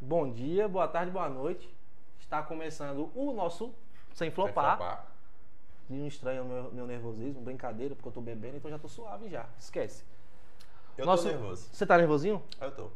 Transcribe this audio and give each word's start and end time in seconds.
bom 0.00 0.30
dia, 0.30 0.68
boa 0.68 0.88
tarde, 0.88 1.10
boa 1.10 1.28
noite. 1.28 1.68
Está 2.20 2.42
começando 2.42 3.10
o 3.14 3.32
nosso 3.32 3.72
Sem 4.12 4.30
Flopar. 4.30 4.76
Sem 4.78 4.86
flopar. 4.86 5.06
Não 5.88 6.06
estranha 6.06 6.42
o 6.42 6.44
meu, 6.46 6.70
meu 6.72 6.86
nervosismo, 6.86 7.40
brincadeira, 7.40 7.94
porque 7.94 8.08
eu 8.08 8.12
tô 8.12 8.20
bebendo, 8.20 8.56
então 8.58 8.70
já 8.70 8.78
tô 8.78 8.88
suave 8.88 9.28
já. 9.28 9.46
Esquece. 9.58 10.04
Eu 10.96 11.06
Nosso- 11.06 11.22
tô 11.24 11.30
nervoso. 11.30 11.68
Você 11.72 11.86
tá 11.86 11.96
nervosinho? 11.96 12.42
Eu 12.60 12.70
tô. 12.72 12.90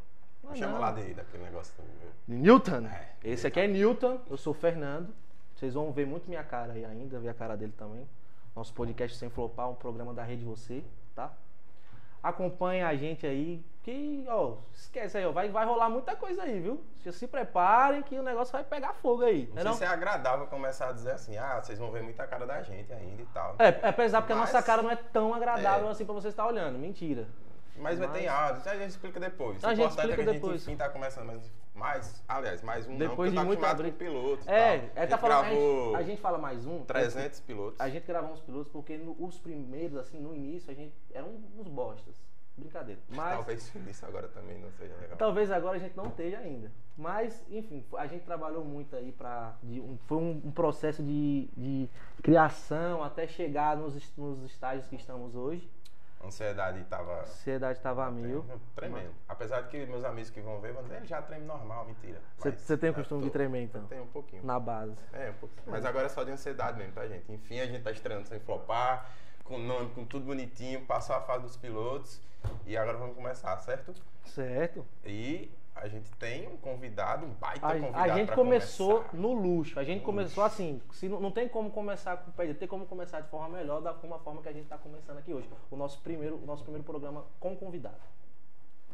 Ah, 0.46 0.54
Chama 0.54 0.72
não. 0.74 0.80
lá 0.80 0.92
de, 0.92 1.14
daquele 1.14 1.44
negócio 1.44 1.72
também. 1.76 1.92
Newton. 2.28 2.86
É, 2.86 3.12
Esse 3.24 3.46
aqui 3.46 3.60
é 3.60 3.66
Newton, 3.68 4.20
eu 4.28 4.36
sou 4.36 4.52
o 4.52 4.54
Fernando. 4.54 5.14
Vocês 5.54 5.72
vão 5.74 5.92
ver 5.92 6.06
muito 6.06 6.28
minha 6.28 6.42
cara 6.42 6.72
aí 6.72 6.84
ainda, 6.84 7.18
ver 7.20 7.28
a 7.28 7.34
cara 7.34 7.56
dele 7.56 7.72
também. 7.78 8.06
Nosso 8.54 8.74
podcast 8.74 9.16
Sem 9.16 9.30
Flopar, 9.30 9.70
um 9.70 9.74
programa 9.74 10.12
da 10.12 10.22
Rede 10.24 10.44
Você, 10.44 10.84
tá? 11.14 11.32
Acompanha 12.22 12.88
a 12.88 12.96
gente 12.96 13.26
aí, 13.26 13.64
que, 13.82 14.24
ó, 14.28 14.54
esquece 14.72 15.18
aí, 15.18 15.26
ó, 15.26 15.32
vai, 15.32 15.48
vai 15.48 15.66
rolar 15.66 15.88
muita 15.90 16.14
coisa 16.14 16.42
aí, 16.44 16.60
viu? 16.60 16.80
Se, 17.00 17.10
se 17.12 17.26
preparem 17.26 18.02
que 18.02 18.16
o 18.18 18.22
negócio 18.22 18.52
vai 18.52 18.62
pegar 18.62 18.92
fogo 18.94 19.22
aí, 19.24 19.46
Não 19.48 19.54
né 19.56 19.62
sei 19.62 19.70
não? 19.70 19.76
se 19.76 19.84
é 19.84 19.88
agradável 19.88 20.46
começar 20.46 20.88
a 20.90 20.92
dizer 20.92 21.12
assim, 21.12 21.36
ah, 21.36 21.60
vocês 21.62 21.78
vão 21.78 21.90
ver 21.90 22.02
muita 22.02 22.24
cara 22.26 22.46
da 22.46 22.62
gente 22.62 22.92
ainda 22.92 23.22
e 23.22 23.26
tal. 23.26 23.56
É, 23.58 23.88
é 23.88 23.92
pesar 23.92 24.20
porque 24.22 24.32
a 24.32 24.36
Mas- 24.36 24.52
nossa 24.52 24.64
cara 24.64 24.82
não 24.82 24.90
é 24.90 24.96
tão 24.96 25.34
agradável 25.34 25.88
É. 25.88 25.90
assim 25.90 26.04
pra 26.04 26.14
você 26.14 26.28
estar 26.28 26.46
olhando, 26.46 26.78
mentira. 26.78 27.26
Mas 27.76 27.98
vai 27.98 28.06
Mas- 28.06 28.20
ter 28.20 28.28
áudio, 28.28 28.70
a 28.70 28.76
gente 28.76 28.90
explica 28.90 29.18
depois. 29.18 29.64
A 29.64 29.74
gente 29.74 29.84
importante 29.86 29.98
explica 30.10 30.12
é 30.20 30.24
que 30.24 30.30
a 30.30 30.32
depois. 30.34 30.52
gente 30.60 30.62
enfim 30.70 30.76
tá 30.76 30.88
começando, 30.88 31.26
mas 31.26 31.50
mais, 31.74 32.22
aliás, 32.28 32.62
mais 32.62 32.86
um 32.86 32.96
Depois 32.98 33.32
não, 33.32 33.46
porque 33.46 33.56
de 33.56 33.62
tá 33.62 33.98
pilotos 33.98 34.46
e 34.46 34.50
É, 34.50 34.78
tal. 34.78 34.90
é 34.94 35.02
a 35.04 35.06
tá 35.08 35.18
falando, 35.18 35.38
a 35.38 35.42
gravou 35.48 35.84
gente, 35.86 35.96
a 35.96 36.02
gente 36.02 36.20
fala 36.20 36.38
mais 36.38 36.66
um. 36.66 36.84
300 36.84 37.40
pilotos. 37.40 37.80
A 37.80 37.88
gente 37.88 38.06
gravou 38.06 38.30
uns 38.30 38.40
pilotos 38.40 38.70
porque 38.70 38.96
no- 38.98 39.16
os 39.18 39.38
primeiros, 39.38 39.96
assim, 39.96 40.20
no 40.20 40.34
início, 40.34 40.70
a 40.70 40.74
gente 40.74 40.94
eram 41.14 41.28
uns 41.58 41.66
bostas. 41.66 42.14
Brincadeira. 42.56 43.00
Mas 43.08 43.34
Talvez 43.34 43.74
isso 43.88 44.06
agora 44.06 44.28
também 44.28 44.58
não 44.58 44.70
seja 44.72 44.94
legal. 44.96 45.16
talvez 45.16 45.50
agora 45.50 45.76
a 45.76 45.80
gente 45.80 45.96
não 45.96 46.06
esteja 46.08 46.38
ainda. 46.38 46.70
Mas, 46.96 47.42
enfim, 47.50 47.84
a 47.96 48.06
gente 48.06 48.24
trabalhou 48.24 48.62
muito 48.64 48.94
aí 48.94 49.14
de 49.62 49.80
um- 49.80 49.96
foi 50.06 50.18
um, 50.18 50.42
um 50.44 50.50
processo 50.52 51.02
de, 51.02 51.48
de 51.56 51.88
criação 52.22 53.02
até 53.02 53.26
chegar 53.26 53.76
nos, 53.76 53.94
nos 54.16 54.44
estágios 54.44 54.86
que 54.86 54.96
estamos 54.96 55.34
hoje. 55.34 55.68
A 56.20 56.26
ansiedade 56.26 56.84
tava 56.84 57.14
A 57.16 57.20
ansiedade 57.22 57.78
estava 57.78 58.06
a 58.06 58.10
mil. 58.10 58.44
tremendo. 58.76 59.10
Apesar 59.28 59.62
de 59.62 59.68
que 59.70 59.86
meus 59.86 60.04
amigos 60.04 60.30
que 60.30 60.40
vão 60.40 60.60
ver 60.60 60.72
vão 60.72 60.82
dizer, 60.84 60.98
ele 60.98 61.06
já 61.06 61.20
treme 61.20 61.44
normal, 61.44 61.84
mentira. 61.86 62.20
Você 62.38 62.50
Mas 62.50 62.78
tem 62.80 62.90
o 62.90 62.94
costume 62.94 63.22
de 63.22 63.26
tô- 63.28 63.32
tremer, 63.32 63.62
então? 63.64 63.84
Tem 63.86 64.00
um 64.00 64.06
pouquinho. 64.06 64.44
Na 64.44 64.60
base. 64.60 64.94
É, 65.12 65.30
um 65.30 65.34
pouquinho. 65.34 65.62
Mas 65.66 65.84
agora 65.84 66.06
é 66.06 66.08
só 66.08 66.22
de 66.22 66.30
ansiedade 66.30 66.78
mesmo 66.78 66.92
pra 66.92 67.08
gente. 67.08 67.32
Enfim, 67.32 67.58
a 67.58 67.66
gente 67.66 67.82
tá 67.82 67.90
estreando 67.90 68.28
sem 68.28 68.38
flopar, 68.38 69.10
com 69.44 69.58
nome, 69.58 69.90
com 69.90 70.04
tudo 70.04 70.24
bonitinho, 70.26 70.84
passou 70.86 71.16
a 71.16 71.20
fase 71.20 71.44
dos 71.44 71.56
pilotos 71.56 72.20
e 72.66 72.76
agora 72.76 72.98
vamos 72.98 73.14
começar, 73.14 73.56
certo? 73.58 73.94
Certo. 74.24 74.84
E 75.04 75.50
a 75.74 75.88
gente 75.88 76.10
tem 76.12 76.48
um 76.48 76.56
convidado, 76.56 77.26
um 77.26 77.30
baita 77.30 77.66
A, 77.66 77.70
convidado 77.72 78.10
a 78.12 78.14
gente 78.16 78.32
começou 78.32 79.02
começar. 79.04 79.16
no 79.16 79.32
luxo. 79.32 79.78
A 79.78 79.84
gente 79.84 80.00
No 80.00 80.06
começou 80.06 80.44
assim. 80.44 80.80
Se 80.92 81.08
não, 81.08 81.20
não 81.20 81.30
tem 81.30 81.48
como 81.48 81.70
começar 81.70 82.16
com 82.18 82.30
o 82.30 82.34
pé, 82.34 82.52
tem 82.54 82.68
como 82.68 82.86
começar 82.86 83.20
de 83.20 83.28
forma 83.28 83.56
melhor 83.56 83.80
da 83.80 83.94
forma 83.94 84.42
que 84.42 84.48
a 84.48 84.52
gente 84.52 84.64
está 84.64 84.78
começando 84.78 85.18
aqui 85.18 85.32
hoje. 85.32 85.48
O 85.70 85.76
nosso 85.76 86.00
primeiro, 86.00 86.36
o 86.36 86.46
nosso 86.46 86.62
primeiro 86.62 86.84
programa 86.84 87.24
com 87.40 87.56
convidado. 87.56 87.96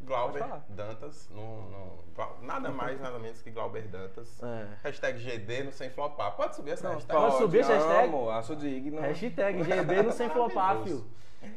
Glauber. 0.05 0.43
Dantas, 0.69 1.29
no, 1.29 1.69
no- 1.69 1.99
nada 2.41 2.69
mais, 2.71 2.99
nada 2.99 3.17
menos 3.19 3.41
que 3.41 3.51
Glauber 3.51 3.87
Dantas. 3.87 4.41
É. 4.43 4.67
Hashtag 4.83 5.19
GD 5.19 5.63
no 5.63 5.71
Sem 5.71 5.89
Flopar. 5.89 6.35
Pode 6.35 6.55
subir 6.55 6.71
essa 6.71 6.87
Não, 6.87 6.95
hashtag? 6.95 7.19
Pode 7.19 7.37
subir 7.37 7.59
essa 7.59 7.73
hashtag? 7.73 8.07
Amo, 8.07 8.29
acho 8.29 8.55
digno. 8.55 9.01
Hashtag 9.01 9.63
GB 9.63 10.01
no 10.03 10.11
sem 10.11 10.29
flopar, 10.29 10.75
Maravilhoso. 10.75 11.07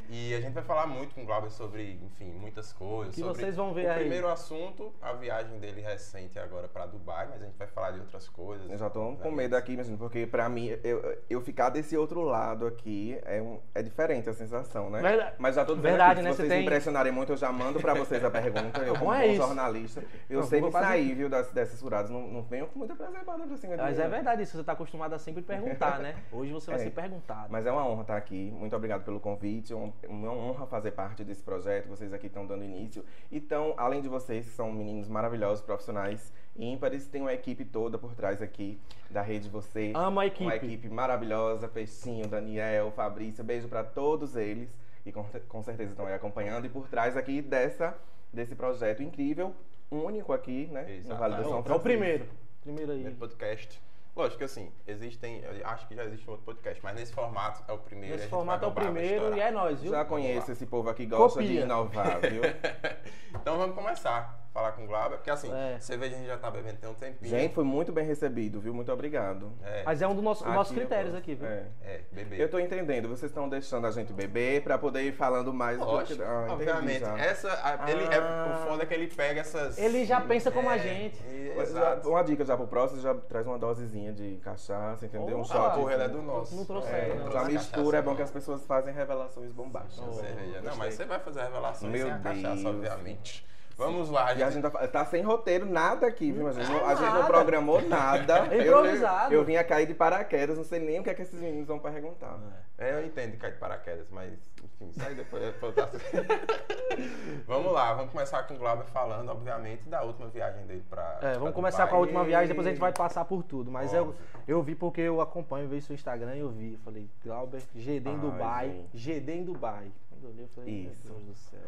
E 0.08 0.34
a 0.34 0.40
gente 0.40 0.52
vai 0.52 0.62
falar 0.62 0.86
muito 0.86 1.14
com 1.14 1.22
o 1.22 1.26
Glauber 1.26 1.50
sobre, 1.50 1.98
enfim, 2.04 2.32
muitas 2.32 2.72
coisas. 2.72 3.14
Que 3.14 3.20
sobre 3.20 3.34
vocês 3.40 3.56
vão 3.56 3.72
ver 3.72 3.86
o 3.86 3.90
aí. 3.90 4.00
primeiro 4.00 4.28
assunto, 4.28 4.92
a 5.00 5.12
viagem 5.12 5.58
dele 5.58 5.80
recente 5.80 6.38
agora 6.38 6.68
para 6.68 6.86
Dubai, 6.86 7.26
mas 7.30 7.42
a 7.42 7.46
gente 7.46 7.56
vai 7.56 7.66
falar 7.66 7.92
de 7.92 8.00
outras 8.00 8.28
coisas. 8.28 8.70
Eu 8.70 8.78
já 8.78 8.88
tô 8.90 9.14
com 9.16 9.30
medo 9.30 9.56
aqui, 9.56 9.72
imagina, 9.72 9.96
porque 9.96 10.26
pra 10.26 10.48
mim, 10.48 10.68
eu, 10.84 11.18
eu 11.28 11.40
ficar 11.40 11.70
desse 11.70 11.96
outro 11.96 12.20
lado 12.22 12.66
aqui 12.66 13.18
é, 13.24 13.40
um, 13.40 13.58
é 13.74 13.82
diferente 13.82 14.28
a 14.28 14.34
sensação, 14.34 14.90
né? 14.90 15.00
Verdade. 15.00 15.36
Mas 15.38 15.54
já 15.56 15.64
tô 15.64 15.74
dizendo 15.74 15.90
Verdade, 15.90 16.12
aqui, 16.12 16.22
né? 16.22 16.30
se 16.30 16.36
Você 16.36 16.42
vocês 16.42 16.52
tem- 16.52 16.62
impressionarem 16.62 17.12
muito, 17.12 17.32
eu 17.32 17.36
já 17.36 17.50
mando 17.50 17.80
pra 17.80 17.94
vocês 17.94 18.24
a 18.24 18.30
pergunta. 18.30 18.80
Eu, 18.82 18.94
como 18.98 19.12
é 19.12 19.26
isso. 19.28 19.36
jornalista, 19.42 20.04
eu 20.28 20.40
Não, 20.40 20.46
sei 20.46 20.60
vou 20.60 20.68
me 20.68 20.72
fazer- 20.72 20.86
sair, 20.86 21.14
viu, 21.14 21.28
das, 21.28 21.50
dessas 21.52 21.80
furadas. 21.80 22.10
Não, 22.10 22.20
não 22.28 22.42
venho 22.42 22.66
com 22.66 22.78
muita 22.78 22.94
preservada 22.94 23.44
pra 23.46 23.56
cima 23.56 23.76
Mas 23.76 23.98
é 23.98 24.08
verdade 24.08 24.42
isso. 24.42 24.52
Você 24.52 24.60
está 24.60 24.72
acostumado 24.72 25.14
a 25.14 25.18
sempre 25.18 25.42
perguntar, 25.42 25.98
né? 25.98 26.16
Hoje 26.30 26.52
você 26.52 26.70
vai 26.70 26.80
É. 26.80 26.84
ser 26.84 26.90
perguntado. 26.90 27.48
Mas 27.50 27.66
é 27.66 27.72
uma 27.72 27.86
honra 27.86 28.02
estar 28.02 28.16
aqui. 28.16 28.50
Muito 28.52 28.76
obrigado 28.76 29.04
pelo 29.04 29.18
convite. 29.18 29.71
Um- 29.74 29.92
uma 30.08 30.32
honra 30.32 30.66
fazer 30.66 30.92
parte 30.92 31.24
desse 31.24 31.42
projeto. 31.42 31.88
Vocês 31.88 32.12
aqui 32.12 32.26
estão 32.26 32.46
dando 32.46 32.64
início. 32.64 33.04
Então, 33.30 33.74
além 33.76 34.00
de 34.00 34.08
vocês, 34.08 34.44
que 34.46 34.52
são 34.52 34.70
meninos 34.72 35.08
maravilhosos, 35.08 35.64
profissionais 35.64 36.32
ímpares, 36.56 37.06
tem 37.06 37.20
uma 37.22 37.32
equipe 37.32 37.64
toda 37.64 37.98
por 37.98 38.14
trás 38.14 38.40
aqui 38.42 38.78
da 39.10 39.22
Rede 39.22 39.48
Você. 39.48 39.92
Amo 39.94 40.20
a 40.20 40.26
equipe. 40.26 40.44
Uma 40.44 40.56
equipe 40.56 40.88
maravilhosa. 40.88 41.66
Peixinho, 41.68 42.26
Daniel, 42.28 42.90
Fabrício. 42.92 43.42
Beijo 43.42 43.68
para 43.68 43.82
todos 43.84 44.36
eles. 44.36 44.68
E 45.04 45.10
com, 45.12 45.24
com 45.48 45.62
certeza 45.62 45.90
estão 45.90 46.06
aí 46.06 46.14
acompanhando. 46.14 46.64
E 46.66 46.68
por 46.68 46.88
trás 46.88 47.16
aqui 47.16 47.42
dessa, 47.42 47.96
desse 48.32 48.54
projeto 48.54 49.02
incrível, 49.02 49.54
único 49.90 50.32
aqui, 50.32 50.66
né? 50.70 51.00
No 51.06 51.16
Vale 51.16 51.36
do. 51.36 51.42
São 51.42 51.56
É 51.56 51.58
o 51.58 51.62
Francisco. 51.62 51.80
primeiro. 51.82 52.26
Primeiro 52.62 52.92
aí. 52.92 52.98
Primeiro 52.98 53.18
podcast. 53.18 53.82
Lógico 54.14 54.38
que 54.38 54.44
assim, 54.44 54.70
existem, 54.86 55.40
eu 55.40 55.66
acho 55.66 55.88
que 55.88 55.94
já 55.94 56.04
existe 56.04 56.28
um 56.28 56.32
outro 56.32 56.44
podcast, 56.44 56.82
mas 56.82 56.94
nesse 56.94 57.12
formato 57.12 57.64
é 57.66 57.72
o 57.72 57.78
primeiro. 57.78 58.16
Nesse 58.16 58.28
formato 58.28 58.64
é 58.64 58.68
o 58.68 58.72
primeiro 58.72 59.34
e 59.34 59.40
é 59.40 59.50
nóis, 59.50 59.80
viu? 59.80 59.90
Já 59.90 60.04
conheço 60.04 60.52
esse 60.52 60.66
povo 60.66 60.90
aqui 60.90 61.04
que 61.04 61.10
gosta 61.16 61.40
de 61.40 61.48
Copia. 61.48 61.62
inovar, 61.62 62.20
viu? 62.20 62.42
Então 63.34 63.56
vamos 63.56 63.74
começar 63.74 64.41
falar 64.52 64.72
com 64.72 64.84
o 64.84 64.86
Glauber, 64.86 65.16
porque 65.16 65.30
assim, 65.30 65.50
É. 65.52 65.78
cerveja 65.80 66.14
a 66.14 66.18
gente 66.18 66.26
já 66.28 66.36
tá 66.36 66.50
bebendo 66.50 66.76
tem 66.76 66.90
um 66.90 66.94
tempinho. 66.94 67.30
Gente, 67.30 67.54
foi 67.54 67.64
muito 67.64 67.90
bem 67.90 68.04
recebido, 68.04 68.60
viu? 68.60 68.74
Muito 68.74 68.92
obrigado. 68.92 69.50
é, 69.64 69.82
Mas 69.84 70.02
é 70.02 70.06
um 70.06 70.14
dos 70.14 70.22
nossos, 70.22 70.46
Aqui 70.46 70.54
nossos 70.54 70.76
critérios 70.76 71.14
aqui, 71.14 71.34
viu? 71.34 71.46
É. 71.46 71.64
é, 71.82 72.00
beber. 72.12 72.38
Eu 72.38 72.50
tô 72.50 72.58
entendendo, 72.58 73.08
vocês 73.08 73.30
estão 73.30 73.48
deixando 73.48 73.86
a 73.86 73.90
gente 73.90 74.12
beber 74.12 74.62
pra 74.62 74.76
poder 74.76 75.02
ir 75.04 75.12
falando 75.12 75.52
mais 75.54 75.78
do 75.78 75.84
Lógico, 75.84 76.16
que. 76.16 76.22
Ah, 76.22 76.46
obviamente. 76.50 77.02
Essa, 77.18 77.48
a- 77.50 77.90
ele, 77.90 78.04
é, 78.04 78.18
Ah. 78.18 78.58
o 78.64 78.68
foda 78.68 78.82
é 78.82 78.86
que 78.86 78.92
ele 78.92 79.06
pega 79.08 79.40
essas. 79.40 79.78
Ele 79.78 80.04
já 80.04 80.20
pensa 80.20 80.50
como 80.50 80.68
a 80.68 80.76
É, 80.76 80.78
gente. 80.80 81.18
Exato. 81.58 82.08
uma 82.10 82.22
dica 82.22 82.44
já 82.44 82.56
pro 82.56 82.66
próximo, 82.66 83.00
já 83.00 83.14
traz 83.14 83.46
uma 83.46 83.58
dosezinha 83.58 84.12
de 84.12 84.36
cachaça, 84.44 85.06
entendeu? 85.06 85.38
Um 85.38 85.40
Opa! 85.42 85.54
shot. 85.54 85.76
Porra, 85.78 85.94
ele 85.94 86.02
é 86.02 86.08
do 86.08 86.20
nosso. 86.22 86.54
Não 86.54 86.64
trouxe 86.66 86.88
É, 86.88 87.14
não. 87.14 87.30
já 87.32 87.44
mistura, 87.44 87.98
é 87.98 88.02
bom 88.02 88.14
que 88.14 88.22
as 88.22 88.30
pessoas 88.30 88.64
fazem 88.66 88.92
revelações 88.92 89.50
bombásticas. 89.52 90.06
Oh. 90.08 90.12
Cerveja. 90.12 90.60
Não, 90.60 90.76
mas 90.76 90.94
você 90.94 91.04
vai 91.06 91.18
fazer 91.20 91.40
a 91.40 91.44
revelação 91.44 91.88
Meu 91.88 92.02
sem 92.06 92.12
a 92.12 92.18
cachaça, 92.18 92.54
Deus. 92.54 92.64
obviamente. 92.66 93.46
Vamos 93.76 94.10
lá, 94.10 94.34
E 94.34 94.42
a 94.42 94.50
gente. 94.50 94.62
gente 94.62 94.72
tá, 94.72 94.88
tá 94.88 95.04
sem 95.04 95.22
roteiro, 95.22 95.66
nada 95.66 96.06
aqui, 96.06 96.30
viu? 96.30 96.46
A 96.48 96.52
gente, 96.52 96.68
não, 96.70 96.86
a 96.86 96.94
gente 96.94 97.12
não 97.12 97.26
programou 97.26 97.80
nada. 97.82 98.46
É 98.52 98.62
improvisado. 98.62 99.32
Eu, 99.32 99.40
eu 99.40 99.44
vim 99.44 99.56
a 99.56 99.64
cair 99.64 99.86
de 99.86 99.94
paraquedas, 99.94 100.56
não 100.56 100.64
sei 100.64 100.78
nem 100.78 101.00
o 101.00 101.02
que 101.02 101.10
é 101.10 101.14
que 101.14 101.22
esses 101.22 101.40
meninos 101.40 101.66
vão 101.66 101.78
perguntar. 101.78 102.38
É, 102.78 102.92
eu 102.94 103.06
entendo 103.06 103.32
de 103.32 103.36
cair 103.36 103.52
de 103.52 103.58
paraquedas, 103.58 104.08
mas 104.10 104.32
enfim, 104.62 104.90
isso 104.90 105.06
aí 105.06 105.14
depois 105.14 105.54
pra 105.56 105.88
Vamos 107.46 107.72
lá, 107.72 107.94
vamos 107.94 108.12
começar 108.12 108.42
com 108.44 108.54
o 108.54 108.58
Glauber 108.58 108.84
falando, 108.86 109.28
obviamente, 109.30 109.88
da 109.88 110.02
última 110.02 110.28
viagem 110.28 110.66
dele 110.66 110.84
pra. 110.88 111.18
É, 111.18 111.30
pra 111.30 111.38
vamos 111.38 111.54
começar 111.54 111.84
Dubai. 111.84 111.90
com 111.90 111.96
a 111.96 112.00
última 112.00 112.24
viagem, 112.24 112.48
depois 112.48 112.66
a 112.66 112.70
gente 112.70 112.80
vai 112.80 112.92
passar 112.92 113.24
por 113.24 113.42
tudo. 113.42 113.70
Mas 113.70 113.92
eu, 113.92 114.08
Óbvio. 114.08 114.16
eu 114.48 114.62
vi 114.62 114.74
porque 114.74 115.00
eu 115.00 115.20
acompanho, 115.20 115.68
vejo 115.68 115.86
seu 115.86 115.94
Instagram 115.94 116.34
e 116.36 116.40
eu 116.40 116.50
vi. 116.50 116.76
Falei, 116.84 117.08
Glauber, 117.24 117.62
GD 117.74 118.08
em 118.08 118.14
Ai, 118.14 118.20
Dubai. 118.20 118.68
gente. 118.92 118.98
GD 118.98 119.32
em 119.32 119.44
Dubai. 119.44 119.90
Quando 120.10 120.24
eu 120.24 120.30
olhei, 120.30 120.44
eu 120.44 120.48
falei, 120.48 120.74
Isso. 120.74 121.06
meu 121.06 121.14
Deus 121.14 121.26
do 121.28 121.34
céu. 121.34 121.60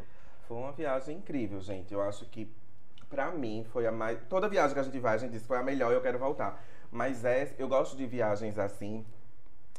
Foi 0.46 0.56
uma 0.56 0.72
viagem 0.72 1.18
incrível, 1.18 1.60
gente. 1.60 1.92
Eu 1.92 2.02
acho 2.02 2.26
que, 2.26 2.50
pra 3.08 3.30
mim, 3.30 3.64
foi 3.72 3.86
a 3.86 3.92
mais. 3.92 4.18
Toda 4.28 4.48
viagem 4.48 4.74
que 4.74 4.80
a 4.80 4.82
gente 4.82 4.98
vai, 4.98 5.14
a 5.14 5.18
gente 5.18 5.32
diz 5.32 5.46
foi 5.46 5.56
a 5.56 5.62
melhor 5.62 5.92
e 5.92 5.94
eu 5.94 6.02
quero 6.02 6.18
voltar. 6.18 6.62
Mas 6.90 7.24
é, 7.24 7.54
eu 7.58 7.68
gosto 7.68 7.96
de 7.96 8.06
viagens 8.06 8.58
assim, 8.58 9.04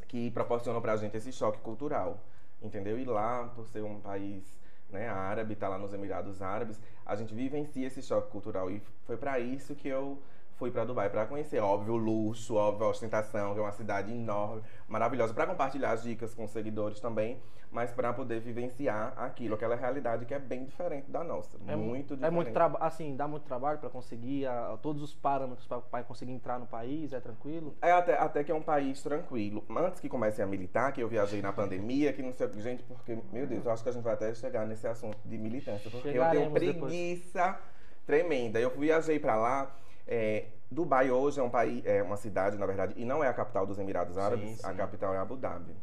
que 0.07 0.31
proporcionam 0.31 0.81
pra 0.81 0.95
gente 0.97 1.15
esse 1.15 1.31
choque 1.31 1.59
cultural. 1.59 2.19
Entendeu? 2.61 2.97
E 2.97 3.05
lá, 3.05 3.51
por 3.55 3.67
ser 3.67 3.83
um 3.83 3.99
país 3.99 4.59
né, 4.89 5.07
árabe, 5.07 5.55
tá 5.55 5.67
lá 5.67 5.77
nos 5.77 5.93
Emirados 5.93 6.41
Árabes, 6.41 6.79
a 7.05 7.15
gente 7.15 7.33
vivencia 7.33 7.87
esse 7.87 8.01
choque 8.01 8.31
cultural. 8.31 8.71
E 8.71 8.81
foi 9.05 9.17
pra 9.17 9.39
isso 9.39 9.75
que 9.75 9.87
eu 9.87 10.21
fui 10.57 10.71
pra 10.71 10.85
Dubai, 10.85 11.09
pra 11.09 11.25
conhecer, 11.25 11.59
óbvio, 11.59 11.93
o 11.93 11.97
luxo, 11.97 12.55
óbvio, 12.55 12.87
a 12.87 12.89
ostentação, 12.89 13.53
que 13.53 13.59
é 13.59 13.61
uma 13.61 13.71
cidade 13.71 14.11
enorme, 14.11 14.63
maravilhosa, 14.87 15.33
pra 15.33 15.45
compartilhar 15.45 15.91
as 15.91 16.03
dicas 16.03 16.33
com 16.33 16.45
os 16.45 16.51
seguidores 16.51 16.99
também, 16.99 17.41
mas 17.75 17.91
pra 17.91 18.13
poder 18.13 18.39
vivenciar 18.39 19.13
aquilo, 19.17 19.53
aquela 19.55 19.75
realidade 19.75 20.25
que 20.25 20.33
é 20.33 20.39
bem 20.39 20.63
diferente 20.63 21.11
da 21.11 21.25
nossa. 21.25 21.57
É 21.67 21.75
mu- 21.75 21.83
muito 21.83 22.13
É 22.13 22.15
diferente. 22.15 22.33
muito 22.33 22.53
trabalho, 22.53 22.81
assim, 22.85 23.17
dá 23.17 23.27
muito 23.27 23.43
trabalho 23.43 23.79
pra 23.79 23.89
conseguir 23.89 24.45
a- 24.47 24.77
todos 24.81 25.03
os 25.03 25.13
parâmetros 25.13 25.67
pra 25.67 26.01
conseguir 26.03 26.31
entrar 26.31 26.57
no 26.57 26.65
país, 26.65 27.11
é 27.11 27.19
tranquilo? 27.19 27.75
É 27.81 27.91
até, 27.91 28.17
até 28.17 28.45
que 28.45 28.51
é 28.51 28.55
um 28.55 28.61
país 28.61 29.03
tranquilo. 29.03 29.61
Antes 29.69 29.99
que 29.99 30.07
comece 30.07 30.41
a 30.41 30.47
militar, 30.47 30.93
que 30.93 31.01
eu 31.01 31.09
viajei 31.09 31.41
na 31.41 31.51
pandemia, 31.51 32.13
que 32.13 32.23
não 32.23 32.31
sei 32.31 32.47
o 32.47 32.49
que, 32.49 32.61
gente, 32.61 32.81
porque, 32.83 33.17
meu 33.33 33.45
Deus, 33.45 33.65
eu 33.65 33.71
acho 33.73 33.83
que 33.83 33.89
a 33.89 33.91
gente 33.91 34.03
vai 34.03 34.13
até 34.13 34.33
chegar 34.33 34.65
nesse 34.65 34.87
assunto 34.87 35.17
de 35.25 35.37
militância, 35.37 35.91
porque 35.91 36.07
eu 36.07 36.13
tenho 36.13 36.23
Chegaremos 36.23 36.53
depois. 36.61 36.93
preguiça 36.93 37.59
tremenda. 38.05 38.57
Eu 38.57 38.69
viajei 38.69 39.19
pra 39.19 39.35
lá. 39.35 39.69
é, 40.07 40.45
Dubai 40.71 41.09
hoje 41.11 41.39
é 41.39 41.43
um 41.43 41.49
país, 41.49 41.83
é 41.85 42.01
uma 42.03 42.15
cidade, 42.15 42.57
na 42.57 42.65
verdade, 42.65 42.93
e 42.95 43.03
não 43.03 43.23
é 43.23 43.27
a 43.27 43.33
capital 43.33 43.65
dos 43.65 43.77
Emirados 43.79 44.17
Árabes, 44.17 44.63
a 44.63 44.69
sim. 44.69 44.75
capital 44.77 45.13
é 45.13 45.17
Abu 45.17 45.35
Dhabi. 45.35 45.75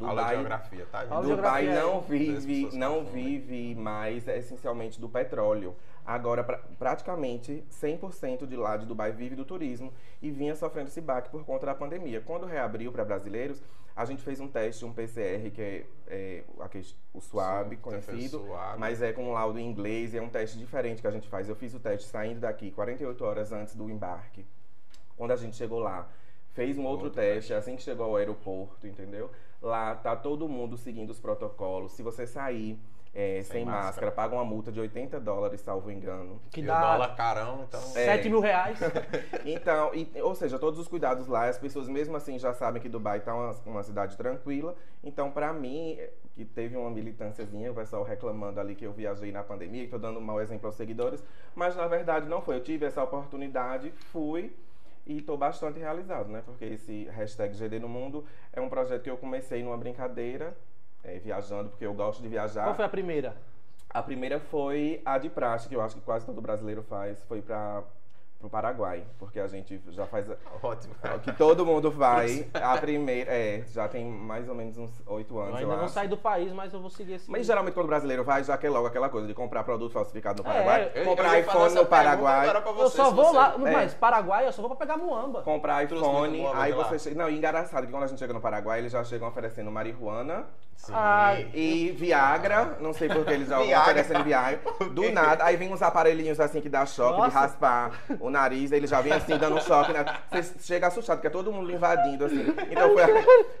Aula 0.00 0.24
de 0.24 0.30
geografia, 0.34 0.86
tá? 0.90 1.00
Aula 1.10 1.36
Dubai 1.36 1.64
geografia 1.66 1.74
não 1.82 1.98
As 1.98 2.06
vive, 2.06 2.76
não 2.76 3.04
vive 3.04 3.74
mais 3.74 4.26
é, 4.26 4.38
essencialmente 4.38 5.00
do 5.00 5.08
petróleo. 5.08 5.74
Agora, 6.04 6.42
pra- 6.42 6.58
praticamente 6.78 7.62
100% 7.70 8.46
de 8.46 8.56
lá 8.56 8.76
de 8.76 8.86
Dubai 8.86 9.12
vive 9.12 9.36
do 9.36 9.44
turismo 9.44 9.92
e 10.20 10.30
vinha 10.30 10.54
sofrendo 10.56 10.88
esse 10.88 11.00
baque 11.00 11.30
por 11.30 11.44
conta 11.44 11.66
da 11.66 11.74
pandemia. 11.74 12.20
Quando 12.20 12.46
reabriu 12.46 12.90
para 12.90 13.04
brasileiros, 13.04 13.62
a 13.94 14.04
gente 14.04 14.22
fez 14.22 14.40
um 14.40 14.48
teste, 14.48 14.84
um 14.84 14.92
PCR, 14.92 15.50
que 15.50 15.60
é, 15.60 15.84
é 16.08 16.44
aquele- 16.60 16.86
o 17.12 17.20
SWAB, 17.20 17.76
Sim, 17.76 17.80
conhecido, 17.82 18.38
mas 18.78 19.02
é 19.02 19.12
com 19.12 19.24
um 19.28 19.32
laudo 19.32 19.58
em 19.58 19.66
inglês 19.68 20.14
e 20.14 20.18
é 20.18 20.22
um 20.22 20.28
teste 20.30 20.58
diferente 20.58 21.00
que 21.02 21.06
a 21.06 21.10
gente 21.10 21.28
faz. 21.28 21.48
Eu 21.48 21.54
fiz 21.54 21.74
o 21.74 21.78
teste 21.78 22.08
saindo 22.08 22.40
daqui 22.40 22.70
48 22.72 23.24
horas 23.24 23.52
antes 23.52 23.74
do 23.76 23.88
embarque. 23.90 24.44
Quando 25.16 25.30
a 25.32 25.36
gente 25.36 25.54
chegou 25.54 25.78
lá, 25.78 26.08
fez 26.52 26.78
um 26.78 26.84
outro, 26.84 27.06
Outro 27.06 27.20
teste, 27.22 27.52
assim 27.54 27.76
que 27.76 27.82
chegou 27.82 28.06
ao 28.06 28.16
aeroporto, 28.16 28.86
entendeu? 28.86 29.30
Lá 29.60 29.94
tá 29.94 30.16
todo 30.16 30.48
mundo 30.48 30.76
seguindo 30.76 31.10
os 31.10 31.20
protocolos. 31.20 31.92
Se 31.92 32.02
você 32.02 32.26
sair 32.26 32.78
é, 33.14 33.42
sem, 33.42 33.58
Sem 33.58 33.64
máscara. 33.66 33.84
máscara. 33.86 34.10
paga 34.12 34.34
uma 34.34 34.44
multa 34.44 34.72
de 34.72 34.80
80 34.80 35.20
dólares, 35.20 35.60
salvo 35.60 35.90
engano. 35.90 36.40
Que 36.50 36.60
e 36.60 36.64
dá 36.64 36.92
dólar 36.92 37.14
carão, 37.14 37.64
então. 37.68 37.80
É. 37.80 38.06
7 38.16 38.28
mil 38.30 38.40
reais. 38.40 38.78
Então, 39.44 39.94
e- 39.94 40.10
ou 40.22 40.34
seja, 40.34 40.58
todos 40.58 40.78
os 40.80 40.88
cuidados 40.88 41.26
lá, 41.26 41.46
as 41.46 41.58
pessoas 41.58 41.88
mesmo 41.88 42.16
assim 42.16 42.38
já 42.38 42.54
sabem 42.54 42.80
que 42.80 42.88
Dubai 42.88 43.20
tá 43.20 43.34
uma, 43.34 43.50
uma 43.66 43.82
cidade 43.82 44.16
tranquila. 44.16 44.74
Então, 45.04 45.30
pra 45.30 45.52
mim, 45.52 45.98
que 46.34 46.44
teve 46.44 46.74
uma 46.76 46.90
militânciazinha, 46.90 47.70
o 47.70 47.74
pessoal 47.74 48.02
reclamando 48.02 48.58
ali 48.58 48.74
que 48.74 48.86
eu 48.86 48.92
viajei 48.92 49.30
na 49.30 49.42
pandemia, 49.42 49.84
que 49.84 49.90
tô 49.90 49.98
dando 49.98 50.18
um 50.18 50.22
mau 50.22 50.40
exemplo 50.40 50.66
aos 50.66 50.76
seguidores, 50.76 51.22
mas 51.54 51.76
na 51.76 51.86
verdade 51.86 52.28
não 52.28 52.40
foi. 52.40 52.56
Eu 52.56 52.62
tive 52.62 52.86
essa 52.86 53.02
oportunidade, 53.02 53.90
fui 54.10 54.54
e 55.06 55.20
tô 55.20 55.36
bastante 55.36 55.78
realizado, 55.78 56.28
né? 56.28 56.42
Porque 56.44 56.64
esse 56.64 57.04
hashtag 57.10 57.54
GD 57.54 57.78
no 57.78 57.88
Mundo 57.88 58.24
é 58.52 58.60
um 58.60 58.68
projeto 58.68 59.02
que 59.02 59.10
eu 59.10 59.16
comecei 59.16 59.62
numa 59.62 59.76
brincadeira, 59.76 60.56
é, 61.02 61.18
viajando, 61.18 61.70
porque 61.70 61.84
eu 61.84 61.94
gosto 61.94 62.22
de 62.22 62.28
viajar. 62.28 62.64
Qual 62.64 62.74
foi 62.74 62.84
a 62.84 62.88
primeira? 62.88 63.36
A 63.90 64.02
primeira 64.02 64.40
foi 64.40 65.02
a 65.04 65.18
de 65.18 65.28
praxe, 65.28 65.68
que 65.68 65.76
eu 65.76 65.82
acho 65.82 65.96
que 65.96 66.00
quase 66.00 66.24
todo 66.24 66.40
brasileiro 66.40 66.82
faz, 66.82 67.22
foi 67.24 67.42
para 67.42 67.82
o 68.46 68.50
Paraguai, 68.50 69.04
porque 69.18 69.38
a 69.40 69.46
gente 69.46 69.80
já 69.90 70.06
faz 70.06 70.30
a- 70.30 70.36
Ótimo. 70.62 70.94
é 71.02 71.18
que 71.18 71.32
todo 71.32 71.64
mundo 71.66 71.90
vai. 71.90 72.46
A 72.54 72.76
primeira, 72.78 73.30
é, 73.32 73.62
já 73.68 73.88
tem 73.88 74.04
mais 74.04 74.48
ou 74.48 74.54
menos 74.54 74.76
uns 74.78 75.02
oito 75.06 75.38
anos, 75.38 75.54
Eu 75.54 75.60
eu, 75.60 75.64
ainda 75.66 75.76
não 75.76 75.84
acho. 75.84 75.94
saí 75.94 76.08
do 76.08 76.16
país, 76.16 76.52
mas 76.52 76.72
eu 76.72 76.80
vou 76.80 76.90
seguir 76.90 77.14
esse. 77.14 77.30
Mas 77.30 77.46
geralmente 77.46 77.74
quando 77.74 77.84
o 77.84 77.88
brasileiro 77.88 78.24
vai, 78.24 78.42
já 78.44 78.56
quer 78.56 78.70
logo 78.70 78.86
aquela 78.86 79.08
coisa 79.08 79.26
de 79.26 79.34
comprar 79.34 79.64
produto 79.64 79.92
falsificado 79.92 80.42
no 80.42 80.48
É, 80.48 80.52
Paraguai, 80.52 80.92
eu- 80.94 81.04
comprar 81.04 81.38
iPhone 81.40 81.74
no 81.74 81.86
Paraguai. 81.86 82.50
pra 82.50 82.60
eu 82.70 82.74
você, 82.74 82.96
só 82.96 83.10
vou 83.10 83.24
você- 83.26 83.36
lá, 83.36 83.54
é. 83.54 83.58
mas 83.58 83.94
Paraguai 83.94 84.46
eu 84.46 84.52
só 84.52 84.62
vou 84.62 84.70
pra 84.74 84.78
pegar 84.86 84.96
muamba. 84.96 85.42
comprar 85.42 85.84
iPhone, 85.84 86.46
aí 86.54 86.72
de 86.72 86.78
você 86.78 86.98
chega. 86.98 87.16
Não, 87.16 87.28
e 87.30 87.36
engraçado 87.38 87.86
que 87.86 87.92
quando 87.92 88.04
a 88.04 88.06
gente 88.06 88.18
chega 88.18 88.32
no 88.32 88.40
Paraguai, 88.40 88.78
eles 88.78 88.92
já 88.92 89.02
chegam 89.04 89.28
oferecendo 89.28 89.70
marihuana 89.70 90.46
Sim. 90.74 90.92
Ah, 90.96 91.34
e 91.54 91.90
Viagra. 91.92 92.76
Não 92.80 92.92
sei 92.92 93.08
porque 93.08 93.30
eles 93.30 93.48
já 93.48 93.56
vão 93.56 93.66
Viagra. 93.66 93.92
oferecendo 93.92 94.24
Viagra. 94.24 94.60
Do 94.92 95.12
nada, 95.12 95.44
aí 95.44 95.56
vem 95.56 95.72
uns 95.72 95.80
aparelhinhos 95.82 96.40
assim 96.40 96.60
que 96.60 96.68
dá 96.68 96.84
choque, 96.86 97.14
de 97.14 97.18
Nossa. 97.22 97.38
raspar 97.38 97.92
o 98.18 98.30
nariz, 98.32 98.72
ele 98.72 98.86
já 98.86 99.00
vem 99.00 99.12
assim 99.12 99.36
dando 99.38 99.56
um 99.56 99.60
choque. 99.60 99.92
Né? 99.92 100.04
Você 100.32 100.54
chega 100.60 100.88
assustado, 100.88 101.18
porque 101.18 101.28
é 101.28 101.30
todo 101.30 101.52
mundo 101.52 101.70
invadindo 101.70 102.24
assim. 102.24 102.46
Então 102.70 102.92
foi 102.92 103.02
a, 103.02 103.08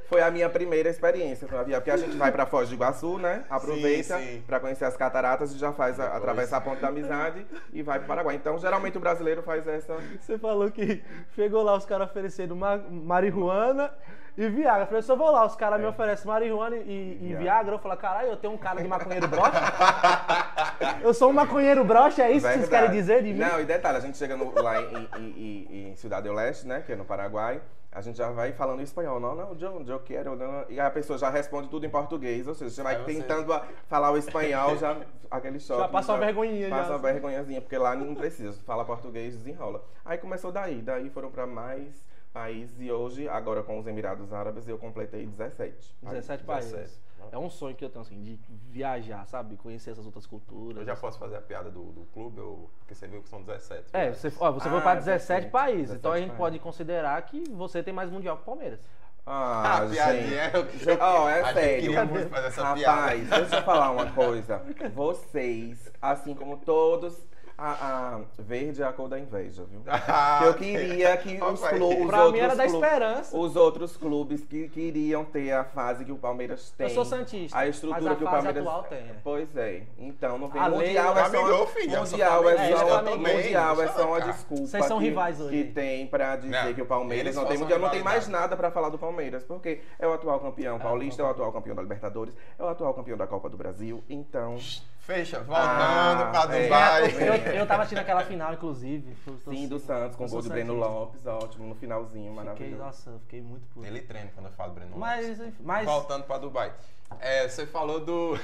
foi 0.08 0.22
a 0.22 0.30
minha 0.30 0.48
primeira 0.48 0.88
experiência 0.88 1.46
com 1.46 1.56
a 1.56 1.62
Viagra, 1.62 1.80
porque 1.80 1.90
a 1.90 1.96
gente 1.96 2.16
vai 2.16 2.32
pra 2.32 2.46
Foz 2.46 2.68
do 2.68 2.74
Iguaçu, 2.74 3.18
né? 3.18 3.44
Aproveita 3.48 4.18
Sim, 4.18 4.24
sim. 4.24 4.42
pra 4.46 4.58
conhecer 4.58 4.84
as 4.84 4.96
cataratas 4.96 5.54
e 5.54 5.58
já 5.58 5.72
faz 5.72 6.00
a, 6.00 6.16
atravessa 6.16 6.56
a 6.56 6.60
ponte 6.60 6.80
da 6.80 6.88
amizade 6.88 7.46
e 7.72 7.82
vai 7.82 7.98
pro 7.98 8.08
Paraguai. 8.08 8.34
Então, 8.34 8.58
geralmente 8.58 8.96
o 8.96 9.00
brasileiro 9.00 9.42
faz 9.42 9.66
essa. 9.68 9.96
Você 10.20 10.38
falou 10.38 10.70
que 10.70 11.02
chegou 11.34 11.62
lá 11.62 11.76
os 11.76 11.84
caras 11.84 12.08
oferecendo 12.08 12.56
ma 12.56 12.78
marihuana 12.78 13.92
e 14.36 14.48
Viagra. 14.48 14.82
Eu 14.82 14.86
falei, 14.86 15.02
só 15.02 15.14
vou 15.16 15.30
lá, 15.30 15.44
os 15.44 15.54
caras 15.56 15.80
me 15.80 15.86
oferecem 15.86 16.26
marihuana 16.26 16.76
e, 16.76 16.80
e 16.80 17.18
Viagra. 17.28 17.42
Viagra. 17.42 17.74
Eu 17.74 17.78
falei, 17.78 17.98
caralho, 17.98 18.28
eu 18.28 18.36
tenho 18.36 18.52
um 18.52 18.58
cara 18.58 18.80
de 18.82 18.88
maconheiro 18.88 19.28
broxa? 19.28 19.52
eu 21.02 21.12
sou 21.14 21.30
um 21.30 21.32
maconheiro 21.32 21.84
broxa, 21.84 22.22
é 22.22 22.30
isso 22.32 22.46
que 22.46 22.52
vocês 22.52 22.60
Verdade. 22.68 22.86
querem 22.86 23.00
dizer 23.00 23.22
de 23.22 23.32
mim? 23.32 23.38
Não, 23.40 23.60
e 23.60 23.64
detalhe, 23.64 23.98
a 23.98 24.00
gente 24.00 24.16
chega 24.16 24.36
no- 24.36 24.52
lá 24.60 24.80
em, 24.80 25.08
em, 25.18 25.66
em, 25.70 25.88
em 25.90 25.96
Cidade 25.96 26.28
do 26.28 26.34
Leste, 26.34 26.66
né, 26.66 26.82
que 26.84 26.92
é 26.92 26.96
no 26.96 27.04
Paraguai, 27.04 27.60
a 27.90 28.00
gente 28.00 28.16
já 28.16 28.30
vai 28.30 28.52
falando 28.52 28.80
em 28.80 28.84
espanhol. 28.84 29.20
Não, 29.20 29.34
não, 29.34 29.56
eu, 29.60 29.84
eu 29.86 30.00
quero, 30.00 30.34
não. 30.34 30.64
E 30.70 30.80
a 30.80 30.90
pessoa 30.90 31.18
já 31.18 31.28
responde 31.28 31.68
tudo 31.68 31.84
em 31.84 31.90
português, 31.90 32.46
ou 32.46 32.54
seja, 32.54 32.70
você 32.70 32.82
vai 32.82 32.96
você- 32.96 33.04
tentando 33.04 33.60
falar 33.86 34.10
o 34.10 34.16
espanhol, 34.16 34.76
já 34.78 34.96
aquele 35.30 35.60
choque. 35.60 35.82
Já 35.82 35.88
passa 35.88 36.12
uma 36.12 36.18
vergonhinha, 36.18 36.68
já. 36.70 36.76
Passa 36.76 36.92
uma 36.92 36.98
vergonhazinha, 36.98 37.60
porque 37.60 37.76
lá 37.76 37.94
não 37.94 38.14
precisa, 38.14 38.58
fala 38.64 38.82
português, 38.84 39.36
desenrola. 39.36 39.84
Aí 40.04 40.16
começou 40.16 40.50
daí, 40.50 40.80
daí 40.80 41.10
foram 41.10 41.30
pra 41.30 41.46
mais 41.46 42.02
países 42.32 42.80
e 42.80 42.90
hoje, 42.90 43.28
agora 43.28 43.62
com 43.62 43.78
os 43.78 43.86
Emirados 43.86 44.32
Árabes, 44.32 44.66
eu 44.68 44.78
completei 44.78 45.26
17. 45.26 45.72
17 46.02 46.42
17. 46.42 46.44
países. 46.44 47.00
É 47.30 47.38
um 47.38 47.48
sonho 47.48 47.74
que 47.76 47.84
eu 47.84 47.88
tenho, 47.88 48.02
assim, 48.02 48.20
de 48.20 48.38
viajar, 48.68 49.24
sabe? 49.26 49.56
Conhecer 49.56 49.90
essas 49.92 50.04
outras 50.04 50.26
culturas. 50.26 50.78
Eu 50.78 50.84
já 50.84 50.96
posso 50.96 51.18
fazer 51.18 51.36
a 51.36 51.40
piada 51.40 51.70
do, 51.70 51.84
do 51.92 52.04
clube, 52.12 52.40
ou... 52.40 52.68
porque 52.80 52.94
você 52.96 53.06
viu 53.06 53.22
que 53.22 53.28
são 53.28 53.42
17. 53.42 53.84
É, 53.92 54.06
né? 54.06 54.12
você, 54.12 54.32
ó, 54.40 54.50
você 54.50 54.68
foi 54.68 54.78
Ah, 54.78 54.82
pra 54.82 54.94
17 54.96 55.18
17 55.46 55.50
países, 55.50 55.94
então 55.94 56.10
a 56.10 56.14
17 56.14 56.20
gente 56.20 56.28
países. 56.30 56.38
pode 56.38 56.58
considerar 56.58 57.22
que 57.22 57.44
você 57.50 57.80
tem 57.82 57.94
mais 57.94 58.10
mundial 58.10 58.36
que 58.36 58.42
o 58.42 58.46
Palmeiras. 58.46 58.80
Ah, 59.24 59.82
Ah, 59.84 59.88
piadinha. 59.88 60.50
Eu, 60.52 60.68
Gente, 60.78 61.00
ó, 61.00 61.28
é 61.28 61.40
a 61.40 61.44
gente 61.44 61.54
sério. 61.54 61.80
queria 61.82 62.04
muito 62.04 62.28
fazer 62.28 62.46
essa 62.48 62.62
Rapaz, 62.64 62.80
piada. 63.28 63.40
deixa 63.40 63.56
eu 63.56 63.62
falar 63.62 63.90
uma 63.92 64.10
coisa. 64.12 64.62
Vocês, 64.92 65.92
assim 66.02 66.34
como 66.34 66.56
todos, 66.56 67.24
a, 67.64 68.16
a 68.16 68.20
verde 68.42 68.82
é 68.82 68.86
a 68.86 68.92
cor 68.92 69.08
da 69.08 69.18
inveja, 69.18 69.62
viu? 69.70 69.80
Ah, 69.86 70.38
Que 70.42 70.48
eu 70.48 70.54
queria 70.54 71.16
que 71.16 71.42
os, 71.42 71.60
clu- 71.60 72.00
os 72.02 72.06
Pra 72.06 72.18
outros 72.24 72.32
mim 72.32 72.38
era 72.40 72.56
da 72.56 72.64
clubes- 72.66 72.82
esperança. 72.88 73.36
Os 73.36 73.56
outros 73.56 73.96
clubes 73.96 74.44
que 74.44 74.68
queriam 74.68 75.24
ter 75.24 75.52
a 75.52 75.64
fase 75.64 76.04
que 76.04 76.12
o 76.12 76.16
Palmeiras 76.16 76.70
tem. 76.76 76.88
Eu 76.88 76.94
sou 76.94 77.04
santista, 77.04 77.56
A 77.56 77.66
estrutura 77.66 78.02
mas 78.02 78.12
a 78.12 78.16
que 78.16 78.24
o 78.24 78.26
Palmeiras 78.30 78.66
atual 78.66 78.82
tem, 78.84 78.98
é. 78.98 79.14
Pois 79.22 79.56
é. 79.56 79.82
Então 79.98 80.38
não 80.38 80.48
vem 80.48 80.60
A 80.62 80.66
lei- 80.66 80.88
mundial 80.88 81.16
é 81.18 81.24
só 81.24 81.66
filho, 81.66 82.00
mundial 82.00 82.48
é 82.48 82.76
só 82.76 83.00
também, 83.02 83.36
mundial 83.36 83.82
é 83.82 83.88
só 83.88 84.06
uma 84.08 84.20
desculpa 84.20 84.66
Vocês 84.66 84.84
são 84.86 84.98
que, 84.98 85.04
rivais 85.04 85.40
hoje. 85.40 85.50
que 85.64 85.70
tem 85.72 86.06
pra 86.06 86.36
dizer 86.36 86.50
Não, 86.64 86.74
que 86.74 86.82
o 86.82 86.86
Palmeiras 86.86 87.34
não 87.36 87.44
tem 87.44 87.58
mundial, 87.58 87.78
não 87.78 87.88
tem 87.90 88.02
mais 88.02 88.26
nada 88.28 88.56
pra 88.56 88.70
falar 88.70 88.88
do 88.88 88.98
Palmeiras, 88.98 89.44
porque 89.44 89.80
é 89.98 90.06
o 90.06 90.12
atual 90.12 90.40
campeão 90.40 90.78
paulista, 90.78 91.22
é 91.22 91.24
o 91.24 91.28
atual 91.28 91.52
campeão 91.52 91.74
da 91.76 91.82
Libertadores, 91.82 92.34
é 92.58 92.62
o 92.62 92.68
atual 92.68 92.92
campeão 92.94 93.16
da 93.16 93.26
Copa 93.26 93.48
do 93.48 93.56
Brasil. 93.56 94.02
Então, 94.08 94.56
Fecha, 94.98 95.40
voltando 95.40 95.66
Ah, 95.68 96.30
pra 96.46 96.56
é. 96.56 96.62
Dubai. 96.62 97.02
Eu, 97.06 97.51
eu 97.60 97.66
tava 97.66 97.82
assistindo 97.82 97.98
aquela 98.00 98.24
final, 98.24 98.52
inclusive. 98.52 99.16
Sim 99.44 99.68
do 99.68 99.78
Santos 99.78 100.16
com 100.16 100.24
o 100.24 100.28
gol 100.28 100.42
de 100.42 100.48
Breno. 100.48 100.74
Lopes, 100.74 101.26
ótimo 101.26 101.66
no 101.66 101.74
finalzinho, 101.74 102.30
Fiquei, 102.30 102.44
maravilhoso. 102.44 102.82
nossa, 102.82 103.10
eu 103.10 103.18
fiquei 103.20 103.40
muito 103.40 103.66
puto. 103.68 103.86
Ele 103.86 104.00
treina 104.00 104.30
quando 104.34 104.46
eu 104.46 104.52
falo 104.52 104.72
Breno 104.72 104.96
Mas, 104.96 105.26
Lopes. 105.26 105.48
enfim, 105.48 105.62
mas... 105.62 105.84
Voltando 105.84 106.24
pra 106.24 106.38
Dubai. 106.38 106.72
É, 107.20 107.48
você 107.48 107.66
falou 107.66 108.00
do. 108.00 108.36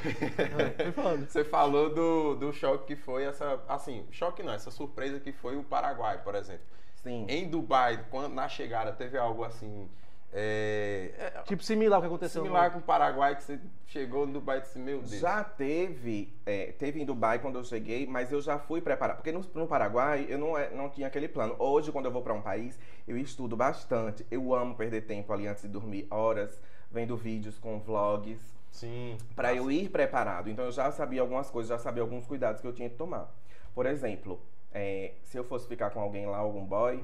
Foda. 0.94 1.24
você 1.28 1.44
falou 1.44 1.90
do, 1.90 2.34
do 2.34 2.52
choque 2.52 2.94
que 2.94 2.96
foi 2.96 3.24
essa. 3.24 3.60
Assim, 3.68 4.06
choque 4.10 4.42
não, 4.42 4.52
essa 4.52 4.70
surpresa 4.70 5.18
que 5.20 5.32
foi 5.32 5.56
o 5.56 5.62
Paraguai, 5.62 6.18
por 6.22 6.34
exemplo. 6.34 6.64
Sim. 7.02 7.24
Em 7.28 7.48
Dubai, 7.48 8.04
quando, 8.10 8.34
na 8.34 8.48
chegada, 8.48 8.92
teve 8.92 9.16
algo 9.16 9.44
assim. 9.44 9.88
É, 10.32 11.10
é, 11.18 11.42
Tipo, 11.42 11.62
similar 11.62 11.96
ao 11.96 12.02
que 12.02 12.06
aconteceu 12.06 12.42
similar 12.42 12.70
com 12.70 12.78
o 12.80 12.82
Paraguai, 12.82 13.34
que 13.34 13.42
você 13.42 13.58
chegou 13.86 14.26
no 14.26 14.34
Dubai 14.34 14.58
e 14.58 14.60
disse: 14.60 14.78
Meu 14.78 14.98
Deus. 14.98 15.18
Já 15.18 15.42
teve, 15.42 16.34
é, 16.44 16.72
teve 16.72 17.00
em 17.00 17.04
Dubai 17.06 17.38
quando 17.38 17.58
eu 17.58 17.64
cheguei, 17.64 18.06
mas 18.06 18.30
eu 18.30 18.40
já 18.40 18.58
fui 18.58 18.80
preparado. 18.82 19.16
Porque 19.16 19.32
no, 19.32 19.44
no 19.54 19.66
Paraguai 19.66 20.26
eu 20.28 20.38
não, 20.38 20.56
é- 20.56 20.70
não 20.70 20.90
tinha 20.90 21.06
aquele 21.06 21.28
plano. 21.28 21.56
Hoje, 21.58 21.90
quando 21.90 22.04
eu 22.04 22.12
vou 22.12 22.20
para 22.22 22.34
um 22.34 22.42
país, 22.42 22.78
eu 23.06 23.16
estudo 23.16 23.56
bastante. 23.56 24.26
Eu 24.30 24.54
amo 24.54 24.74
perder 24.74 25.02
tempo 25.06 25.32
ali 25.32 25.46
antes 25.46 25.62
de 25.62 25.68
dormir, 25.68 26.06
horas, 26.10 26.60
vendo 26.90 27.16
vídeos 27.16 27.58
com 27.58 27.78
vlogs, 27.78 28.40
Sim. 28.70 29.16
para 29.34 29.54
eu 29.54 29.70
ir 29.70 29.88
preparado. 29.88 30.50
Então 30.50 30.66
eu 30.66 30.72
já 30.72 30.90
sabia 30.92 31.22
algumas 31.22 31.48
coisas, 31.50 31.70
já 31.70 31.78
sabia 31.78 32.02
alguns 32.02 32.26
cuidados 32.26 32.60
que 32.60 32.66
eu 32.66 32.72
tinha 32.74 32.90
que 32.90 32.96
tomar. 32.96 33.34
Por 33.74 33.86
exemplo, 33.86 34.38
é, 34.72 35.12
se 35.22 35.38
eu 35.38 35.44
fosse 35.44 35.66
ficar 35.66 35.88
com 35.90 36.00
alguém 36.00 36.26
lá, 36.26 36.36
algum 36.36 36.64
boy, 36.64 37.02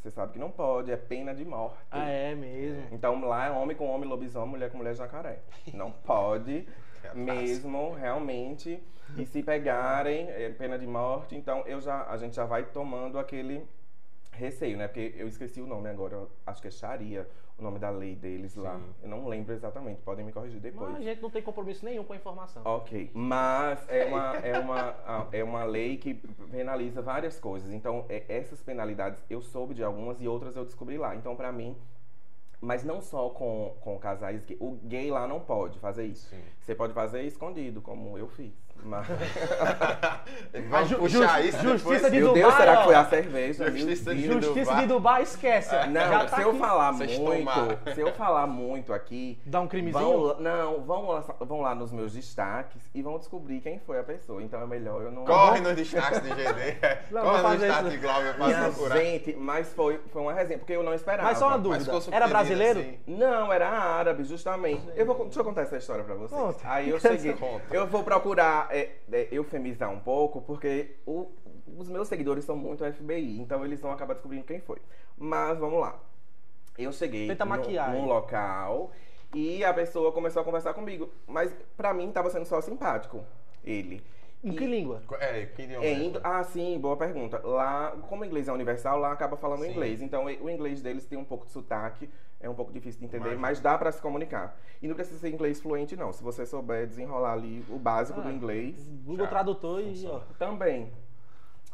você 0.00 0.10
sabe 0.10 0.32
que 0.32 0.38
não 0.38 0.50
pode, 0.50 0.90
é 0.90 0.96
pena 0.96 1.34
de 1.34 1.44
morte. 1.44 1.76
Ah, 1.90 2.08
é 2.08 2.34
mesmo. 2.34 2.82
Então 2.90 3.20
lá 3.20 3.46
é 3.46 3.50
homem 3.50 3.76
com 3.76 3.86
homem, 3.86 4.08
lobisomem, 4.08 4.50
mulher 4.50 4.70
com 4.70 4.78
mulher, 4.78 4.94
jacaré. 4.94 5.40
Não 5.74 5.90
pode 5.90 6.66
É 7.02 7.14
mesmo, 7.14 7.94
realmente. 7.94 8.82
E 9.16 9.26
se 9.26 9.42
pegarem, 9.42 10.28
é 10.28 10.50
pena 10.50 10.78
de 10.78 10.86
morte. 10.86 11.34
Então 11.34 11.64
eu 11.66 11.80
já, 11.80 12.06
a 12.06 12.16
gente 12.16 12.36
já 12.36 12.44
vai 12.44 12.64
tomando 12.64 13.18
aquele 13.18 13.66
receio, 14.40 14.76
né? 14.76 14.88
Porque 14.88 15.14
eu 15.16 15.28
esqueci 15.28 15.60
o 15.60 15.66
nome 15.66 15.88
agora, 15.88 16.26
acho 16.46 16.60
que 16.62 16.68
é 16.68 16.70
Sharia, 16.70 17.28
o 17.58 17.62
nome 17.62 17.78
da 17.78 17.90
lei 17.90 18.16
deles 18.16 18.56
lá. 18.56 18.76
Sim. 18.76 18.94
Eu 19.02 19.08
não 19.08 19.28
lembro 19.28 19.52
exatamente, 19.52 20.00
podem 20.00 20.24
me 20.24 20.32
corrigir 20.32 20.60
depois. 20.60 20.90
Mas 20.92 21.00
a 21.00 21.04
gente 21.04 21.20
não 21.22 21.30
tem 21.30 21.42
compromisso 21.42 21.84
nenhum 21.84 22.02
com 22.02 22.12
a 22.12 22.16
informação. 22.16 22.62
Ok, 22.64 23.10
mas 23.14 23.86
é 23.88 24.06
uma, 24.06 24.36
é, 24.36 24.58
uma, 24.58 25.28
é 25.30 25.44
uma 25.44 25.64
lei 25.64 25.96
que 25.98 26.14
penaliza 26.50 27.02
várias 27.02 27.38
coisas. 27.38 27.70
Então, 27.72 28.06
é- 28.08 28.24
essas 28.28 28.60
penalidades 28.62 29.22
eu 29.28 29.42
soube 29.42 29.74
de 29.74 29.84
algumas 29.84 30.20
e 30.20 30.26
outras 30.26 30.56
eu 30.56 30.64
descobri 30.64 30.96
lá. 30.96 31.14
Então, 31.14 31.36
pra 31.36 31.52
mim, 31.52 31.76
mas 32.60 32.82
não 32.84 33.00
só 33.00 33.28
com, 33.30 33.74
com 33.80 33.98
casais 33.98 34.44
gay. 34.44 34.56
O 34.60 34.72
gay 34.84 35.10
lá 35.10 35.26
não 35.26 35.40
pode 35.40 35.78
fazer 35.78 36.04
isso. 36.04 36.28
Sim. 36.28 36.42
Você 36.60 36.74
pode 36.74 36.92
fazer 36.92 37.22
escondido, 37.22 37.80
como 37.80 38.18
eu 38.18 38.28
fiz. 38.28 38.52
Mas... 38.84 39.06
Vamos 40.68 40.88
ju- 40.88 40.98
puxar 40.98 41.42
ju- 41.42 41.48
isso 41.48 41.58
justiça 41.62 42.10
depois. 42.10 42.12
de 42.12 42.18
Meu 42.18 42.26
Dubai, 42.28 42.42
Deus, 42.42 42.54
será 42.54 42.72
ó. 42.72 42.76
que 42.76 42.84
foi 42.84 42.94
a 42.94 43.04
cerveja? 43.04 43.70
Justiça 43.70 44.14
de. 44.14 44.26
Justiça 44.26 44.60
Dubai. 44.70 44.80
de 44.82 44.86
Dubai, 44.86 45.22
esquece. 45.22 45.74
ó. 45.74 45.86
Não, 45.86 46.00
Já 46.00 46.24
tá 46.26 46.36
se 46.36 46.42
eu 46.42 46.54
falar 46.54 46.92
Vocês 46.92 47.18
muito, 47.18 47.50
se 47.94 48.00
eu 48.00 48.12
falar 48.12 48.46
muito 48.46 48.92
aqui, 48.92 49.38
Dá 49.44 49.60
um 49.60 49.68
crimezinho? 49.68 50.04
vão, 50.04 50.40
não, 50.40 50.80
vão 50.82 51.08
lá, 51.08 51.24
vão 51.40 51.60
lá 51.60 51.74
nos 51.74 51.92
meus 51.92 52.12
destaques 52.12 52.82
e 52.94 53.02
vão 53.02 53.18
descobrir 53.18 53.60
quem 53.60 53.78
foi 53.78 53.98
a 53.98 54.02
pessoa. 54.02 54.42
Então 54.42 54.60
é 54.60 54.66
melhor 54.66 55.02
eu 55.02 55.10
não. 55.12 55.24
Corre 55.24 55.60
nos 55.60 55.74
destaques 55.76 56.20
de 56.22 56.28
GD. 56.28 56.40
Não, 57.10 57.22
Corre 57.22 57.32
vou 57.32 57.42
no 57.42 57.48
fazer 57.48 57.66
destaque 57.66 57.88
isso. 57.88 57.90
de 57.90 57.96
Glauber 57.98 58.34
pra 58.34 58.62
procurar. 58.70 58.96
gente, 58.98 59.36
mas 59.36 59.72
foi, 59.72 60.00
foi 60.12 60.22
uma 60.22 60.32
resenha, 60.32 60.58
porque 60.58 60.72
eu 60.72 60.82
não 60.82 60.94
esperava. 60.94 61.28
Mas 61.28 61.38
só 61.38 61.48
uma 61.48 61.58
dúvida. 61.58 61.90
Era 62.12 62.28
brasileiro? 62.28 62.80
assim. 62.80 62.98
Não, 63.06 63.52
era 63.52 63.68
árabe, 63.68 64.24
justamente. 64.24 64.82
Eu 64.94 65.06
vou, 65.06 65.16
deixa 65.24 65.40
eu 65.40 65.44
contar 65.44 65.62
essa 65.62 65.76
história 65.76 66.04
pra 66.04 66.14
vocês. 66.14 66.40
Conta. 66.40 66.58
Aí 66.64 66.88
eu 66.90 67.00
cheguei. 67.00 67.32
Conta. 67.34 67.62
Eu 67.70 67.86
vou 67.86 68.02
procurar 68.04 68.68
é, 68.72 68.96
é, 69.12 69.28
eufemizar 69.30 69.90
um 69.90 70.00
pouco, 70.00 70.40
porque 70.42 70.96
o- 71.06 71.30
os 71.78 71.88
meus 71.88 72.08
seguidores 72.08 72.44
são 72.44 72.56
muito 72.56 72.84
FBI, 72.84 73.40
então 73.40 73.64
eles 73.64 73.80
vão 73.80 73.92
acabar 73.92 74.14
descobrindo 74.14 74.44
quem 74.44 74.60
foi. 74.60 74.78
Mas 75.16 75.58
vamos 75.58 75.80
lá. 75.80 75.98
Eu 76.78 76.92
cheguei 76.92 77.26
Tenta 77.28 77.44
maquiar 77.44 77.92
num 77.92 78.06
local 78.06 78.90
e 79.34 79.62
a 79.64 79.72
pessoa 79.74 80.12
começou 80.12 80.40
a 80.40 80.44
conversar 80.44 80.72
comigo. 80.74 81.10
Mas 81.26 81.54
pra 81.76 81.92
mim 81.92 82.10
tava 82.10 82.30
sendo 82.30 82.46
só 82.46 82.60
simpático. 82.60 83.22
Ele. 83.64 84.02
Em 84.42 84.52
E- 84.52 84.56
que 84.56 84.66
língua? 84.66 85.02
É, 85.20 85.44
que 85.46 85.62
idioma 85.62 85.84
é, 85.84 85.92
é? 86.06 86.12
ah, 86.24 86.42
sim, 86.42 86.78
boa 86.78 86.96
pergunta. 86.96 87.40
Lá, 87.46 87.90
como 88.08 88.22
o 88.22 88.24
inglês 88.24 88.48
é 88.48 88.52
universal, 88.52 88.98
lá 88.98 89.12
acaba 89.12 89.36
falando 89.36 89.62
Sim. 89.64 89.70
inglês. 89.70 90.00
Então, 90.00 90.30
e- 90.30 90.38
o 90.40 90.48
inglês 90.48 90.80
deles 90.80 91.04
tem 91.04 91.18
um 91.18 91.24
pouco 91.24 91.44
de 91.44 91.52
sotaque, 91.52 92.08
é 92.40 92.48
um 92.48 92.54
pouco 92.54 92.72
difícil 92.72 93.00
de 93.00 93.04
entender, 93.06 93.24
Imagino. 93.24 93.42
mas 93.42 93.60
dá 93.60 93.76
pra 93.76 93.92
se 93.92 94.00
comunicar. 94.00 94.56
E 94.80 94.88
não 94.88 94.94
precisa 94.94 95.18
ser 95.18 95.28
inglês 95.28 95.60
fluente, 95.60 95.94
não. 95.94 96.10
Se 96.10 96.22
você 96.22 96.46
souber 96.46 96.86
desenrolar 96.86 97.32
ali 97.34 97.62
o 97.68 97.78
básico 97.78 98.18
Ah. 98.20 98.22
do 98.24 98.30
inglês, 98.30 98.88
Google 99.04 99.24
Já 99.26 99.30
Tradutor 99.30 99.80
e, 99.80 99.84
ó. 99.84 99.88
funciona. 99.88 100.24
também. 100.38 100.90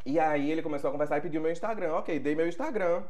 E 0.05 0.19
aí 0.19 0.51
ele 0.51 0.61
começou 0.61 0.89
a 0.89 0.91
conversar 0.91 1.17
e 1.17 1.21
pediu 1.21 1.41
meu 1.41 1.51
Instagram. 1.51 1.93
Ok, 1.93 2.19
dei 2.19 2.35
meu 2.35 2.47
Instagram. 2.47 3.03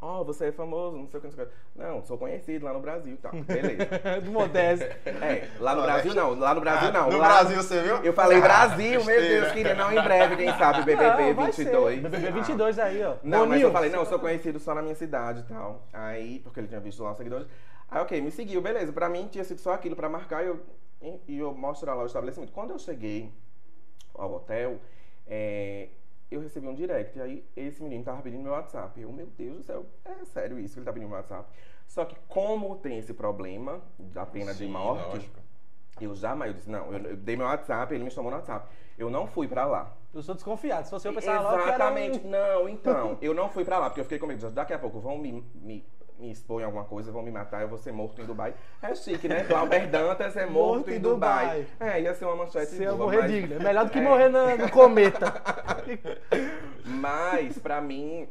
Ó, 0.00 0.22
você 0.22 0.46
é 0.48 0.52
famoso, 0.52 0.96
não 0.98 1.08
sei 1.08 1.18
o 1.18 1.20
que, 1.22 1.26
não 1.28 1.34
sei 1.34 1.44
o 1.44 1.46
que. 1.48 1.52
Não, 1.74 2.04
sou 2.04 2.18
conhecido 2.18 2.66
lá 2.66 2.72
no 2.74 2.80
Brasil 2.80 3.14
e 3.14 3.16
tal. 3.16 3.32
Beleza. 3.32 3.86
Do 4.22 4.30
Modesto. 4.30 4.84
É, 5.06 5.48
lá 5.58 5.74
no 5.74 5.82
Brasil 5.82 6.14
não, 6.14 6.38
lá 6.38 6.54
no 6.54 6.60
Brasil 6.60 6.88
Ah, 6.88 6.92
não. 6.92 7.10
No 7.10 7.16
lá- 7.16 7.28
Brasil, 7.28 7.56
você 7.56 7.82
viu? 7.82 7.96
Eu 8.04 8.12
falei 8.12 8.36
Ah, 8.38 8.42
Brasil, 8.42 8.90
meu 8.90 9.04
besteira. 9.06 9.40
Deus, 9.40 9.52
queria 9.52 9.74
não 9.74 9.90
em 9.90 10.02
breve, 10.02 10.36
quem 10.36 10.48
sabe, 10.58 10.82
BBB 10.84 11.02
Não, 11.28 11.34
vai 11.34 11.50
ser. 11.52 11.64
22. 11.64 12.02
BBB 12.02 12.26
Ah. 12.28 12.30
22 12.30 12.78
aí, 12.78 13.02
ó. 13.04 13.14
Não, 13.22 13.38
mas 13.40 13.48
Boninho. 13.48 13.66
eu 13.68 13.72
falei, 13.72 13.90
não, 13.90 14.00
eu 14.00 14.06
sou 14.06 14.18
conhecido 14.18 14.58
só 14.60 14.74
na 14.74 14.82
minha 14.82 14.94
cidade 14.94 15.40
e 15.40 15.44
tal. 15.44 15.82
Aí, 15.92 16.40
porque 16.40 16.60
ele 16.60 16.68
tinha 16.68 16.80
visto 16.80 17.02
lá 17.02 17.12
os 17.12 17.16
seguidores. 17.16 17.46
Aí, 17.90 18.02
ok, 18.02 18.20
me 18.20 18.30
seguiu, 18.30 18.60
beleza. 18.60 18.92
Pra 18.92 19.08
mim 19.08 19.26
tinha 19.32 19.44
sido 19.44 19.60
só 19.60 19.72
aquilo 19.72 19.96
pra 19.96 20.10
marcar 20.10 20.44
e 20.44 20.48
eu, 20.48 20.60
e 21.26 21.38
eu 21.38 21.54
mostrar 21.54 21.94
lá 21.94 22.02
o 22.02 22.06
estabelecimento. 22.06 22.52
Quando 22.52 22.70
eu 22.72 22.78
cheguei 22.78 23.32
ao 24.14 24.34
hotel, 24.34 24.78
é, 25.26 25.88
eu 26.30 26.40
recebi 26.40 26.66
um 26.66 26.74
direct. 26.74 27.16
E 27.18 27.22
aí, 27.22 27.44
esse 27.56 27.82
menino 27.82 28.04
tava 28.04 28.22
pedindo 28.22 28.42
meu 28.42 28.52
WhatsApp. 28.52 29.00
Eu, 29.00 29.12
meu 29.12 29.26
Deus 29.26 29.58
do 29.58 29.62
céu, 29.62 29.86
é 30.04 30.24
sério 30.24 30.58
isso 30.58 30.74
que 30.74 30.80
ele 30.80 30.86
tá 30.86 30.92
pedindo 30.92 31.08
meu 31.08 31.18
WhatsApp. 31.18 31.48
Só 31.86 32.04
que, 32.04 32.16
como 32.28 32.76
tem 32.76 32.98
esse 32.98 33.14
problema 33.14 33.80
da 33.98 34.26
pena 34.26 34.52
de 34.52 34.58
Sim, 34.64 34.70
morte, 34.70 35.06
lógico. 35.08 35.40
eu 36.00 36.14
jamais, 36.14 36.50
eu 36.50 36.56
disse, 36.56 36.70
não, 36.70 36.92
eu, 36.92 36.98
eu 37.10 37.16
dei 37.16 37.36
meu 37.36 37.46
WhatsApp, 37.46 37.94
ele 37.94 38.04
me 38.04 38.10
chamou 38.10 38.30
no 38.30 38.38
WhatsApp. 38.38 38.68
Eu 38.98 39.10
não 39.10 39.26
fui 39.26 39.46
pra 39.46 39.64
lá. 39.66 39.94
Eu 40.12 40.22
sou 40.22 40.34
desconfiado. 40.34 40.84
Se 40.84 40.90
fosse 40.90 41.06
eu 41.06 41.12
pensava 41.12 41.42
logo 41.42 41.62
que 41.62 41.68
era 41.68 41.74
Exatamente. 41.74 42.26
um... 42.26 42.30
Não, 42.30 42.68
então, 42.70 43.18
eu 43.20 43.34
não 43.34 43.48
fui 43.48 43.64
pra 43.64 43.78
lá, 43.78 43.90
porque 43.90 44.00
eu 44.00 44.04
fiquei 44.04 44.18
comigo. 44.18 44.50
Daqui 44.50 44.72
a 44.72 44.78
pouco 44.78 44.98
vão 44.98 45.18
me, 45.18 45.44
me, 45.54 45.86
me 46.18 46.30
expor 46.30 46.60
em 46.60 46.64
alguma 46.64 46.84
coisa, 46.84 47.12
vão 47.12 47.22
me 47.22 47.30
matar, 47.30 47.62
eu 47.62 47.68
vou 47.68 47.78
ser 47.78 47.92
morto 47.92 48.20
em 48.22 48.24
Dubai. 48.24 48.54
É 48.82 48.94
chique, 48.94 49.28
né? 49.28 49.44
Glauber 49.44 49.86
Dantas 49.88 50.36
é 50.36 50.46
morto, 50.46 50.90
em 50.90 50.98
Dubai. 50.98 51.66
É, 51.78 52.00
ia 52.00 52.14
ser 52.14 52.24
uma 52.24 52.36
manchete 52.36 52.72
Se 52.72 52.82
eu 52.82 52.96
morrer 52.96 53.18
mas- 53.22 53.30
digno. 53.30 53.54
É 53.54 53.58
melhor 53.58 53.84
do 53.84 53.90
que 53.90 53.98
É. 53.98 54.02
morrer 54.02 54.28
na- 54.28 54.56
no 54.56 54.70
cometa. 54.70 55.26
Mas, 56.84 57.58
pra 57.58 57.80
mim, 57.80 58.28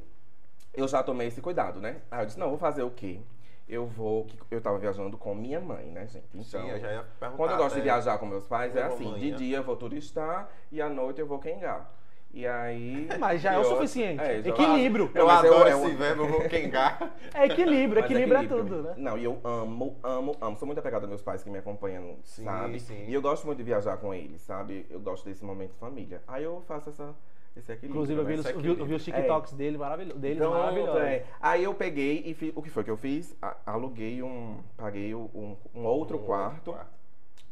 eu 0.73 0.87
já 0.87 1.03
tomei 1.03 1.27
esse 1.27 1.41
cuidado, 1.41 1.79
né? 1.79 1.97
Aí 2.09 2.21
eu 2.21 2.25
disse, 2.25 2.39
não, 2.39 2.49
vou 2.49 2.57
fazer 2.57 2.83
o 2.83 2.89
quê? 2.91 3.19
Eu 3.67 3.85
vou... 3.87 4.27
Eu 4.51 4.61
tava 4.61 4.77
viajando 4.77 5.17
com 5.17 5.33
minha 5.33 5.59
mãe, 5.59 5.85
né, 5.87 6.07
gente? 6.07 6.25
Então, 6.33 6.61
Sim, 6.61 6.69
eu 6.69 6.79
já 6.79 6.91
ia 6.91 7.03
perguntar. 7.19 7.37
Quando 7.37 7.51
eu 7.51 7.57
gosto 7.57 7.73
de 7.75 7.81
até. 7.81 7.91
viajar 7.91 8.17
com 8.19 8.25
meus 8.25 8.47
pais, 8.47 8.75
é 8.75 8.83
assim, 8.83 9.09
mãe, 9.11 9.19
de 9.19 9.31
né? 9.31 9.37
dia 9.37 9.57
eu 9.57 9.63
vou 9.63 9.75
turistar 9.75 10.47
e 10.71 10.81
à 10.81 10.87
noite 10.87 11.19
eu 11.19 11.25
vou 11.27 11.39
quengar. 11.39 11.91
E 12.35 12.45
aí... 12.45 13.07
Mas 13.17 13.39
já 13.39 13.53
é 13.53 13.57
o 13.57 13.61
eu- 13.61 13.63
suficiente. 13.63 14.21
É, 14.21 14.41
já- 14.41 14.49
Equilíbrio. 14.49 15.09
Eu 15.15 15.25
mas 15.25 15.45
adoro 15.45 15.69
eu- 15.69 15.77
esse 15.77 15.91
eu- 15.91 15.97
verbo, 15.97 16.23
eu 16.23 16.27
vou 16.27 16.41
quengar. 16.49 17.15
É 17.33 17.45
equilíbrio. 17.45 17.99
Equilíbrio 18.03 18.37
é 18.37 18.45
tudo, 18.45 18.83
né? 18.83 18.93
Não, 18.97 19.17
e 19.17 19.23
eu 19.23 19.39
amo, 19.41 19.97
amo, 20.03 20.35
amo. 20.41 20.57
Sou 20.57 20.65
muito 20.65 20.79
apegado 20.79 21.03
aos 21.03 21.09
meus 21.09 21.21
pais 21.21 21.41
que 21.41 21.49
me 21.49 21.57
acompanham, 21.59 22.17
Sim, 22.23 22.43
sabe? 22.43 22.77
sim. 22.81 23.05
E 23.07 23.13
eu 23.13 23.21
gosto 23.21 23.45
muito 23.45 23.59
de 23.59 23.63
viajar 23.63 23.95
com 23.95 24.13
eles, 24.13 24.41
sabe? 24.41 24.85
Eu 24.89 24.99
gosto 24.99 25.23
desse 25.23 25.45
momento 25.45 25.75
família. 25.75 26.21
Aí 26.27 26.43
eu 26.43 26.61
faço 26.67 26.89
essa, 26.89 27.15
esse 27.55 27.71
equilíbrio. 27.71 27.91
Inclusive, 28.03 28.19
eu 28.19 28.25
vi, 28.25 28.33
né? 28.33 28.39
os- 28.41 28.45
esse 28.47 28.53
eu 28.53 28.59
vi- 28.59 28.79
eu 28.81 28.85
vi 28.85 28.93
os 28.95 29.03
TikToks 29.05 29.53
dele 29.53 29.77
maravilhoso, 29.77 30.19
deles 30.19 30.37
Pronto, 30.37 30.57
maravilhosos. 30.57 31.01
é. 31.03 31.25
Aí 31.39 31.63
eu 31.63 31.73
peguei 31.73 32.21
e 32.25 32.33
fiz. 32.33 32.51
O 32.53 32.61
que 32.61 32.69
foi 32.69 32.83
que 32.83 32.91
eu 32.91 32.97
fiz? 32.97 33.33
A- 33.41 33.55
aluguei 33.65 34.21
um. 34.21 34.57
Paguei 34.75 35.15
um, 35.15 35.55
um 35.73 35.85
outro 35.85 36.17
Um 36.17 36.23
quarto 36.25 36.75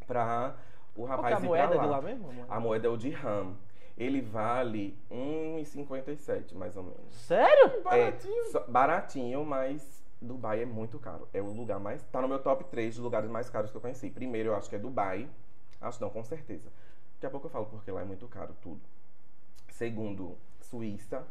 pra 0.06 0.56
o 0.94 1.06
Qual 1.06 1.08
que 1.08 1.14
é 1.14 1.16
rapaz 1.16 1.36
a 1.38 1.40
ir 1.40 1.48
moeda 1.48 1.68
pra 1.70 1.76
lá. 1.78 1.84
de 1.84 1.90
lá 1.90 2.02
mesmo? 2.02 2.30
amor? 2.30 2.46
A 2.50 2.60
moeda 2.60 2.88
é 2.88 2.92
o 2.92 2.98
dirham. 2.98 3.56
Ele 3.98 4.22
vale 4.22 4.98
1,57 5.12 6.54
mais 6.56 6.76
ou 6.76 6.84
menos. 6.84 7.14
Sério? 7.14 7.82
Baratinho. 7.84 8.40
É, 8.42 8.50
só- 8.52 8.66
baratinho, 8.68 9.46
mas 9.46 10.04
Dubai 10.22 10.62
é 10.62 10.66
muito 10.66 10.98
caro. 11.00 11.28
É 11.34 11.42
o 11.42 11.52
lugar 11.52 11.80
mais. 11.80 12.04
Tá 12.06 12.22
no 12.22 12.28
meu 12.28 12.40
top 12.40 12.64
3 12.66 12.96
dos 12.96 13.04
lugares 13.04 13.30
mais 13.30 13.50
caros 13.50 13.70
que 13.72 13.78
eu 13.78 13.82
conheci. 13.82 14.10
Primeiro, 14.10 14.50
eu 14.50 14.56
acho 14.56 14.70
que 14.70 14.76
é 14.76 14.80
Dubai. 14.80 15.30
Acho 15.80 16.02
não, 16.02 16.10
com 16.10 16.24
certeza. 16.24 16.70
Daqui 17.16 17.26
a 17.28 17.30
pouco 17.30 17.48
eu 17.48 17.52
falo 17.52 17.66
porque 17.68 17.92
lá 17.92 18.02
é 18.02 18.06
muito 18.06 18.28
caro 18.28 18.56
tudo. 18.62 18.82
Segundo, 19.70 20.38
Suíça. 20.62 21.24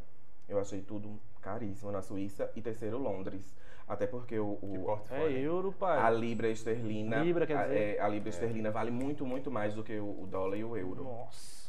Eu 0.49 0.59
achei 0.61 0.83
tudo 0.83 1.19
caríssimo 1.41 1.91
na 1.91 2.03
Suíça. 2.03 2.51
E 2.55 2.61
terceiro, 2.63 2.99
Londres. 2.99 3.55
Até 3.89 4.07
porque 4.07 4.39
o, 4.39 4.59
o- 4.63 5.01
É 5.11 5.31
euro, 5.33 5.73
pai. 5.73 5.99
a 5.99 6.09
libra 6.11 6.49
esterlina. 6.49 7.19
Libra, 7.23 7.47
quer 7.47 7.57
a- 7.57 7.63
dizer? 7.65 7.97
é, 7.97 8.01
A, 8.01 8.09
libra 8.09 8.29
esterlina 8.29 8.71
vale 8.71 8.91
muito, 8.91 9.27
muito 9.27 9.51
mais 9.51 9.75
do 9.75 9.83
que 9.83 9.99
o, 9.99 10.23
o 10.23 10.27
dólar 10.31 10.57
e 10.57 10.65
o 10.65 10.77
euro. 10.77 11.03
Nossa. 11.05 11.62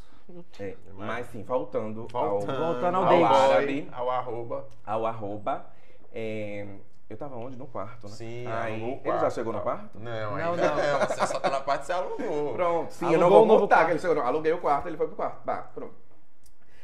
É, 0.59 0.75
mas 0.97 1.27
sim, 1.27 1.43
voltando, 1.43 2.07
Voltando, 2.11 2.51
ao, 2.51 2.73
Voltando 2.73 2.97
ao 2.97 3.03
ao 3.03 3.09
date. 3.09 3.33
árabe, 3.53 3.89
Ao 3.91 4.09
arroba. 4.09 4.67
ao 4.85 5.05
arroba. 5.05 5.65
é, 6.11 6.67
eu 7.09 7.17
tava 7.17 7.35
onde? 7.35 7.55
No 7.57 7.67
quarto, 7.67 8.07
né? 8.07 8.13
Sim, 8.13 8.47
Aí, 8.47 8.73
alugou 8.73 8.89
o 8.89 8.99
ele 8.99 9.03
já 9.13 9.19
quarto, 9.19 9.33
chegou 9.33 9.53
no 9.53 9.59
tal. 9.59 9.63
quarto? 9.65 9.99
Não, 9.99 10.11
Não, 10.31 10.35
ainda 10.35 10.69
não. 10.69 10.75
não. 10.99 11.07
Você 11.07 11.27
só 11.27 11.39
tá 11.39 11.49
na 11.49 11.59
parte 11.61 11.81
que 11.81 11.85
você 11.87 11.93
alugou. 11.93 12.53
Pronto, 12.53 12.91
sim, 12.93 13.05
eu 13.05 13.09
Alugou 13.11 13.21
não 13.29 13.29
vou 13.37 13.45
novo 13.45 13.59
voltar, 13.59 13.75
quarto. 13.75 13.85
que 13.87 13.91
ele 13.93 13.99
chegou. 13.99 14.15
não. 14.15 14.25
Aluguei 14.25 14.51
o 14.53 14.57
quarto, 14.59 14.87
ele 14.87 14.97
foi 14.97 15.07
pro 15.07 15.15
quarto. 15.15 15.41
Bah, 15.45 15.69
pronto. 15.75 15.93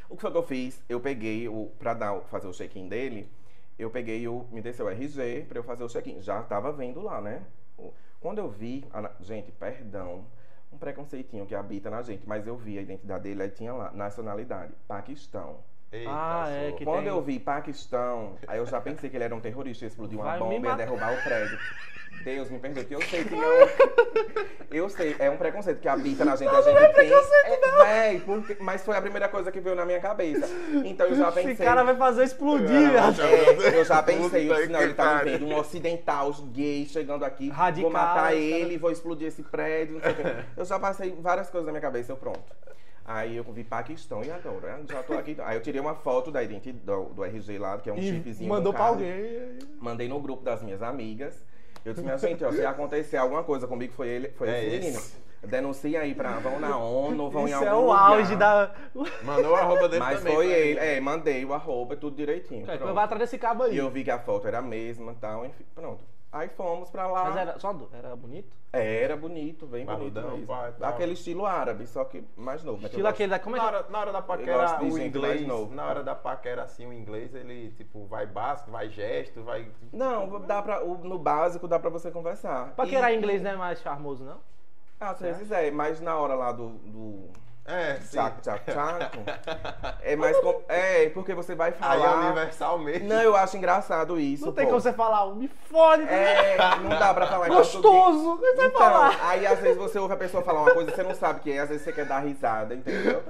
O 0.08 0.14
que 0.16 0.22
foi 0.22 0.30
que 0.30 0.36
eu 0.36 0.42
fiz? 0.42 0.82
Eu 0.88 1.00
peguei 1.00 1.48
o. 1.48 1.70
Pra 1.78 1.94
dar, 1.94 2.14
fazer 2.22 2.46
o 2.48 2.52
check-in 2.52 2.88
dele, 2.88 3.30
eu 3.78 3.90
peguei 3.90 4.26
o. 4.28 4.44
Me 4.50 4.60
desceu 4.60 4.86
o 4.86 4.90
RG 4.90 5.46
pra 5.48 5.58
eu 5.58 5.62
fazer 5.64 5.84
o 5.84 5.88
check-in. 5.88 6.20
Já 6.20 6.42
tava 6.42 6.70
vendo 6.72 7.00
lá, 7.02 7.20
né? 7.20 7.42
Quando 8.20 8.38
eu 8.38 8.48
vi. 8.48 8.84
a 8.92 9.10
gente, 9.20 9.50
perdão. 9.52 10.24
Um 10.72 10.78
preconceitinho 10.78 11.46
que 11.46 11.54
habita 11.54 11.90
na 11.90 12.02
gente, 12.02 12.26
mas 12.26 12.46
eu 12.46 12.56
vi 12.56 12.78
a 12.78 12.82
identidade 12.82 13.24
dele, 13.24 13.42
aí 13.42 13.50
tinha 13.50 13.72
lá, 13.72 13.90
nacionalidade, 13.92 14.72
Paquistão. 14.86 15.62
Eita, 15.92 16.08
Ah, 16.12 16.46
é, 16.48 16.72
que 16.72 16.84
Quando 16.84 16.98
tem- 17.00 17.08
eu 17.08 17.20
vi 17.20 17.38
Paquistão, 17.40 18.36
aí 18.46 18.58
eu 18.58 18.66
já 18.66 18.80
pensei 18.80 19.10
que 19.10 19.16
ele 19.16 19.24
era 19.24 19.34
um 19.34 19.40
terrorista, 19.40 19.84
ia 19.84 19.88
explodir 19.88 20.16
uma 20.18 20.24
Vai 20.30 20.38
bomba 20.38 20.66
e 20.66 20.70
ia 20.70 20.76
derrubar 20.76 21.12
o 21.18 21.22
prédio. 21.22 21.58
Deus 22.22 22.50
me 22.50 22.58
perdoe, 22.58 22.84
que 22.84 22.94
eu 22.94 23.00
sei 23.02 23.24
que 23.24 23.34
não. 23.34 23.40
Eu 24.70 24.88
sei, 24.88 25.16
é 25.18 25.28
um 25.28 25.36
preconceito 25.36 25.80
que 25.80 25.88
habita 25.88 26.24
na 26.24 26.36
gente. 26.36 26.48
a 26.54 26.60
gente 26.62 26.94
tem. 26.94 27.10
É, 27.12 27.84
véi, 27.84 28.20
porque- 28.20 28.56
mas 28.60 28.84
foi 28.84 28.96
a 28.96 29.00
primeira 29.02 29.26
coisa 29.28 29.50
que 29.50 29.58
veio 29.58 29.74
na 29.74 29.84
minha 29.84 29.98
cabeça. 30.00 30.46
Então 30.84 31.06
eu 31.08 31.16
já 31.16 31.32
pensei. 31.32 31.52
Esse 31.54 31.64
cara 31.64 31.82
vai 31.82 31.96
fazer 31.96 32.22
explodir, 32.24 32.68
Não, 32.70 33.12
velho. 33.12 33.22
É, 33.64 33.78
eu 33.80 33.84
já 33.84 34.00
pensei, 34.02 34.48
eu 34.48 34.54
disse, 34.54 34.68
não, 34.68 34.80
ele 34.80 34.94
tá 34.94 35.22
vendo 35.24 35.44
um 35.46 35.56
ocidental 35.56 36.30
gay 36.52 36.86
chegando 36.86 37.24
aqui, 37.24 37.48
Radical, 37.48 37.90
vou 37.90 38.00
matar 38.00 38.32
ele, 38.36 38.66
cara- 38.68 38.78
vou 38.80 38.90
explodir 38.92 39.26
esse 39.26 39.42
prédio, 39.42 39.94
não 39.94 40.00
sei 40.02 40.12
o 40.12 40.14
quê. 40.14 40.22
Eu 40.56 40.64
já 40.64 40.78
passei 40.78 41.16
várias 41.20 41.50
coisas 41.50 41.66
na 41.66 41.72
minha 41.72 41.82
cabeça, 41.82 42.12
eu 42.12 42.16
pronto. 42.16 42.40
Aí 43.12 43.36
eu 43.36 43.42
vi 43.44 43.64
Paquistão, 43.64 44.22
e 44.22 44.30
agora? 44.30 44.80
Já 44.88 45.02
tô 45.02 45.14
aqui. 45.14 45.36
Aí 45.40 45.56
eu 45.56 45.60
tirei 45.62 45.80
uma 45.80 45.96
foto 45.96 46.30
da 46.30 46.40
identidade 46.44 46.84
do, 46.84 47.06
do 47.12 47.24
RG 47.24 47.58
lá, 47.58 47.76
que 47.78 47.90
é 47.90 47.92
um 47.92 47.98
E 47.98 48.02
chipzinho. 48.02 48.48
mandou 48.48 48.72
pra 48.72 48.84
alguém. 48.84 49.58
Mandei 49.80 50.06
no 50.08 50.20
grupo 50.20 50.44
das 50.44 50.62
minhas 50.62 50.80
amigas. 50.80 51.44
Eu 51.84 51.92
disse, 51.92 52.04
minha 52.04 52.16
gente, 52.18 52.44
ó, 52.44 52.52
se 52.52 52.64
acontecer 52.64 53.16
alguma 53.16 53.42
coisa 53.42 53.66
comigo, 53.66 53.92
foi 53.94 54.06
ele, 54.08 54.28
foi 54.30 54.48
É 54.48 54.64
esse 54.64 54.76
esse. 54.76 54.86
menino. 54.86 55.02
Denuncia 55.42 56.00
aí 56.02 56.14
pra. 56.14 56.32
Vão 56.38 56.60
na 56.60 56.76
ONU, 56.78 57.30
vão 57.30 57.42
em 57.42 57.46
Isso 57.46 57.54
algum 57.56 57.66
é 57.68 57.74
o 57.74 57.80
lugar. 57.86 57.98
auge 58.10 58.36
da. 58.36 58.74
Mandou 59.24 59.52
o 59.52 59.56
arroba 59.56 59.88
dele 59.88 59.98
Mas 60.04 60.18
também. 60.18 60.34
foi 60.34 60.46
pra 60.46 60.56
ele. 60.58 60.78
É, 60.78 61.00
mandei 61.00 61.44
o 61.44 61.52
arroba, 61.54 61.96
tudo 61.96 62.14
direitinho. 62.14 62.64
Pronto. 62.64 62.94
vai 62.94 63.04
atrás 63.04 63.20
desse 63.22 63.38
cabo 63.38 63.64
aí. 63.64 63.74
E 63.74 63.78
eu 63.78 63.90
vi 63.90 64.04
que 64.04 64.10
a 64.10 64.18
foto 64.20 64.46
era 64.46 64.58
a 64.58 64.62
mesma 64.62 65.12
e 65.12 65.14
tal, 65.16 65.44
enfim, 65.46 65.64
pronto. 65.74 66.04
Aí 66.32 66.48
fomos 66.48 66.88
pra 66.90 67.08
lá. 67.08 67.24
Mas 67.24 67.36
era 67.36 67.58
só 67.58 67.74
era 67.92 68.14
bonito? 68.14 68.56
Era 68.72 69.16
bonito, 69.16 69.66
bem 69.66 69.84
Barrudão, 69.84 70.22
bonito 70.22 70.36
mesmo. 70.38 70.46
pai, 70.46 70.72
tal. 70.78 70.90
Aquele 70.90 71.14
estilo 71.14 71.44
árabe, 71.44 71.88
só 71.88 72.04
que 72.04 72.24
mais 72.36 72.62
novo. 72.62 72.84
Estilo 72.86 73.08
aquele 73.08 73.30
da. 73.30 73.38
Como 73.40 73.56
é 73.56 73.58
Na 73.58 73.68
que. 73.68 73.74
hora, 73.74 73.86
na 73.90 73.98
hora 73.98 74.12
da 74.12 74.22
paquera, 74.22 74.80
o 74.80 74.96
inglês, 74.98 75.46
na 75.72 75.84
hora 75.86 76.04
da 76.04 76.14
paquera, 76.14 76.62
assim, 76.62 76.86
o 76.86 76.92
inglês, 76.92 77.34
ele, 77.34 77.72
tipo, 77.72 78.06
vai 78.06 78.26
básico, 78.26 78.70
vai 78.70 78.88
gesto, 78.88 79.42
vai... 79.42 79.68
Não, 79.92 80.38
dá 80.42 80.62
pra, 80.62 80.84
o- 80.84 80.98
no 80.98 81.18
básico 81.18 81.66
dá 81.66 81.80
pra 81.80 81.90
você 81.90 82.12
conversar. 82.12 82.74
Paquerar 82.76 83.10
E- 83.10 83.16
em 83.16 83.18
inglês 83.18 83.42
não 83.42 83.50
é 83.50 83.56
mais 83.56 83.80
charmoso, 83.80 84.22
não? 84.22 84.38
Às 85.00 85.18
vezes 85.18 85.50
é, 85.50 85.68
mas 85.72 86.00
na 86.00 86.16
hora 86.16 86.34
lá 86.34 86.52
do. 86.52 86.68
do... 86.68 87.28
É, 87.66 87.94
sim. 88.00 88.16
Tchaco, 88.18 88.40
tchaco, 88.40 88.64
tchaco. 88.72 89.16
É 90.02 90.16
mais. 90.16 90.36
Com... 90.38 90.62
É, 90.68 91.08
porque 91.10 91.34
você 91.34 91.54
vai 91.54 91.70
falar. 91.72 91.92
Aí 91.94 92.02
é 92.02 92.26
universal 92.26 92.78
mesmo. 92.78 93.08
Não, 93.08 93.20
eu 93.22 93.36
acho 93.36 93.56
engraçado 93.56 94.18
isso. 94.18 94.46
Não 94.46 94.52
tem 94.52 94.64
pô. 94.64 94.70
como 94.70 94.80
você 94.80 94.92
falar, 94.92 95.24
"Oh, 95.26 95.34
me 95.34 95.46
fode, 95.48 96.02
É, 96.08 96.56
não 96.82 96.88
dá 96.98 97.14
pra 97.14 97.26
falar 97.28 97.46
em 97.46 97.50
gostoso. 97.50 97.82
Não 97.82 98.36
português. 98.38 98.56
você 98.56 98.66
Então, 98.66 98.78
falar. 98.80 99.20
aí 99.28 99.46
às 99.46 99.58
vezes 99.60 99.76
você 99.76 99.98
ouve 99.98 100.14
a 100.14 100.16
pessoa 100.16 100.42
falar 100.42 100.62
uma 100.62 100.72
coisa 100.72 100.90
e 100.90 100.94
você 100.94 101.02
não 101.02 101.14
sabe 101.14 101.40
o 101.40 101.42
que 101.42 101.52
é, 101.52 101.60
às 101.60 101.68
vezes 101.68 101.84
você 101.84 101.92
quer 101.92 102.06
dar 102.06 102.18
risada, 102.20 102.74
entendeu? 102.74 103.22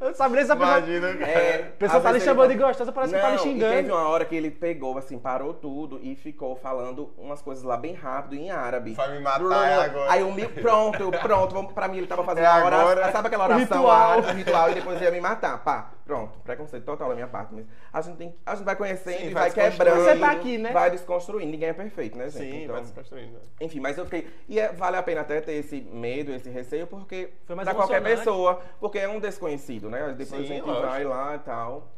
Eu 0.00 0.14
sabe 0.14 0.36
nem 0.36 0.44
se 0.44 0.52
a 0.52 0.56
pessoa, 0.56 0.78
Imagina, 0.78 1.14
cara. 1.16 1.30
É, 1.30 1.62
a 1.74 1.78
pessoa 1.78 2.00
tá 2.02 2.12
lhe 2.12 2.20
chamando 2.20 2.50
ele 2.50 2.58
de 2.58 2.64
gostosa, 2.64 2.92
parece 2.92 3.14
que 3.14 3.20
tá 3.20 3.30
lhe 3.30 3.36
Não, 3.36 3.42
E 3.46 3.48
teve 3.58 3.64
xingando. 3.76 3.94
uma 3.94 4.08
hora 4.08 4.24
que 4.24 4.36
ele 4.36 4.50
pegou, 4.50 4.96
assim, 4.98 5.18
parou 5.18 5.54
tudo 5.54 5.98
e 6.02 6.14
ficou 6.14 6.54
falando 6.56 7.10
umas 7.18 7.42
coisas 7.42 7.64
lá 7.64 7.76
bem 7.76 7.94
rápido 7.94 8.34
em 8.36 8.50
árabe. 8.50 8.92
Vai 8.92 9.10
me 9.12 9.20
matar 9.20 9.68
é 9.68 9.74
agora. 9.84 10.12
Aí 10.12 10.20
eu 10.20 10.30
me. 10.32 10.46
Pronto, 10.46 11.02
eu, 11.02 11.10
pronto. 11.10 11.54
vamos- 11.54 11.72
Pra 11.72 11.88
mim 11.88 11.98
ele 11.98 12.06
tava 12.06 12.22
fazendo 12.24 12.44
É 12.44 12.50
uma 12.50 12.66
oração. 12.86 13.12
Sabe 13.12 13.26
aquela 13.28 13.44
oração 13.44 13.77
ritual. 13.78 14.20
ritual, 14.34 14.70
e 14.70 14.74
depois 14.74 15.00
ia 15.00 15.10
me 15.10 15.20
matar. 15.20 15.62
Pá, 15.64 15.90
pronto. 16.04 16.38
Preconceito 16.40 16.84
total 16.84 17.08
da 17.10 17.14
minha 17.14 17.26
parte. 17.26 17.54
Mas 17.54 17.66
a 17.92 18.00
gente, 18.02 18.16
tem, 18.16 18.34
a 18.44 18.54
gente 18.54 18.64
vai 18.64 18.76
conhecendo 18.76 19.18
Sim, 19.18 19.26
e 19.28 19.34
vai 19.34 19.50
quebrando. 19.50 20.04
Você 20.04 20.16
tá 20.18 20.30
aqui, 20.30 20.58
né? 20.58 20.72
Vai 20.72 20.90
desconstruindo. 20.90 21.50
Ninguém 21.50 21.68
é 21.68 21.72
perfeito, 21.72 22.16
né, 22.18 22.28
gente? 22.30 22.50
Sim, 22.50 22.62
Então, 22.62 22.74
vai 22.74 22.82
desconstruindo. 22.82 23.32
né? 23.32 23.40
enfim, 23.60 23.80
mas 23.80 23.96
eu 23.98 24.04
fiquei. 24.04 24.28
E 24.48 24.58
é- 24.58 24.72
vale 24.72 24.96
a 24.96 25.02
pena 25.02 25.20
até 25.22 25.40
ter 25.40 25.52
esse 25.52 25.80
medo, 25.80 26.32
esse 26.32 26.50
receio, 26.50 26.86
porque. 26.86 27.30
Foi 27.46 27.56
mais 27.56 27.66
pra 27.66 27.74
qualquer 27.74 28.02
pessoa, 28.02 28.60
porque 28.80 28.98
é 28.98 29.08
um 29.08 29.20
desconhecido, 29.20 29.88
né? 29.90 30.08
Depois 30.16 30.28
Sim, 30.28 30.36
a 30.36 30.42
gente 30.42 30.66
lógico. 30.66 30.86
vai 30.86 31.04
lá 31.04 31.34
e 31.34 31.38
tal. 31.40 31.88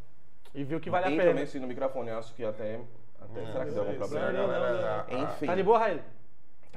E 0.55 0.65
viu 0.65 0.81
que 0.81 0.91
vale 0.91 1.05
a 1.07 1.09
e 1.09 1.13
pena. 1.13 1.23
também 1.29 1.43
mexi 1.45 1.61
no 1.61 1.67
microfone, 1.69 2.11
eu 2.11 2.19
acho 2.19 2.35
que 2.35 2.45
até. 2.45 2.81
até 3.21 3.47
será 3.53 3.65
que 3.65 3.71
deu 3.71 3.81
algum 3.83 3.93
Isso, 3.93 4.01
problema? 4.01 4.33
Não, 4.33 4.47
não, 4.49 4.83
não. 5.19 5.23
Enfim. 5.25 5.47
Tá 5.47 5.55
de 5.55 5.63
boa, 5.63 5.79
Raíl? 5.79 6.01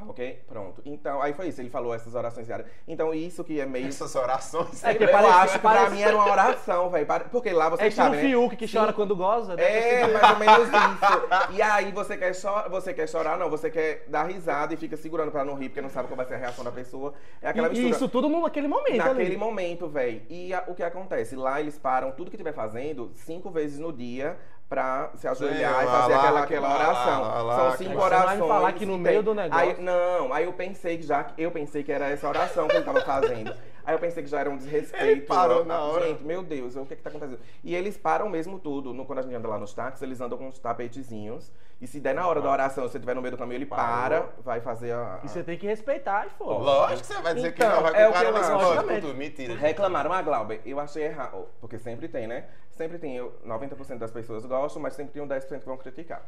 Ok? 0.10 0.43
Pronto. 0.48 0.81
Então, 0.86 1.22
aí 1.22 1.33
foi 1.33 1.48
isso. 1.48 1.62
Ele 1.62 1.69
falou 1.69 1.93
essas 1.93 2.13
orações 2.15 2.45
diárias. 2.45 2.67
Então, 2.88 3.13
isso 3.13 3.43
que 3.43 3.60
é 3.60 3.65
meio. 3.65 3.88
Essas 3.88 4.15
orações. 4.15 4.83
É 4.83 4.93
que 4.93 5.03
eu 5.03 5.10
parece- 5.12 5.33
acho 5.33 5.53
que 5.53 5.60
pra 5.60 5.74
parece- 5.74 5.95
mim 5.95 6.01
era 6.01 6.15
uma 6.15 6.31
oração, 6.31 6.89
velho. 6.89 7.07
Porque 7.31 7.51
lá 7.51 7.69
você 7.69 7.83
É 7.83 7.88
estilo 7.88 8.05
sabe, 8.07 8.17
né? 8.17 8.24
Fiuk 8.24 8.55
que 8.55 8.67
Sim. 8.67 8.77
chora 8.77 8.93
quando 8.93 9.15
goza, 9.15 9.55
né? 9.55 9.63
É, 9.63 10.07
mais 10.07 10.29
ou 10.33 10.39
menos 10.39 10.67
isso. 10.67 10.74
E 11.53 11.62
aí 11.62 11.91
você 11.91 12.17
quer, 12.17 12.33
chorar, 12.36 12.69
você 12.69 12.93
quer 12.93 13.07
chorar, 13.07 13.38
não, 13.38 13.50
você 13.50 13.69
quer 13.69 14.03
dar 14.07 14.24
risada 14.24 14.74
e 14.74 14.77
fica 14.77 14.95
segurando 14.98 15.31
pra 15.31 15.43
não 15.45 15.55
rir, 15.55 15.69
porque 15.69 15.81
não 15.81 15.89
sabe 15.89 16.07
qual 16.07 16.17
vai 16.17 16.25
ser 16.25 16.36
a 16.36 16.38
reação 16.38 16.63
da 16.63 16.72
pessoa. 16.72 17.13
É 17.41 17.50
aquela 17.50 17.67
E 17.67 17.72
mistura. 17.72 17.89
isso 17.89 18.10
tudo 18.10 18.29
no- 18.29 18.41
naquele 18.41 18.67
momento 18.67 18.98
Naquele 18.98 19.22
ali. 19.27 19.38
momento, 19.38 19.88
velho. 19.88 20.22
E 20.29 20.53
a- 20.53 20.63
o 20.67 20.74
que 20.75 20.83
acontece? 20.83 21.36
Lá 21.36 21.60
eles 21.60 21.77
param 21.77 22.12
tudo 22.12 22.29
que 22.29 22.36
estiver 22.36 22.53
fazendo 22.53 23.12
cinco 23.15 23.50
vezes 23.51 23.79
no 23.79 23.91
dia 23.93 24.38
pra 24.74 25.12
se 25.15 25.27
ajoelhar 25.27 25.75
Sim, 25.75 25.84
e 25.84 25.86
fazer 25.88 26.13
lá, 26.13 26.18
aquela, 26.20 26.32
lá, 26.32 26.44
aquela 26.44 26.74
oração. 26.75 27.22
lá, 27.22 27.42
lá, 27.44 27.56
São 27.56 27.72
que 27.74 27.77
cinco 27.77 27.89
você 27.94 28.10
vai 28.10 28.10
me 28.10 28.24
orações. 28.25 28.48
falar 28.48 28.74
que 28.74 28.86
no 28.88 28.94
tem- 28.94 29.01
meio 29.01 29.22
do 29.24 29.36
negócio- 29.36 29.65
Aí, 29.70 29.80
não, 29.80 30.34
aí 30.34 30.46
eu 30.46 30.53
pensei 30.53 30.98
que 30.98 31.03
já 31.06 31.27
eu 31.38 31.51
pensei 31.51 31.84
que 31.84 31.92
era 31.92 32.08
essa 32.10 32.27
oração 32.27 32.68
que 32.68 32.75
ele 32.75 32.84
tava 32.86 33.01
fazendo. 33.01 33.53
Aí 33.86 33.94
eu 33.94 34.00
pensei 34.00 34.24
que 34.24 34.30
já 34.30 34.39
era 34.39 34.50
um 34.50 34.56
desrespeito. 34.58 35.06
Ele 35.06 35.22
parou 35.22 35.65
na 35.65 35.80
hora. 35.82 36.08
Gente, 36.08 36.24
meu 36.24 36.42
Deus, 36.42 36.75
o 36.77 36.86
que 36.86 36.96
que 36.96 37.01
tá 37.03 37.10
acontecendo? 37.10 37.38
E 37.63 37.75
eles 37.75 37.98
param 37.98 38.30
mesmo 38.30 38.58
tudo. 38.58 38.94
No, 38.94 39.06
quando 39.06 39.20
a 39.20 39.22
gente 39.24 39.36
anda 39.36 39.48
lá 39.48 39.58
nos 39.58 39.74
táxis, 39.74 40.01
eles 40.01 40.22
andam 40.22 40.38
com 40.38 40.48
uns 40.48 40.58
tapetezinhos. 40.58 41.51
E 41.82 41.86
se 41.86 42.00
der 42.00 42.15
na 42.15 42.25
hora 42.25 42.39
da 42.42 42.50
oração, 42.50 42.86
se 42.86 42.92
você 42.94 42.98
estiver 42.98 43.13
no 43.13 43.22
meio 43.22 43.32
do 43.34 43.38
caminho, 43.38 43.58
ele 43.58 43.65
Parou. 43.65 43.86
para, 43.86 44.25
vai 44.42 44.62
fazer 44.62 44.94
a. 44.94 45.20
E 45.22 45.27
você 45.27 45.44
tem 45.44 45.58
que 45.58 45.68
respeitar 45.68 46.25
e 46.27 46.30
foda. 46.30 46.63
Lógico 46.63 47.01
que 47.01 47.08
você 47.08 47.22
vai 47.22 47.34
dizer 47.36 47.51
que 47.53 47.62
Então, 47.62 47.75
não, 47.75 47.84
vai 47.84 47.92
é 48.01 48.06
com 48.06 48.10
o 48.10 48.13
cara 48.13 48.32
que 48.32 48.39
eu. 48.39 48.56
Logicamente. 48.58 49.08
Mentira. 49.08 49.56
Reclamaram, 49.56 50.13
ah, 50.13 50.22
Glauber, 50.22 50.62
eu 50.65 50.80
achei 50.80 51.03
errado. 51.03 51.46
Porque 51.60 51.77
sempre 51.77 52.08
tem, 52.08 52.25
né? 52.25 52.46
Sempre 52.75 52.98
tem. 52.98 53.15
Eu, 53.15 53.34
90% 53.46 53.98
das 53.98 54.12
pessoas 54.12 54.46
gostam, 54.46 54.82
mas 54.82 54.94
sempre 54.94 55.13
tem 55.13 55.22
um 55.22 55.27
10% 55.27 55.60
que 55.60 55.65
vão 55.65 55.77
criticar. 55.77 56.27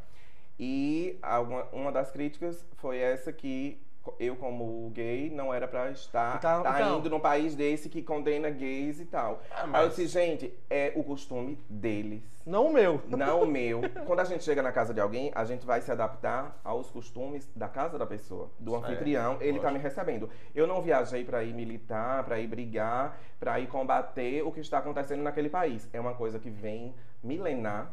E 0.59 1.17
alguma, 1.21 1.63
uma 1.73 1.91
das 1.91 2.11
críticas 2.11 2.65
foi 2.77 2.99
essa 2.99 3.33
que 3.33 3.81
eu, 4.19 4.35
como 4.35 4.89
gay, 4.91 5.29
não 5.29 5.53
era 5.53 5.67
pra 5.67 5.89
estar 5.91 6.37
Então- 6.37 6.63
tá 6.63 6.79
então. 6.81 6.99
indo 6.99 7.09
num 7.09 7.19
país 7.19 7.55
desse 7.55 7.89
que 7.89 8.01
condena 8.01 8.49
gays 8.49 8.99
e 8.99 9.05
tal. 9.05 9.41
Ah, 9.51 9.61
Aí 9.61 9.63
eu 9.63 9.67
mas- 9.69 9.95
disse, 9.95 10.07
gente, 10.07 10.53
é 10.69 10.91
o 10.95 11.03
costume 11.03 11.57
deles. 11.69 12.23
Não 12.45 12.67
o 12.67 12.73
meu. 12.73 13.01
Não 13.07 13.41
o 13.41 13.45
meu. 13.47 13.81
Quando 14.05 14.19
a 14.19 14.23
gente 14.23 14.43
chega 14.43 14.61
na 14.61 14.71
casa 14.71 14.93
de 14.93 15.01
alguém, 15.01 15.31
a 15.33 15.43
gente 15.45 15.65
vai 15.65 15.81
se 15.81 15.91
adaptar 15.91 16.59
aos 16.63 16.89
costumes 16.91 17.49
da 17.55 17.67
casa 17.67 17.97
da 17.97 18.05
pessoa, 18.05 18.49
do 18.59 18.75
Isso 18.75 18.85
é, 18.85 18.87
anfitrião. 18.89 19.37
Ele 19.41 19.59
tá 19.59 19.71
me 19.71 19.79
recebendo. 19.79 20.29
Eu 20.53 20.67
não 20.67 20.81
viajei 20.81 21.23
pra 21.23 21.43
ir 21.43 21.53
militar, 21.53 22.23
pra 22.23 22.39
ir 22.39 22.47
brigar, 22.47 23.17
pra 23.39 23.59
ir 23.59 23.67
combater 23.67 24.43
o 24.43 24.51
que 24.51 24.59
está 24.59 24.77
acontecendo 24.77 25.23
naquele 25.23 25.49
país. 25.49 25.89
É 25.91 25.99
uma 25.99 26.13
coisa 26.13 26.37
que 26.39 26.49
vem 26.49 26.93
milenar. 27.23 27.91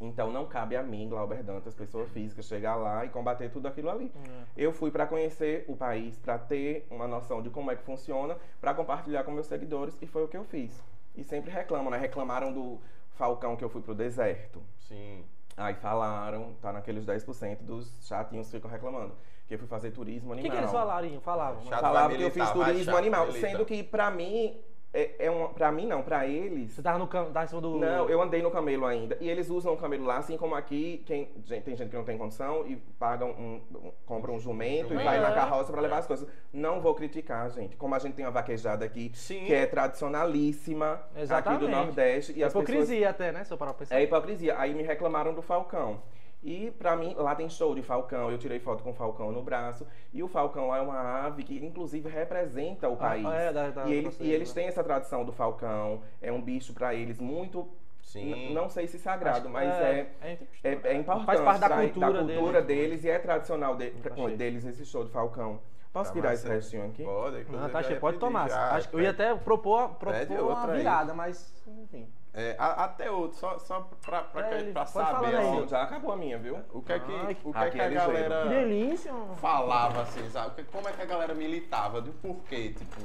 Então 0.00 0.30
não 0.30 0.44
cabe 0.44 0.76
a 0.76 0.82
mim, 0.82 1.08
Glauber 1.08 1.42
Dantas, 1.42 1.74
pessoa 1.74 2.04
física, 2.06 2.42
chegar 2.42 2.76
lá 2.76 3.04
e 3.04 3.08
combater 3.08 3.50
tudo 3.50 3.66
aquilo 3.66 3.88
ali. 3.90 4.12
Eu 4.56 4.72
fui 4.72 4.90
pra 4.90 5.06
conhecer 5.06 5.64
o 5.68 5.76
país, 5.76 6.18
pra 6.18 6.36
ter 6.38 6.86
uma 6.90 7.06
noção 7.08 7.40
de 7.40 7.48
como 7.48 7.70
é 7.70 7.76
que 7.76 7.82
funciona, 7.82 8.36
pra 8.60 8.74
compartilhar 8.74 9.24
com 9.24 9.30
meus 9.30 9.46
seguidores 9.46 9.96
e 10.02 10.06
foi 10.06 10.24
o 10.24 10.28
que 10.28 10.36
eu 10.36 10.44
fiz. 10.44 10.84
E 11.14 11.24
sempre 11.24 11.50
reclamam, 11.50 11.90
né? 11.90 11.96
Reclamaram 11.96 12.52
do 12.52 12.78
Falcão 13.12 13.56
que 13.56 13.64
eu 13.64 13.70
fui 13.70 13.80
pro 13.80 13.94
deserto. 13.94 14.62
Sim. 14.80 15.24
Aí 15.56 15.72
falaram, 15.74 16.52
tá 16.60 16.70
naqueles 16.70 17.06
10% 17.06 17.62
dos 17.62 17.90
chatinhos 18.06 18.46
que 18.48 18.56
ficam 18.56 18.70
reclamando. 18.70 19.14
Que 19.48 19.54
eu 19.54 19.58
fui 19.58 19.66
fazer 19.68 19.92
turismo 19.92 20.30
O 20.30 20.32
animal. 20.34 20.50
que, 20.50 20.56
que 20.56 20.62
eles 20.62 20.70
falaram? 20.72 21.20
Falavam. 21.22 21.62
Chato. 21.62 21.80
Falavam 21.80 22.16
que 22.16 22.22
eu 22.22 22.30
fiz 22.30 22.50
turismo 22.50 22.96
animal. 22.96 23.26
milita. 23.28 23.48
Sendo 23.48 23.64
que 23.64 23.82
pra 23.82 24.10
mim, 24.10 24.60
é, 25.00 25.26
é 25.26 25.30
um, 25.30 25.48
pra 25.48 25.70
mim 25.70 25.86
não, 25.86 26.02
pra 26.02 26.26
eles. 26.26 26.72
Você 26.72 26.82
tava 26.82 26.98
no 26.98 27.06
cam... 27.06 27.26
tava 27.26 27.44
em 27.44 27.48
cima 27.48 27.60
do. 27.60 27.78
Não, 27.78 28.08
eu 28.08 28.20
andei 28.22 28.40
no 28.42 28.50
camelo 28.50 28.86
ainda. 28.86 29.16
E 29.20 29.28
eles 29.28 29.50
usam 29.50 29.74
o 29.74 29.76
camelo 29.76 30.04
lá, 30.04 30.16
assim 30.18 30.36
como 30.36 30.54
aqui, 30.54 31.02
quem, 31.06 31.28
gente- 31.44 31.62
tem 31.64 31.76
gente 31.76 31.90
que 31.90 31.96
não 31.96 32.04
tem 32.04 32.16
condição 32.16 32.66
e 32.66 32.76
paga 32.98 33.24
um, 33.24 33.60
um- 33.74 33.92
compra 34.06 34.32
um 34.32 34.38
jumento, 34.38 34.92
e 34.94 34.96
vai 34.96 35.20
na 35.20 35.32
carroça 35.32 35.70
pra 35.72 35.80
levar 35.80 35.98
as 35.98 36.06
coisas. 36.06 36.26
Não 36.52 36.80
vou 36.80 36.94
criticar, 36.94 37.50
gente. 37.50 37.76
Como 37.76 37.94
a 37.94 37.98
gente 37.98 38.14
tem 38.14 38.24
uma 38.24 38.30
vaquejada 38.32 38.84
aqui, 38.84 39.10
Sim. 39.14 39.44
que 39.44 39.52
é 39.52 39.66
tradicionalíssima 39.66 40.94
aqui 41.12 41.20
Exatamente. 41.22 41.60
do 41.60 41.68
Nordeste. 41.68 42.32
E 42.36 42.42
É 42.42 42.46
as 42.46 42.52
pessoas 42.52 42.68
hipocrisia 42.68 43.10
até, 43.10 43.32
né? 43.32 43.44
Se 43.44 43.52
eu 43.52 43.58
parar 43.58 43.72
pra 43.74 43.80
pensar. 43.80 43.98
é 44.00 44.02
hipocrisia. 44.02 44.58
Aí 44.58 44.74
me 44.74 44.82
reclamaram 44.82 45.34
do 45.34 45.42
Falcão. 45.42 46.00
E 46.42 46.70
pra 46.78 46.94
mim, 46.94 47.14
lá 47.18 47.34
tem 47.34 47.48
show 47.48 47.74
de 47.74 47.82
Falcão. 47.82 48.30
Eu 48.30 48.38
tirei 48.38 48.60
foto 48.60 48.82
com 48.84 48.90
o 48.90 48.94
Falcão 48.94 49.32
no 49.32 49.42
braço. 49.42 49.86
E 50.12 50.22
o 50.22 50.28
Falcão 50.28 50.68
lá 50.68 50.78
é 50.78 50.80
uma 50.80 51.26
ave 51.26 51.42
que, 51.42 51.56
inclusive, 51.64 52.08
representa 52.08 52.88
o 52.88 52.94
Ah, 52.94 52.96
país. 52.96 53.26
é, 53.26 53.52
da- 53.52 53.70
da- 53.70 53.86
e, 53.88 53.92
eles, 53.94 54.16
da- 54.16 54.24
e 54.24 54.30
eles 54.30 54.52
têm 54.52 54.66
essa 54.68 54.84
tradição 54.84 55.24
do 55.24 55.32
Falcão. 55.32 56.02
É 56.22 56.30
um 56.30 56.40
bicho 56.40 56.72
pra 56.72 56.94
eles 56.94 57.18
muito. 57.18 57.68
Sim. 58.00 58.54
Não 58.54 58.68
sei 58.68 58.86
se 58.86 58.98
sagrado, 59.00 59.48
mas 59.50 59.68
é. 59.68 60.06
é, 60.22 60.38
É, 60.62 60.78
é 60.84 60.94
importante. 60.94 61.26
Faz 61.26 61.40
parte 61.40 61.60
da 61.60 61.68
cultura 61.70 62.06
cultura 62.24 62.62
deles. 62.62 63.00
deles. 63.00 63.04
e 63.04 63.10
é 63.10 63.18
tradicional 63.18 63.74
de- 63.76 63.90
deles 64.36 64.64
esse 64.64 64.86
show 64.86 65.02
do 65.02 65.10
Falcão. 65.10 65.58
Posso 65.92 66.10
Tá 66.10 66.14
tirar 66.14 66.28
massa. 66.30 66.46
esse 66.46 66.54
restinho 66.54 66.86
aqui? 66.86 67.02
Pode. 67.02 67.46
Ah, 67.54 67.68
tá, 67.70 67.82
cheio, 67.82 67.94
ia 67.94 68.00
pode 68.00 68.18
pedir 68.18 68.26
tomar. 68.26 68.48
já, 68.50 68.74
Acho 68.74 68.88
que 68.90 68.94
eu 68.96 69.00
ia 69.00 69.10
até 69.10 69.34
propor, 69.34 69.88
propor 69.94 70.40
uma 70.40 70.66
virada, 70.68 71.14
mas 71.14 71.52
enfim. 71.66 72.06
É, 72.38 72.54
a- 72.58 72.84
até 72.84 73.10
outro, 73.10 73.38
só, 73.38 73.58
só 73.58 73.88
pra, 74.04 74.20
pra, 74.20 74.46
É, 74.54 74.62
que- 74.64 74.72
pra 74.72 74.84
saber 74.84 75.34
assim, 75.36 75.66
já 75.68 75.82
acabou 75.84 76.12
a 76.12 76.16
minha, 76.18 76.36
viu? 76.38 76.58
o 76.70 76.82
que 76.82 76.92
é 76.92 76.98
que, 76.98 77.10
Ai, 77.10 77.36
o 77.42 77.50
que, 77.52 77.58
é 77.58 77.70
que 77.70 77.80
é 77.80 77.84
a 77.86 77.88
galera 77.88 78.42
Que 78.42 78.48
delícia. 78.50 79.12
falava, 79.38 80.02
assim, 80.02 80.28
sabe? 80.28 80.62
Como 80.64 80.86
é 80.86 80.92
que 80.92 81.00
a 81.00 81.06
galera 81.06 81.32
militava? 81.34 82.02
Do 82.02 82.12
porquê, 82.12 82.74
tipo... 82.76 83.00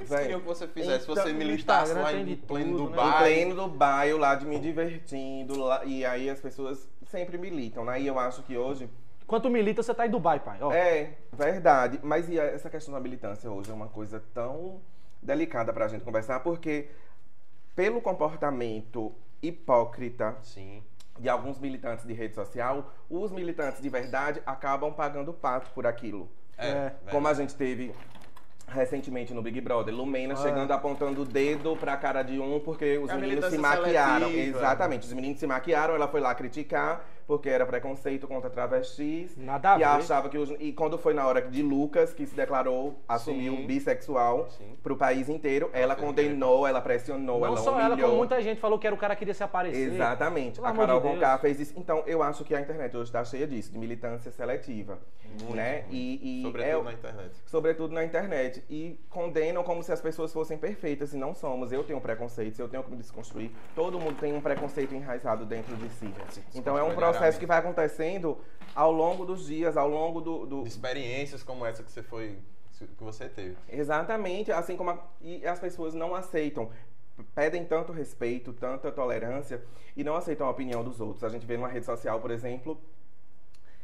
Eles 0.00 0.08
queriam 0.10 0.40
que 0.40 0.46
você 0.46 0.66
fizesse, 0.66 1.04
então, 1.08 1.14
você 1.22 1.32
militasse 1.32 1.92
lá 1.94 2.12
em 2.12 2.34
pleno 2.36 2.76
tudo, 2.78 2.90
né? 2.90 2.96
Em 2.96 3.00
Dubai. 3.04 3.18
pleno 3.22 3.54
do 3.54 3.68
bairro 3.68 4.18
lá 4.18 4.34
de 4.34 4.46
me 4.46 4.58
divertindo. 4.58 5.56
lá- 5.62 5.84
e 5.84 6.04
aí 6.04 6.28
as 6.28 6.40
pessoas 6.40 6.88
sempre 7.06 7.38
militam, 7.38 7.84
né? 7.84 8.00
E 8.00 8.06
eu 8.06 8.18
acho 8.18 8.42
que 8.42 8.56
hoje. 8.56 8.90
Enquanto 9.22 9.48
milita, 9.48 9.80
você 9.82 9.94
tá 9.94 10.06
em 10.06 10.10
Dubai, 10.10 10.40
pai. 10.40 10.58
Ó, 10.60 10.72
É, 10.72 11.12
verdade. 11.32 12.00
Mas 12.02 12.28
e 12.28 12.36
essa 12.38 12.68
questão 12.68 12.92
da 12.94 12.98
militância 12.98 13.48
hoje 13.50 13.70
é 13.70 13.74
uma 13.74 13.88
coisa 13.88 14.20
tão 14.34 14.80
delicada 15.22 15.72
pra 15.72 15.86
gente 15.86 16.02
conversar, 16.02 16.40
porque 16.40 16.88
pelo 17.74 18.00
comportamento 18.00 19.12
hipócrita 19.42 20.36
Sim. 20.42 20.82
de 21.18 21.28
alguns 21.28 21.58
militantes 21.58 22.04
de 22.06 22.12
rede 22.12 22.34
social, 22.34 22.92
os 23.08 23.30
militantes 23.30 23.80
de 23.80 23.88
verdade 23.88 24.42
acabam 24.44 24.92
pagando 24.92 25.32
pato 25.32 25.70
por 25.72 25.86
aquilo. 25.86 26.28
É, 26.58 26.68
É. 26.68 26.92
Como 27.10 27.26
a 27.26 27.32
gente 27.34 27.54
teve 27.54 27.94
recentemente 28.68 29.34
no 29.34 29.42
Big 29.42 29.60
Brother, 29.60 29.92
Lumena 29.94 30.34
Ah. 30.34 30.36
chegando 30.36 30.70
apontando 30.72 31.22
o 31.22 31.24
dedo 31.24 31.76
pra 31.76 31.96
cara 31.96 32.22
de 32.22 32.38
um 32.38 32.60
porque 32.60 32.98
os 32.98 33.10
É 33.10 33.14
a 33.14 33.16
meninos 33.16 33.46
se 33.46 33.58
maquiaram. 33.58 34.28
seletiva. 34.28 34.58
Exatamente, 34.58 35.06
os 35.06 35.12
meninos 35.12 35.40
se 35.40 35.46
maquiaram, 35.46 35.94
ela 35.94 36.06
foi 36.06 36.20
lá 36.20 36.34
criticar 36.34 37.04
porque 37.30 37.48
era 37.48 37.64
preconceito 37.64 38.26
contra 38.26 38.50
travestis. 38.50 39.36
Nada 39.36 39.74
a 39.74 39.76
e 39.76 39.78
ver. 39.78 39.84
achava 39.84 40.28
que 40.28 40.36
os, 40.36 40.50
e 40.58 40.72
quando 40.72 40.98
foi 40.98 41.14
na 41.14 41.24
hora 41.24 41.40
de 41.40 41.62
Lucas 41.62 42.12
que 42.12 42.26
se 42.26 42.34
declarou, 42.34 43.00
assumiu 43.08 43.54
Sim. 43.54 43.66
bissexual 43.68 44.50
Sim. 44.50 44.76
pro 44.82 44.96
país 44.96 45.28
inteiro, 45.28 45.70
ela 45.72 45.94
certeza. 45.94 46.06
condenou, 46.08 46.66
ela 46.66 46.80
pressionou, 46.80 47.38
não 47.38 47.46
ela 47.46 47.56
só 47.58 47.70
humilhou. 47.70 47.92
ela, 47.92 48.02
como 48.02 48.16
muita 48.16 48.42
gente 48.42 48.60
falou 48.60 48.80
que 48.80 48.86
era 48.88 48.96
o 48.96 48.98
cara 48.98 49.14
que 49.14 49.20
queria 49.20 49.32
se 49.32 49.44
aparecer. 49.44 49.92
Exatamente. 49.92 50.56
Pelo 50.56 50.66
a 50.66 50.72
Carol 50.72 51.00
de 51.00 51.06
Conká 51.06 51.38
fez 51.38 51.60
isso. 51.60 51.74
Então, 51.76 52.02
eu 52.04 52.20
acho 52.20 52.42
que 52.42 52.52
a 52.52 52.60
internet 52.60 52.96
hoje 52.96 53.10
está 53.10 53.22
cheia 53.24 53.46
disso, 53.46 53.70
de 53.70 53.78
militância 53.78 54.32
seletiva. 54.32 54.98
Muito, 55.24 55.54
né? 55.54 55.82
muito. 55.82 55.94
E, 55.94 56.40
e 56.40 56.42
Sobretudo 56.42 56.80
é, 56.80 56.82
na 56.82 56.92
internet. 56.92 57.30
sobretudo 57.46 57.94
na 57.94 58.04
internet. 58.04 58.64
E 58.68 58.98
condenam 59.08 59.62
como 59.62 59.84
se 59.84 59.92
as 59.92 60.00
pessoas 60.00 60.32
fossem 60.32 60.58
perfeitas 60.58 61.14
e 61.14 61.16
não 61.16 61.32
somos. 61.32 61.70
Eu 61.70 61.84
tenho 61.84 62.00
preconceitos, 62.00 62.58
eu 62.58 62.68
tenho 62.68 62.82
que 62.82 62.90
me 62.90 62.96
desconstruir. 62.96 63.52
Todo 63.76 64.00
mundo 64.00 64.18
tem 64.18 64.34
um 64.34 64.40
preconceito 64.40 64.92
enraizado 64.96 65.46
dentro 65.46 65.76
de 65.76 65.88
si. 65.90 66.12
Então 66.56 66.76
é 66.76 66.82
um 66.82 66.92
processo 66.92 67.19
que 67.38 67.46
vai 67.46 67.58
acontecendo 67.58 68.38
ao 68.74 68.92
longo 68.92 69.24
dos 69.24 69.46
dias, 69.46 69.76
ao 69.76 69.88
longo 69.88 70.20
do. 70.20 70.46
do- 70.46 70.66
experiências 70.66 71.42
como 71.42 71.64
essa 71.66 71.82
que 71.82 71.90
você 71.90 72.02
foi, 72.02 72.38
que 72.78 73.02
você 73.04 73.28
teve. 73.28 73.56
Exatamente, 73.68 74.50
assim 74.52 74.76
como 74.76 74.90
a- 74.90 74.98
e 75.20 75.46
as 75.46 75.58
pessoas 75.58 75.92
não 75.94 76.14
aceitam, 76.14 76.70
pedem 77.34 77.64
tanto 77.64 77.92
respeito, 77.92 78.52
tanta 78.52 78.90
tolerância 78.90 79.62
e 79.96 80.02
não 80.04 80.14
aceitam 80.16 80.46
a 80.46 80.50
opinião 80.50 80.82
dos 80.82 81.00
outros. 81.00 81.24
A 81.24 81.28
gente 81.28 81.44
vê 81.46 81.56
numa 81.56 81.68
rede 81.68 81.84
social, 81.86 82.20
por 82.20 82.30
exemplo, 82.30 82.80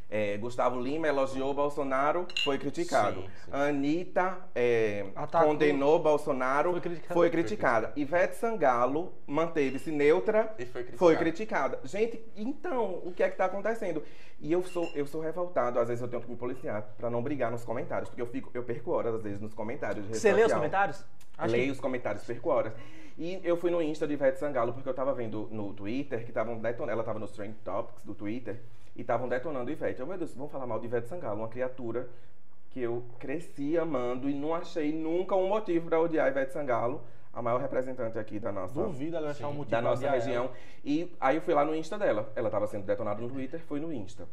é, 0.09 0.37
Gustavo 0.37 0.81
Lima 0.81 1.09
elogiou 1.09 1.53
Bolsonaro, 1.53 2.27
foi 2.45 2.59
criticado. 2.59 3.23
Sim, 3.23 3.29
sim. 3.45 3.51
Anitta 3.53 4.39
é, 4.55 5.05
condenou 5.33 5.99
Bolsonaro, 5.99 6.73
Foi 6.73 6.81
criticada. 6.81 7.15
foi 7.15 7.31
criticada. 7.31 7.93
Ivete 7.97 8.37
Sangalo 8.37 9.13
manteve-se 9.27 9.91
neutra, 9.91 10.55
E 10.59 10.65
foi 10.65 10.83
criticado. 10.83 10.99
foi 10.99 11.17
criticada. 11.17 11.81
Gente, 11.85 12.25
então, 12.37 13.01
o 13.05 13.13
que 13.13 13.23
é 13.23 13.29
que 13.29 13.37
tá 13.37 13.47
acontecendo? 13.47 14.03
E 14.39 14.53
eu 14.53 14.63
sou, 14.63 14.89
eu 14.95 15.07
sou 15.07 15.21
revoltado, 15.21 15.79
às 15.81 15.89
vezes 15.89 16.03
eu 16.03 16.09
tenho 16.09 16.23
que 16.23 16.31
me 16.31 16.37
policiar 16.37 16.83
pra 16.97 17.11
não 17.11 17.23
brigar 17.23 17.51
nos 17.51 17.65
comentários, 17.65 18.09
porque 18.09 18.23
eu 18.23 18.27
fico, 18.27 18.51
eu 18.55 18.63
perco 18.63 18.93
horas 18.93 19.15
às 19.15 19.23
vezes 19.23 19.41
nos 19.41 19.55
comentários. 19.55 20.07
Você 20.07 20.33
lê 20.33 20.45
os 20.45 20.53
comentários? 20.53 21.05
Acho 21.37 21.53
Leio 21.53 21.65
que- 21.67 21.71
os 21.73 21.81
comentários, 21.81 22.23
perco 22.25 22.49
horas. 22.51 22.73
E 23.19 23.41
eu 23.43 23.57
fui 23.57 23.71
no 23.71 23.81
Insta 23.83 24.07
de 24.07 24.13
Ivete 24.13 24.39
Sangalo, 24.39 24.73
porque 24.75 24.89
eu 24.89 24.95
tava 24.95 25.13
vendo 25.15 25.49
no 25.51 25.73
Twitter 25.73 26.23
que 26.23 26.31
estavam 26.31 26.59
detonando. 26.59 26.93
Ela 26.93 27.03
tava 27.03 27.19
nos 27.19 27.33
Trend 27.33 27.55
Topics 27.65 28.03
do 28.05 28.15
Twitter 28.15 28.61
e 28.97 29.03
estavam 29.03 29.29
detonando 29.29 29.71
Ivete. 29.71 30.01
Eu, 30.01 30.07
meu 30.07 30.17
Deus, 30.19 30.35
vamos 30.35 30.51
falar 30.51 30.67
mal 30.67 30.79
de 30.81 30.87
Ivete 30.87 31.07
Sangalo, 31.09 31.41
uma 31.41 31.49
criatura 31.49 32.09
que 32.71 32.81
eu 32.81 33.05
cresci 33.19 33.79
amando 33.79 34.29
e 34.29 34.35
não 34.35 34.55
achei 34.55 34.93
nunca 34.93 35.35
um 35.35 35.49
motivo 35.49 35.89
pra 35.89 36.01
odiar 36.01 36.29
Ivete 36.29 36.53
Sangalo, 36.53 37.03
a 37.33 37.41
maior 37.43 37.61
representante 37.61 38.19
aqui 38.19 38.39
da 38.39 38.51
nossa 38.51 38.73
Duvido 38.75 39.17
ela 39.17 39.31
achar 39.31 39.49
um 39.49 39.53
motivo 39.53 39.71
da 39.71 39.83
nossa 39.83 39.97
odiar 39.99 40.15
ela. 40.15 40.25
região. 40.25 40.51
E 40.85 41.15
aí 41.21 41.37
eu 41.37 41.43
fui 41.43 41.53
lá 41.55 41.65
no 41.65 41.75
Insta 41.75 41.99
dela. 41.99 42.33
Ela 42.35 42.49
estava 42.49 42.67
sendo 42.67 42.85
detonada 42.87 43.21
no 43.21 43.29
Twitter, 43.29 43.61
fui 43.61 43.79
no 43.81 43.93
Insta. 43.93 44.27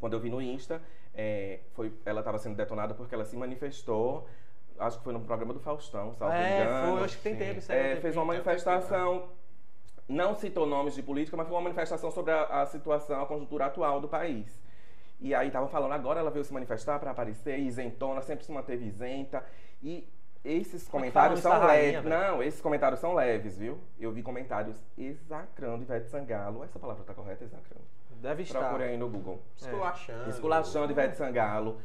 Quando 0.00 0.14
eu 0.14 0.20
vi 0.20 0.30
no 0.30 0.40
Insta, 0.42 0.80
é, 1.14 1.60
foi, 1.74 1.92
ela 2.04 2.20
estava 2.20 2.38
sendo 2.38 2.56
detonada 2.56 2.94
porque 2.94 3.14
ela 3.14 3.24
se 3.24 3.36
manifestou. 3.36 4.26
Acho 4.78 4.98
que 4.98 5.04
foi 5.04 5.12
no 5.12 5.20
programa 5.20 5.52
do 5.52 5.60
Faustão, 5.60 6.14
salvo 6.14 6.34
É, 6.34 6.62
engano. 6.64 6.96
foi, 6.96 7.04
acho 7.04 7.16
que 7.18 7.22
tem 7.22 7.36
tempo 7.36 7.58
isso 7.58 7.70
É, 7.70 7.80
aí. 7.82 7.92
tem 7.92 8.00
fez 8.00 8.16
uma 8.16 8.24
manifestação. 8.24 9.28
Não 10.10 10.34
citou 10.34 10.66
nomes 10.66 10.96
de 10.96 11.02
política, 11.04 11.36
mas 11.36 11.46
foi 11.46 11.56
uma 11.56 11.62
manifestação 11.62 12.10
sobre 12.10 12.32
a, 12.32 12.62
a 12.62 12.66
situação, 12.66 13.22
a 13.22 13.26
conjuntura 13.26 13.66
atual 13.66 14.00
do 14.00 14.08
país. 14.08 14.60
E 15.20 15.32
aí 15.32 15.52
tava 15.52 15.68
falando, 15.68 15.92
agora 15.92 16.18
ela 16.18 16.32
veio 16.32 16.44
se 16.44 16.52
manifestar 16.52 16.98
para 16.98 17.12
aparecer, 17.12 17.60
isentona, 17.60 18.20
sempre 18.20 18.44
se 18.44 18.50
manteve 18.50 18.86
isenta. 18.86 19.44
E 19.80 20.08
esses 20.44 20.88
comentários 20.88 21.40
falam 21.40 21.60
são 21.60 21.68
leves. 21.68 22.04
Não, 22.10 22.42
esses 22.42 22.60
comentários 22.60 22.98
são 22.98 23.14
leves, 23.14 23.56
viu? 23.56 23.78
Eu 24.00 24.10
vi 24.10 24.20
comentários 24.20 24.76
exacrando 24.98 25.84
Ivete 25.84 26.08
Sangalo. 26.08 26.64
Essa 26.64 26.78
palavra 26.80 27.04
tá 27.04 27.14
correta, 27.14 27.44
exacrando? 27.44 27.84
Deve 28.20 28.42
estar. 28.42 28.58
Procure 28.58 28.82
aí 28.82 28.96
no 28.96 29.08
Google. 29.08 29.40
Esculachando. 29.56 30.28
Esculachando 30.28 30.92
Ivete 30.92 31.16
Sangalo. 31.16 31.78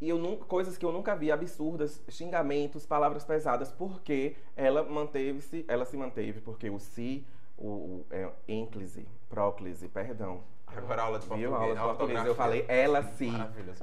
E 0.00 0.08
eu 0.08 0.18
nunca, 0.18 0.44
coisas 0.44 0.76
que 0.76 0.84
eu 0.84 0.92
nunca 0.92 1.16
vi, 1.16 1.32
absurdas, 1.32 2.02
xingamentos, 2.08 2.84
palavras 2.84 3.24
pesadas, 3.24 3.72
porque 3.72 4.36
ela 4.54 4.82
manteve-se, 4.82 5.64
ela 5.66 5.84
se 5.86 5.96
manteve, 5.96 6.40
porque 6.40 6.68
o 6.68 6.78
si, 6.78 7.26
o, 7.60 7.66
o 7.66 8.06
é, 8.10 8.28
ênclise, 8.48 9.06
próclise, 9.28 9.88
perdão. 9.88 10.40
Agora 10.76 11.02
aula 11.02 11.18
de 11.18 11.26
Viu? 11.26 11.50
português. 11.50 11.78
Aula 11.78 11.92
de 11.92 11.98
português. 11.98 12.26
Eu 12.26 12.34
falei 12.34 12.64
ela 12.68 13.02
se. 13.02 13.30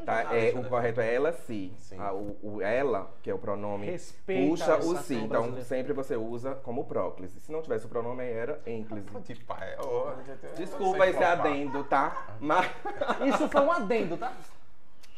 Tá? 0.06 0.36
É, 0.36 0.54
o 0.58 0.63
correto 0.63 1.02
é 1.02 1.13
ela 1.13 1.34
se. 1.34 1.74
Sim. 1.80 1.98
Ah, 2.00 2.13
o, 2.13 2.38
o 2.42 2.62
ela, 2.62 3.12
que 3.22 3.30
é 3.30 3.34
o 3.34 3.38
pronome, 3.38 3.86
Respeita 3.86 4.50
puxa 4.50 4.78
o 4.78 4.98
si. 4.98 5.16
Então 5.16 5.28
brasileira. 5.28 5.66
sempre 5.66 5.94
você 5.94 6.16
usa 6.16 6.56
como 6.56 6.86
próclise. 6.86 7.40
Se 7.42 7.52
não 7.52 7.62
tivesse 7.62 7.86
o 7.86 7.90
pronome, 7.90 8.24
era 8.24 8.62
ênclise. 8.66 9.08
Tipo, 9.24 9.54
é, 9.54 9.78
Desculpa 10.56 11.08
esse 11.08 11.24
adendo, 11.24 11.84
tá? 11.84 12.36
Mas. 12.40 12.72
Isso 13.28 13.50
foi 13.50 13.62
um 13.62 13.72
adendo, 13.72 14.18
tá? 14.18 14.34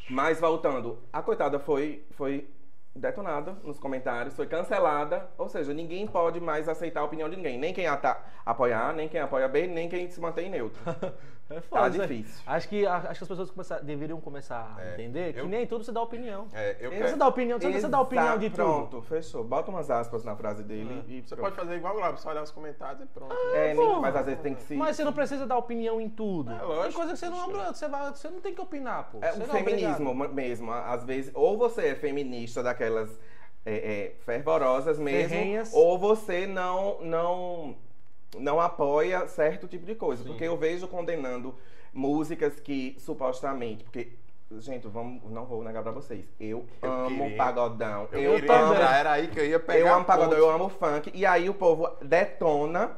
Mas 0.08 0.40
voltando, 0.40 0.98
a 1.12 1.22
coitada 1.22 1.60
foi, 1.60 2.04
foi 2.10 2.48
detonada 2.94 3.52
nos 3.62 3.78
comentários, 3.78 4.34
foi 4.34 4.46
cancelada, 4.46 5.28
ou 5.38 5.48
seja, 5.48 5.72
ninguém 5.72 6.06
pode 6.06 6.40
mais 6.40 6.68
aceitar 6.68 7.00
a 7.00 7.04
opinião 7.04 7.28
de 7.28 7.36
ninguém, 7.36 7.58
nem 7.58 7.72
quem 7.72 7.86
ata- 7.86 8.22
apoiar, 8.44 8.92
nem 8.94 9.08
quem 9.08 9.20
apoia 9.20 9.48
B, 9.48 9.66
nem 9.66 9.88
quem 9.88 10.08
se 10.10 10.20
mantém 10.20 10.50
neutro. 10.50 10.80
É 11.50 11.60
Tá 11.60 11.88
isso 11.88 12.00
aí. 12.00 12.08
difícil. 12.08 12.42
Acho 12.46 12.68
que, 12.68 12.86
acho 12.86 13.02
que 13.18 13.24
as 13.24 13.28
pessoas 13.28 13.50
começar- 13.50 13.80
deveriam 13.80 14.20
começar 14.20 14.76
a 14.78 14.82
É, 14.84 14.92
entender 14.94 15.32
que 15.32 15.40
eu- 15.40 15.48
nem 15.48 15.66
tudo 15.66 15.82
você 15.84 15.90
dá 15.90 16.00
opinião. 16.00 16.46
É, 16.52 16.76
eu 16.78 16.90
Você 16.92 16.96
quero- 16.98 17.16
dá 17.16 17.26
opinião, 17.26 17.58
você 17.60 17.72
você 17.72 17.88
dá 17.88 18.00
opinião 18.00 18.38
de 18.38 18.46
Exato, 18.46 18.62
tudo. 18.62 18.86
Pronto, 18.88 19.02
fechou. 19.02 19.42
Bota 19.42 19.68
umas 19.70 19.90
aspas 19.90 20.22
na 20.22 20.36
frase 20.36 20.62
dele 20.62 21.02
e 21.08 21.20
Você 21.22 21.34
pronto. 21.34 21.48
pode 21.48 21.56
fazer 21.56 21.76
igual 21.76 21.94
o 21.94 21.96
Glauber, 21.98 22.18
só 22.20 22.30
olhar 22.30 22.44
os 22.44 22.52
comentários 22.52 23.02
e 23.02 23.06
pronto. 23.06 23.34
É, 23.52 23.74
Porra. 23.74 23.90
nem- 23.92 24.00
mas 24.00 24.16
às 24.16 24.26
vezes 24.26 24.40
tem 24.40 24.54
que 24.54 24.62
se... 24.62 24.76
Mas 24.76 24.94
você 24.94 25.02
não 25.02 25.12
precisa 25.12 25.44
dar 25.44 25.58
opinião 25.58 26.00
em 26.00 26.08
tudo. 26.08 26.52
É, 26.52 26.58
Tem 26.58 26.68
lógico. 26.68 26.94
coisa 26.94 27.12
que 27.14 27.18
você 27.18 27.28
não, 27.28 27.48
você, 27.72 27.88
vai, 27.88 28.10
você 28.10 28.28
não 28.30 28.40
tem 28.40 28.54
que 28.54 28.60
opinar, 28.60 29.10
pô. 29.10 29.18
É 29.20 29.32
Você 29.32 29.40
o 29.40 29.42
é 29.42 29.46
feminismo 29.46 30.10
obrigado. 30.10 30.32
mesmo, 30.34 30.70
às 30.72 31.02
vezes, 31.04 31.32
ou 31.34 31.58
você 31.58 31.88
é 31.88 31.94
feminista 31.96 32.62
daquelas 32.62 33.18
é, 33.66 33.74
é, 33.74 34.14
fervorosas 34.24 34.98
mesmo, 34.98 35.28
Ferrenhas. 35.28 35.74
ou 35.74 35.98
você 35.98 36.46
não, 36.46 36.98
não, 37.02 37.76
não 38.38 38.60
apoia 38.60 39.26
certo 39.26 39.66
tipo 39.66 39.84
de 39.86 39.94
coisa. 39.94 40.22
Porque 40.24 40.44
eu 40.44 40.56
vejo 40.56 40.86
condenando 40.88 41.54
músicas 41.92 42.60
que 42.60 42.94
supostamente. 42.98 43.82
Porque, 43.84 44.12
gente, 44.58 44.86
vamos, 44.86 45.22
não 45.30 45.44
vou 45.44 45.62
negar 45.64 45.82
pra 45.82 45.92
vocês. 45.92 46.24
Eu, 46.38 46.66
Eu 46.82 46.92
amo 46.92 47.18
queria- 47.24 47.36
pagodão. 47.36 48.08
Eu, 48.12 48.38
Eu, 48.38 48.52
amo. 48.52 48.74
era 48.74 49.12
aí 49.12 49.28
que 49.28 49.38
eu 49.40 49.46
ia 49.46 49.58
pegar. 49.58 49.78
Eu 49.88 49.94
amo 49.94 50.04
pagodão, 50.04 50.38
eu 50.38 50.50
amo 50.50 50.68
funk. 50.68 51.10
E 51.14 51.26
aí 51.26 51.48
o 51.48 51.54
povo 51.54 51.88
detona 52.02 52.96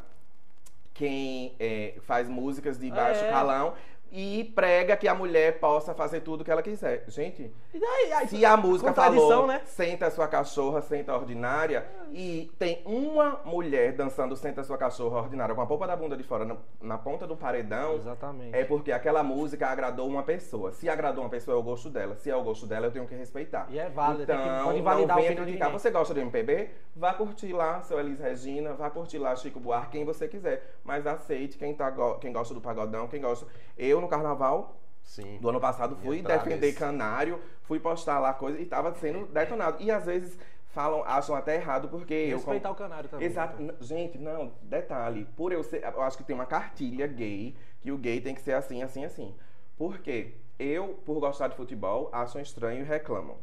quem 0.94 1.54
é, 1.58 1.94
faz 2.02 2.28
músicas 2.28 2.78
de 2.78 2.90
baixo 2.90 3.24
É. 3.24 3.30
calão 3.30 3.74
e 4.14 4.44
prega 4.54 4.94
que 4.94 5.08
a 5.08 5.14
mulher 5.14 5.58
possa 5.58 5.94
fazer 5.94 6.20
tudo 6.20 6.42
o 6.42 6.44
que 6.44 6.50
ela 6.50 6.62
quiser. 6.62 7.04
Gente, 7.08 7.50
E 7.72 7.80
daí, 7.80 8.12
aí, 8.12 8.28
se 8.28 8.44
a 8.44 8.58
música 8.58 8.92
falou, 8.92 9.46
né? 9.46 9.62
senta 9.64 10.10
sua 10.10 10.28
cachorra, 10.28 10.82
senta 10.82 11.14
ordinária, 11.14 11.86
e 12.10 12.52
tem 12.58 12.82
uma 12.84 13.40
mulher 13.42 13.92
dançando 13.92 14.36
senta 14.36 14.62
sua 14.62 14.76
cachorra 14.76 15.22
ordinária 15.22 15.54
com 15.54 15.62
a 15.62 15.66
polpa 15.66 15.86
da 15.86 15.96
bunda 15.96 16.14
de 16.14 16.22
fora 16.22 16.44
na, 16.44 16.56
na 16.82 16.98
ponta 16.98 17.26
do 17.26 17.34
paredão, 17.34 17.94
Exatamente. 17.94 18.54
é 18.54 18.62
porque 18.64 18.92
aquela 18.92 19.22
música 19.22 19.66
agradou 19.68 20.06
uma 20.06 20.22
pessoa. 20.22 20.72
Se 20.72 20.90
agradou 20.90 21.24
uma 21.24 21.30
pessoa, 21.30 21.56
é 21.56 21.58
o 21.58 21.62
gosto 21.62 21.88
dela. 21.88 22.14
Se 22.16 22.28
é 22.30 22.36
o 22.36 22.42
gosto 22.42 22.66
dela, 22.66 22.88
eu 22.88 22.90
tenho 22.90 23.06
que 23.06 23.14
respeitar. 23.14 23.66
E 23.70 23.78
é 23.78 23.88
válido, 23.88 24.26
que- 24.26 24.32
Então, 24.32 24.64
pode 24.64 24.82
não 24.82 24.84
venha 24.84 25.04
opinião 25.14 25.34
de 25.34 25.42
criticar. 25.42 25.70
Você 25.72 25.90
gosta 25.90 26.12
do 26.12 26.20
MPB? 26.20 26.68
Vá 26.94 27.14
curtir 27.14 27.54
lá 27.54 27.80
seu 27.80 27.98
Elis 27.98 28.20
Regina, 28.20 28.74
vá 28.74 28.90
curtir 28.90 29.16
lá 29.16 29.34
Chico 29.36 29.58
Buarque, 29.58 29.92
quem 29.92 30.04
você 30.04 30.28
quiser. 30.28 30.76
Mas 30.84 31.06
aceite 31.06 31.56
quem, 31.56 31.72
tá, 31.72 31.90
quem 32.20 32.30
gosta 32.30 32.52
do 32.52 32.60
pagodão, 32.60 33.08
quem 33.08 33.22
gosta... 33.22 33.46
Eu, 33.78 34.01
no 34.02 34.08
carnaval, 34.08 34.76
Sim. 35.02 35.38
do 35.40 35.48
ano 35.48 35.60
passado 35.60 35.96
fui 35.96 36.20
defender 36.22 36.60
nesse. 36.66 36.78
canário, 36.78 37.40
fui 37.62 37.80
postar 37.80 38.18
lá 38.18 38.34
coisa 38.34 38.60
e 38.60 38.66
tava 38.66 38.94
sendo 38.96 39.26
detonado. 39.26 39.78
E 39.80 39.90
às 39.90 40.04
vezes 40.04 40.38
falam, 40.68 41.02
acham 41.04 41.34
até 41.34 41.56
errado 41.56 41.88
porque 41.88 42.12
eu. 42.14 42.36
Respeitar 42.36 42.70
o 42.70 42.74
canário 42.74 43.08
também. 43.08 43.26
Exato. 43.26 43.60
N- 43.62 43.74
Gente, 43.80 44.18
não, 44.18 44.52
detalhe. 44.62 45.26
Por 45.36 45.52
eu 45.52 45.62
ser. 45.64 45.82
Eu 45.82 46.02
acho 46.02 46.18
que 46.18 46.24
tem 46.24 46.34
uma 46.34 46.46
cartilha 46.46 47.06
gay 47.06 47.56
que 47.80 47.90
o 47.90 47.96
gay 47.98 48.20
tem 48.20 48.34
que 48.34 48.40
ser 48.42 48.52
assim, 48.52 48.82
assim, 48.82 49.04
assim. 49.04 49.34
Por 49.76 49.98
quê? 49.98 50.34
Eu, 50.58 51.00
por 51.04 51.18
gostar 51.18 51.48
de 51.48 51.56
futebol, 51.56 52.08
acham 52.12 52.40
estranho 52.40 52.82
e 52.82 52.84
reclamam. 52.84 53.36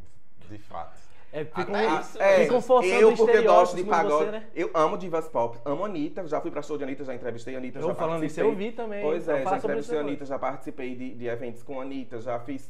De 0.49 0.57
fato. 0.57 1.08
É, 1.31 1.45
ficam, 1.45 1.75
Até 1.75 1.99
isso, 1.99 2.21
É, 2.21 2.43
ficam 2.43 2.61
forçando 2.61 2.95
eu, 2.95 3.15
porque 3.15 3.41
gosto 3.41 3.75
de 3.75 3.83
pagode. 3.83 4.25
Você, 4.25 4.31
né? 4.31 4.47
Eu 4.55 4.71
amo 4.73 4.97
divas 4.97 5.27
pop, 5.27 5.59
amo 5.63 5.85
Anitta, 5.85 6.27
já 6.27 6.41
fui 6.41 6.49
pra 6.49 6.61
show 6.61 6.77
de 6.77 6.83
Anitta, 6.83 7.03
já 7.03 7.13
entrevistei 7.13 7.55
a 7.55 7.57
Anitta, 7.59 7.79
Eu 7.79 7.87
já 7.87 7.95
falando 7.95 8.23
isso, 8.25 8.39
eu 8.39 8.55
vi 8.55 8.71
também. 8.71 9.03
Pois 9.03 9.27
é, 9.27 9.43
já 9.43 9.57
entrevistei 9.57 9.97
a. 9.97 10.01
Anitta, 10.01 10.25
já 10.25 10.39
participei 10.39 10.95
de, 10.95 11.13
de 11.13 11.27
eventos 11.27 11.61
com 11.61 11.79
a 11.79 11.83
Anitta, 11.83 12.19
já 12.19 12.39
fiz. 12.39 12.69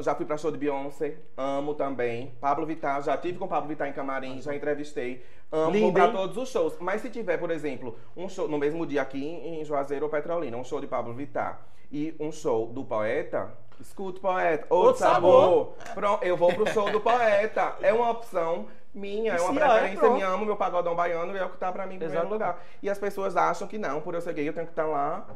Já 0.00 0.14
fui 0.14 0.24
pra 0.24 0.38
show 0.38 0.50
de 0.50 0.56
Beyoncé, 0.56 1.16
amo 1.36 1.74
também. 1.74 2.32
Pablo 2.40 2.64
Vittar, 2.64 3.02
já 3.02 3.16
tive 3.16 3.38
com 3.38 3.46
Pablo 3.46 3.68
Vittar 3.68 3.86
em 3.86 3.92
camarim, 3.92 4.40
já 4.40 4.54
entrevistei. 4.54 5.22
Amo 5.52 5.70
Lindo, 5.70 5.92
pra 5.92 6.08
todos 6.08 6.36
os 6.36 6.48
shows. 6.48 6.76
Mas 6.80 7.02
se 7.02 7.10
tiver, 7.10 7.36
por 7.36 7.50
exemplo, 7.50 7.94
um 8.16 8.26
show 8.28 8.48
no 8.48 8.58
mesmo 8.58 8.86
dia 8.86 9.02
aqui 9.02 9.22
em 9.22 9.62
Juazeiro 9.64 10.06
ou 10.06 10.10
Petrolina, 10.10 10.56
um 10.56 10.64
show 10.64 10.80
de 10.80 10.86
Pablo 10.86 11.12
Vittar 11.12 11.60
e 11.92 12.16
um 12.18 12.32
show 12.32 12.66
do 12.72 12.84
poeta, 12.84 13.52
escuta 13.80 14.18
o 14.18 14.20
poeta, 14.22 14.66
outro, 14.70 14.86
Outro 14.88 14.98
sabor. 15.00 15.74
Pronto, 15.94 16.22
eu 16.24 16.36
vou 16.36 16.52
pro 16.54 16.66
show 16.70 16.90
do 16.90 17.00
poeta. 17.00 17.74
É 17.82 17.92
uma 17.92 18.10
opção 18.10 18.66
minha, 18.94 19.32
é 19.34 19.40
uma 19.40 19.50
Sim, 19.52 19.58
é, 19.58 19.60
preferência 19.60 20.10
minha, 20.10 20.26
amo 20.28 20.46
meu 20.46 20.56
pagodão 20.56 20.94
baiano 20.94 21.34
e 21.34 21.38
é 21.38 21.44
o 21.44 21.50
que 21.50 21.58
tá 21.58 21.70
pra 21.70 21.86
mim 21.86 21.96
em 21.96 21.98
primeiro 21.98 22.28
lugar. 22.28 22.62
E 22.82 22.88
as 22.88 22.98
pessoas 22.98 23.36
acham 23.36 23.68
que 23.68 23.76
não, 23.78 24.00
por 24.00 24.14
eu 24.14 24.20
ser 24.20 24.32
gay, 24.32 24.48
eu 24.48 24.52
tenho 24.54 24.66
que 24.66 24.72
estar 24.72 24.86
lá 24.86 25.26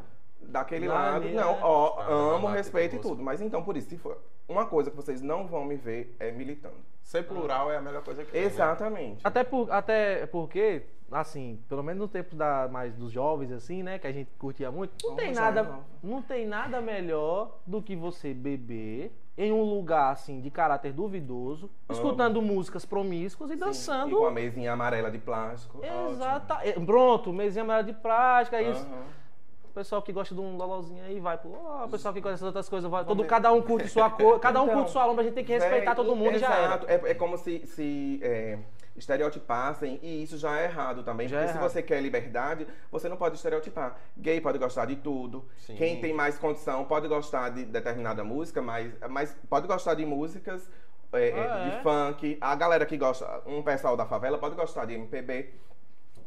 daquele 0.40 0.88
Lá 0.88 0.94
lado. 1.12 1.16
ali, 1.26 1.35
não, 1.35 1.50
é. 1.53 1.59
ó, 1.62 2.00
Ah, 2.00 2.07
amo, 2.37 2.46
lá, 2.48 2.55
respeito 2.55 2.96
e 2.96 2.98
tudo. 2.98 3.22
Mas 3.22 3.40
então, 3.42 3.62
por 3.62 3.76
isso, 3.76 3.90
se 3.90 3.98
for 3.98 4.18
uma 4.48 4.64
coisa 4.66 4.90
que 4.90 4.96
vocês 4.96 5.20
não 5.20 5.46
vão 5.46 5.64
me 5.64 5.76
ver 5.76 6.16
é 6.18 6.31
militando. 6.33 6.74
Ser 7.03 7.24
plural 7.24 7.70
é 7.70 7.76
a 7.76 7.81
melhor 7.81 8.03
coisa 8.03 8.24
que 8.24 8.33
tem. 8.33 8.40
né? 8.40 8.46
Exatamente. 8.46 9.20
Até, 9.22 9.44
por, 9.44 9.70
até 9.70 10.26
porque, 10.26 10.83
assim, 11.11 11.59
pelo 11.68 11.83
menos 11.83 12.01
no 12.01 12.09
tempo 12.09 12.35
da, 12.37 12.68
mais 12.70 12.94
dos 12.94 13.11
jovens, 13.12 13.51
assim, 13.53 13.83
né, 13.83 13.99
que 13.99 14.07
a 14.07 14.12
gente 14.12 14.31
curtia 14.38 14.70
muito, 14.70 14.92
não 15.03 15.11
Vamos 15.11 15.25
tem 15.25 15.33
nada, 15.35 15.79
não 16.03 16.23
tem 16.23 16.46
nada 16.46 16.81
melhor 16.81 17.59
do 17.66 17.83
que 17.83 17.96
você 17.96 18.33
beber 18.33 19.12
em 19.37 19.53
um 19.53 19.62
lugar, 19.62 20.12
assim, 20.12 20.40
de 20.40 20.51
caráter 20.51 20.92
duvidoso, 20.92 21.70
escutando 21.88 22.42
músicas 22.42 22.85
promíscuas 22.85 23.51
e 23.51 23.55
Sim, 23.55 23.59
dançando. 23.61 24.11
E 24.11 24.18
com 24.18 24.27
a 24.27 24.31
mesinha 24.31 24.73
amarela 24.73 25.11
de 25.11 25.18
plástico. 25.18 25.79
ótimo. 25.79 26.11
Exata. 26.11 26.59
é, 26.62 26.73
Pronto, 26.73 27.33
mesinha 27.33 27.64
amarela 27.64 27.85
de 27.85 27.94
prática, 27.94 28.61
isso. 28.61 28.85
Aham. 28.87 29.20
O 29.64 29.73
pessoal 29.73 30.03
que 30.03 30.12
gosta 30.12 30.35
de 30.35 30.40
um 30.40 30.57
lolozinho 30.57 31.03
aí 31.05 31.20
vai 31.20 31.38
pro. 31.38 31.53
ó, 31.53 31.85
o 31.85 31.88
pessoal 31.88 32.12
que 32.12 32.20
gosta 32.20 32.33
dessas 32.35 32.46
outras 32.49 32.68
coisas 32.68 32.90
vai. 32.90 33.05
Todo, 33.05 33.25
cada 33.25 33.53
um 33.53 33.62
curte 33.62 33.88
sua 33.88 34.11
cor, 34.11 34.40
cada 34.40 34.61
um 34.61 34.64
Então, 34.64 34.77
curte 34.79 34.90
sua 34.90 35.07
lombra, 35.07 35.23
a 35.23 35.25
gente 35.25 35.35
tem 35.35 35.44
que 35.44 35.53
respeitar 35.55 35.94
Véi, 35.94 36.05
todo 36.05 36.16
mundo 36.16 36.35
e 36.35 36.38
já 36.40 36.53
era. 36.53 36.66
exato. 36.66 36.87
É, 36.88 36.94
é 37.12 37.14
como 37.14 37.38
se, 37.38 37.64
se 37.66 38.18
é, 38.20 38.59
estereotipassem 38.96 39.98
e 40.03 40.22
isso 40.22 40.37
já 40.38 40.59
é 40.61 40.64
errado 40.64 41.03
também. 41.03 41.29
Já 41.29 41.37
porque 41.38 41.50
é 41.50 41.53
se 41.53 41.59
errado. 41.59 41.70
você 41.70 41.83
quer 41.83 42.00
liberdade, 42.00 42.66
você 42.90 43.09
não 43.09 43.16
pode 43.16 43.37
estereotipar. 43.37 43.96
Gay 44.16 44.40
pode 44.40 44.59
gostar 44.59 44.87
de 44.87 44.96
tudo. 44.96 45.46
Sim. 45.59 45.74
Quem 45.76 46.00
tem 46.00 46.12
mais 46.12 46.38
condição 46.38 46.85
pode 46.85 47.09
gostar 47.09 47.50
de 47.50 47.64
determinada 47.64 48.22
música, 48.24 48.61
mas, 48.61 48.92
mas 49.09 49.37
pode 49.48 49.66
gostar 49.66 49.94
de 49.94 50.05
músicas 50.05 50.70
é, 51.12 51.29
é, 51.31 51.50
Ah, 51.50 51.59
é? 51.59 51.70
de 51.76 51.83
funk. 51.83 52.38
A 52.40 52.55
galera 52.55 52.87
que 52.87 52.96
gosta, 52.96 53.42
um 53.46 53.62
pessoal 53.62 53.96
da 53.96 54.07
favela 54.07 54.38
pode 54.38 54.55
gostar 54.55 54.85
de 54.85 54.94
MPB. 54.94 55.55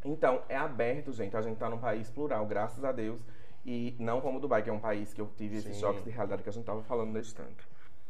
Então, 0.04 0.42
é 0.48 0.56
aberto, 0.56 1.12
gente. 1.12 1.36
A 1.36 1.40
gente 1.42 1.56
tá 1.56 1.68
num 1.70 1.78
país 1.78 2.10
plural, 2.10 2.44
graças 2.46 2.84
a 2.84 2.92
Deus. 2.92 3.20
E 3.64 3.96
não 3.98 4.20
como 4.20 4.36
o 4.36 4.40
Dubai, 4.40 4.62
que 4.62 4.68
é 4.68 4.72
um 4.72 4.78
país 4.78 5.14
que 5.14 5.20
eu 5.20 5.30
tive 5.38 5.56
esses 5.56 5.74
Sim. 5.74 5.80
choques 5.80 6.04
de 6.04 6.10
realidade 6.10 6.42
que 6.42 6.48
a 6.50 6.52
gente 6.52 6.66
tava 6.66 6.82
falando 6.82 7.12
nesse 7.12 7.34
tanto. 7.34 7.66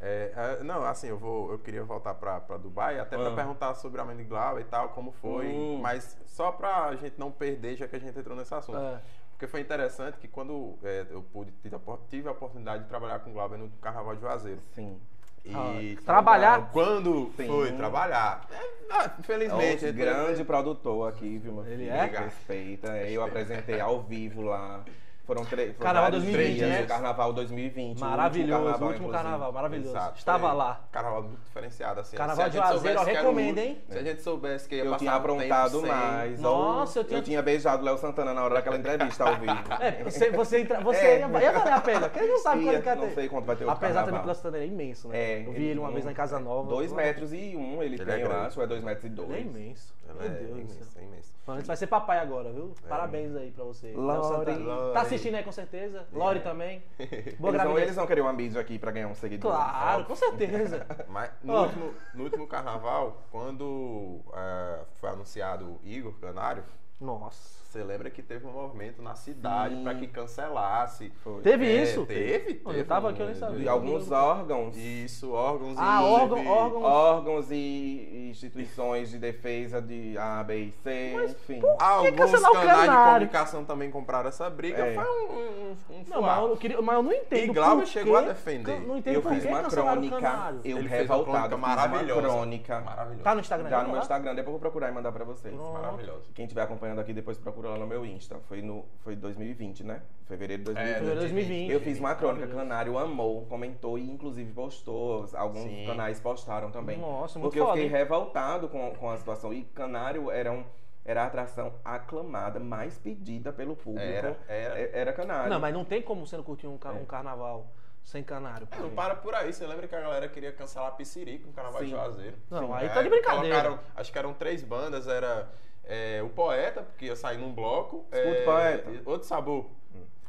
É, 0.06 0.32
é, 0.60 0.62
não, 0.62 0.84
assim, 0.84 1.06
eu 1.08 1.16
vou, 1.16 1.50
eu 1.50 1.58
queria 1.58 1.82
voltar 1.82 2.12
pra 2.14 2.38
Dubai, 2.58 2.98
até 3.00 3.16
pra 3.16 3.28
Ah. 3.28 3.34
perguntar 3.34 3.74
sobre 3.74 3.98
a 4.02 4.04
Mandy 4.04 4.24
Glau 4.24 4.60
e 4.60 4.64
tal, 4.64 4.90
como 4.90 5.10
foi, 5.12 5.46
Hum. 5.46 5.78
mas 5.80 6.18
só 6.26 6.52
pra 6.52 6.94
gente 6.96 7.18
não 7.18 7.30
perder, 7.30 7.74
já 7.76 7.88
que 7.88 7.96
a 7.96 7.98
gente 7.98 8.18
entrou 8.18 8.36
nesse 8.36 8.54
assunto. 8.54 8.78
É. 8.78 9.00
Porque 9.30 9.46
foi 9.46 9.60
interessante 9.60 10.18
que 10.18 10.28
quando 10.28 10.78
é, 10.84 11.06
eu 11.10 11.22
pude, 11.22 11.52
tive 11.62 11.74
a, 11.74 12.30
a 12.30 12.32
oportunidade 12.32 12.82
de 12.82 12.88
trabalhar 12.88 13.18
com 13.20 13.30
o 13.30 13.32
Glauber 13.32 13.56
no 13.58 13.70
Carnaval 13.80 14.14
de 14.14 14.20
Juazeiro. 14.20 14.60
Sim. 14.74 15.00
E 15.42 15.52
Ah, 15.54 16.02
trabalhar? 16.04 16.70
Quando 16.70 17.30
Sim. 17.36 17.46
foi 17.46 17.72
trabalhar, 17.72 18.46
é, 18.50 18.56
ah, 18.90 19.10
infelizmente. 19.18 19.84
É 19.84 19.88
a 19.88 19.92
um 19.92 19.94
grande 19.96 20.44
produtor 20.44 21.08
aqui, 21.08 21.38
viu, 21.38 21.52
meu 21.52 21.66
Ele 21.66 21.76
filho? 21.84 21.90
é? 21.92 22.04
Respeita. 22.06 22.88
É, 22.96 23.10
Eu 23.10 23.22
apresentei 23.24 23.80
ao 23.80 24.02
vivo 24.02 24.42
lá. 24.42 24.82
Foram 25.24 25.42
três. 25.44 25.72
foram 25.74 25.84
Carnaval 25.86 26.10
vários 26.10 26.22
2020, 26.24 26.54
dias, 26.58 26.68
né? 26.70 26.82
o 26.82 26.86
Carnaval 26.86 27.32
2020. 27.32 27.86
o 27.86 27.88
último 27.90 28.08
Maravilhoso, 28.10 28.52
o 28.60 28.64
carnaval, 28.64 28.88
último 28.88 29.08
carnaval, 29.10 29.52
maravilhoso. 29.52 29.90
Exato, 29.90 30.18
Estava 30.18 30.48
foi 30.48 30.56
lá. 30.58 30.80
Carnaval 30.92 31.22
muito 31.22 31.40
diferenciado, 31.40 32.00
assim. 32.00 32.16
Carnaval 32.16 32.48
de 32.50 32.56
Juazeiro, 32.58 32.98
eu 32.98 33.02
o 33.02 33.04
recomendo, 33.06 33.48
último- 33.56 33.66
hein? 33.66 33.82
Se 33.88 33.98
a 33.98 34.02
gente 34.02 34.20
soubesse 34.22 34.68
que 34.68 34.74
ia 34.76 34.82
Eu 34.84 34.90
passar 34.90 34.98
tinha 34.98 35.12
um 35.12 35.16
aprontado 35.16 35.80
sem- 35.80 35.88
mais. 35.88 36.40
Nossa, 36.40 36.98
eu 36.98 37.04
tinha- 37.04 37.18
eu 37.18 37.22
tinha 37.22 37.42
beijado 37.42 37.80
o 37.82 37.84
Léo 37.86 37.96
Santana 37.96 38.34
na 38.34 38.44
hora 38.44 38.54
daquela 38.54 38.76
entrevista 38.76 39.24
ao 39.24 39.36
vivo. 39.36 39.54
É, 39.80 40.04
você, 40.04 40.30
você, 40.30 40.60
entra, 40.60 40.80
você 40.80 40.98
É. 40.98 41.18
ia, 41.20 41.26
ia 41.42 41.52
valer 41.52 41.72
a 41.72 41.80
pena. 41.80 42.08
Quem 42.10 42.28
não 42.28 42.38
sabe 42.38 42.64
quando 42.64 42.82
quer 42.82 42.96
não 42.96 43.10
sei 43.10 43.28
quanto 43.28 43.44
vai 43.46 43.56
ter 43.56 43.64
outro 43.64 43.76
Apesar 43.78 44.00
também 44.04 44.14
que 44.14 44.20
o 44.20 44.24
Plastano 44.24 44.56
é 44.58 44.66
imenso, 44.66 45.08
né? 45.08 45.18
É, 45.18 45.46
eu 45.46 45.52
vi 45.52 45.64
ele 45.68 45.80
uma 45.80 45.90
vez 45.90 46.04
lá 46.04 46.10
em 46.12 46.14
Casa 46.14 46.38
Nova. 46.38 46.68
Dois 46.68 46.90
Pô, 46.90 46.96
metros 46.96 47.32
e 47.32 47.56
um 47.56 47.82
ele, 47.82 47.96
tem, 47.98 48.14
é 48.14 48.24
eu 48.24 48.30
acho, 48.32 48.60
é 48.60 48.66
dois 48.66 48.84
metros 48.84 49.04
e 49.04 49.08
dois. 49.08 49.30
Ele 49.30 49.38
é 49.38 49.42
imenso. 49.42 49.94
Meu 50.06 50.26
é 50.26 50.28
Deus 50.28 50.50
do 50.50 50.60
imenso, 50.60 50.98
é 50.98 51.02
imenso. 51.02 51.34
Vai 51.66 51.76
ser 51.76 51.86
papai 51.86 52.18
agora, 52.18 52.50
viu? 52.52 52.74
Parabéns 52.88 53.34
aí 53.36 53.50
pra 53.50 53.64
você. 53.64 53.92
Léo. 53.96 54.22
Santana. 54.24 54.92
Assistindo 55.14 55.34
aí 55.36 55.42
com 55.44 55.52
certeza? 55.52 56.06
Lori 56.12 56.40
também. 56.40 56.82
Boa 57.38 57.50
Eles 57.50 57.62
gravidez. 57.62 57.82
eles 57.82 57.96
vão 57.96 58.06
querer 58.06 58.22
um 58.22 58.36
vídeo 58.36 58.60
aqui 58.60 58.78
pra 58.78 58.90
ganhar 58.90 59.08
um 59.08 59.14
seguidor. 59.14 59.50
Claro, 59.52 60.04
com 60.04 60.14
certeza. 60.16 60.86
Mas 61.08 61.30
no, 61.42 61.52
Ó. 61.54 61.62
último, 61.64 61.94
no 62.14 62.24
último 62.24 62.46
carnaval, 62.46 63.22
quando 63.30 64.20
eh, 64.34 64.80
foi 65.00 65.10
anunciado 65.10 65.64
o 65.66 65.80
Igor 65.84 66.12
Canário, 66.20 66.64
Nossa. 67.00 67.63
Você 67.74 67.82
lembra 67.82 68.08
que 68.08 68.22
teve 68.22 68.46
um 68.46 68.52
movimento 68.52 69.02
na 69.02 69.16
cidade 69.16 69.74
para 69.82 69.94
que 69.96 70.06
cancelasse. 70.06 71.10
Foi. 71.24 71.42
Teve 71.42 71.66
É, 71.66 71.82
isso? 71.82 72.06
Teve, 72.06 72.60
Eu 72.64 72.70
teve. 72.72 72.84
tava 72.84 73.08
um- 73.08 73.10
aqui, 73.10 73.20
eu 73.20 73.26
nem 73.26 73.34
sabia. 73.34 73.64
E 73.64 73.68
alguns 73.68 74.12
órgãos. 74.12 74.76
Isso, 74.76 75.32
órgãos 75.32 75.74
Ah, 75.76 76.00
e. 76.00 76.04
órgão- 76.06 76.46
órgão- 76.46 76.82
órgãos 76.82 77.50
e 77.50 78.28
instituições 78.30 79.10
de 79.10 79.18
defesa 79.18 79.82
de 79.82 80.16
A, 80.16 80.42
B 80.44 80.56
e 80.66 80.72
C, 80.72 81.14
enfim. 81.24 81.60
Alguns 81.80 82.30
canais 82.40 82.90
de 82.90 82.96
comunicação 82.96 83.64
também 83.64 83.90
compraram 83.90 84.28
essa 84.28 84.48
briga. 84.48 84.78
É. 84.86 84.94
Foi 84.94 85.04
um, 85.04 85.32
um, 85.32 85.76
um 85.96 86.04
Não, 86.08 86.22
mas 86.22 86.38
eu, 86.50 86.56
queria, 86.56 86.80
mas 86.80 86.94
eu 86.96 87.02
não 87.02 87.12
entendo. 87.12 87.50
E 87.50 87.54
Glauber 87.54 87.86
chegou 87.86 88.16
a 88.16 88.20
defender. 88.22 88.74
Eu 88.76 88.80
Não 88.86 88.96
entendo 88.98 89.14
Eu 89.14 89.22
por 89.22 89.32
fiz 89.34 89.44
uma 89.44 89.62
crônica, 89.64 90.54
eu 90.64 90.78
Ele 90.78 90.88
fez 90.88 91.08
uma 91.10 91.16
revoltado, 91.16 91.24
crônica 91.24 91.48
fiz 91.48 91.52
uma 91.58 91.68
maravilhosa. 91.76 92.20
crônica. 92.22 92.80
Maravilhoso. 92.80 93.22
Tá 93.24 93.34
no 93.34 93.40
Instagram 93.40 93.64
Já 93.68 93.70
dela 93.70 93.82
no 93.82 93.88
meu 93.88 93.96
lá? 93.96 94.02
Instagram, 94.02 94.30
depois 94.34 94.46
eu 94.46 94.52
vou 94.52 94.60
procurar 94.60 94.88
e 94.90 94.92
mandar 94.92 95.10
pra 95.12 95.24
vocês. 95.24 95.54
Maravilhoso. 95.54 96.30
Quem 96.34 96.44
estiver 96.44 96.62
acompanhando 96.62 97.00
aqui, 97.00 97.12
depois 97.12 97.38
procura 97.38 97.63
lá 97.68 97.76
no 97.78 97.86
meu 97.86 98.04
Insta. 98.04 98.38
Foi 98.48 98.60
no 98.62 98.84
foi 99.00 99.16
2020, 99.16 99.84
né? 99.84 100.02
Fevereiro 100.26 100.62
de 100.62 100.72
2020. 100.72 100.94
Fevereiro 100.94 101.14
de 101.20 101.20
2020. 101.34 101.70
Eu 101.72 101.80
fiz 101.80 101.98
uma 102.00 102.14
crônica. 102.14 102.46
Canário 102.46 102.98
amou, 102.98 103.44
comentou 103.46 103.98
e 103.98 104.10
inclusive 104.10 104.52
postou. 104.52 105.26
Alguns 105.34 105.62
Sim. 105.64 105.86
canais 105.86 106.18
postaram 106.20 106.70
também. 106.70 106.98
Nossa, 106.98 107.38
muito 107.38 107.50
Porque 107.50 107.60
eu 107.60 107.66
foda, 107.66 107.76
fiquei 107.76 107.90
hein? 107.90 107.96
revoltado 107.96 108.68
com, 108.68 108.90
com 108.94 109.10
a 109.10 109.16
situação. 109.16 109.52
E 109.52 109.62
Canário 109.64 110.30
era, 110.30 110.50
um, 110.50 110.64
era 111.04 111.22
a 111.22 111.26
atração 111.26 111.74
aclamada, 111.84 112.58
mais 112.58 112.98
pedida 112.98 113.52
pelo 113.52 113.76
público. 113.76 114.00
Era, 114.06 114.36
era. 114.48 114.78
É- 114.80 114.90
Era 115.00 115.12
Canário. 115.12 115.50
Não, 115.50 115.60
mas 115.60 115.74
não 115.74 115.84
tem 115.84 116.00
como 116.02 116.26
você 116.26 116.36
não 116.36 116.44
curtir 116.44 116.66
um, 116.66 116.78
ca- 116.78 116.90
É. 116.90 116.92
um 116.92 117.04
carnaval 117.04 117.66
sem 118.02 118.22
canário. 118.22 118.68
É, 118.70 118.78
não 118.78 118.90
para 118.90 119.14
por 119.16 119.34
aí. 119.34 119.52
Você 119.52 119.66
lembra 119.66 119.86
que 119.88 119.94
a 119.94 120.00
galera 120.00 120.28
queria 120.28 120.52
cancelar 120.52 120.94
Piscirico 120.94 121.46
no 121.46 121.52
Carnaval 121.54 121.80
de 121.82 121.88
Sim. 121.88 121.94
Juazeiro? 121.96 122.36
Não, 122.50 122.66
Sim. 122.68 122.72
aí 122.74 122.86
É, 122.86 122.88
tá 122.90 123.02
de 123.02 123.08
brincadeira. 123.08 123.62
colocaram- 123.62 123.78
acho 123.96 124.12
que 124.12 124.18
eram 124.18 124.34
três 124.34 124.62
bandas. 124.62 125.06
Era 125.08 125.48
é, 125.86 126.22
o 126.22 126.28
Poeta, 126.28 126.82
porque 126.82 127.06
ia 127.06 127.16
sair 127.16 127.38
num 127.38 127.52
bloco. 127.52 128.04
Escuta, 128.12 128.36
é, 128.36 128.44
Poeta. 128.44 128.90
Outro 129.10 129.26
Sabor. 129.28 129.66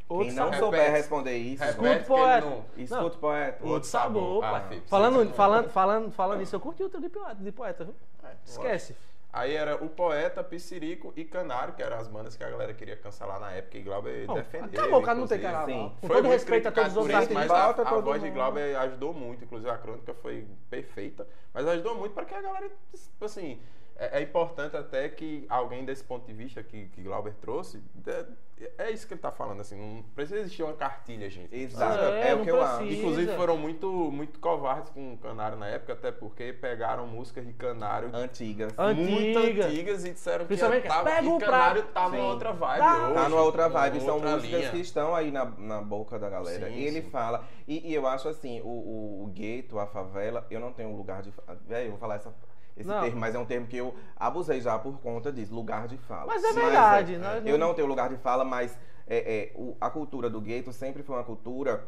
Outro 0.07 0.27
Quem 0.27 0.35
não 0.35 0.45
sabor. 0.51 0.59
souber 0.59 0.79
Repete. 0.81 0.97
responder 0.97 1.35
isso, 1.37 1.63
Escuta, 1.63 1.97
que 1.99 2.05
poeta. 2.05 2.45
não- 2.47 2.65
escuta 2.77 3.05
o 3.07 3.17
poeta. 3.19 3.53
Outro 3.53 3.69
Outro 3.73 3.89
sabor, 3.89 4.41
pai. 4.41 4.53
Ah, 4.53 4.67
filho, 4.69 4.83
falando, 4.85 5.25
sim. 5.25 5.33
falando, 5.33 5.69
falando, 5.71 6.11
falando 6.11 6.41
isso, 6.43 6.55
eu 6.55 6.59
curti 6.59 6.83
o 6.83 6.89
teu 6.89 7.01
de 7.01 7.09
poeta, 7.09 7.35
de 7.43 7.51
poeta, 7.51 7.83
viu? 7.85 7.95
É, 8.23 8.27
Esquece. 8.45 8.95
Aí 9.33 9.53
era 9.55 9.83
o 9.83 9.89
Poeta, 9.89 10.41
Piscirico 10.43 11.11
e 11.15 11.25
Canário, 11.25 11.73
que 11.73 11.81
eram 11.83 11.97
as 11.97 12.07
bandas 12.07 12.37
que 12.37 12.43
a 12.43 12.49
galera 12.49 12.73
queria 12.73 12.95
cancelar 12.95 13.37
na 13.37 13.51
época 13.51 13.77
e 13.77 13.81
Glauber 13.81 14.25
Não, 14.27 14.35
defendeu. 14.35 14.79
acabou, 14.79 15.01
cara, 15.01 15.17
não 15.19 15.27
tem 15.27 15.39
carnaval. 15.41 15.67
Sim. 15.67 15.91
Com 15.99 16.07
Foi 16.07 16.15
todo 16.17 16.27
respeito 16.29 16.67
a 16.67 16.71
todos 16.71 16.91
os 16.91 16.97
outros 16.97 17.15
artistas. 17.15 17.37
mas 17.47 17.51
a, 17.51 17.69
a 17.69 17.73
todo 17.73 18.01
voz 18.03 18.21
de 18.21 18.27
mundo. 18.29 18.35
Glauber 18.35 18.75
ajudou 18.77 19.13
muito, 19.13 19.43
inclusive 19.43 19.69
a 19.69 19.77
crônica 19.77 20.13
foi 20.13 20.47
perfeita, 20.69 21.27
mas 21.53 21.67
ajudou 21.67 21.95
muito 21.95 22.13
para 22.13 22.23
que 22.25 22.33
a 22.33 22.41
galera, 22.41 22.69
tipo 22.93 23.25
assim, 23.25 23.59
é, 23.97 24.19
é 24.19 24.21
importante 24.21 24.75
até 24.75 25.07
que 25.09 25.45
alguém 25.49 25.85
desse 25.85 26.03
ponto 26.03 26.25
de 26.25 26.33
vista 26.33 26.61
que, 26.63 26.87
que 26.87 27.01
Glauber 27.01 27.33
trouxe, 27.35 27.81
é, 28.07 28.25
é 28.77 28.91
isso 28.91 29.05
que 29.05 29.13
ele 29.13 29.21
tá 29.21 29.31
falando, 29.31 29.59
assim, 29.61 29.75
não 29.75 30.01
precisa 30.15 30.39
existir 30.39 30.63
uma 30.63 30.73
cartilha, 30.73 31.29
gente. 31.29 31.53
Exato, 31.53 32.03
É, 32.03 32.29
é, 32.29 32.35
o 32.35 32.41
que 32.43 32.49
eu 32.51 32.61
acho. 32.61 32.83
Inclusive 32.85 33.35
foram 33.35 33.57
muito, 33.57 33.87
muito 34.11 34.39
covardes 34.39 34.89
com 34.91 35.13
o 35.13 35.17
Canário 35.17 35.57
na 35.57 35.67
época, 35.67 35.91
até 35.93 36.09
porque 36.11 36.53
pegaram 36.53 37.05
músicas 37.05 37.45
de 37.45 37.51
Canário 37.53 38.09
Antigas. 38.13 38.73
An- 38.77 38.93
muito 38.93 39.37
Antiga. 39.39 39.65
antigas 39.65 40.05
e 40.05 40.11
disseram 40.13 40.45
que 40.45 40.55
tava, 40.57 41.03
pega 41.03 41.23
e 41.25 41.27
o 41.29 41.37
Canário 41.37 41.83
tá 41.83 42.03
numa 42.09 42.15
Sim. 42.17 42.23
outra 42.29 42.53
vibe 42.53 42.79
Tá. 42.79 43.03
hoje, 43.05 43.13
Tá 43.13 43.29
numa 43.29 43.41
outra 43.41 43.63
numa 43.69 43.79
vibe, 43.79 43.99
são 44.01 44.15
outra 44.15 44.31
músicas 44.35 44.59
linha. 44.59 44.71
que 44.71 44.79
estão 44.79 45.13
aí 45.15 45.31
na, 45.31 45.45
na 45.45 45.81
boca 45.81 46.17
da 46.17 46.29
galera. 46.29 46.67
Sim, 46.69 46.75
e 46.75 46.83
ele 46.85 47.01
sim. 47.01 47.09
fala. 47.09 47.43
E, 47.67 47.89
e 47.89 47.93
eu 47.93 48.07
acho 48.07 48.27
assim, 48.29 48.61
o, 48.61 48.67
o, 48.67 49.23
o 49.23 49.27
gueto, 49.27 49.79
a 49.79 49.85
favela, 49.87 50.45
eu 50.49 50.59
não 50.61 50.71
tenho 50.71 50.89
um 50.89 50.95
lugar 50.95 51.21
de. 51.21 51.33
Véi, 51.67 51.87
eu 51.87 51.91
vou 51.91 51.99
falar 51.99 52.15
essa, 52.15 52.33
esse 52.77 52.87
Não. 52.87 53.01
termo, 53.01 53.19
mas 53.19 53.33
é 53.35 53.39
um 53.39 53.45
termo 53.45 53.67
que 53.67 53.77
eu 53.77 53.95
abusei 54.15 54.59
já 54.61 54.77
por 54.77 54.99
conta 54.99 55.31
disso, 55.31 55.53
lugar 55.53 55.87
de 55.87 55.97
fala. 55.97 56.25
Mas 56.27 56.43
é 56.43 56.53
verdade, 56.53 57.15
é, 57.15 57.17
nós 57.17 57.45
Eu 57.45 57.57
não 57.57 57.73
tenho 57.73 57.87
lugar 57.87 58.09
de 58.09 58.17
fala, 58.17 58.43
mas 58.43 58.77
é, 59.07 59.17
é, 59.17 59.51
o- 59.55 59.75
a 59.79 59.89
cultura 59.89 60.29
do 60.29 60.41
gueto 60.41 60.73
sempre 60.73 61.01
foi 61.03 61.15
uma 61.15 61.23
cultura 61.23 61.87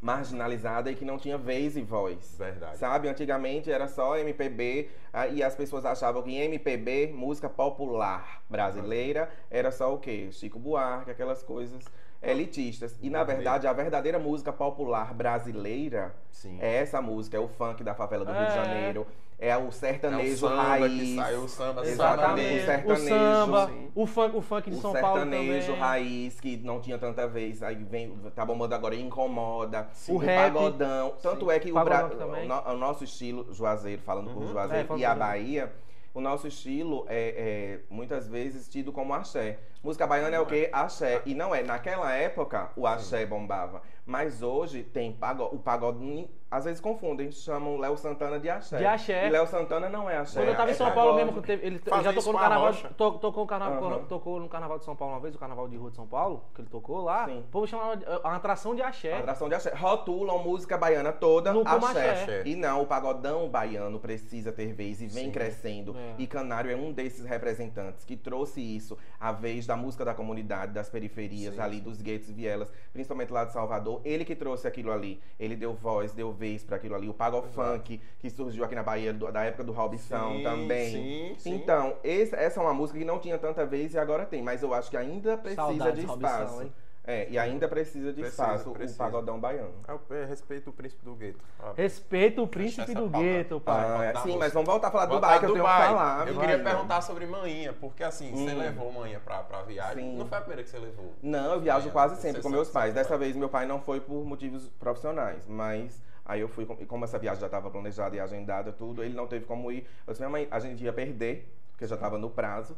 marginalizada 0.00 0.90
e 0.90 0.94
que 0.94 1.04
não 1.04 1.18
tinha 1.18 1.36
vez 1.36 1.76
e 1.76 1.82
voz. 1.82 2.36
Verdade. 2.38 2.76
Sabe, 2.78 3.08
antigamente 3.08 3.70
era 3.70 3.88
só 3.88 4.16
MPB 4.16 4.88
ah, 5.12 5.26
e 5.26 5.42
as 5.42 5.54
pessoas 5.56 5.84
achavam 5.84 6.22
que 6.22 6.34
MPB, 6.36 7.08
música 7.12 7.48
popular 7.48 8.42
brasileira, 8.48 9.28
era 9.50 9.72
só 9.72 9.92
o 9.92 9.98
quê? 9.98 10.28
Chico 10.30 10.58
Buarque, 10.58 11.10
aquelas 11.10 11.42
coisas 11.42 11.82
elitistas. 12.22 12.96
E 13.02 13.10
na 13.10 13.24
verdade, 13.24 13.66
a 13.66 13.72
verdadeira 13.72 14.18
música 14.20 14.52
popular 14.52 15.12
brasileira 15.14 16.14
Sim. 16.30 16.58
é 16.60 16.76
essa 16.76 17.00
música, 17.02 17.36
é 17.36 17.40
o 17.40 17.48
funk 17.48 17.82
da 17.82 17.94
favela 17.94 18.24
do 18.24 18.32
Rio 18.32 18.46
de 18.46 18.52
É. 18.52 18.54
Janeiro, 18.54 19.06
é 19.38 19.56
o 19.56 19.60
É 19.60 19.64
o 19.68 19.70
sertanejo 19.70 20.36
samba 20.36 20.62
raiz. 20.62 21.00
que 21.00 21.14
saiu, 21.16 21.40
o 21.44 21.48
samba 21.48 21.86
Exatamente, 21.86 22.46
o 22.62 22.66
sertanejo. 22.66 22.92
o 22.92 22.96
sertanejo, 22.96 23.08
samba, 23.44 23.66
sim. 23.68 23.88
o 23.94 24.06
funk, 24.06 24.36
o 24.36 24.40
funk 24.40 24.70
de 24.70 24.76
O 24.76 24.80
São 24.80 24.92
Paulo 24.92 25.20
sertanejo 25.20 25.66
também. 25.66 25.80
raiz, 25.80 26.40
que 26.40 26.56
não 26.58 26.80
tinha 26.80 26.98
tanta 26.98 27.26
vez, 27.28 27.62
aí 27.62 27.76
vem, 27.76 28.10
tá 28.34 28.44
bombando 28.44 28.74
agora 28.74 28.94
e 28.94 29.00
incomoda. 29.02 29.88
O 30.08 30.14
O, 30.14 30.16
rap. 30.18 30.52
pagodão. 30.52 31.14
Tanto 31.22 31.46
Sim. 31.46 31.52
é 31.52 31.58
que 31.60 31.70
o, 31.70 31.74
Bra- 31.84 32.06
o, 32.06 32.46
no- 32.46 32.74
o 32.74 32.76
nosso 32.76 33.04
estilo, 33.04 33.52
Juazeiro, 33.54 34.02
falando 34.02 34.30
por 34.30 34.42
Uhum. 34.42 34.48
É, 34.48 34.52
Juazeiro, 34.52 34.88
falando 34.88 35.00
e 35.02 35.04
a 35.04 35.10
por- 35.10 35.18
Bahia, 35.18 35.72
o 36.14 36.20
nosso 36.20 36.48
estilo 36.48 37.06
é, 37.08 37.28
é 37.28 37.80
muitas 37.88 38.26
vezes 38.26 38.68
tido 38.68 38.92
como 38.92 39.14
axé. 39.14 39.58
Música 39.82 40.06
baiana 40.06 40.36
é 40.36 40.40
o 40.40 40.46
quê? 40.46 40.68
Axé. 40.72 41.22
E 41.24 41.34
não 41.34 41.54
é. 41.54 41.62
Naquela 41.62 42.12
época, 42.12 42.70
o 42.76 42.86
axé 42.86 43.24
bombava. 43.24 43.80
Mas 44.04 44.42
hoje 44.42 44.82
tem 44.82 45.12
pago- 45.12 45.50
o 45.52 45.58
pagodinho, 45.58 46.28
às 46.50 46.64
vezes 46.64 46.80
confundem, 46.80 47.30
chamam 47.30 47.76
Léo 47.76 47.94
Santana 47.98 48.40
de 48.40 48.48
axé. 48.48 48.78
De 48.78 48.86
axé. 48.86 49.26
E 49.26 49.30
Léo 49.30 49.46
Santana 49.46 49.86
não 49.90 50.08
é 50.08 50.16
axé. 50.16 50.40
Quando 50.40 50.48
eu 50.48 50.56
tava 50.56 50.70
em 50.70 50.72
é 50.72 50.74
São 50.76 50.90
Paulo 50.92 51.12
pagode. 51.18 51.34
mesmo, 51.46 51.62
ele, 51.62 51.82
já 52.02 52.12
tocou 52.14 52.32
no 52.32 52.38
a 52.38 52.42
carnaval, 52.42 52.72
tocou, 52.96 53.42
no 53.42 53.46
carnaval, 53.46 53.84
Aham. 53.84 54.04
tocou 54.06 54.40
no 54.40 54.48
carnaval 54.48 54.78
de 54.78 54.84
São 54.86 54.96
Paulo 54.96 55.12
uma 55.14 55.20
vez, 55.20 55.34
o 55.34 55.38
carnaval 55.38 55.68
de 55.68 55.76
rua 55.76 55.90
de 55.90 55.96
São 55.96 56.06
Paulo, 56.06 56.42
que 56.54 56.62
ele 56.62 56.68
tocou 56.70 57.02
lá. 57.02 57.26
Sim. 57.26 57.40
O 57.40 57.42
povo 57.42 57.66
chamava 57.66 57.98
de, 57.98 58.06
uma 58.06 58.34
atração 58.36 58.74
de 58.74 58.80
axé. 58.80 59.18
Atração 59.18 59.46
de 59.46 59.56
axé. 59.56 59.74
Rotulam 59.74 60.38
música 60.42 60.78
baiana 60.78 61.12
toda 61.12 61.52
No 61.52 61.60
axé. 61.68 62.10
axé. 62.10 62.42
E 62.46 62.56
não, 62.56 62.80
o 62.82 62.86
pagodão 62.86 63.46
baiano 63.50 64.00
precisa 64.00 64.50
ter 64.50 64.72
vez 64.72 65.02
e 65.02 65.06
vem 65.06 65.26
Sim. 65.26 65.30
crescendo. 65.30 65.94
É. 65.98 66.14
E 66.16 66.26
Canário 66.26 66.70
é 66.70 66.74
um 66.76 66.92
desses 66.92 67.26
representantes 67.26 68.06
que 68.06 68.16
trouxe 68.16 68.62
isso, 68.62 68.96
a 69.20 69.32
vez 69.32 69.66
da 69.68 69.76
música 69.76 70.02
da 70.02 70.14
comunidade, 70.14 70.72
das 70.72 70.88
periferias 70.88 71.54
Sim, 71.54 71.60
ali, 71.60 71.78
dos 71.80 72.00
guetos, 72.00 72.30
vielas, 72.30 72.72
principalmente 72.90 73.30
lá 73.30 73.44
de 73.44 73.52
Salvador. 73.52 74.00
Ele 74.02 74.24
que 74.24 74.34
trouxe 74.34 74.66
aquilo 74.66 74.90
ali. 74.90 75.20
Ele 75.38 75.54
deu 75.54 75.74
voz, 75.74 76.12
deu 76.12 76.32
vez 76.32 76.64
para 76.64 76.76
aquilo 76.76 76.94
ali. 76.94 77.06
O 77.06 77.12
Pago 77.12 77.36
Exato. 77.38 77.50
Funk, 77.52 78.00
que 78.18 78.30
surgiu 78.30 78.64
aqui 78.64 78.74
na 78.74 78.82
Bahia 78.82 79.12
do- 79.12 79.30
da 79.30 79.44
época 79.44 79.62
do 79.62 79.72
Robson 79.72 80.36
Sim, 80.38 80.42
também. 80.42 80.90
sim, 80.90 81.34
sim. 81.38 81.54
Então, 81.54 81.94
esse- 82.02 82.34
essa 82.34 82.58
é 82.58 82.62
uma 82.62 82.72
música 82.72 82.98
que 82.98 83.04
não 83.04 83.18
tinha 83.18 83.36
tanta 83.36 83.66
vez 83.66 83.92
e 83.92 83.98
agora 83.98 84.24
tem, 84.24 84.42
mas 84.42 84.62
eu 84.62 84.72
acho 84.72 84.88
que 84.90 84.96
ainda 84.96 85.36
precisa 85.36 85.62
Saudades, 85.62 86.04
de 86.06 86.10
espaço. 86.10 86.72
É, 87.10 87.26
e 87.30 87.38
ainda 87.38 87.66
precisa 87.66 88.12
de 88.12 88.20
Precisa, 88.20 88.42
espaço 88.42 88.70
precisa. 88.70 89.02
o 89.02 89.06
pagodão 89.06 89.40
baiano. 89.40 89.72
Eu, 89.88 89.98
eu 90.14 90.26
respeito 90.26 90.68
o 90.68 90.72
príncipe 90.74 91.02
do 91.02 91.14
gueto. 91.14 91.38
Ah, 91.58 91.72
Respeita 91.74 92.42
o 92.42 92.46
príncipe 92.46 92.92
do 92.92 93.08
gueto, 93.08 93.58
pai. 93.58 93.82
Ah, 93.82 94.04
é, 94.04 94.12
tá, 94.12 94.20
sim, 94.20 94.36
mas 94.36 94.52
vamos 94.52 94.68
voltar 94.68 94.88
a 94.88 94.90
falar 94.90 95.06
do 95.06 95.14
Dubai, 95.14 95.38
que 95.38 95.46
eu 95.46 95.52
tenho 95.54 95.64
que 95.64 95.70
falar. 95.70 96.28
Eu 96.28 96.38
queria 96.38 96.58
perguntar 96.58 97.00
sobre 97.00 97.24
manhinha, 97.24 97.72
porque 97.72 98.04
assim, 98.04 98.30
você 98.30 98.52
Hum. 98.54 98.58
levou 98.58 98.92
manhinha 98.92 99.20
pra, 99.20 99.38
pra 99.42 99.62
viagem. 99.62 100.04
Sim. 100.04 100.18
Não 100.18 100.26
foi 100.28 100.36
a 100.36 100.40
primeira 100.42 100.62
que 100.62 100.68
você 100.68 100.78
levou? 100.78 101.14
Não, 101.22 101.54
eu 101.54 101.60
viajo 101.62 101.84
Manhã, 101.86 101.92
quase 101.94 102.16
você 102.16 102.20
sempre 102.20 102.42
com 102.42 102.50
meus 102.50 102.68
pais. 102.68 102.92
Dessa 102.92 103.16
vez 103.16 103.34
meu 103.34 103.48
pai 103.48 103.64
não 103.64 103.80
foi 103.80 104.02
por 104.02 104.22
motivos 104.26 104.68
profissionais, 104.78 105.46
mas 105.48 106.02
aí 106.26 106.42
eu 106.42 106.48
fui, 106.48 106.68
e 106.78 106.84
como 106.84 107.06
essa 107.06 107.18
viagem 107.18 107.40
já 107.40 107.46
estava 107.46 107.70
planejada 107.70 108.14
e 108.16 108.20
agendada, 108.20 108.70
tudo, 108.70 109.02
ele 109.02 109.14
não 109.14 109.26
teve 109.26 109.46
como 109.46 109.72
ir. 109.72 109.86
Eu 110.06 110.12
disse, 110.12 110.20
minha 110.20 110.28
mãe, 110.28 110.46
a 110.50 110.60
gente 110.60 110.84
ia 110.84 110.92
perder, 110.92 111.50
porque 111.70 111.86
já 111.86 111.94
estava 111.94 112.18
no 112.18 112.28
prazo, 112.28 112.76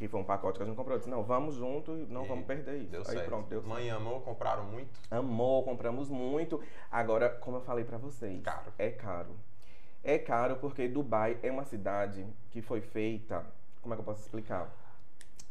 que 0.00 0.08
foi 0.08 0.18
um 0.18 0.24
pacote 0.24 0.56
que 0.56 0.62
a 0.62 0.66
gente 0.66 0.76
comprou. 0.76 0.94
Eu 0.94 0.98
disse, 0.98 1.10
não, 1.10 1.22
vamos 1.22 1.56
junto 1.56 1.92
e 1.92 2.06
não 2.06 2.24
E 2.24 2.28
vamos 2.28 2.46
perder 2.46 2.78
isso. 2.78 2.90
Deu 2.90 3.00
aí 3.00 3.06
certo. 3.06 3.26
pronto, 3.26 3.48
deu 3.50 3.60
certo. 3.60 3.68
Mãe 3.70 3.90
amou, 3.90 4.22
compraram 4.22 4.64
muito. 4.64 4.98
Amou, 5.10 5.62
compramos 5.62 6.08
muito. 6.08 6.58
Agora, 6.90 7.28
como 7.28 7.58
eu 7.58 7.60
falei 7.60 7.84
pra 7.84 7.98
vocês, 7.98 8.42
Caro. 8.42 8.72
é 8.78 8.88
caro. 8.88 9.36
É 10.02 10.16
caro 10.16 10.56
porque 10.56 10.88
Dubai 10.88 11.38
é 11.42 11.50
uma 11.50 11.64
cidade 11.66 12.26
que 12.50 12.62
foi 12.62 12.80
feita, 12.80 13.44
como 13.82 13.92
é 13.92 13.96
que 13.96 14.00
eu 14.00 14.04
posso 14.06 14.22
explicar? 14.22 14.74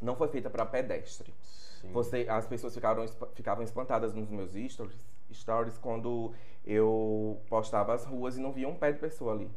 Não 0.02 0.16
foi 0.16 0.28
feita 0.30 0.50
para 0.50 0.66
pedestre. 0.66 1.32
Sim. 1.44 1.92
Você, 1.92 2.26
as 2.28 2.48
pessoas 2.48 2.74
ficaram, 2.74 3.06
ficavam 3.36 3.64
espantadas 3.64 4.16
nos 4.16 4.32
meus 4.32 4.54
stories, 4.72 5.06
stories 5.32 5.78
quando 5.78 6.34
eu 6.66 7.40
postava 7.48 7.94
as 7.94 8.04
ruas 8.04 8.36
e 8.36 8.42
não 8.42 8.52
via 8.52 8.68
um 8.68 8.74
pé 8.74 8.92
de 8.94 8.98
pessoa 8.98 9.32
ali. 9.32 9.52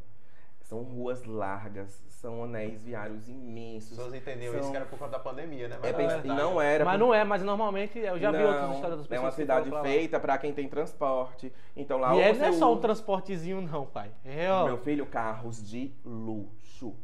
São 0.73 0.81
ruas 0.81 1.23
largas, 1.25 2.03
são 2.09 2.45
anéis 2.45 2.83
viários 2.83 3.21
As 3.21 3.27
imensos. 3.29 3.89
pessoas 3.89 4.11
entendiam 4.15 4.53
São- 4.53 4.61
isso 4.61 4.71
que 4.71 4.75
era 4.75 4.85
por 4.87 4.97
conta 4.97 5.11
da 5.11 5.19
pandemia, 5.19 5.67
né? 5.67 5.75
É, 5.83 5.91
Mas 5.91 5.95
verdade- 5.95 6.27
não 6.29 6.59
era. 6.59 6.83
Mas 6.83 6.93
por- 6.95 7.05
não 7.05 7.13
é, 7.13 7.23
mas 7.23 7.43
normalmente 7.43 7.99
eu 7.99 8.17
já 8.17 8.31
vi 8.31 8.43
outras 8.43 8.63
não, 8.63 8.73
histórias 8.73 8.97
das 8.97 9.07
pessoas. 9.07 9.23
É 9.23 9.25
uma 9.27 9.31
cidade 9.31 9.71
feita 9.83 10.19
para 10.19 10.35
quem 10.39 10.51
tem 10.51 10.67
transporte. 10.67 11.53
Então 11.77 11.99
lá 11.99 12.13
E 12.13 12.15
ou 12.15 12.21
é, 12.23 12.33
você 12.33 12.39
não 12.41 12.47
é 12.47 12.51
só 12.53 12.73
um 12.73 12.79
transportezinho, 12.79 13.61
não, 13.61 13.85
pai. 13.85 14.09
É, 14.25 14.49
ó. 14.51 14.65
Meu 14.65 14.77
filho, 14.79 15.05
carros 15.05 15.61
de 15.61 15.93
luxo. 16.03 16.95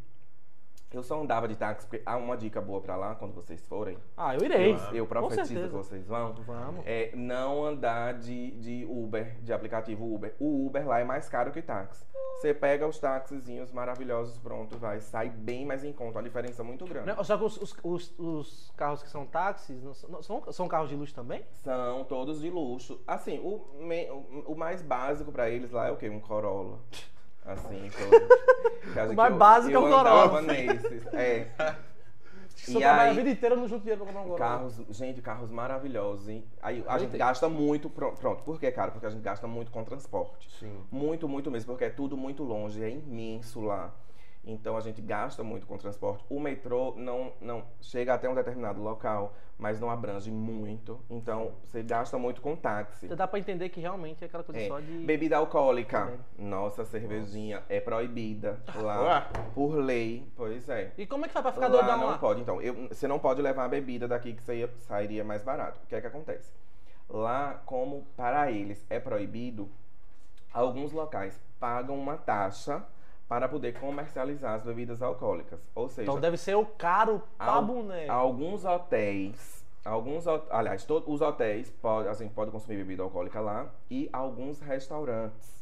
Eu 0.92 1.04
só 1.04 1.22
andava 1.22 1.48
de 1.48 1.56
táxi, 1.56 1.86
porque 1.88 2.02
há 2.04 2.18
uma 2.18 2.36
dica 2.36 2.60
boa 2.60 2.82
pra 2.82 2.96
lá, 2.96 3.14
quando 3.14 3.32
vocês 3.36 3.64
forem. 3.68 3.96
Ah, 4.18 4.34
eu 4.36 4.44
irei. 4.44 4.74
Eu, 4.74 4.96
eu 4.96 5.06
profetizo 5.08 5.42
que 5.44 5.48
certeza. 5.54 5.78
vocês 5.78 6.08
vão. 6.08 6.34
Vamos. 6.34 6.82
É 6.84 7.12
não 7.16 7.64
andar 7.64 8.16
de, 8.16 8.52
de 8.60 8.86
Uber, 8.90 9.36
de 9.44 9.54
aplicativo 9.54 10.12
Uber. 10.12 10.34
O 10.40 10.66
Uber 10.66 10.88
lá 10.88 11.00
é 11.00 11.04
mais 11.04 11.30
caro 11.30 11.52
que 11.52 11.62
táxi. 11.62 12.04
Você 12.38 12.56
pega 12.56 12.88
os 12.88 12.98
taxizinhos 12.98 13.72
maravilhosos, 13.72 14.40
pronto, 14.40 14.80
vai. 14.80 15.00
Sai 15.00 15.30
bem 15.30 15.64
mais 15.64 15.84
em 15.84 15.94
conta. 15.94 16.18
Uma 16.18 16.24
diferença 16.24 16.64
muito 16.64 16.86
grande. 16.86 17.06
Não, 17.08 17.24
Só 17.24 17.38
que 17.38 17.44
os, 17.44 17.58
os- 17.58 17.76
os- 17.84 18.14
os 18.20 18.74
carros 18.76 19.04
que 19.04 19.10
são 19.10 19.28
táxis 19.28 19.84
não 19.84 19.94
são, 19.94 20.10
não- 20.10 20.24
são, 20.24 20.44
são 20.52 20.68
carros 20.68 20.90
de 20.90 20.96
luxo 20.96 21.14
também? 21.14 21.46
São 21.52 22.04
todos 22.06 22.42
de 22.42 22.50
luxo. 22.50 23.00
Assim, 23.06 23.38
o, 23.40 23.64
me- 23.84 24.10
o, 24.10 24.54
o 24.54 24.56
mais 24.58 24.82
básico 24.82 25.32
pra 25.32 25.50
eles 25.52 25.70
lá 25.70 25.88
é 25.88 25.92
o 25.92 25.98
quê? 25.98 26.10
Um 26.10 26.20
Corolla. 26.20 26.80
Assim, 27.46 27.90
O 29.06 29.10
que 29.10 29.16
mais 29.16 29.36
básico 29.36 29.76
é 29.76 29.80
um 29.80 29.90
Corolla. 29.90 30.42
É. 31.14 31.48
Se 32.56 32.72
E 32.72 32.74
eu 32.76 32.82
trabalhar 32.82 33.04
aí- 33.04 33.10
a 33.12 33.14
vida 33.14 33.30
inteira, 33.30 33.56
eu 33.56 33.60
não 33.60 33.68
junto 33.68 33.82
dinheiro 33.82 34.04
pra 34.04 34.14
comprar 34.14 34.22
um 34.22 34.30
Corolla. 34.38 34.58
Carros, 34.58 34.82
gente, 34.90 35.22
carros 35.22 35.50
maravilhosos, 35.50 36.28
hein? 36.28 36.44
Aí 36.62 36.84
a 36.88 36.96
Eu 36.96 37.00
gente 37.00 37.18
gasta 37.18 37.48
muito, 37.48 37.90
pro- 37.90 38.12
pronto, 38.12 38.44
por 38.44 38.60
que, 38.60 38.70
cara? 38.72 38.92
Porque 38.92 39.06
a 39.06 39.10
gente 39.10 39.22
gasta 39.22 39.48
muito 39.48 39.72
com 39.72 39.84
transporte. 39.84 40.50
Sim. 40.60 40.84
Muito, 40.92 41.28
muito 41.28 41.50
mesmo, 41.50 41.68
porque 41.72 41.86
é 41.86 41.90
tudo 41.90 42.18
muito 42.18 42.44
longe, 42.44 42.84
é 42.84 42.90
imenso 42.90 43.62
lá. 43.62 43.94
Então 44.52 44.76
a 44.76 44.82
gente 44.82 45.02
gasta 45.02 45.44
muito 45.44 45.68
com 45.68 45.78
transporte. 45.78 46.24
O 46.30 46.40
metrô 46.40 46.94
não, 46.98 47.34
não 47.40 47.64
chega 47.82 48.14
até 48.14 48.28
um 48.30 48.34
determinado 48.34 48.82
local, 48.82 49.34
mas 49.58 49.80
não 49.80 49.90
abrange 49.92 50.32
muito. 50.32 51.00
Então 51.10 51.54
você 51.64 51.84
gasta 51.84 52.18
muito 52.18 52.42
com 52.42 52.56
táxi. 52.56 53.08
Dá 53.08 53.28
pra 53.28 53.38
entender 53.40 53.70
que 53.70 53.80
realmente 53.80 54.24
é 54.24 54.28
aquela 54.28 54.44
coisa 54.44 54.60
É. 54.62 54.68
só 54.68 54.80
de. 54.80 55.06
Bebida 55.06 55.38
alcoólica. 55.38 56.00
Também. 56.06 56.20
Nossa, 56.38 56.84
cervejinha 56.86 57.64
é 57.70 57.80
proibida 57.80 58.60
lá 58.76 59.02
Ué. 59.04 59.44
por 59.54 59.76
lei. 59.76 60.26
Pois 60.36 60.68
é. 60.70 60.92
E 60.98 61.06
como 61.06 61.26
é 61.26 61.28
que 61.28 61.34
faz 61.34 61.44
pra 61.44 61.52
ficar 61.52 61.68
Lá 61.68 61.78
doidão 61.78 61.98
não 61.98 62.08
lá? 62.08 62.18
pode. 62.18 62.42
Então, 62.42 62.62
eu- 62.62 62.88
você 62.88 63.08
não 63.08 63.20
pode 63.20 63.42
levar 63.42 63.66
a 63.66 63.70
bebida 63.70 64.08
daqui 64.08 64.34
que 64.34 64.42
saía- 64.44 64.70
sairia 64.80 65.24
mais 65.24 65.44
barato. 65.44 65.80
O 65.84 65.88
que 65.88 65.96
é 65.96 66.02
que 66.02 66.08
acontece? 66.08 66.52
Lá, 67.08 67.62
como 67.66 68.06
para 68.16 68.52
eles 68.52 68.86
é 68.90 69.00
proibido, 69.00 69.70
alguns 70.54 70.92
locais 70.92 71.40
pagam 71.60 71.98
uma 71.98 72.18
taxa 72.18 72.84
para 73.30 73.48
poder 73.48 73.80
comercializar 73.80 74.56
as 74.56 74.64
bebidas 74.64 75.02
alcoólicas. 75.02 75.60
Ou 75.76 75.88
seja, 75.88 76.10
Então 76.10 76.20
deve 76.20 76.36
ser 76.36 76.56
o 76.56 76.66
caro 76.66 77.22
pra 77.38 77.62
boneco. 77.62 78.12
alguns 78.12 78.66
hotéis, 78.66 79.64
alguns, 79.86 80.26
aliás, 80.50 80.84
todos 80.84 81.08
os 81.08 81.22
hotéis 81.22 81.70
podem, 81.70 82.10
assim, 82.12 82.28
podem 82.28 82.52
consumir 82.52 82.78
bebida 82.78 83.04
alcoólica 83.04 83.40
lá 83.40 83.70
e 83.90 84.10
alguns 84.12 84.60
restaurantes. 84.60 85.60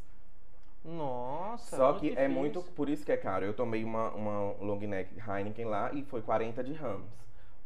Nossa. 0.86 1.76
Só 1.76 1.94
que 1.94 2.08
é 2.08 2.10
difícil. 2.12 2.30
muito, 2.32 2.62
por 2.62 2.88
isso 2.88 3.06
que 3.06 3.12
é 3.12 3.18
caro. 3.18 3.46
Eu 3.46 3.54
tomei 3.54 3.84
uma, 3.84 4.10
uma 4.12 4.54
long 4.62 4.80
neck 4.80 5.14
Heineken 5.20 5.66
lá 5.66 5.92
e 5.92 6.04
foi 6.04 6.22
40 6.22 6.64
de 6.64 6.72
rams. 6.72 7.06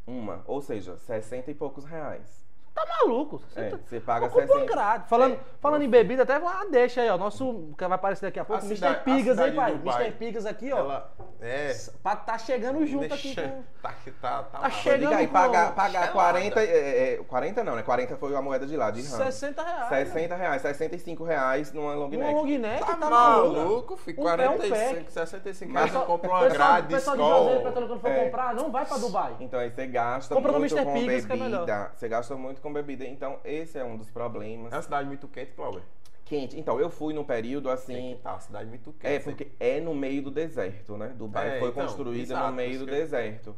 Uma, 0.07 0.41
ou 0.47 0.59
seja, 0.61 0.97
60 0.97 1.51
e 1.51 1.53
poucos 1.53 1.85
reais. 1.85 2.40
Tá 2.73 2.85
maluco. 2.99 3.41
Você 3.49 3.59
É, 3.59 3.69
tá... 3.69 3.77
você 3.85 3.99
paga 3.99 4.29
Compra 4.29 4.47
60. 4.47 4.63
um 4.63 4.65
grade. 4.65 5.09
Falando, 5.09 5.33
É, 5.33 5.39
falando 5.59 5.81
em 5.81 5.89
bebida, 5.89 6.23
até 6.23 6.35
ah, 6.35 6.65
deixa 6.71 7.01
aí, 7.01 7.09
ó. 7.09 7.17
Nosso 7.17 7.73
que 7.77 7.85
vai 7.85 7.95
aparecer 7.95 8.25
daqui 8.27 8.39
a 8.39 8.45
pouco. 8.45 8.61
A 8.63 8.65
Mr. 8.65 8.75
cidade- 8.75 9.03
Pigas 9.03 9.39
aí, 9.39 9.51
pai. 9.51 9.71
Dubai. 9.73 10.01
Mr. 10.05 10.17
Pigas 10.17 10.45
aqui, 10.45 10.71
ó. 10.71 10.77
Ela. 10.77 11.11
É. 11.41 11.75
Pra 12.03 12.15
tá 12.15 12.37
chegando 12.37 12.85
junto 12.85 13.13
aqui 13.13 13.33
deixa- 13.35 13.49
com. 13.49 13.63
Tá, 13.81 13.93
tá, 14.21 14.43
tá, 14.43 14.59
Tá 14.59 14.69
chegando 14.69 15.09
Liga 15.09 15.17
aí, 15.17 15.27
pagar, 15.27 15.73
pagar 15.73 15.91
gelada. 15.91 16.11
40, 16.13 16.59
é, 16.63 17.13
é, 17.15 17.17
40 17.27 17.63
não, 17.63 17.75
né? 17.75 17.81
40 17.81 18.15
foi 18.15 18.35
a 18.35 18.41
moeda 18.43 18.65
de 18.67 18.77
lá, 18.77 18.91
de 18.91 19.01
rams. 19.01 19.11
60 19.15 19.63
reais. 19.63 19.87
60 19.89 20.35
reais, 20.35 20.61
65 20.61 21.23
reais 21.23 21.73
numa 21.73 21.93
long 21.95 22.05
Um 22.05 22.09
neck. 22.11 22.33
long 22.35 22.45
neck, 22.45 22.79
Tá, 22.85 22.95
tá, 22.95 23.09
maluco. 23.09 23.55
maluco, 23.57 23.97
filho. 23.97 24.21
Um 24.21 24.23
pé, 24.23 24.31
um 24.49 24.57
45, 24.57 24.75
pé. 25.03 25.09
65 25.09 25.73
Mas 25.73 25.83
reais. 25.85 25.99
Você 25.99 26.05
compra 26.05 26.29
uma 26.29 26.39
pessoal, 26.41 26.57
grade, 26.57 26.87
pessoal 26.93 27.17
de 27.17 27.23
Juazeiro, 27.23 27.61
quando 27.73 27.99
for 27.99 28.11
É. 28.11 28.23
comprar, 28.25 28.53
não 28.53 28.71
vai 28.71 28.85
pra 28.85 28.97
Dubai. 28.97 29.35
Então 29.39 29.59
aí 29.59 29.69
você 29.71 29.87
gasta 29.87 30.35
Compra 30.35 30.51
no 30.51 30.59
muito 30.59 30.75
Mr. 30.77 30.85
com 30.85 30.93
Pigas, 30.93 31.25
que 31.25 31.33
é 31.33 31.35
melhor. 31.35 31.65
bebida. 31.65 31.91
Você 31.95 32.07
gasta 32.07 32.35
muito 32.35 32.60
com 32.61 32.71
bebida. 32.71 33.05
Então 33.05 33.39
esse 33.43 33.77
é 33.77 33.83
um 33.83 33.97
dos 33.97 34.09
problemas. 34.09 34.71
É 34.71 34.75
uma 34.75 34.81
cidade 34.81 35.07
muito 35.07 35.27
quente, 35.27 35.51
Cláudio. 35.53 35.81
Quente. 36.25 36.57
Então 36.57 36.79
eu 36.79 36.89
fui 36.89 37.13
num 37.13 37.23
período 37.25 37.69
assim. 37.69 38.15
que 38.15 38.21
tá, 38.23 38.31
uma 38.33 38.39
cidade 38.39 38.69
muito 38.69 38.93
quente. 38.93 39.13
É, 39.13 39.19
porque 39.19 39.47
é 39.59 39.81
no 39.81 39.93
meio 39.93 40.21
do 40.21 40.31
deserto, 40.31 40.95
né? 40.95 41.13
Dubai 41.17 41.57
É, 41.57 41.59
foi 41.59 41.69
então, 41.69 41.85
construída 41.85 42.21
exato, 42.23 42.47
no 42.49 42.53
meio 42.53 42.79
do 42.79 42.85
que- 42.85 42.91
deserto. 42.91 43.55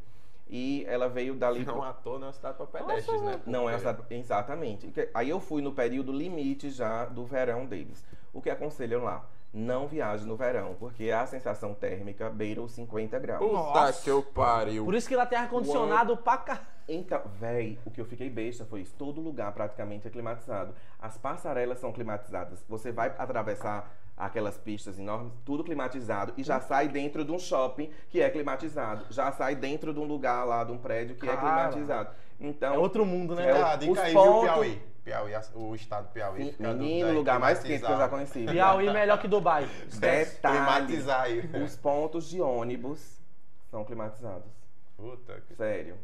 E 0.50 0.86
ela 0.88 1.08
veio 1.08 1.34
dali. 1.36 1.63
Não 1.66 1.76
pro- 1.76 1.84
à 1.84 1.94
toa, 1.94 2.20
não 2.20 2.26
é 2.26 2.28
uma 2.28 2.34
cidade 2.34 2.58
pra 2.58 2.66
pedestres, 2.68 3.22
né? 3.22 3.39
Não 3.46 3.70
é 3.70 3.74
Porque- 3.78 3.88
essa, 3.89 4.06
exatamente. 4.13 4.94
Aí 5.13 5.30
eu 5.30 5.39
fui 5.39 5.62
no 5.62 5.72
período 5.72 6.12
limite 6.12 6.70
já 6.70 7.06
do 7.06 7.26
verão 7.26 7.66
deles. 7.66 8.04
O 8.34 8.42
que 8.42 8.50
aconselham 8.50 9.04
lá? 9.04 9.26
Não 9.54 9.88
viaje 9.88 10.26
no 10.26 10.36
verão, 10.36 10.76
porque 10.80 11.12
a 11.12 11.26
sensação 11.28 11.76
térmica 11.76 12.28
beira 12.30 12.60
os 12.62 12.72
50 12.72 13.20
graus. 13.20 13.39
Puta 13.39 13.54
Nossa. 13.54 14.04
que 14.04 14.10
eu 14.10 14.22
pariu. 14.24 14.84
Por 14.84 14.96
isso 14.96 15.08
que 15.08 15.16
lá 15.16 15.26
tem 15.28 15.38
ar-condicionado 15.38 16.18
pra 16.18 16.38
cá. 16.38 16.62
Então, 16.88 17.22
véi, 17.39 17.80
o 17.86 17.91
que 17.91 18.02
eu 18.02 18.06
fiquei 18.06 18.30
besta 18.30 18.65
foi 18.65 18.82
isso. 18.82 18.93
Todo 18.98 19.22
lugar 19.22 19.52
praticamente 19.54 20.08
é 20.08 20.12
climatizado. 20.12 20.74
As 21.00 21.17
passarelas 21.17 21.80
são 21.80 21.91
climatizadas. 21.91 22.63
Você 22.67 22.91
vai 22.91 23.13
atravessar 23.17 23.91
aquelas 24.15 24.58
pistas 24.58 25.00
enormes, 25.00 25.34
tudo 25.43 25.63
climatizado, 25.63 26.34
e 26.38 26.43
já 26.43 26.60
sai 26.60 26.88
dentro 26.88 27.26
de 27.26 27.32
um 27.32 27.39
shopping 27.39 27.89
que 28.10 28.22
é 28.22 28.30
climatizado. 28.30 29.06
Já 29.10 29.32
sai 29.32 29.56
dentro 29.56 29.93
de 29.93 30.00
um 30.00 30.04
lugar 30.06 30.43
lá, 30.46 30.63
de 30.63 30.72
um 30.72 30.78
prédio 30.78 31.15
que 31.15 31.28
é 31.28 31.36
Cara. 31.36 31.69
climatizado. 31.69 32.10
Então, 32.39 32.76
É 32.76 32.78
outro 32.78 33.06
mundo, 33.06 33.34
né? 33.36 33.48
É, 33.50 33.62
Ah, 33.62 33.76
dica 33.76 33.91
os 33.91 33.98
aí, 33.98 34.13
pontos- 34.13 34.34
viu, 34.34 34.41
Piauí? 34.54 34.82
Piauí, 35.04 35.32
o 35.56 35.76
estado 35.76 36.08
do 36.08 36.12
Piauí. 36.13 36.56
menino, 36.60 37.10
o 37.10 37.13
lugar 37.13 37.39
mais 37.39 37.60
quente 37.63 37.84
que 37.86 37.91
eu 37.91 37.98
já 37.98 38.08
conheci. 38.08 38.46
Piauí 38.46 38.91
melhor 38.91 39.19
que 39.19 39.28
Dubai. 39.28 39.67
Detalhe, 40.00 40.58
Climatizar 40.58 41.22
aí. 41.24 41.50
os 41.63 41.76
pontos 41.76 42.30
de 42.30 42.39
ônibus 42.39 43.19
são 43.72 43.84
climatizados. 43.84 44.48
Puta 44.96 45.41
que... 45.48 45.56
Sério. 45.56 45.98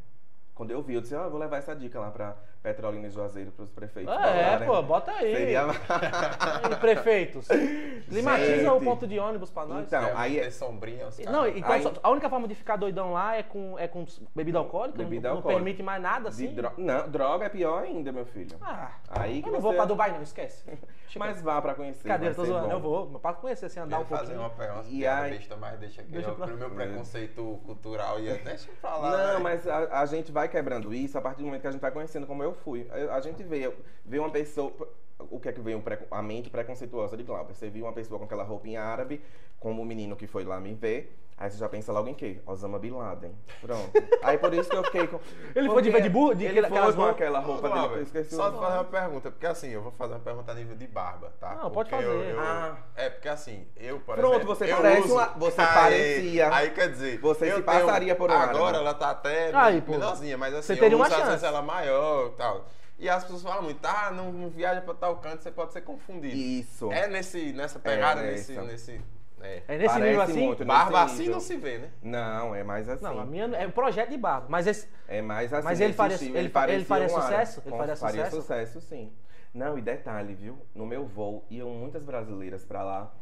Quando 0.59 0.71
eu 0.71 0.81
vi, 0.81 0.93
eu 0.95 0.99
disse, 0.99 1.15
ó, 1.15 1.23
eu 1.23 1.29
vou 1.31 1.39
levar 1.39 1.55
essa 1.55 1.73
dica 1.73 1.97
lá 2.01 2.11
pra 2.11 2.35
Petrolina 2.61 3.07
e 3.07 3.09
Juazeiro, 3.09 3.49
pros 3.51 3.69
prefeitos. 3.69 4.13
É, 4.13 4.17
bolarem. 4.57 4.67
pô, 4.67 4.81
bota 4.83 5.09
aí. 5.13 5.33
Seria... 5.33 5.61
E 6.69 6.75
prefeitos. 6.75 7.47
Climatiza 8.09 8.73
o 8.73 8.81
ponto 8.81 9.07
de 9.07 9.17
ônibus 9.19 9.49
pra 9.49 9.65
nós. 9.65 9.85
Então, 9.85 10.03
é, 10.03 10.13
aí 10.17 10.37
é- 10.37 10.47
é 10.47 10.51
sombrinha, 10.51 11.07
os 11.07 11.17
Não, 11.19 11.47
então 11.47 11.71
Aí- 11.71 11.81
só- 11.81 11.93
a 12.03 12.09
única 12.09 12.29
forma 12.29 12.45
de 12.45 12.55
ficar 12.55 12.75
doidão 12.75 13.13
lá 13.13 13.37
é 13.37 13.43
com, 13.43 13.79
é 13.79 13.87
com 13.87 14.05
bebida 14.35 14.57
alcoólica? 14.59 14.97
Bebida 14.97 15.29
não, 15.29 15.37
alcoólica. 15.37 15.59
não 15.59 15.63
permite 15.65 15.81
mais 15.81 16.01
nada 16.01 16.27
assim? 16.27 16.53
dro- 16.53 16.73
Não, 16.77 17.07
droga 17.09 17.45
é 17.45 17.49
pior 17.49 17.83
ainda, 17.83 18.11
meu 18.11 18.25
filho. 18.25 18.57
Ah, 18.61 18.91
Aí 19.11 19.41
que 19.41 19.47
eu 19.47 19.53
não 19.53 19.59
você... 19.61 19.63
vou 19.67 19.73
pra 19.75 19.85
Dubai 19.85 20.11
não, 20.11 20.21
esquece. 20.21 20.65
Mas 21.17 21.41
vá 21.41 21.59
pra 21.61 21.73
conhecer. 21.73 22.07
Cadê? 22.07 22.31
Tô 22.33 22.43
zoando, 22.45 22.67
bom. 22.67 22.73
eu 22.73 22.79
vou. 22.79 23.19
Pra 23.19 23.33
conhecer, 23.33 23.65
assim, 23.65 23.79
andar 23.79 23.97
Ia 23.97 24.01
um 24.03 24.05
fazer 24.05 24.35
pouquinho. 24.35 24.41
uma, 24.67 24.73
uma 24.73 24.83
E 24.83 24.99
piada 24.99 25.21
aí- 25.23 25.31
besta, 25.31 25.55
mas 25.55 25.79
deixa 25.79 26.01
aqui. 26.01 26.11
Deixa 26.11 26.29
eu, 26.29 26.35
pra- 26.35 26.45
pro 26.47 26.57
meu 26.57 26.67
É. 26.67 26.69
preconceito 26.69 27.59
cultural 27.65 28.19
ia 28.19 28.35
deixa 28.35 28.69
pra 28.81 28.95
lá. 28.97 29.09
Não, 29.11 29.33
né? 29.35 29.39
mas 29.39 29.67
a, 29.67 30.01
a 30.01 30.05
gente 30.05 30.31
vai 30.31 30.47
quebrando 30.49 30.93
isso 30.93 31.17
a 31.17 31.21
partir 31.21 31.39
do 31.39 31.45
momento 31.45 31.61
que 31.61 31.67
a 31.67 31.71
gente 31.71 31.81
vai 31.81 31.91
conhecendo 31.91 32.27
como 32.27 32.43
eu 32.43 32.53
fui. 32.53 32.87
A 33.11 33.19
gente 33.21 33.43
vê, 33.43 33.71
vê 34.05 34.19
uma 34.19 34.29
pessoa. 34.29 34.73
O 35.19 35.39
que 35.39 35.49
é 35.49 35.51
que 35.51 35.59
veio 35.59 35.83
a 36.11 36.21
mente 36.21 36.49
preconceituosa 36.49 37.17
de 37.17 37.23
Glauber? 37.23 37.53
Você 37.53 37.69
viu 37.69 37.85
uma 37.85 37.91
pessoa 37.93 38.17
com 38.17 38.25
aquela 38.25 38.43
roupinha 38.43 38.81
árabe, 38.81 39.21
como 39.59 39.81
o 39.81 39.85
menino 39.85 40.15
que 40.15 40.25
foi 40.27 40.45
lá 40.45 40.59
me 40.61 40.73
ver. 40.73 41.13
Aí 41.37 41.49
você 41.49 41.57
já 41.57 41.69
pensa 41.69 41.91
logo 41.93 42.07
em 42.09 42.13
quê? 42.13 42.39
Osama 42.45 42.77
Bin 42.79 42.91
Laden. 42.91 43.31
Pronto. 43.61 43.91
Aí 44.23 44.37
por 44.37 44.53
isso 44.53 44.69
que 44.69 44.75
eu 44.75 44.83
fiquei 44.83 45.07
com. 45.07 45.19
Ele 45.55 45.69
foi 45.69 45.81
de 45.81 45.89
Porque 45.89 46.01
de 46.03 46.09
burro? 46.09 46.35
De 46.35 46.45
ele 46.45 46.59
aquelas 46.59 46.95
foi 46.95 47.03
com 47.05 47.09
aquela 47.11 47.39
roupa 47.39 47.61
dele, 47.69 47.73
Glauber, 47.79 47.97
eu 47.97 48.03
esqueci 48.03 48.35
só 48.35 48.51
fazer 48.51 48.75
uma 48.75 48.83
pergunta, 48.85 49.31
porque 49.31 49.45
assim, 49.45 49.69
eu 49.69 49.81
vou 49.81 49.91
fazer 49.93 50.13
uma 50.15 50.19
pergunta 50.19 50.51
a 50.51 50.55
nível 50.55 50.75
de 50.75 50.87
barba, 50.87 51.31
tá? 51.39 51.55
Não, 51.55 51.71
pode 51.71 51.89
Porque 51.89 52.03
eu- 52.03 52.11
fazer. 52.19 52.31
eu- 52.31 52.39
Ah. 52.41 52.77
É, 52.95 53.09
porque 53.09 53.29
assim, 53.29 53.65
eu, 53.77 53.99
por 54.01 54.15
Pronto, 54.15 54.35
exemplo, 54.35 54.55
você 54.55 54.71
eu 54.71 54.77
parece 54.77 55.01
uso- 55.01 55.13
uma- 55.15 55.25
você 55.27 55.61
Aí- 55.61 55.67
parecia- 55.73 56.53
Aí 56.55 56.69
quer 56.71 56.91
dizer, 56.91 57.19
você 57.19 57.45
eu 57.45 57.57
se 57.57 57.63
tenho- 57.63 57.65
passaria 57.85 58.15
por 58.15 58.29
um 58.29 58.33
Agora 58.33 58.63
árabe. 58.63 58.77
ela 58.85 58.93
tá 58.93 59.09
até 59.11 59.53
Aí, 59.55 59.81
menorzinha, 59.87 60.37
mas 60.37 60.53
assim, 60.53 60.73
você 60.73 60.75
teria 60.75 60.93
eu 60.95 60.99
uma 60.99 61.05
uso 61.05 61.13
às 61.13 61.19
chance. 61.19 61.31
vezes 61.31 61.43
ela 61.45 61.61
maior 61.61 62.27
e 62.27 62.31
tal. 62.37 62.65
E 62.99 63.07
as 63.09 63.23
pessoas 63.23 63.41
falam 63.43 63.63
muito, 63.63 63.83
ah, 63.85 64.11
não, 64.11 64.31
não 64.33 64.49
viaja 64.49 64.81
pra 64.81 64.93
tal 64.93 65.15
canto, 65.17 65.41
você 65.41 65.49
pode 65.51 65.71
ser 65.73 65.81
confundido. 65.81 66.35
Isso. 66.35 66.91
É 66.91 67.07
nesse, 67.07 67.53
nessa 67.53 67.79
pegada, 67.79 68.21
É, 68.21 68.31
nesse, 68.31 68.51
nesse... 68.59 69.01
É. 69.41 69.63
É 69.69 69.77
nesse 69.77 69.87
Parece 69.87 70.01
nível 70.09 70.21
assim? 70.21 70.45
muito. 70.47 70.65
Barba 70.65 71.03
assim 71.03 71.17
nível. 71.19 71.33
não 71.35 71.39
se 71.39 71.55
vê, 71.55 71.77
né? 71.77 71.89
Não, 72.03 72.53
é 72.53 72.61
mais 72.61 72.89
assim. 72.89 73.05
Não, 73.05 73.19
a 73.21 73.25
minha 73.25 73.45
é 73.55 73.65
um 73.65 73.71
projeto 73.71 74.09
de 74.09 74.17
barba. 74.17 74.47
Mas 74.49 74.67
esse. 74.67 74.85
É 75.07 75.21
mais 75.21 75.53
assim. 75.53 75.63
Mas 75.63 75.79
ele 75.79 75.93
faria- 75.93 76.15
estilo. 76.15 76.31
ele 76.37 76.51
ele 76.67 76.83
faria 76.83 77.05
um 77.05 77.09
sucesso? 77.09 77.61
Ele 77.61 77.71
Com- 77.71 77.77
faria 77.77 77.95
sucesso? 77.95 78.35
sucesso, 78.35 78.81
sim. 78.81 79.13
Não, 79.53 79.77
e 79.77 79.81
detalhe, 79.81 80.33
viu? 80.35 80.59
No 80.75 80.85
meu 80.85 81.05
voo, 81.05 81.45
iam 81.49 81.69
muitas 81.69 82.03
brasileiras 82.03 82.65
pra 82.65 82.83
lá. 82.83 83.13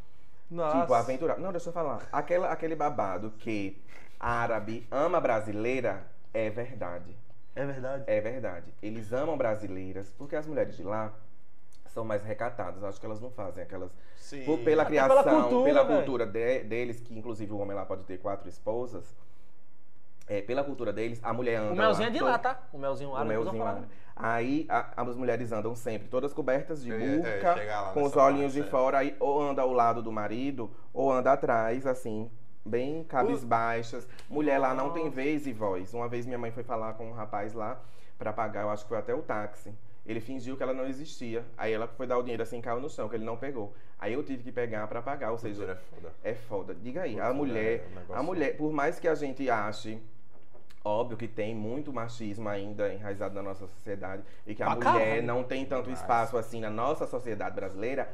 Nossa. 0.49 0.82
Tipo, 0.82 0.93
aventurar. 0.95 1.38
Não, 1.38 1.51
deixa 1.51 1.69
eu 1.69 1.73
falar. 1.73 2.07
Aquela, 2.11 2.51
aquele 2.51 2.75
babado 2.75 3.32
que 3.38 3.80
árabe 4.19 4.88
ama 4.89 5.21
brasileira 5.21 6.03
é 6.34 6.49
verdade. 6.49 7.15
É 7.58 7.66
verdade. 7.66 8.03
É 8.08 8.22
verdade. 8.22 8.74
Eles 8.82 9.12
amam 9.12 9.36
brasileiras 9.38 10.14
porque 10.18 10.36
as 10.36 10.45
mulheres 10.45 10.76
de 10.78 10.84
lá 10.84 11.12
são 11.88 12.05
mais 12.05 12.24
recatadas. 12.24 12.84
Acho 12.84 12.99
que 12.99 13.05
elas 13.05 13.20
não 13.20 13.32
fazem 13.32 13.64
aquelas. 13.64 13.91
Sim. 14.16 14.43
Por- 14.45 14.60
pela 14.60 14.84
Até 14.84 14.91
pela 14.91 15.24
criação, 15.24 15.41
cultura, 15.49 15.64
pela 15.66 15.86
cultura 15.86 16.26
de- 16.26 16.64
deles, 16.66 16.99
que 16.99 17.18
inclusive 17.18 17.51
o 17.51 17.58
homem 17.58 17.76
lá 17.76 17.86
pode 17.86 18.03
ter 18.03 18.20
quatro 18.20 18.47
esposas. 18.47 19.16
É, 20.30 20.41
pela 20.41 20.62
cultura 20.64 20.91
deles, 20.91 21.20
a 21.24 21.32
mulher 21.34 21.55
anda. 21.55 21.72
O 21.72 21.76
melzinho 21.76 22.10
lá 22.10 22.10
é 22.10 22.18
de 22.18 22.24
lá, 22.24 22.38
tá? 22.38 22.60
O 22.74 22.78
melzinho 22.78 23.10
o 23.12 23.16
árabe. 23.16 23.30
depois 23.30 23.47
eu 23.47 23.53
melzinho 23.53 23.64
falar. 23.64 23.78
árabe. 23.78 23.93
Aí 24.16 24.66
a- 24.70 24.93
as 24.97 25.16
mulheres 25.16 25.51
andam 25.53 25.74
sempre 25.74 26.10
todas 26.10 26.34
cobertas 26.34 26.84
de 26.84 26.91
burca, 26.91 27.55
lá 27.55 27.91
com 27.93 28.03
os 28.03 28.16
olhinhos 28.16 28.51
de 28.53 28.60
é. 28.60 28.64
fora, 28.64 28.97
aí 28.99 29.16
ou 29.20 29.41
anda 29.41 29.62
ao 29.62 29.72
lado 29.72 30.01
do 30.03 30.12
marido, 30.12 30.70
ou 30.93 31.12
anda 31.12 31.32
atrás, 31.32 31.88
assim, 31.88 32.30
bem 32.68 33.03
cabisbaixas. 33.03 34.07
Mulher 34.30 34.59
lá 34.59 34.74
não 34.74 34.91
tem 34.91 35.09
vez 35.09 35.47
e 35.47 35.53
voz. 35.53 35.93
Uma 35.93 36.07
vez 36.07 36.26
minha 36.26 36.38
mãe 36.38 36.51
foi 36.51 36.63
falar 36.63 36.93
com 36.93 37.09
um 37.09 37.13
rapaz 37.13 37.53
lá 37.53 37.82
pra 38.18 38.34
pagar, 38.34 38.63
eu 38.63 38.70
acho 38.70 38.84
que 38.84 38.89
foi 38.89 38.97
até 38.97 39.13
o 39.13 39.22
táxi. 39.22 39.74
Ele 40.05 40.22
fingiu 40.22 40.55
que 40.55 40.63
ela 40.63 40.74
não 40.74 40.88
existia. 40.88 41.43
Aí 41.57 41.74
ela 41.74 41.88
foi 41.88 42.07
dar 42.07 42.18
o 42.18 42.22
dinheiro 42.22 42.41
assim, 42.41 42.61
caiu 42.61 42.80
no 42.80 42.89
chão, 42.89 43.09
que 43.09 43.15
ele 43.15 43.26
não 43.26 43.36
pegou. 43.36 43.74
Aí 43.99 44.13
eu 44.13 44.24
tive 44.24 44.43
que 44.43 44.51
pegar 44.51 44.88
pra 44.88 45.01
pagar, 45.01 45.32
ou 45.32 45.38
seja, 45.38 45.63
é 45.63 45.76
foda. 45.76 46.13
é 46.24 46.34
foda. 46.34 46.76
Diga 46.76 47.01
aí, 47.01 47.20
a 47.20 47.34
mulher, 47.34 47.86
é 48.09 48.13
um 48.13 48.15
a 48.15 48.24
mulher, 48.24 48.55
por 48.55 48.72
mais 48.72 48.99
que 48.99 49.07
a 49.07 49.15
gente 49.15 49.49
ache 49.49 50.01
Óbvio 50.88 51.18
que 51.18 51.28
tem 51.28 51.53
muito 51.53 51.91
machismo 51.91 52.47
ainda 52.47 52.93
enraizado 52.93 53.36
na 53.36 53.43
nossa 53.43 53.68
sociedade 53.68 54.24
e 54.45 54.55
que 54.55 54.63
a 54.63 54.74
Pra 54.74 54.91
mulher 54.93 55.22
não 55.22 55.43
tem 55.43 55.65
tanto 55.65 55.91
espaço 55.91 56.38
assim 56.38 56.61
na 56.61 56.70
nossa 56.70 57.05
sociedade 57.05 57.53
brasileira. 57.55 58.09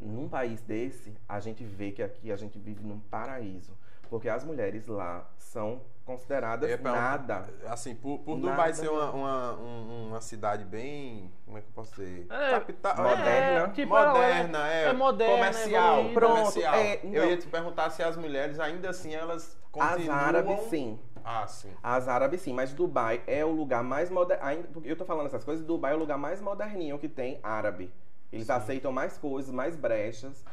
Num 0.00 0.26
país 0.26 0.62
desse, 0.62 1.14
a 1.28 1.38
gente 1.38 1.62
vê 1.62 1.92
que 1.92 2.02
aqui 2.02 2.32
a 2.32 2.36
gente 2.36 2.58
vive 2.58 2.82
num 2.82 2.98
paraíso. 2.98 3.72
Porque 4.08 4.28
as 4.28 4.44
mulheres 4.44 4.86
lá 4.86 5.28
são 5.38 5.80
consideradas 6.04 6.68
perguntar- 6.68 6.92
nada. 6.92 7.48
Assim, 7.66 7.94
por, 7.94 8.18
por 8.18 8.36
Nada 8.36 8.50
Dubai 8.52 8.74
ser 8.74 8.88
uma, 8.88 9.10
uma, 9.10 9.52
um- 9.54 10.08
uma 10.08 10.20
cidade 10.20 10.64
bem. 10.64 11.32
Como 11.46 11.56
é 11.56 11.60
que 11.62 11.68
eu 11.68 11.72
posso 11.72 11.94
dizer? 11.94 12.26
É, 12.30 12.50
Capital. 12.50 12.96
moderna. 12.96 13.60
É, 13.64 13.68
tipo, 13.70 13.88
moderna, 13.94 14.68
é, 14.72 14.84
é 14.84 14.92
moderna, 14.92 15.34
comercial. 15.36 16.04
Pronto, 16.12 16.36
comercial. 16.36 16.74
é, 16.74 17.00
eu 17.04 17.30
ia 17.30 17.36
te 17.36 17.46
perguntar 17.46 17.90
se 17.90 18.02
as 18.02 18.16
mulheres 18.16 18.60
ainda 18.60 18.90
assim 18.90 19.14
elas 19.14 19.56
As 19.78 19.92
continuam. 19.94 20.14
árabes, 20.18 20.60
sim. 20.68 20.98
Ah, 21.24 21.46
sim. 21.46 21.70
As 21.82 22.06
árabes, 22.06 22.42
sim. 22.42 22.52
Mas 22.52 22.74
Dubai 22.74 23.22
é 23.26 23.42
o 23.44 23.50
lugar 23.50 23.82
mais 23.82 24.10
moderno. 24.10 24.64
Porque 24.74 24.90
eu 24.90 24.96
tô 24.96 25.06
falando 25.06 25.26
essas 25.26 25.42
coisas, 25.42 25.64
Dubai 25.64 25.92
é 25.92 25.94
o 25.96 25.98
lugar 25.98 26.18
mais 26.18 26.40
moderninho 26.42 26.98
que 26.98 27.08
tem 27.08 27.40
árabe. 27.42 27.90
Eles 28.30 28.46
Sim. 28.48 28.52
aceitam 28.52 28.92
mais 28.92 29.16
coisas, 29.16 29.50
mais 29.50 29.74
brechas. 29.76 30.44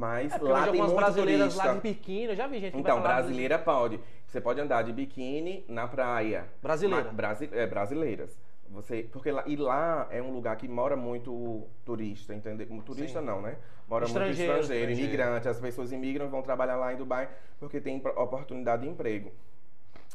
Mas 0.00 0.32
É 0.32 0.38
lá 0.38 0.60
tem 0.62 0.68
algumas 0.80 0.92
brasileiras 0.94 1.52
turista. 1.52 1.68
lá 1.68 1.74
de 1.74 1.80
biquíni, 1.80 2.24
eu 2.24 2.34
já 2.34 2.46
vi 2.46 2.58
gente 2.58 2.72
que 2.72 2.78
Então, 2.80 3.02
brasileira 3.02 3.58
pode. 3.58 4.00
Você 4.26 4.40
pode 4.40 4.58
andar 4.58 4.80
de 4.80 4.94
biquíni 4.94 5.62
na 5.68 5.86
praia. 5.86 6.46
Brasileira. 6.62 7.04
Ma- 7.04 7.12
brasi- 7.12 7.50
é, 7.52 7.66
brasileiras. 7.66 8.34
Você, 8.70 9.02
porque 9.12 9.30
lá, 9.30 9.42
e 9.46 9.56
lá 9.56 10.06
é 10.10 10.22
um 10.22 10.32
lugar 10.32 10.56
que 10.56 10.66
mora 10.66 10.96
muito 10.96 11.66
turista, 11.84 12.32
entendeu? 12.34 12.66
Turista 12.82 13.20
Sim. 13.20 13.26
não, 13.26 13.42
né? 13.42 13.56
Mora 13.86 14.06
Estrangeiro, 14.06 14.52
muito 14.52 14.62
estrangeiro, 14.62 14.90
estrangeiro. 14.92 15.00
imigrante. 15.22 15.48
As 15.50 15.60
pessoas 15.60 15.92
imigram 15.92 16.30
vão 16.30 16.40
trabalhar 16.40 16.76
lá 16.76 16.94
em 16.94 16.96
Dubai 16.96 17.28
porque 17.58 17.78
tem 17.78 17.98
oportunidade 18.16 18.82
de 18.82 18.88
emprego. 18.88 19.30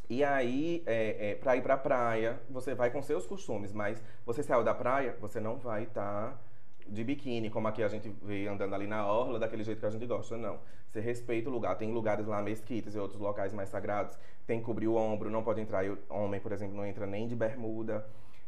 E 0.10 0.24
aí, 0.24 0.82
é, 0.88 1.32
é, 1.32 1.36
pra 1.36 1.56
ir 1.58 1.62
pra 1.62 1.78
praia, 1.78 2.40
você 2.50 2.74
vai 2.74 2.90
com 2.90 3.04
seus 3.04 3.28
costumes, 3.28 3.72
mas 3.72 4.02
você 4.26 4.42
saiu 4.42 4.64
da 4.64 4.74
praia, 4.74 5.16
você 5.22 5.40
não 5.40 5.58
vai 5.58 5.84
estar 5.84 6.40
de 6.88 7.04
biquíni, 7.04 7.50
como 7.50 7.68
aqui 7.68 7.84
a 7.84 7.88
gente 7.88 8.10
vê 8.22 8.48
andando 8.48 8.74
ali 8.76 8.88
na 8.88 9.06
orla, 9.06 9.40
daquele 9.40 9.64
jeito 9.64 9.80
que 9.80 9.86
a 9.86 9.90
gente 9.90 10.06
gosta, 10.06 10.38
não. 10.38 10.60
Você 10.90 11.00
respeita 11.00 11.50
o 11.50 11.52
lugar. 11.52 11.76
Tem 11.78 11.92
lugares 11.92 12.26
lá, 12.28 12.42
mesquitas 12.42 12.96
e 12.96 13.00
outros 13.00 13.20
locais 13.20 13.54
mais 13.54 13.70
sagrados, 13.70 14.18
tem 14.48 14.60
que 14.60 14.66
cobrir 14.66 14.88
o 14.88 14.96
ombro, 14.96 15.30
não 15.30 15.44
pode 15.44 15.62
entrar. 15.62 15.86
Eu- 15.86 15.98
Homem, 16.10 16.40
por 16.40 16.52
exemplo, 16.52 16.76
não 16.76 16.86
entra 16.86 17.06
nem 17.06 17.28
de 17.28 17.36
bermuda. 17.36 18.06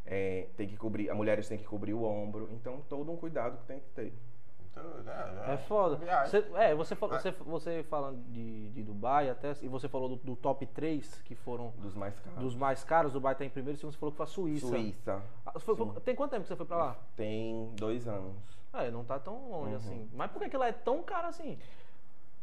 é, 0.10 0.48
tem 0.56 0.68
que 0.68 0.78
cobrir, 0.78 1.10
as 1.10 1.18
mulheres 1.18 1.48
têm 1.50 1.58
que 1.58 1.66
cobrir 1.66 1.94
o 1.94 2.04
ombro. 2.04 2.48
Então, 2.54 2.82
todo 2.90 3.12
um 3.12 3.18
cuidado 3.18 3.58
que 3.58 3.66
tem 3.66 3.80
que 3.82 3.90
ter. 3.90 4.14
É, 5.48 5.54
É 5.54 5.58
foda. 5.58 5.98
Você, 6.26 6.46
é, 6.56 6.76
você, 6.76 6.96
fa- 6.96 7.08
Ah. 7.08 7.20
você, 7.20 7.32
você 7.32 7.84
falando 7.84 8.22
de, 8.32 8.70
de 8.72 8.84
Dubai 8.84 9.30
até, 9.30 9.54
e 9.62 9.68
você 9.68 9.88
falou 9.88 10.10
do, 10.10 10.16
do 10.18 10.36
top 10.36 10.66
3, 10.66 11.22
que 11.24 11.36
foram 11.36 11.74
Dos 11.78 11.96
mais 11.96 12.20
caros. 12.20 12.40
dos 12.40 12.56
mais 12.56 12.84
caros, 12.84 13.14
Dubai 13.14 13.36
tá 13.36 13.46
em 13.46 13.50
primeiro, 13.50 13.76
e 13.76 13.80
segundo 13.80 13.94
você 13.94 14.00
falou 14.00 14.12
que 14.12 14.18
foi 14.18 14.24
a 14.26 14.28
Suíça. 14.28 14.68
Suíça. 14.68 15.22
Ah, 15.46 15.60
foi- 15.60 15.76
Sim. 15.76 15.94
tem 16.04 16.16
quanto 16.16 16.32
tempo 16.32 16.44
que 16.44 16.48
você 16.50 16.56
foi 16.56 16.66
pra 16.66 16.78
lá? 16.78 16.98
Tem 17.16 17.72
dois 17.76 18.08
anos. 18.08 18.36
É, 18.74 18.92
não 18.92 19.04
tá 19.04 19.18
tão 19.20 19.50
longe 19.50 19.72
Uhum. 19.72 19.78
assim. 19.78 20.10
Mas 20.14 20.30
por 20.32 20.42
que, 20.42 20.50
que 20.50 20.58
lá 20.58 20.68
é 20.68 20.72
tão 20.74 21.02
caro 21.02 21.28
assim? 21.28 21.58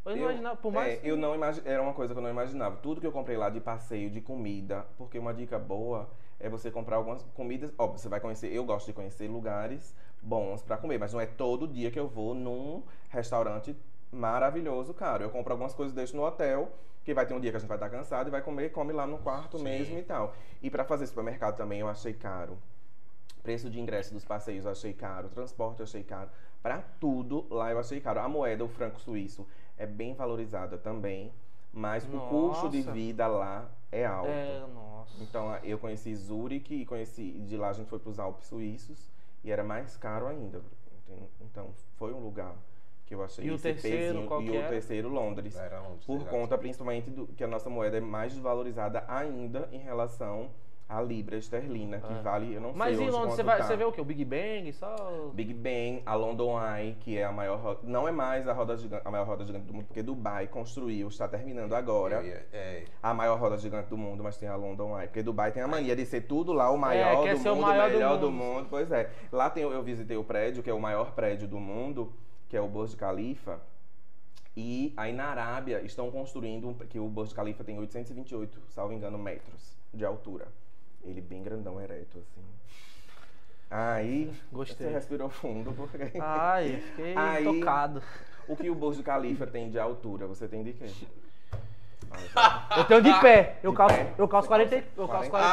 Eu 0.04 0.16
não 0.16 0.22
imaginava, 0.24 0.56
por 0.56 0.70
mais. 0.72 1.02
É, 1.02 1.10
eu 1.10 1.16
não 1.16 1.34
imagi- 1.34 1.62
Era 1.64 1.80
uma 1.82 1.94
coisa 1.94 2.12
que 2.12 2.18
eu 2.18 2.22
não 2.22 2.28
imaginava. 2.30 2.76
Tudo 2.76 3.00
que 3.00 3.06
eu 3.06 3.12
comprei 3.12 3.36
lá 3.38 3.48
de 3.48 3.58
passeio, 3.60 4.10
de 4.10 4.20
comida, 4.20 4.86
porque 4.98 5.18
uma 5.18 5.32
dica 5.32 5.58
boa 5.58 6.08
é 6.38 6.46
você 6.48 6.70
comprar 6.70 6.96
algumas 6.96 7.22
comidas. 7.34 7.72
Óbvio, 7.78 7.98
você 7.98 8.08
vai 8.08 8.20
conhecer. 8.20 8.52
Eu 8.52 8.64
gosto 8.64 8.86
de 8.86 8.92
conhecer 8.92 9.28
lugares 9.28 9.94
bons 10.24 10.62
pra 10.62 10.76
comer, 10.76 10.98
mas 10.98 11.12
não 11.12 11.20
é 11.20 11.26
todo 11.26 11.68
dia 11.68 11.90
que 11.90 11.98
eu 11.98 12.08
vou 12.08 12.34
num 12.34 12.82
restaurante 13.10 13.76
maravilhoso, 14.10 14.94
cara. 14.94 15.22
Eu 15.22 15.30
compro 15.30 15.52
algumas 15.52 15.74
coisas, 15.74 15.94
deixo 15.94 16.16
no 16.16 16.24
hotel. 16.24 16.72
Que 17.04 17.12
vai 17.12 17.26
ter 17.26 17.34
um 17.34 17.40
dia 17.40 17.50
que 17.50 17.58
a 17.58 17.60
gente 17.60 17.68
vai 17.68 17.76
estar 17.76 17.90
cansado 17.90 18.28
e 18.28 18.30
vai 18.30 18.40
comer, 18.40 18.72
come 18.72 18.90
lá 18.90 19.06
no 19.06 19.18
quarto 19.18 19.58
Sim. 19.58 19.64
mesmo 19.64 19.98
e 19.98 20.02
tal. 20.02 20.34
E 20.62 20.70
pra 20.70 20.84
fazer 20.84 21.06
supermercado 21.06 21.54
também 21.54 21.80
eu 21.80 21.88
achei 21.88 22.14
caro. 22.14 22.56
Preço 23.42 23.68
de 23.68 23.78
ingresso 23.78 24.14
dos 24.14 24.24
passeios 24.24 24.64
eu 24.64 24.70
achei 24.70 24.94
caro, 24.94 25.28
transporte 25.28 25.80
eu 25.80 25.84
achei 25.84 26.02
caro. 26.02 26.30
Pra 26.62 26.82
tudo 26.98 27.46
lá 27.50 27.70
eu 27.70 27.78
achei 27.78 28.00
caro. 28.00 28.20
A 28.20 28.28
moeda, 28.28 28.64
o 28.64 28.68
franco 28.68 28.98
suíço, 28.98 29.46
é 29.76 29.84
bem 29.84 30.14
valorizada 30.14 30.78
também, 30.78 31.30
mas 31.70 32.06
o 32.06 32.20
custo 32.20 32.70
de 32.70 32.78
Nossa. 32.78 32.92
vida 32.92 33.26
lá 33.26 33.68
é 33.92 34.06
alto. 34.06 34.30
É, 34.30 34.64
nossa. 34.72 35.22
Então 35.22 35.54
eu 35.62 35.78
conheci 35.78 36.16
Zurique 36.16 36.74
e 36.74 36.86
conheci 36.86 37.32
de 37.32 37.58
lá 37.58 37.68
a 37.68 37.72
gente 37.74 37.90
foi 37.90 37.98
para 37.98 38.08
os 38.08 38.18
Alpes 38.18 38.46
suíços 38.46 39.13
e 39.44 39.50
era 39.52 39.62
mais 39.62 39.96
caro 39.96 40.26
ainda. 40.26 40.62
Então 41.40 41.70
foi 41.96 42.12
um 42.12 42.18
lugar 42.18 42.56
que 43.06 43.14
eu 43.14 43.22
achei 43.22 43.44
E 43.44 43.50
o 43.50 43.54
esse 43.54 43.62
terceiro, 43.62 43.98
pezinho. 44.14 44.26
qual 44.26 44.42
e 44.42 44.46
que 44.46 44.50
o 44.50 44.54
era? 44.56 44.68
terceiro 44.68 45.08
Londres. 45.08 45.54
Por 46.06 46.24
conta 46.26 46.56
principalmente 46.56 47.10
do 47.10 47.26
que 47.26 47.44
a 47.44 47.46
nossa 47.46 47.68
moeda 47.68 47.98
é 47.98 48.00
mais 48.00 48.32
desvalorizada 48.32 49.04
ainda 49.06 49.68
em 49.70 49.78
relação 49.78 50.50
à 50.86 51.00
libra 51.00 51.36
esterlina, 51.36 51.98
que 51.98 52.12
É. 52.12 52.16
vale, 52.22 52.52
eu 52.54 52.60
não 52.60 52.72
Mas 52.74 52.94
sei 52.96 53.04
em 53.04 53.08
hoje 53.08 53.16
Londres, 53.16 53.34
você, 53.34 53.42
vai, 53.42 53.58
tá. 53.58 53.64
você 53.64 53.76
vê 53.76 53.84
o 53.84 53.90
quê? 53.90 54.00
O 54.00 54.04
Big 54.04 54.24
Bang? 54.24 54.70
Só. 54.74 55.30
Big 55.32 55.54
Ben, 55.54 56.02
a 56.04 56.14
London 56.14 56.58
Eye, 56.62 56.94
que 57.00 57.16
é 57.16 57.24
a 57.24 57.32
maior 57.32 57.58
roda, 57.58 57.80
não 57.84 58.06
é 58.06 58.12
mais 58.12 58.46
a, 58.46 58.52
roda 58.52 58.76
gigante, 58.76 59.02
a 59.06 59.10
maior 59.10 59.26
roda 59.26 59.44
gigante 59.46 59.64
do 59.64 59.72
mundo, 59.72 59.86
porque 59.86 60.02
Dubai 60.02 60.46
construiu, 60.46 61.08
está 61.08 61.26
terminando 61.26 61.72
agora, 61.74 62.16
Eu 62.16 62.26
ia- 62.26 62.46
é, 62.52 62.84
a 63.02 63.14
maior 63.14 63.38
roda 63.40 63.56
gigante 63.56 63.88
do 63.88 63.96
mundo, 63.96 64.22
mas 64.22 64.36
tem 64.36 64.48
a 64.48 64.56
London 64.56 64.98
Eye, 64.98 65.08
porque 65.08 65.22
Dubai 65.22 65.50
tem 65.52 65.62
a 65.62 65.66
mania 65.68 65.96
de 65.96 66.04
ser 66.04 66.20
tudo 66.22 66.52
lá 66.52 66.70
o 66.70 66.76
maior 66.76 67.24
quer 67.24 67.34
do 67.34 67.40
ser 67.40 67.48
o 67.50 67.54
mundo, 67.56 67.66
maior 67.66 67.86
o 67.86 67.90
do 67.90 67.94
melhor 67.94 68.18
do 68.18 68.30
mundo. 68.30 68.54
mundo. 68.56 68.66
Pois 68.68 68.92
é. 68.92 69.10
Lá 69.32 69.48
tem, 69.48 69.62
eu 69.62 69.82
visitei 69.82 70.16
o 70.18 70.22
prédio, 70.24 70.62
que 70.62 70.68
é 70.70 70.74
o 70.74 70.80
maior 70.80 71.12
prédio 71.12 71.48
do 71.48 71.58
mundo, 71.58 72.12
que 72.48 72.56
é 72.56 72.60
o 72.60 72.68
Burj 72.68 72.94
Khalifa. 72.96 73.58
E 74.56 74.92
aí 74.96 75.12
na 75.12 75.24
Arábia 75.24 75.80
estão 75.82 76.10
construindo, 76.10 76.74
que 76.88 76.98
o 77.00 77.08
Burj 77.08 77.34
Khalifa 77.34 77.64
tem 77.64 77.76
828, 77.78 78.60
salvo 78.68 78.92
engano, 78.92 79.18
metros 79.18 79.76
de 79.92 80.04
altura. 80.04 80.46
Ele 81.04 81.20
bem 81.20 81.42
grandão, 81.42 81.80
ereto, 81.80 82.18
assim. 82.18 82.42
Aí, 83.70 84.32
Gostei. 84.52 84.86
você 84.86 84.92
respirou 84.92 85.28
fundo, 85.28 85.72
porque... 85.72 86.18
Ai, 86.20 86.80
fiquei 86.90 87.14
Aí- 87.16 87.44
tocado. 87.44 88.02
O 88.46 88.54
que 88.56 88.68
o 88.68 88.74
Burj 88.74 89.00
Khalifa 89.02 89.46
tem 89.46 89.70
de 89.70 89.78
altura, 89.78 90.26
você 90.26 90.46
tem 90.46 90.62
de 90.62 90.72
quê? 90.74 90.86
Eu 92.76 92.84
tenho 92.84 93.02
de 93.02 93.20
pé. 93.20 93.56
Eu 93.62 93.72
calço, 93.72 93.96
eu 94.18 94.28
calço 94.28 94.48
Você 94.48 94.54
40, 94.54 94.70
calça 94.70 94.88
eu 94.96 95.08
calço 95.08 95.30
40? 95.30 95.50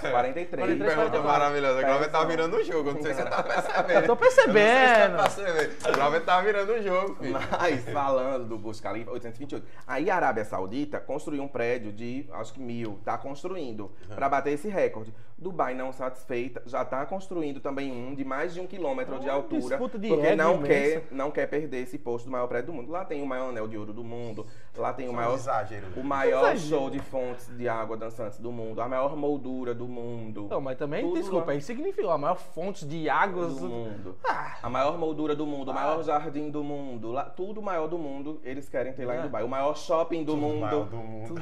43. 0.00 0.12
43. 0.12 0.48
43, 0.48 0.94
Pergunta 0.94 1.20
44. 1.20 1.28
maravilhosa. 1.28 1.78
A 1.78 1.82
Glauber 1.82 2.10
tá 2.10 2.24
virando 2.24 2.56
o 2.56 2.64
jogo. 2.64 2.90
Eu 2.90 2.94
não 2.94 3.02
sei 3.02 3.14
se 3.14 3.22
você 3.22 3.28
tá 3.28 3.42
percebendo. 3.42 3.90
Eu 3.90 4.06
tô 4.06 4.12
Eu 4.12 4.16
não 4.16 4.30
sei 4.30 4.30
se 4.30 4.52
percebendo. 4.52 5.16
tá 5.16 5.22
percebendo. 5.22 5.88
A 5.88 5.92
Glauber 5.92 6.20
tá 6.20 6.40
virando 6.40 6.72
o 6.72 6.82
jogo, 6.82 7.14
filho. 7.16 7.38
Mas 7.58 7.84
falando 7.90 8.48
do 8.48 8.58
Burj 8.58 8.80
Khalifa, 8.80 9.10
828. 9.10 9.66
Aí 9.86 10.10
a 10.10 10.16
Arábia 10.16 10.44
Saudita 10.44 11.00
construiu 11.00 11.42
um 11.42 11.48
prédio 11.48 11.92
de, 11.92 12.28
acho 12.32 12.52
que 12.52 12.60
mil, 12.60 12.98
tá 13.04 13.18
construindo, 13.18 13.90
para 14.14 14.28
bater 14.28 14.52
esse 14.52 14.68
recorde. 14.68 15.12
Dubai, 15.40 15.74
não 15.74 15.90
satisfeita, 15.90 16.62
já 16.66 16.84
tá 16.84 17.06
construindo 17.06 17.60
também 17.60 17.90
um 17.90 18.14
de 18.14 18.22
mais 18.22 18.52
de 18.52 18.60
um 18.60 18.66
quilômetro 18.66 19.18
de 19.18 19.28
altura, 19.30 19.78
disputa 19.78 19.98
de 19.98 20.08
porque 20.08 20.36
não 20.36 20.56
imensa. 20.56 20.68
quer, 20.68 21.06
não 21.10 21.30
quer 21.30 21.46
perder 21.46 21.78
esse 21.78 21.96
posto 21.96 22.26
do 22.26 22.30
maior 22.30 22.46
prédio 22.46 22.66
do 22.66 22.74
mundo. 22.74 22.92
Lá 22.92 23.06
tem 23.06 23.22
o 23.22 23.26
maior 23.26 23.48
anel 23.48 23.66
de 23.66 23.78
ouro 23.78 23.90
do 23.90 24.04
mundo, 24.04 24.46
lá 24.76 24.92
tem 24.92 25.08
o 25.08 25.12
um 25.12 25.14
maior, 25.14 25.36
exagero. 25.36 25.86
O 26.00 26.04
maior 26.04 26.56
show 26.56 26.88
de 26.90 26.98
fontes 26.98 27.48
de 27.56 27.68
água 27.68 27.96
dançantes 27.96 28.38
do 28.38 28.50
mundo, 28.50 28.80
a 28.80 28.88
maior 28.88 29.16
moldura 29.16 29.74
do 29.74 29.86
mundo. 29.86 30.46
Não, 30.50 30.60
mas 30.60 30.76
também, 30.78 31.02
Tudo 31.04 31.14
desculpa, 31.18 31.46
lá. 31.52 31.54
isso 31.54 31.66
significa 31.66 32.10
a 32.12 32.18
maior 32.18 32.36
fonte 32.36 32.86
de 32.86 33.08
águas. 33.08 33.56
do 33.60 33.68
mundo. 33.68 34.16
Ah. 34.26 34.56
A 34.62 34.68
maior 34.70 34.96
moldura 34.98 35.34
do 35.34 35.46
mundo, 35.46 35.68
o 35.68 35.70
Ah. 35.72 35.74
maior 35.74 36.02
jardim 36.02 36.50
do 36.50 36.62
mundo, 36.64 37.12
lá, 37.12 37.24
tudo 37.24 37.60
maior 37.62 37.86
do 37.88 37.98
mundo, 37.98 38.40
eles 38.44 38.68
querem 38.68 38.92
ter 38.92 39.04
lá 39.06 39.16
em 39.16 39.18
É. 39.18 39.22
Dubai. 39.22 39.42
O 39.42 39.48
maior 39.48 39.76
shopping 39.76 40.24
do 40.24 40.36
mundo. 40.36 40.60
Maior 40.60 40.84
do 40.86 40.96
mundo. 40.96 41.34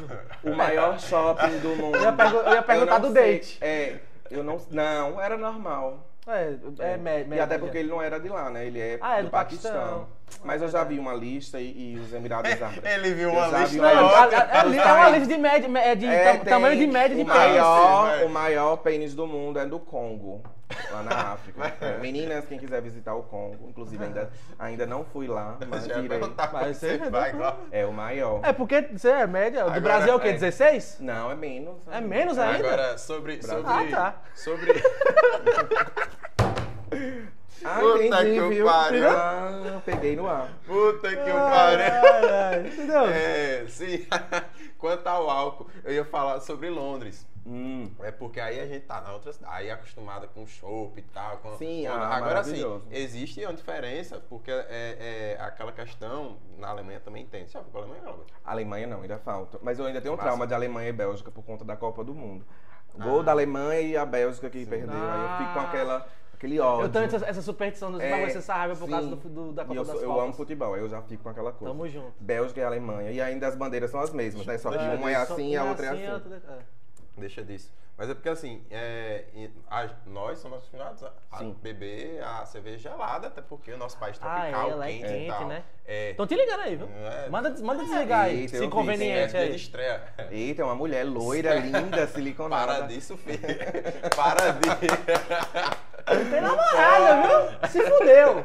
O 0.44 0.54
maior 0.56 0.98
shopping 0.98 1.58
do 1.60 1.68
mundo. 1.76 1.96
Eu 1.98 2.02
ia 2.02 2.12
pergu- 2.12 2.36
eu 2.38 2.52
ia 2.54 2.62
perguntar 2.62 2.98
não 3.00 3.08
do 3.08 3.12
sei. 3.12 3.32
date. 3.32 3.58
É, 3.60 4.00
eu 4.30 4.42
não. 4.44 4.58
Não, 4.70 5.20
era 5.20 5.36
normal. 5.36 6.07
É, 6.28 6.54
é, 6.80 6.96
mé- 6.98 7.22
e 7.22 7.24
média. 7.24 7.44
até 7.44 7.56
porque 7.58 7.78
ele 7.78 7.88
não 7.88 8.02
era 8.02 8.20
de 8.20 8.28
lá, 8.28 8.50
né? 8.50 8.66
Ele 8.66 8.78
é, 8.80 8.98
Ah, 9.00 9.16
é 9.18 9.22
do, 9.22 9.24
do 9.26 9.30
Paquistão. 9.30 9.72
Paquistão. 9.72 10.08
Mas 10.44 10.60
eu 10.60 10.68
já 10.68 10.84
vi 10.84 10.98
uma 10.98 11.14
lista 11.14 11.58
e, 11.58 11.94
e 11.94 11.98
os 11.98 12.12
Emirados 12.12 12.50
Árabes. 12.62 12.84
Ele 12.84 13.14
viu 13.14 13.30
uma 13.30 13.46
lista 13.46 13.66
vi 13.66 13.76
Não, 13.78 13.84
uma 13.90 14.18
a- 14.18 14.26
lista. 14.26 14.36
a- 14.36 14.60
a- 14.60 14.62
dos 14.64 14.76
é 14.76 14.92
uma 14.92 15.08
lista 15.10 15.26
de 15.34 15.38
média, 15.40 15.78
é 15.78 15.94
de 15.94 16.06
É, 16.06 16.24
tam- 16.36 16.44
tamanho 16.44 16.76
de 16.78 16.86
média 16.86 17.16
de 17.16 17.24
país. 17.24 17.52
maior, 17.54 18.24
o 18.24 18.28
maior 18.28 18.76
pênis 18.76 19.14
do 19.14 19.26
mundo 19.26 19.58
é 19.58 19.64
do 19.66 19.78
Congo, 19.80 20.42
lá 20.90 21.02
na 21.02 21.32
África. 21.32 21.72
É, 21.80 21.98
Meninas, 22.00 22.44
quem 22.46 22.58
quiser 22.58 22.80
visitar 22.82 23.14
o 23.14 23.22
Congo, 23.22 23.68
inclusive 23.68 24.02
ainda, 24.04 24.30
ainda 24.58 24.86
não 24.86 25.04
fui 25.04 25.26
lá, 25.26 25.56
mas 25.68 25.84
Já 25.86 25.98
irei. 25.98 26.20
Mas 26.52 26.76
você 26.76 26.98
você- 26.98 27.10
vai, 27.10 27.32
Glauber. 27.32 27.58
É 27.70 27.84
o 27.86 27.92
maior. 27.92 28.40
É 28.44 28.52
porque 28.52 28.82
você 28.92 29.08
é 29.10 29.26
média. 29.26 29.60
Do 29.64 29.66
Agora, 29.70 29.80
Brasil 29.80 30.12
é 30.12 30.16
o 30.16 30.20
quê? 30.20 30.28
é. 30.28 30.32
16? 30.32 30.98
Não, 31.00 31.30
é 31.30 31.34
menos. 31.34 31.76
É 31.90 32.00
menos 32.00 32.38
ainda? 32.38 32.66
Agora, 32.68 32.98
sobre. 32.98 33.42
sobre 33.42 33.64
Ah, 33.66 33.86
tá. 33.90 34.22
Sobre. 34.34 34.72
Ah, 37.64 37.80
Puta 37.80 38.04
entendi, 38.04 38.40
que 38.40 38.48
viu? 38.50 38.64
pariu. 38.66 39.10
Ah, 39.10 39.82
peguei 39.84 40.14
no 40.14 40.28
ar. 40.28 40.48
Puta 40.64 41.08
que 41.08 41.28
o 41.30 41.34
pariu. 41.34 42.72
Entendeu? 42.72 43.04
É, 43.06 43.64
sim. 43.66 44.06
Quanto 44.78 45.04
ao 45.08 45.28
álcool, 45.28 45.66
eu 45.84 45.92
ia 45.92 46.04
falar 46.04 46.40
sobre 46.40 46.70
Londres. 46.70 47.26
Hum. 47.50 47.90
É 48.00 48.10
porque 48.10 48.38
aí 48.38 48.60
a 48.60 48.66
gente 48.66 48.84
tá 48.84 49.00
na 49.00 49.12
outra 49.14 49.32
cidade, 49.32 49.54
aí 49.54 49.70
acostumada 49.70 50.26
com 50.26 50.46
chopp 50.46 50.98
e 50.98 51.02
tal. 51.02 51.38
Com, 51.38 51.56
Sim, 51.56 51.84
com- 51.86 51.92
ah, 51.94 52.16
Agora 52.16 52.44
sim, 52.44 52.62
existe 52.90 53.42
uma 53.42 53.54
diferença, 53.54 54.22
porque 54.28 54.50
é, 54.50 54.66
é 54.68 55.38
aquela 55.40 55.72
questão, 55.72 56.36
na 56.58 56.68
Alemanha 56.68 57.00
também 57.00 57.24
tem. 57.26 57.46
Você 57.46 57.52
já 57.54 57.62
foi 57.62 57.70
pra 57.70 57.80
Alemanha, 57.80 58.02
Robert? 58.04 58.26
Alemanha 58.44 58.86
não, 58.86 59.00
ainda 59.00 59.18
falta. 59.18 59.58
Mas 59.62 59.78
eu 59.78 59.86
ainda 59.86 60.00
tenho 60.00 60.12
um 60.12 60.16
Massa. 60.16 60.28
trauma 60.28 60.46
de 60.46 60.52
Alemanha 60.52 60.90
e 60.90 60.92
Bélgica 60.92 61.30
por 61.30 61.42
conta 61.42 61.64
da 61.64 61.74
Copa 61.74 62.04
do 62.04 62.14
Mundo. 62.14 62.44
Gol 62.94 63.20
Ah. 63.20 63.22
da 63.22 63.32
Alemanha 63.32 63.80
e 63.80 63.96
a 63.96 64.04
Bélgica 64.04 64.50
que 64.50 64.66
perdeu. 64.66 64.90
Aí 64.94 65.22
eu 65.22 65.38
fico 65.38 65.52
com 65.54 65.60
Ah. 65.60 65.68
aquela, 65.68 66.06
aquele 66.34 66.60
ódio. 66.60 66.84
Eu 66.84 66.88
tenho 66.90 67.04
essa, 67.06 67.16
essa 67.26 67.40
superstição 67.42 67.92
dos 67.92 68.00
É, 68.02 68.28
você 68.28 68.52
raiva 68.52 68.76
por 68.76 68.90
causa 68.90 69.08
sim. 69.08 69.14
do, 69.16 69.28
do- 69.28 69.52
da 69.52 69.62
Copa 69.64 69.74
eu, 69.74 69.84
das 69.84 69.92
sou- 69.92 70.02
eu 70.02 70.08
Copas. 70.08 70.24
amo 70.24 70.32
futebol, 70.34 70.74
aí 70.74 70.80
eu 70.80 70.88
já 70.88 71.00
fico 71.02 71.22
com 71.22 71.28
aquela 71.30 71.52
coisa. 71.52 71.72
Tamo 71.72 71.88
junto. 71.88 72.12
Bélgica 72.20 72.60
e 72.60 72.64
Alemanha. 72.64 73.10
E 73.10 73.20
ainda 73.22 73.46
as 73.46 73.54
bandeiras 73.54 73.90
são 73.90 74.00
as 74.00 74.10
mesmas, 74.12 74.44
né? 74.44 74.58
Só 74.58 74.70
que 74.70 74.76
É, 74.76 74.94
uma 74.94 75.10
é 75.10 75.24
só- 75.24 75.32
assim 75.34 75.50
e 75.52 75.56
a 75.56 75.62
uma 75.62 75.70
outra 75.70 75.86
é 75.86 75.88
assim. 75.90 76.06
a 76.06 76.12
outra 76.14 76.34
é- 76.36 76.77
Deixa 77.18 77.42
disso. 77.42 77.72
Mas 77.96 78.08
é 78.08 78.14
porque 78.14 78.28
assim, 78.28 78.64
é, 78.70 79.24
a- 79.68 79.88
nós 80.06 80.38
somos 80.38 80.58
acostumados 80.58 81.02
a, 81.02 81.10
a 81.32 81.42
beber 81.42 82.22
a 82.22 82.46
cerveja 82.46 82.90
gelada, 82.90 83.26
até 83.26 83.42
porque 83.42 83.72
o 83.72 83.76
nosso 83.76 83.98
país 83.98 84.16
Ah, 84.22 84.36
tropical, 84.36 84.68
é, 84.68 84.70
ela 84.70 84.86
é 84.88 84.92
quente, 84.92 85.02
quente, 85.08 85.24
e 85.24 85.28
tal. 85.28 85.46
né? 85.48 85.64
É, 85.84 86.10
Estão 86.12 86.26
te 86.26 86.36
ligando 86.36 86.60
aí, 86.60 86.76
viu? 86.76 86.88
É. 86.88 87.28
Manda, 87.28 87.50
manda 87.60 87.82
desligar 87.82 88.26
aí, 88.26 88.48
se 88.48 88.64
inconveniente 88.64 89.36
é 89.36 89.40
aí. 89.40 89.56
estreia. 89.56 90.00
Eita, 90.30 90.62
é 90.62 90.64
uma 90.64 90.76
mulher 90.76 91.02
loira, 91.04 91.54
linda, 91.54 92.06
siliconada. 92.06 92.74
Para 92.74 92.86
disso, 92.86 93.16
filho. 93.16 93.38
Para 94.14 94.50
disso. 94.52 94.78
Tem 96.30 96.40
namorada, 96.40 97.22
viu? 97.26 97.68
Se 97.68 97.82
fudeu. 97.82 98.44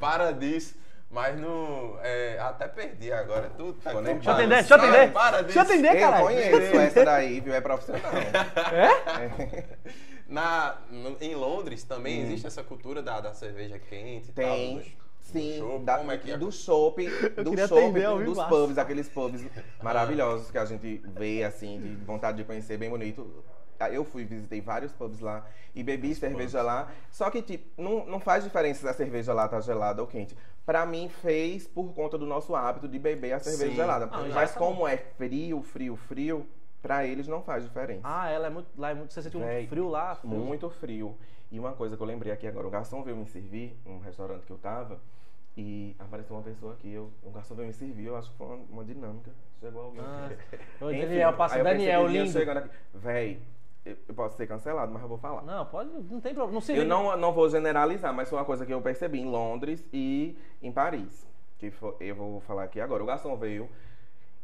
Para 0.00 0.32
disso. 0.32 0.74
Mas 1.10 1.40
não. 1.40 1.98
é, 2.02 2.38
até 2.38 2.68
perdi 2.68 3.10
agora. 3.10 3.50
Tu, 3.56 3.72
tá 3.74 3.94
nem 3.94 4.14
Deixa 4.14 4.28
eu 4.30 4.34
atender, 4.34 4.54
deixa 4.56 4.74
eu 4.74 4.78
atender. 4.78 5.12
Para 5.12 5.42
Deixa 5.42 5.58
eu 5.58 5.62
atender, 5.62 5.94
Eu 5.96 6.00
caralho. 6.00 6.24
conheço 6.26 6.76
essa 6.76 7.04
daí, 7.04 7.40
viu? 7.40 7.54
É 7.54 7.60
profissional. 7.62 8.12
É? 8.12 9.64
Na, 10.28 10.76
no- 10.90 11.16
em 11.20 11.34
Londres 11.34 11.82
também 11.84 12.20
Hum. 12.20 12.24
existe 12.26 12.46
essa 12.46 12.62
cultura 12.62 13.02
da, 13.02 13.20
da 13.20 13.32
cerveja 13.32 13.78
quente 13.78 14.28
e 14.28 14.32
Tem. 14.32 14.74
tal. 14.74 14.82
dos- 14.84 14.98
Sim, 15.20 15.58
chopp, 15.58 15.84
da- 15.84 16.00
é 16.14 16.16
que 16.18 16.30
é? 16.30 16.38
do 16.38 16.50
chopp, 16.50 17.06
do 17.06 17.50
ao 18.06 18.16
dos 18.18 18.28
vivaço. 18.28 18.48
pubs, 18.48 18.78
aqueles 18.78 19.08
pubs 19.10 19.44
maravilhosos 19.82 20.50
que 20.50 20.56
a 20.56 20.64
gente 20.64 21.02
vê, 21.04 21.44
assim, 21.44 21.78
de 21.78 22.04
vontade 22.04 22.38
de 22.38 22.44
conhecer, 22.44 22.78
bem 22.78 22.88
bonito. 22.88 23.44
Ah, 23.78 23.90
Eu 23.90 24.04
fui, 24.04 24.24
visitei 24.24 24.60
vários 24.62 24.90
pubs 24.92 25.20
lá 25.20 25.46
e 25.74 25.82
bebi 25.82 26.14
cerveja 26.14 26.62
lá. 26.62 26.88
Só 27.10 27.30
que, 27.30 27.42
tipo, 27.42 27.80
não, 27.80 28.06
não 28.06 28.18
faz 28.20 28.42
diferença 28.42 28.80
se 28.80 28.88
a 28.88 28.92
cerveja 28.94 29.32
lá 29.34 29.46
tá 29.48 29.60
gelada 29.60 30.00
ou 30.00 30.08
quente. 30.08 30.34
Pra 30.68 30.84
mim, 30.84 31.08
fez 31.08 31.66
por 31.66 31.94
conta 31.94 32.18
do 32.18 32.26
nosso 32.26 32.54
hábito 32.54 32.86
de 32.86 32.98
beber 32.98 33.32
a 33.32 33.38
cerveja 33.40 33.70
Sim. 33.70 33.76
gelada. 33.76 34.06
Ah, 34.12 34.22
Mas 34.34 34.52
tá 34.52 34.58
como 34.58 34.86
é 34.86 34.98
frio, 34.98 35.62
frio, 35.62 35.96
frio, 35.96 36.46
pra 36.82 37.06
eles 37.06 37.26
não 37.26 37.40
faz 37.40 37.64
diferença. 37.64 38.02
Ah, 38.04 38.28
ela 38.28 38.48
é 38.48 38.50
muito. 38.50 38.68
Lá 38.76 38.90
é 38.90 38.94
muito. 38.94 39.14
Você 39.14 39.22
sentiu 39.22 39.40
muito 39.40 39.68
frio 39.70 39.88
lá? 39.88 40.14
Frio. 40.16 40.30
Muito 40.30 40.68
frio. 40.68 41.16
E 41.50 41.58
uma 41.58 41.72
coisa 41.72 41.96
que 41.96 42.02
eu 42.02 42.06
lembrei 42.06 42.30
aqui 42.30 42.46
agora, 42.46 42.66
o 42.66 42.70
garçom 42.70 43.02
veio 43.02 43.16
me 43.16 43.26
servir, 43.26 43.78
num 43.82 43.98
restaurante 44.00 44.44
que 44.44 44.50
eu 44.52 44.58
tava, 44.58 45.00
e 45.56 45.96
apareceu 45.98 46.36
uma 46.36 46.42
pessoa 46.42 46.74
aqui, 46.74 46.92
eu, 46.92 47.10
o 47.22 47.30
garçom 47.30 47.54
veio 47.54 47.68
me 47.68 47.72
servir, 47.72 48.04
eu 48.04 48.16
acho 48.18 48.30
que 48.30 48.36
foi 48.36 48.46
uma, 48.48 48.56
uma 48.68 48.84
dinâmica. 48.84 49.30
Chegou 49.60 49.84
alguém. 49.84 50.02
Ah, 50.04 50.28
Enfim, 50.84 51.00
Daniel, 51.00 51.32
passa 51.32 51.56
eu 51.56 51.64
Daniel, 51.64 52.06
lindo. 52.08 52.30
chegando 52.30 52.58
aqui, 52.58 52.70
Véi, 52.92 53.40
eu, 53.84 53.96
posso 54.14 54.36
ser 54.36 54.46
cancelado, 54.46 54.92
mas 54.92 55.02
eu 55.02 55.08
vou 55.08 55.18
falar. 55.18 55.42
Não, 55.42 55.64
pode. 55.66 55.90
Não 55.90 56.20
tem 56.20 56.34
problema. 56.34 56.52
Não 56.54 56.60
se 56.60 56.76
Eu 56.76 56.84
não, 56.84 57.16
não 57.16 57.32
vou 57.32 57.48
generalizar, 57.48 58.12
mas 58.12 58.28
foi 58.28 58.38
uma 58.38 58.44
coisa 58.44 58.66
que 58.66 58.72
eu 58.72 58.80
percebi 58.82 59.20
em 59.20 59.26
Londres 59.30 59.84
e 59.92 60.36
em 60.62 60.70
Paris. 60.72 61.26
Que 61.58 61.70
foi- 61.70 61.94
eu 62.00 62.14
vou 62.14 62.40
falar 62.40 62.64
aqui 62.64 62.80
agora. 62.80 63.02
O 63.02 63.06
garçom 63.06 63.34
veio 63.36 63.68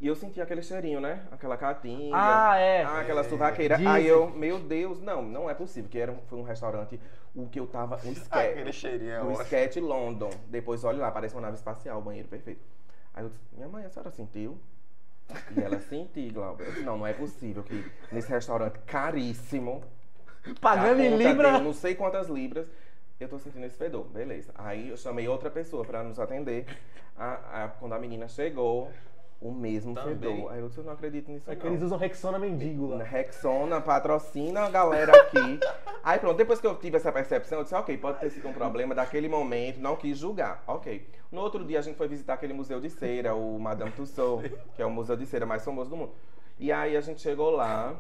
e 0.00 0.06
eu 0.06 0.16
senti 0.16 0.40
aquele 0.40 0.62
cheirinho, 0.62 1.00
né? 1.00 1.26
Aquela 1.30 1.56
catinha. 1.56 2.10
Ah, 2.14 2.56
é. 2.58 2.82
Ah, 2.82 3.00
aquela 3.00 3.22
suvaqueira. 3.24 3.76
Dizem. 3.76 3.90
Aí 3.92 4.06
eu, 4.06 4.28
meu 4.30 4.58
Deus, 4.58 5.00
não, 5.00 5.22
não 5.22 5.48
é 5.50 5.54
possível. 5.54 5.88
Que 5.90 5.98
era, 5.98 6.10
um- 6.12 6.20
foi 6.26 6.38
um 6.38 6.42
restaurante, 6.42 6.98
o 7.34 7.46
que 7.48 7.60
eu 7.60 7.66
tava. 7.66 7.96
Um 8.04 8.10
Aquele 8.30 8.70
sketch. 8.70 8.74
cheirinho 8.74 9.10
é 9.12 9.20
do 9.20 9.26
ótimo. 9.28 9.42
sketch 9.42 9.76
London. 9.76 10.30
Depois, 10.48 10.82
olha 10.84 10.98
lá, 10.98 11.10
parece 11.10 11.34
uma 11.34 11.42
nave 11.42 11.56
espacial, 11.56 11.98
o 11.98 12.02
banheiro 12.02 12.28
perfeito. 12.28 12.60
Aí 13.12 13.22
eu 13.24 13.28
disse, 13.28 13.40
minha 13.52 13.68
mãe, 13.68 13.84
a 13.84 13.88
senhora 13.90 14.10
sentiu? 14.10 14.58
E 15.56 15.60
ela 15.60 15.80
senti, 15.80 16.28
Glauber. 16.30 16.64
Eu 16.66 16.72
disse, 16.72 16.84
não, 16.84 16.98
não 16.98 17.06
é 17.06 17.12
possível 17.12 17.62
que 17.62 17.84
nesse 18.12 18.28
restaurante 18.28 18.78
caríssimo. 18.86 19.82
Pagando 20.60 21.00
a 21.00 21.04
em 21.06 21.10
conta 21.12 21.24
Libra. 21.28 21.52
deu 21.52 21.60
não 21.62 21.72
sei 21.72 21.94
quantas 21.94 22.28
libras. 22.28 22.66
Eu 23.18 23.28
tô 23.28 23.38
sentindo 23.38 23.64
esse 23.64 23.76
fedor, 23.76 24.04
beleza. 24.08 24.52
Aí 24.56 24.88
eu 24.90 24.96
chamei 24.96 25.26
outra 25.28 25.48
pessoa 25.50 25.84
pra 25.84 26.02
nos 26.02 26.18
atender. 26.18 26.66
A- 27.16 27.64
a- 27.64 27.68
quando 27.68 27.92
a 27.94 27.98
menina 27.98 28.28
chegou, 28.28 28.90
o 29.40 29.50
mesmo 29.52 29.94
Também. 29.94 30.16
fedor. 30.16 30.52
Aí 30.52 30.60
eu 30.60 30.68
disse, 30.68 30.78
eu 30.80 30.84
não 30.84 30.92
acredito 30.92 31.30
nisso 31.30 31.50
É 31.50 31.54
que 31.54 31.64
não. 31.64 31.72
eles 31.72 31.82
usam 31.82 31.98
Rexona 31.98 32.38
mendigo 32.38 32.86
lá. 32.86 33.02
Rexona 33.04 33.80
patrocina 33.80 34.62
a 34.62 34.70
galera 34.70 35.12
aqui. 35.12 35.60
Aí 36.02 36.18
pronto, 36.18 36.36
depois 36.36 36.60
que 36.60 36.66
eu 36.66 36.74
tive 36.76 36.96
essa 36.96 37.12
percepção, 37.12 37.58
eu 37.58 37.62
disse, 37.64 37.74
ok, 37.74 37.96
pode 37.98 38.20
ter 38.20 38.30
sido 38.30 38.48
um 38.48 38.52
problema 38.52 38.94
daquele 38.94 39.28
momento, 39.28 39.78
não 39.80 39.96
quis 39.96 40.16
julgar. 40.18 40.62
Ok. 40.66 41.06
No 41.30 41.40
outro 41.40 41.64
dia 41.64 41.78
a 41.78 41.82
gente 41.82 41.96
foi 41.96 42.08
visitar 42.08 42.34
aquele 42.34 42.52
museu 42.54 42.80
de 42.80 42.88
cera, 42.88 43.34
o 43.34 43.58
Madame 43.58 43.90
Tussauds, 43.92 44.52
que 44.76 44.80
é 44.82 44.86
o 44.86 44.90
museu 44.90 45.16
de 45.16 45.26
cera 45.26 45.44
mais 45.44 45.64
famoso 45.64 45.90
do 45.90 45.96
mundo. 45.96 46.12
E 46.58 46.70
aí 46.70 46.96
a 46.96 47.00
gente 47.00 47.20
chegou 47.20 47.50
lá, 47.50 47.94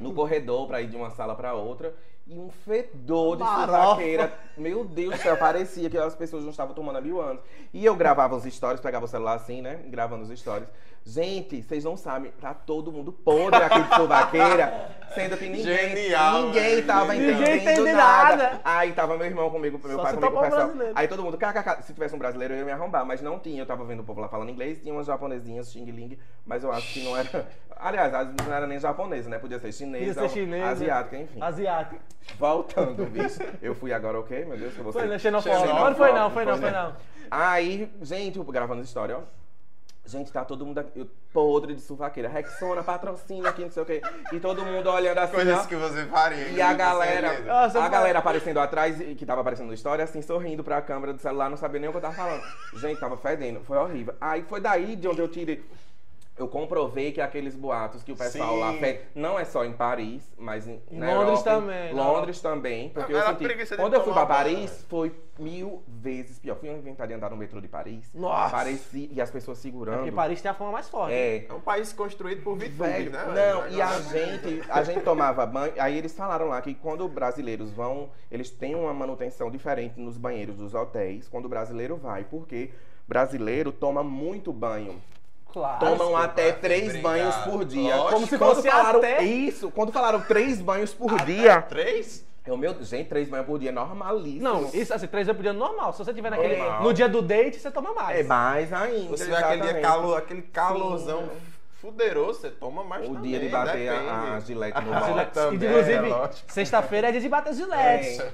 no 0.00 0.14
corredor, 0.14 0.66
pra 0.66 0.80
ir 0.80 0.88
de 0.88 0.96
uma 0.96 1.10
sala 1.10 1.34
pra 1.34 1.52
outra, 1.54 1.94
e 2.30 2.38
um 2.38 2.48
fedor 2.48 3.36
de 3.36 3.42
suvaqueira. 3.44 4.32
Meu 4.56 4.84
Deus 4.84 5.14
do 5.16 5.20
céu, 5.20 5.36
parecia 5.36 5.90
que 5.90 5.98
as 5.98 6.14
pessoas 6.14 6.44
não 6.44 6.50
estavam 6.50 6.72
tomando 6.74 6.96
há 6.96 7.00
mil 7.00 7.20
anos. 7.20 7.42
E 7.74 7.84
eu 7.84 7.96
gravava 7.96 8.36
os 8.36 8.44
stories, 8.44 8.80
pegava 8.80 9.04
o 9.04 9.08
celular 9.08 9.34
assim, 9.34 9.60
né? 9.60 9.80
Gravando 9.88 10.22
os 10.22 10.38
stories. 10.38 10.68
Gente, 11.04 11.62
vocês 11.62 11.82
não 11.82 11.96
sabem, 11.96 12.30
tá 12.40 12.52
todo 12.52 12.92
mundo 12.92 13.10
podre 13.10 13.62
aqui 13.64 13.80
de 13.82 13.94
suvaqueira, 13.96 14.90
sendo 15.14 15.34
que 15.38 15.46
ninguém, 15.48 15.64
Genial, 15.64 16.42
ninguém 16.42 16.62
velho. 16.74 16.86
tava 16.86 17.14
Ninguém 17.14 17.30
entendendo 17.32 17.62
entende 17.62 17.92
nada. 17.92 18.36
nada. 18.36 18.60
Aí 18.62 18.92
tava 18.92 19.16
meu 19.16 19.26
irmão 19.26 19.50
comigo, 19.50 19.80
meu 19.82 19.96
Só 19.96 20.02
pai 20.02 20.12
comigo, 20.14 20.36
um 20.36 20.40
pessoal. 20.42 20.60
brasileiro. 20.66 20.92
Aí 20.94 21.08
todo 21.08 21.22
mundo, 21.22 21.38
kkk, 21.38 21.82
se 21.84 21.94
tivesse 21.94 22.14
um 22.14 22.18
brasileiro 22.18 22.52
eu 22.52 22.58
ia 22.58 22.64
me 22.66 22.70
arrombar, 22.70 23.04
mas 23.06 23.22
não 23.22 23.38
tinha. 23.38 23.62
Eu 23.62 23.66
tava 23.66 23.82
vendo 23.84 24.00
o 24.00 24.04
povo 24.04 24.20
lá 24.20 24.28
falando 24.28 24.50
inglês, 24.50 24.78
tinha 24.82 24.92
umas 24.92 25.06
japonesinhas, 25.06 25.72
xing 25.72 25.86
ling, 25.90 26.18
mas 26.44 26.62
eu 26.62 26.70
acho 26.70 26.92
que 26.92 27.02
não 27.02 27.16
era. 27.16 27.48
Aliás, 27.82 28.12
não 28.46 28.54
era 28.54 28.66
nem 28.66 28.78
japonesa, 28.78 29.30
né? 29.30 29.38
Podia 29.38 29.58
ser 29.58 29.72
chinesa, 29.72 30.20
Podia 30.20 30.28
ser 30.28 30.34
chinesa. 30.40 30.66
asiática, 30.70 31.16
enfim. 31.16 31.38
Asiático. 31.40 31.98
Voltando, 32.38 33.06
bicho. 33.06 33.38
Eu 33.62 33.74
fui 33.74 33.92
agora 33.92 34.18
o 34.18 34.22
quê, 34.24 34.44
meu 34.46 34.56
Deus? 34.56 34.74
Que 34.74 34.82
você... 34.82 34.98
Foi? 35.06 35.18
Xenofóbico. 35.18 35.62
Xenofóbico, 35.66 35.78
Não, 35.78 35.90
não 35.90 35.96
foi 35.96 36.12
não, 36.12 36.30
foi 36.30 36.44
não, 36.44 36.58
foi 36.58 36.70
não. 36.70 36.96
Aí, 37.30 37.90
gente, 38.02 38.38
eu 38.38 38.44
gravando 38.44 38.82
história, 38.82 39.16
ó. 39.18 39.20
Gente, 40.06 40.32
tá 40.32 40.44
todo 40.44 40.64
mundo 40.66 40.78
aqui, 40.78 41.08
podre 41.32 41.74
de 41.74 41.80
suvaqueira. 41.82 42.28
Rexona, 42.28 42.82
patrocina 42.82 43.50
aqui, 43.50 43.62
não 43.62 43.70
sei 43.70 43.82
o 43.82 43.86
quê. 43.86 44.02
E 44.32 44.40
todo 44.40 44.64
mundo 44.64 44.90
olhando 44.90 45.18
assim, 45.18 45.34
Coisas 45.34 45.58
ó. 45.60 45.64
que 45.66 45.76
você 45.76 46.04
faria. 46.06 46.48
E 46.48 46.60
a 46.60 46.72
galera, 46.72 47.68
você 47.68 47.78
a 47.78 47.88
galera 47.88 48.18
aparecendo 48.18 48.58
atrás, 48.58 48.98
e- 49.00 49.14
que 49.14 49.24
tava 49.26 49.42
aparecendo 49.42 49.68
na 49.68 49.74
história, 49.74 50.02
assim, 50.02 50.22
sorrindo 50.22 50.64
pra 50.64 50.80
câmera 50.82 51.12
do 51.12 51.20
celular, 51.20 51.48
não 51.50 51.56
sabia 51.56 51.78
nem 51.78 51.88
o 51.88 51.92
que 51.92 51.98
eu 51.98 52.02
tava 52.02 52.14
falando. 52.14 52.42
Gente, 52.80 52.98
tava 52.98 53.16
fedendo, 53.18 53.60
foi 53.60 53.76
horrível. 53.76 54.14
Aí 54.20 54.42
foi 54.48 54.60
daí 54.60 54.96
de 54.96 55.06
onde 55.06 55.20
eu 55.20 55.28
tirei. 55.28 55.62
Eu 56.40 56.48
comprovei 56.48 57.12
que 57.12 57.20
aqueles 57.20 57.54
boatos 57.54 58.02
que 58.02 58.12
o 58.12 58.16
pessoal 58.16 58.54
Sim. 58.54 58.60
lá 58.60 58.72
fez, 58.72 59.00
não 59.14 59.38
é 59.38 59.44
só 59.44 59.62
em 59.62 59.74
Paris, 59.74 60.22
mas 60.38 60.66
em, 60.66 60.80
Londres 60.90 61.10
Europa, 61.10 61.42
também, 61.44 61.92
Londres 61.92 62.40
também, 62.40 62.88
porque 62.88 63.12
eu 63.12 63.18
Era 63.18 63.26
senti. 63.28 63.44
preguiça 63.44 63.76
de 63.76 63.82
Quando 63.82 63.92
eu 63.92 64.02
fui 64.02 64.14
banho, 64.14 64.26
Paris, 64.26 64.70
né? 64.70 64.84
foi 64.88 65.12
mil 65.38 65.82
vezes 65.86 66.38
pior. 66.38 66.56
Fui 66.56 66.70
inventar 66.70 67.06
de 67.06 67.12
andar 67.12 67.28
no 67.28 67.36
metrô 67.36 67.60
de 67.60 67.68
Paris. 67.68 68.10
Nossa! 68.14 68.56
Parecia, 68.56 69.08
e 69.12 69.20
as 69.20 69.30
pessoas 69.30 69.58
É 69.58 69.60
segurando. 69.60 69.96
porque 69.98 70.12
Paris 70.12 70.40
tem 70.40 70.50
a 70.50 70.54
fama 70.54 70.72
mais 70.72 70.88
forte. 70.88 71.12
É, 71.12 71.44
É 71.46 71.52
um 71.52 71.60
país 71.60 71.92
construído 71.92 72.42
por 72.42 72.56
Velho, 72.56 73.10
né? 73.10 73.22
não, 73.26 73.68
e 73.68 73.82
a 73.82 74.00
gente, 74.00 74.62
a 74.70 74.82
gente 74.82 75.00
tomava 75.00 75.44
banho, 75.44 75.74
aí 75.78 75.98
eles 75.98 76.14
falaram 76.16 76.48
lá 76.48 76.62
que 76.62 76.74
quando 76.74 77.06
brasileiros 77.06 77.70
vão, 77.70 78.08
eles 78.30 78.48
têm 78.50 78.74
uma 78.74 78.94
manutenção 78.94 79.50
diferente 79.50 80.00
nos 80.00 80.16
banheiros 80.16 80.56
dos 80.56 80.72
hotéis, 80.72 81.28
quando 81.28 81.44
o 81.44 81.48
brasileiro 81.50 81.96
vai, 81.98 82.24
porque 82.24 82.70
brasileiro 83.06 83.72
toma 83.72 84.02
muito 84.02 84.52
banho. 84.54 85.02
Claro. 85.52 85.78
Tomam 85.80 86.16
até 86.16 86.52
três 86.52 86.84
obrigado. 86.88 87.02
banhos 87.02 87.34
por 87.36 87.64
dia. 87.64 87.96
Lógico. 87.96 88.12
Como 88.14 88.26
se 88.26 88.38
Quando 88.38 88.54
fosse 88.56 88.68
falaram 88.70 88.98
até- 88.98 89.22
isso, 89.22 89.70
quando 89.70 89.92
falaram 89.92 90.20
três 90.20 90.60
banhos 90.60 90.92
por 90.94 91.12
Até 91.14 91.24
dia, 91.24 91.62
Três? 91.62 92.24
eu, 92.46 92.56
meu, 92.56 92.74
gente, 92.82 93.08
três 93.08 93.28
banhos 93.28 93.46
por 93.46 93.58
dia 93.58 93.68
é 93.70 93.72
normalíssimo. 93.72 94.42
Não, 94.42 94.70
isso 94.72 94.92
assim, 94.94 95.06
três 95.06 95.26
vezes 95.26 95.36
por 95.36 95.42
dia 95.42 95.50
é 95.50 95.54
normal. 95.54 95.92
Se 95.92 95.98
você 96.04 96.12
tiver 96.14 96.30
naquele. 96.30 96.56
Normal. 96.56 96.82
No 96.82 96.92
dia 96.94 97.08
do 97.08 97.20
date, 97.22 97.58
você 97.58 97.70
toma 97.70 97.92
mais. 97.92 98.20
é 98.20 98.22
mais 98.22 98.72
ainda. 98.72 99.08
Você 99.16 99.24
vê 99.26 99.34
aquele 99.34 99.60
dia 99.62 99.70
exatamente. 99.70 99.82
calor, 99.82 100.16
aquele 100.18 100.42
calorzão 100.42 101.22
Sim. 101.22 101.30
fuderoso, 101.80 102.40
você 102.40 102.50
toma 102.50 102.84
mais 102.84 103.04
O 103.08 103.14
também, 103.14 103.30
dia 103.30 103.40
de 103.40 103.48
bater 103.48 103.88
a, 103.88 104.34
a 104.34 104.40
gilete 104.40 104.80
no 104.82 104.92
Ah, 104.94 105.00
gilete. 105.00 105.30
também, 105.32 105.54
Inclusive, 105.68 106.12
é 106.12 106.30
sexta-feira 106.48 107.08
é 107.08 107.12
dia 107.12 107.20
de 107.20 107.28
bater 107.28 107.54
gilete. 107.54 108.20
É. 108.20 108.30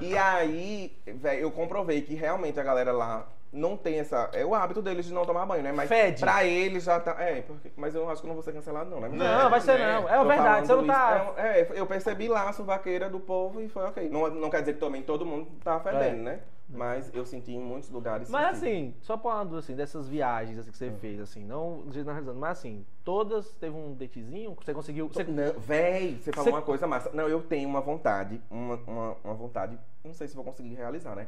e 0.00 0.16
aí, 0.16 0.96
velho, 1.06 1.40
eu 1.42 1.50
comprovei 1.50 2.00
que 2.02 2.14
realmente 2.14 2.58
a 2.58 2.62
galera 2.62 2.90
lá 2.92 3.26
não 3.52 3.76
tem 3.76 3.98
essa. 3.98 4.30
É 4.32 4.44
o 4.44 4.54
hábito 4.54 4.82
deles 4.82 5.06
de 5.06 5.12
não 5.12 5.24
tomar 5.24 5.46
banho, 5.46 5.62
né? 5.62 5.72
Mas 5.72 5.88
Fede. 5.88 6.20
pra 6.20 6.44
eles 6.44 6.84
já 6.84 7.00
tá. 7.00 7.16
É, 7.18 7.40
porque, 7.42 7.70
mas 7.76 7.94
eu 7.94 8.08
acho 8.08 8.20
que 8.20 8.26
eu 8.26 8.28
não 8.28 8.34
vou 8.34 8.42
ser 8.42 8.52
cancelado, 8.52 8.90
não, 8.90 9.00
né? 9.00 9.08
Não, 9.08 9.50
vai 9.50 9.60
ser 9.60 9.78
não. 9.78 10.08
É 10.08 10.18
Tô 10.18 10.24
verdade, 10.24 10.66
você 10.66 10.74
não 10.74 10.86
tá. 10.86 11.24
isso, 11.24 11.40
É, 11.40 11.60
é, 11.60 11.68
eu 11.74 11.86
percebi 11.86 12.28
lá 12.28 12.48
a 12.48 12.52
suvaqueira 12.52 13.08
do 13.08 13.20
povo 13.20 13.60
e 13.60 13.68
foi 13.68 13.84
ok. 13.84 14.08
Não, 14.08 14.28
não 14.28 14.50
quer 14.50 14.60
dizer 14.60 14.74
que 14.74 14.80
também 14.80 15.02
todo 15.02 15.24
mundo 15.24 15.50
tá 15.64 15.80
fedendo, 15.80 16.22
né? 16.22 16.40
Mas 16.68 17.10
eu 17.14 17.24
senti 17.24 17.52
em 17.52 17.60
muitos 17.60 17.88
lugares. 17.90 18.28
É. 18.28 18.32
Mas 18.32 18.58
senti. 18.58 18.66
assim, 18.68 18.94
só 19.00 19.16
falando 19.16 19.56
assim, 19.56 19.74
dessas 19.74 20.08
viagens 20.08 20.58
assim, 20.58 20.70
que 20.70 20.76
você 20.76 20.90
fez, 20.92 21.18
assim, 21.20 21.44
não 21.44 21.84
generalizando, 21.90 22.38
mas 22.38 22.58
assim, 22.58 22.84
todas 23.02 23.54
teve 23.54 23.74
um 23.74 23.94
datezinho, 23.94 24.54
você 24.60 24.74
conseguiu. 24.74 25.08
Você... 25.08 25.24
Não, 25.24 25.52
véi, 25.58 26.16
você 26.20 26.30
falou 26.32 26.44
Você- 26.44 26.56
uma 26.56 26.62
coisa 26.62 26.86
massa. 26.86 27.10
Não, 27.14 27.28
eu 27.28 27.40
tenho 27.42 27.68
uma 27.68 27.80
vontade, 27.80 28.40
uma, 28.50 28.74
uma, 28.86 29.16
uma 29.24 29.34
vontade, 29.34 29.78
não 30.04 30.12
sei 30.12 30.28
se 30.28 30.34
vou 30.36 30.44
conseguir 30.44 30.74
realizar, 30.74 31.14
né? 31.16 31.26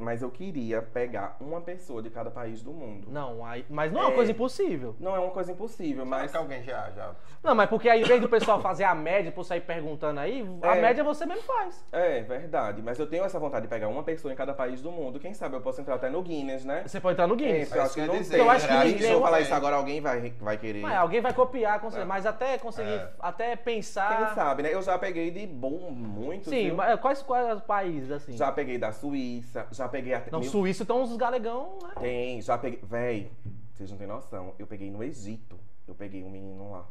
Mas 0.00 0.22
eu 0.22 0.30
queria 0.30 0.80
pegar 0.80 1.36
uma 1.40 1.60
pessoa 1.60 2.00
de 2.00 2.10
cada 2.10 2.30
país 2.30 2.62
do 2.62 2.70
mundo. 2.72 3.08
Não, 3.10 3.44
aí, 3.44 3.66
mas 3.68 3.90
não 3.92 3.98
é 4.00 4.04
uma 4.04 4.12
É. 4.12 4.14
coisa 4.14 4.30
impossível. 4.30 4.94
Não 5.00 5.16
é 5.16 5.18
uma 5.18 5.32
coisa 5.32 5.50
impossível, 5.50 6.06
Mas 6.06 6.20
mas. 6.22 6.30
que 6.30 6.36
alguém 6.36 6.62
já, 6.62 6.88
já... 6.92 7.12
Não, 7.42 7.56
mas 7.56 7.68
porque 7.68 7.88
aí, 7.88 8.00
em 8.02 8.04
vez 8.04 8.20
do 8.20 8.28
pessoal 8.28 8.60
fazer 8.60 8.84
a 8.84 8.94
média, 8.94 9.32
por 9.32 9.42
sair 9.42 9.62
perguntando 9.62 10.20
aí, 10.20 10.46
a 10.62 10.76
É. 10.76 10.80
média 10.80 11.02
você 11.02 11.26
mesmo 11.26 11.42
faz. 11.42 11.84
É, 11.90 12.22
verdade. 12.22 12.80
Mas 12.82 13.00
eu 13.00 13.06
tenho 13.08 13.24
essa 13.24 13.36
vontade 13.40 13.62
de 13.64 13.68
pegar 13.68 13.88
uma 13.88 14.04
pessoa 14.04 14.32
em 14.32 14.36
cada 14.36 14.54
país 14.54 14.79
do 14.80 14.90
mundo. 14.90 15.18
Quem 15.20 15.32
sabe 15.34 15.56
eu 15.56 15.60
posso 15.60 15.80
entrar 15.80 15.94
até 15.96 16.08
no 16.10 16.22
Guinness, 16.22 16.64
né? 16.64 16.82
Você 16.86 17.00
pode 17.00 17.14
entrar 17.14 17.26
no 17.26 17.34
É, 17.34 17.36
Guinness. 17.36 17.68
porque 17.68 17.78
eu 17.78 17.82
É 17.82 17.84
acho 17.84 17.94
que 17.94 18.00
não 18.06 18.16
dizer, 18.18 18.30
tem. 18.36 18.40
Eu 18.44 18.50
acho 18.50 18.66
que 18.68 18.72
ninguém- 18.74 18.98
Se 18.98 19.10
eu 19.12 19.20
falar 19.20 19.38
é. 19.38 19.42
isso 19.42 19.54
agora, 19.54 19.76
alguém 19.76 20.00
vai, 20.00 20.32
vai 20.40 20.56
querer. 20.58 20.80
Mas 20.80 20.96
alguém 20.96 21.20
vai 21.20 21.32
copiar, 21.32 21.80
com 21.80 21.90
certeza, 21.90 22.02
É. 22.04 22.08
mas 22.08 22.26
até 22.26 22.58
conseguir, 22.58 22.90
É. 22.90 23.12
até 23.20 23.56
pensar. 23.56 24.16
Quem 24.26 24.34
sabe, 24.34 24.62
né? 24.62 24.74
Eu 24.74 24.82
já 24.82 24.98
peguei 24.98 25.30
de 25.30 25.46
bom, 25.46 25.90
muito. 25.90 26.48
Sim, 26.50 26.66
viu? 26.66 26.74
mas 26.76 26.98
quais, 27.00 27.22
quais 27.22 27.56
os 27.58 27.62
países, 27.62 28.10
assim? 28.10 28.36
Já 28.36 28.50
peguei 28.52 28.78
da 28.78 28.92
Suíça, 28.92 29.66
já 29.70 29.88
peguei 29.88 30.14
até. 30.14 30.30
Não, 30.30 30.40
Meu- 30.40 30.48
Suíça 30.50 30.82
então 30.82 31.02
uns 31.02 31.16
galegão, 31.16 31.78
né? 31.82 31.90
Tem, 32.00 32.40
já 32.40 32.56
peguei. 32.58 32.80
Véi, 32.82 33.30
vocês 33.72 33.90
não 33.90 33.98
têm 33.98 34.06
noção. 34.06 34.52
Eu 34.58 34.66
peguei 34.66 34.90
no 34.90 35.02
Egito. 35.02 35.58
Eu 35.88 35.94
peguei 35.94 36.22
um 36.22 36.30
menino 36.30 36.70
lá. 36.70 36.84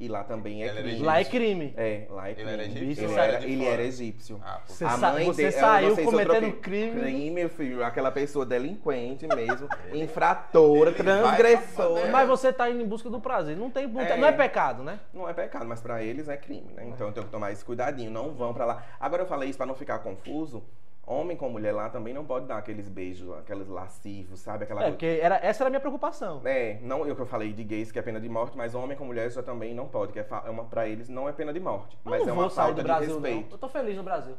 E 0.00 0.06
lá 0.06 0.22
também 0.22 0.62
é 0.62 0.66
Ele 0.68 0.82
crime. 0.82 0.98
Lá 1.02 1.18
é 1.20 1.24
crime. 1.24 1.74
É, 1.76 2.06
lá 2.08 2.28
é 2.28 2.30
Ele 2.30 2.34
crime. 2.36 2.52
era 2.52 2.62
egípcio 2.64 3.04
Ele 3.04 3.14
era, 3.18 3.44
ele 3.44 3.64
era 3.64 3.82
egípcio. 3.82 4.40
Ah. 4.44 4.60
Você 4.64 4.84
A 4.84 4.90
sa- 4.90 5.12
mãe 5.12 5.24
você 5.24 5.50
saiu 5.50 5.96
cometendo 5.96 6.52
crime. 6.60 7.00
Crime, 7.00 7.30
meu 7.32 7.48
filho. 7.48 7.84
Aquela 7.84 8.12
pessoa 8.12 8.46
delinquente 8.46 9.26
mesmo. 9.34 9.68
infratora, 9.92 10.90
Ele 10.90 10.98
transgressora. 11.02 12.10
Mas 12.12 12.28
você 12.28 12.52
tá 12.52 12.70
indo 12.70 12.80
em 12.80 12.86
busca 12.86 13.10
do 13.10 13.20
prazer. 13.20 13.56
Não, 13.56 13.70
tem, 13.70 13.88
não, 13.88 14.00
É. 14.00 14.16
não 14.16 14.28
é 14.28 14.32
pecado, 14.32 14.84
né? 14.84 15.00
Não 15.12 15.28
é 15.28 15.32
pecado, 15.32 15.66
mas 15.66 15.80
pra 15.80 16.00
eles 16.02 16.28
é 16.28 16.36
crime, 16.36 16.72
né? 16.74 16.84
Então 16.86 17.08
eu 17.08 17.12
tenho 17.12 17.26
que 17.26 17.32
tomar 17.32 17.50
esse 17.50 17.64
cuidadinho. 17.64 18.10
Não 18.10 18.32
vão 18.34 18.54
pra 18.54 18.64
lá. 18.64 18.84
Agora 19.00 19.22
eu 19.22 19.26
falei 19.26 19.48
isso 19.48 19.58
pra 19.58 19.66
não 19.66 19.74
ficar 19.74 19.98
confuso. 19.98 20.62
Homem 21.10 21.36
com 21.36 21.48
mulher 21.48 21.72
lá 21.72 21.88
também 21.88 22.12
não 22.12 22.24
pode 22.24 22.46
dar 22.46 22.58
aqueles 22.58 22.86
beijos, 22.88 23.32
aqueles 23.38 23.66
lascivos, 23.66 24.40
sabe? 24.40 24.64
Aquela 24.64 24.80
É, 24.80 24.82
coisa. 24.84 24.96
porque 24.96 25.18
era, 25.22 25.36
essa 25.36 25.62
era 25.62 25.68
a 25.68 25.70
minha 25.70 25.80
preocupação. 25.80 26.42
É, 26.44 26.78
não 26.82 27.06
eu 27.06 27.16
que 27.16 27.22
eu 27.22 27.26
falei 27.26 27.52
de 27.52 27.64
gays 27.64 27.90
que 27.90 27.98
é 27.98 28.02
pena 28.02 28.20
de 28.20 28.28
morte, 28.28 28.56
mas 28.56 28.74
homem 28.74 28.96
com 28.96 29.04
mulher 29.06 29.30
já 29.30 29.42
também 29.42 29.74
não 29.74 29.88
pode, 29.88 30.12
que 30.12 30.18
é, 30.20 30.26
é 30.44 30.50
uma 30.50 30.64
para 30.64 30.86
eles 30.86 31.08
não 31.08 31.28
é 31.28 31.32
pena 31.32 31.52
de 31.52 31.60
morte, 31.60 31.96
Eu 32.04 32.10
mas 32.10 32.20
é 32.28 32.32
uma 32.32 32.42
vou 32.42 32.50
sair 32.50 32.64
falta 32.66 32.74
do 32.74 32.80
de 32.82 32.82
Brasil, 32.86 33.08
não. 33.20 33.22
respeito. 33.22 33.54
Eu 33.54 33.58
tô 33.58 33.68
feliz 33.68 33.96
no 33.96 34.02
Brasil. 34.02 34.34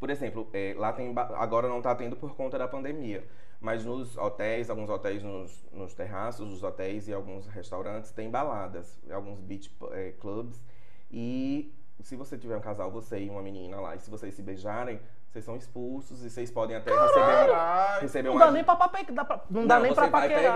Por 0.00 0.10
exemplo, 0.10 0.48
é, 0.52 0.74
lá 0.76 0.92
tem 0.92 1.14
agora 1.16 1.68
não 1.68 1.80
tá 1.80 1.94
tendo 1.94 2.16
por 2.16 2.34
conta 2.34 2.58
da 2.58 2.66
pandemia, 2.66 3.22
mas 3.60 3.84
nos 3.84 4.16
hotéis, 4.16 4.68
alguns 4.70 4.88
hotéis 4.90 5.22
nos, 5.22 5.64
nos 5.72 5.94
terraços 5.94 6.48
dos 6.48 6.62
hotéis 6.62 7.06
e 7.06 7.12
alguns 7.12 7.46
restaurantes 7.46 8.10
tem 8.10 8.28
baladas, 8.30 8.98
alguns 9.12 9.38
beach 9.40 9.70
é, 9.92 10.12
clubs 10.18 10.60
e 11.10 11.72
se 12.02 12.16
você 12.16 12.38
tiver 12.38 12.56
um 12.56 12.60
casal, 12.60 12.90
você 12.90 13.18
e 13.20 13.28
uma 13.28 13.42
menina 13.42 13.78
lá, 13.78 13.94
e 13.94 14.00
se 14.00 14.08
vocês 14.10 14.32
se 14.32 14.42
beijarem, 14.42 14.98
vocês 15.32 15.44
são 15.44 15.54
expulsos 15.54 16.24
e 16.24 16.28
vocês 16.30 16.50
podem 16.50 16.74
até 16.76 16.90
receber, 16.90 17.14
Caralho. 17.20 18.00
receber 18.00 18.28
Não 18.28 18.34
uma 18.36 18.46
dá 18.46 18.50
nem 18.50 18.64
pra, 18.64 18.74
pape- 18.74 19.12
dá 19.12 19.24
pra- 19.24 19.40
não 19.48 19.64
dá 19.64 19.78
nem 19.78 19.90
você 19.90 19.94
pra 19.94 20.06
vai 20.08 20.28
paquerar. 20.28 20.52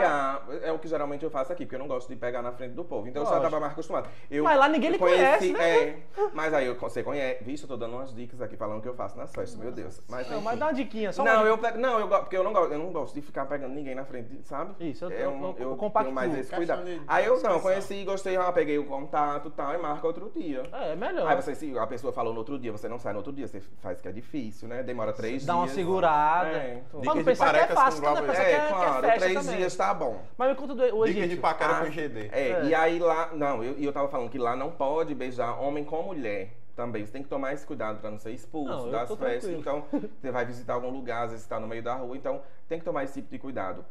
pegar. 0.46 0.46
É 0.64 0.72
o 0.72 0.78
que 0.80 0.88
geralmente 0.88 1.24
eu 1.24 1.30
faço 1.30 1.52
aqui, 1.52 1.64
porque 1.64 1.76
eu 1.76 1.78
não 1.78 1.86
gosto 1.86 2.08
de 2.08 2.16
pegar 2.16 2.42
na 2.42 2.50
frente 2.50 2.72
do 2.72 2.84
povo. 2.84 3.06
Então 3.06 3.22
eu 3.22 3.26
já 3.26 3.34
Lógico. 3.36 3.50
tava 3.50 3.60
mais 3.60 3.72
acostumado. 3.72 4.08
Eu 4.28 4.42
Mas 4.42 4.58
lá 4.58 4.68
ninguém 4.68 4.90
lhe 4.90 4.98
conhece, 4.98 5.52
né? 5.52 5.78
É, 5.88 5.98
mas 6.32 6.52
aí 6.52 6.66
eu- 6.66 6.74
você 6.74 7.04
conhece. 7.04 7.44
Vixe, 7.44 7.62
eu 7.62 7.68
tô 7.68 7.76
dando 7.76 7.94
umas 7.94 8.12
dicas 8.12 8.40
aqui 8.42 8.56
falando 8.56 8.78
o 8.78 8.82
que 8.82 8.88
eu 8.88 8.94
faço 8.94 9.16
nas 9.16 9.32
festas, 9.32 9.54
meu 9.60 9.70
Deus. 9.70 10.00
Mas, 10.08 10.26
Não, 10.28 10.36
enfim. 10.38 10.44
mas 10.44 10.58
dá 10.58 10.66
uma 10.66 10.74
diquinha, 10.74 11.12
só 11.12 11.22
não, 11.24 11.36
uma 11.42 11.46
eu 11.46 11.56
pego, 11.58 11.78
não, 11.78 12.00
eu 12.00 12.08
go- 12.08 12.18
porque 12.18 12.36
eu 12.36 12.42
não 12.42 12.52
gosto, 12.52 12.72
eu 12.72 12.78
não 12.80 12.90
gosto 12.92 13.14
de 13.14 13.22
ficar 13.22 13.46
pegando 13.46 13.72
ninguém 13.74 13.94
na 13.94 14.04
frente, 14.04 14.40
sabe? 14.42 14.74
Isso, 14.80 15.04
eu- 15.04 15.10
É 15.12 15.24
eu- 15.24 15.30
um- 15.30 15.44
eu- 15.50 15.56
eu 15.58 15.70
eu 15.70 15.76
compactuo. 15.76 16.12
tenho 16.12 16.14
mais 16.14 16.36
esse 16.36 16.52
cuidado. 16.52 16.82
Aí 17.06 17.26
eu 17.26 17.40
não, 17.40 17.60
conheci, 17.60 18.04
gostei, 18.04 18.36
ah, 18.36 18.50
peguei 18.50 18.76
o 18.76 18.84
contato 18.86 19.48
e 19.48 19.50
tal, 19.52 19.72
e 19.72 19.78
marca 19.78 20.04
outro 20.04 20.32
dia. 20.34 20.64
É, 20.72 20.92
é 20.92 20.96
melhor. 20.96 21.28
Aí 21.28 21.36
você, 21.36 21.54
se 21.54 21.78
a 21.78 21.86
pessoa 21.86 22.12
falou 22.12 22.32
no 22.32 22.40
outro 22.40 22.58
dia, 22.58 22.72
você 22.72 22.88
não 22.88 22.98
sai 22.98 23.12
no 23.12 23.18
outro 23.20 23.32
dia, 23.32 23.46
você 23.46 23.60
faz 23.60 24.00
que 24.00 24.08
é 24.08 24.12
difícil, 24.12 24.63
né? 24.66 24.82
Demora 24.82 25.12
três 25.12 25.44
Dá 25.44 25.52
dias. 25.54 25.64
uma 25.64 25.74
segurada. 25.74 26.48
É, 26.50 26.82
então. 26.88 27.00
Pra 27.00 27.14
não 27.14 27.24
pensar 27.24 27.52
que 27.52 27.58
é 27.60 27.66
fácil, 27.68 28.02
né? 28.02 28.20
Pensar 28.22 28.32
É, 28.32 28.36
que 28.36 28.40
é, 28.40 28.58
que 28.58 28.64
é 28.64 28.68
claro, 28.68 29.06
três 29.18 29.34
também. 29.34 29.56
dias 29.58 29.76
tá 29.76 29.94
bom. 29.94 30.22
Mas 30.36 30.48
me 30.50 30.54
conta 30.56 30.74
do 30.74 30.96
o 30.98 31.06
Dica 31.06 31.28
de 31.28 31.36
pacara 31.36 31.78
Ah, 31.78 31.84
com 31.84 31.90
GD. 31.90 32.28
É, 32.32 32.48
É. 32.50 32.64
e 32.64 32.74
aí 32.74 32.98
lá, 32.98 33.30
não, 33.32 33.62
eu, 33.62 33.78
e 33.78 33.84
eu 33.84 33.92
tava 33.92 34.08
falando 34.08 34.30
que 34.30 34.38
lá 34.38 34.54
não 34.56 34.70
pode 34.70 35.14
beijar 35.14 35.60
homem 35.60 35.84
com 35.84 36.02
mulher 36.02 36.50
também. 36.76 37.04
Você 37.06 37.12
tem 37.12 37.22
que 37.22 37.28
tomar 37.28 37.52
esse 37.52 37.66
cuidado 37.66 38.00
pra 38.00 38.10
não 38.10 38.18
ser 38.18 38.32
expulso 38.32 38.68
Não, 38.86 38.90
das 38.90 39.08
festas. 39.08 39.18
tranquilo. 39.18 39.60
Então, 39.60 39.84
você 40.20 40.30
vai 40.30 40.44
visitar 40.44 40.74
algum 40.74 40.90
lugar, 40.90 41.24
às 41.24 41.30
vezes 41.30 41.44
você 41.44 41.48
tá 41.48 41.60
no 41.60 41.68
meio 41.68 41.82
da 41.82 41.94
rua, 41.94 42.16
então 42.16 42.40
tem 42.68 42.78
que 42.78 42.84
tomar 42.84 43.04
esse 43.04 43.14
tipo 43.14 43.30
de 43.30 43.38
cuidado. 43.38 43.84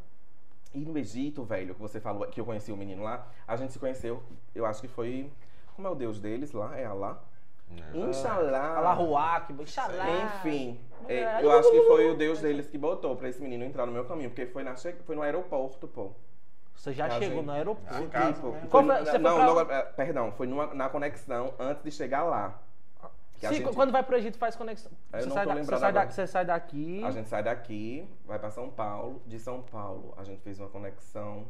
E 0.73 0.79
no 0.79 0.97
Egito, 0.97 1.43
velho, 1.43 1.75
que 1.75 1.81
você 1.81 1.99
falou, 1.99 2.25
que 2.27 2.41
eu 2.41 2.45
conheci 2.45 2.71
o 2.71 2.75
menino 2.77 3.03
lá, 3.03 3.27
a 3.47 3.55
gente 3.55 3.71
se 3.73 3.77
conheceu, 3.79 4.23
eu 4.55 4.65
acho 4.65 4.81
que 4.81 4.87
foi. 4.87 5.29
Como 5.75 5.87
é 5.87 5.91
o 5.91 5.95
deus 5.95 6.19
deles 6.19 6.51
lá? 6.51 6.77
É 6.77 6.85
Alá? 6.85 7.19
Inxalá. 7.93 8.77
Alahuac, 8.77 9.53
Xalá. 9.65 10.05
Enfim, 10.37 10.79
é, 11.07 11.15
É, 11.19 11.39
eu 11.43 11.51
acho 11.51 11.69
que 11.71 11.81
foi 11.83 12.09
o 12.09 12.15
Deus 12.15 12.39
deles 12.39 12.67
que 12.67 12.77
botou 12.77 13.15
pra 13.15 13.27
esse 13.29 13.41
menino 13.41 13.63
entrar 13.63 13.85
no 13.85 13.91
meu 13.91 14.05
caminho, 14.05 14.29
porque 14.29 14.45
foi, 14.45 14.63
na 14.63 14.75
foi 14.75 15.15
no 15.15 15.21
aeroporto, 15.21 15.87
pô. 15.87 16.11
Você 16.75 16.91
já 16.91 17.05
A 17.05 17.09
chegou 17.11 17.37
gente- 17.37 17.45
no 17.45 17.51
aeroporto. 17.51 17.93
Ah, 17.95 18.07
casa, 18.09 18.33
Tipo, 18.33 18.47
né? 18.49 18.59
foi 18.61 18.69
Qual 18.69 18.83
no- 18.83 18.93
foi- 18.93 19.05
você 19.05 19.11
foi 19.11 19.19
não, 19.19 19.35
pra 19.35 19.45
não, 19.45 19.59
é, 19.71 19.81
perdão, 19.83 20.31
foi 20.31 20.47
numa- 20.47 20.73
na 20.73 20.89
conexão 20.89 21.53
antes 21.59 21.83
de 21.83 21.91
chegar 21.91 22.23
lá. 22.23 22.59
Sim, 23.37 23.55
gente, 23.55 23.73
quando 23.75 23.91
vai 23.91 24.01
pro 24.01 24.15
Egito 24.15 24.37
faz 24.37 24.55
conexão. 24.55 24.91
Eu 25.11 25.19
Você 25.19 25.25
não 25.27 25.33
sai, 25.35 25.43
tô 25.45 25.49
da- 25.53 25.63
você, 25.63 25.77
sai 25.77 25.93
da- 25.93 26.05
você 26.09 26.27
sai 26.27 26.45
daqui. 26.45 27.03
a 27.03 27.11
gente 27.11 27.27
sai 27.27 27.43
daqui, 27.43 28.07
vai 28.25 28.39
pra 28.39 28.49
São 28.49 28.69
Paulo. 28.69 29.21
De 29.27 29.37
São 29.37 29.61
Paulo, 29.61 30.13
a 30.17 30.23
gente 30.23 30.41
fez 30.41 30.59
uma 30.61 30.69
conexão 30.69 31.45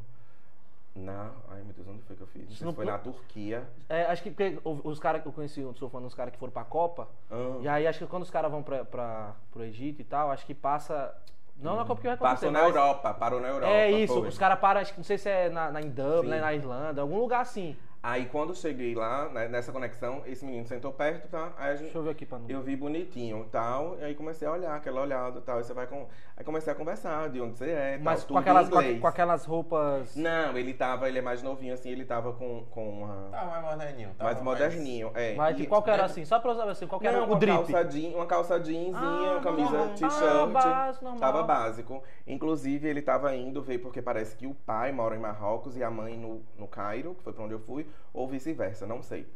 na. 0.95 1.31
Ai 1.49 1.61
meu 1.63 1.73
Deus, 1.73 1.87
onde 1.87 2.01
foi 2.03 2.15
que 2.15 2.21
eu 2.21 2.27
fiz? 2.27 2.43
Não 2.49 2.55
sei 2.55 2.67
se 2.69 2.73
foi 2.75 2.85
na 2.85 2.97
Turquia. 2.97 3.63
É, 3.89 4.03
acho 4.05 4.21
que 4.23 4.29
porque 4.31 4.59
os 4.63 4.99
caras 4.99 5.21
que 5.21 5.27
eu 5.27 5.31
conheci, 5.31 5.61
eu 5.61 5.73
sou 5.73 5.89
fã 5.89 6.01
dos 6.01 6.13
caras 6.13 6.33
que 6.33 6.39
foram 6.39 6.53
pra 6.53 6.63
Copa. 6.63 7.07
Ah, 7.31 7.57
E 7.61 7.67
aí 7.67 7.87
acho 7.87 7.99
que 7.99 8.05
quando 8.05 8.23
os 8.23 8.29
caras 8.29 8.51
vão 8.51 8.61
pra, 8.61 8.85
pra, 8.85 9.33
pro 9.51 9.63
Egito 9.63 10.01
e 10.01 10.05
tal, 10.05 10.31
acho 10.31 10.45
que 10.45 10.53
passa. 10.53 11.13
Não 11.55 11.75
na 11.75 11.85
Copa 11.85 12.01
que 12.01 12.07
vai 12.07 12.17
Passou 12.17 12.49
acontecer. 12.49 12.51
na 12.51 12.59
mas- 12.63 12.75
Europa, 12.75 13.13
parou 13.13 13.39
na 13.39 13.47
Europa. 13.47 13.71
É 13.71 13.91
isso, 13.91 14.13
foi. 14.19 14.27
os 14.27 14.37
caras 14.37 14.59
param, 14.59 14.81
acho 14.81 14.91
que 14.91 14.99
não 14.99 15.03
sei 15.03 15.17
se 15.17 15.29
é 15.29 15.49
na, 15.49 15.71
na 15.71 15.81
em 15.81 15.89
Dublin, 15.89 16.29
né, 16.31 16.41
na 16.41 16.53
Irlanda, 16.53 17.01
algum 17.01 17.19
lugar 17.19 17.41
assim. 17.41 17.77
Aí 18.05 18.25
quando 18.25 18.49
eu 18.49 18.55
cheguei 18.55 18.93
lá, 18.93 19.29
né, 19.29 19.47
nessa 19.47 19.71
conexão, 19.71 20.23
esse 20.25 20.43
menino 20.45 20.67
sentou 20.67 20.91
perto, 20.91 21.29
tá? 21.29 21.53
Aí 21.57 21.71
a 21.71 21.75
gente, 21.75 21.83
Deixa 21.85 21.97
eu 21.99 22.03
ver 22.03 22.09
aqui 22.09 22.25
pra 22.25 22.37
não. 22.37 22.49
eu 22.49 22.61
vi 22.61 22.75
bonitinho 22.75 23.45
e 23.47 23.49
tal, 23.49 23.97
e 23.97 24.03
aí 24.03 24.13
comecei 24.13 24.45
a 24.45 24.51
olhar, 24.51 24.75
aquela 24.75 24.99
olhada 24.99 25.39
e 25.39 25.41
tal. 25.41 25.57
Aí 25.57 25.63
você 25.63 25.73
vai 25.73 25.87
com. 25.87 26.05
Aí 26.35 26.43
comecei 26.43 26.73
a 26.73 26.75
conversar 26.75 27.29
de 27.29 27.39
onde 27.39 27.57
você 27.57 27.69
é. 27.69 27.97
Mas 27.97 28.25
tal, 28.25 28.33
com 28.33 28.37
aquelas, 28.39 28.67
com, 28.67 28.75
inglês. 28.81 28.99
com 28.99 29.07
aquelas 29.07 29.45
roupas. 29.45 30.17
Não, 30.17 30.57
ele 30.57 30.73
tava, 30.73 31.07
ele 31.07 31.19
é 31.19 31.21
mais 31.21 31.41
novinho, 31.41 31.73
assim, 31.73 31.91
ele 31.91 32.03
tava 32.03 32.33
com, 32.33 32.65
com 32.71 32.89
uma. 32.89 33.29
Tava 33.31 33.51
mais 33.51 33.63
moderninho. 33.63 34.09
Tava 34.17 34.31
mais 34.33 34.43
moderninho, 34.43 35.11
é. 35.15 35.35
Mas 35.35 35.53
E- 35.55 35.57
tipo, 35.59 35.69
qual 35.69 35.81
que 35.81 35.89
era 35.89 36.03
assim? 36.03 36.25
Só 36.25 36.39
pra 36.41 36.51
eu 36.51 36.55
saber 36.57 36.71
assim, 36.71 36.85
qual 36.87 36.99
que 36.99 37.07
era 37.07 37.17
Não, 37.19 37.23
o 37.23 37.29
uma 37.29 37.39
drip? 37.39 37.55
calça, 37.71 37.89
jean, 37.89 38.09
uma 38.17 38.25
calça 38.25 38.61
jeanzinha, 38.61 39.37
Ah, 39.37 39.39
camisa 39.41 39.71
normal. 39.77 39.95
t-shirt. 39.95 40.11
Ah, 40.29 40.45
básico. 40.47 41.19
Tava 41.21 41.43
básico. 41.43 42.03
Inclusive, 42.27 42.85
ele 42.85 43.01
tava 43.01 43.33
indo 43.33 43.61
ver, 43.61 43.77
porque 43.77 44.01
parece 44.01 44.35
que 44.35 44.45
o 44.45 44.53
pai 44.53 44.91
mora 44.91 45.15
em 45.15 45.19
Marrocos 45.19 45.77
e 45.77 45.83
a 45.83 45.89
mãe 45.89 46.17
no, 46.17 46.41
no 46.57 46.67
Cairo, 46.67 47.15
que 47.15 47.23
foi 47.23 47.31
pra 47.31 47.43
onde 47.45 47.53
eu 47.53 47.59
fui, 47.61 47.87
ou 48.13 48.27
vice-versa, 48.27 48.85
não 48.87 49.01
sei. 49.01 49.27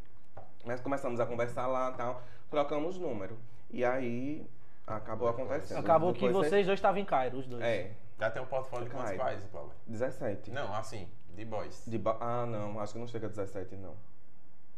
Mas 0.66 0.80
começamos 0.82 1.20
a 1.20 1.26
conversar 1.26 1.68
lá 1.68 1.92
e 1.92 1.98
tal, 1.98 2.22
trocamos 2.50 2.98
número. 2.98 3.38
E 3.70 3.84
aí 3.86 4.46
acabou 4.86 5.28
acontecendo. 5.30 5.80
Acabou 5.80 6.14
que 6.14 6.26
Depois 6.28 6.48
vocês 6.48 6.66
dois 6.66 6.78
estavam 6.78 7.00
em 7.02 7.06
Cairo, 7.06 7.38
os 7.38 7.48
dois. 7.48 7.64
É, 7.64 7.92
Já 8.20 8.32
tem 8.32 8.42
um 8.42 8.46
portfólio 8.46 8.86
de 8.86 8.92
quantos 8.92 9.14
países, 9.14 9.50
Cláudio? 9.52 9.74
17. 9.88 10.52
Não, 10.52 10.74
assim, 10.74 11.08
de 11.36 11.46
boys. 11.46 11.84
De 11.86 11.98
ba- 11.98 12.18
Ah, 12.20 12.46
não, 12.46 12.80
acho 12.80 12.94
que 12.94 13.00
não 13.00 13.08
chega 13.08 13.28
a 13.28 13.30
17, 13.30 13.76
não. 13.76 13.94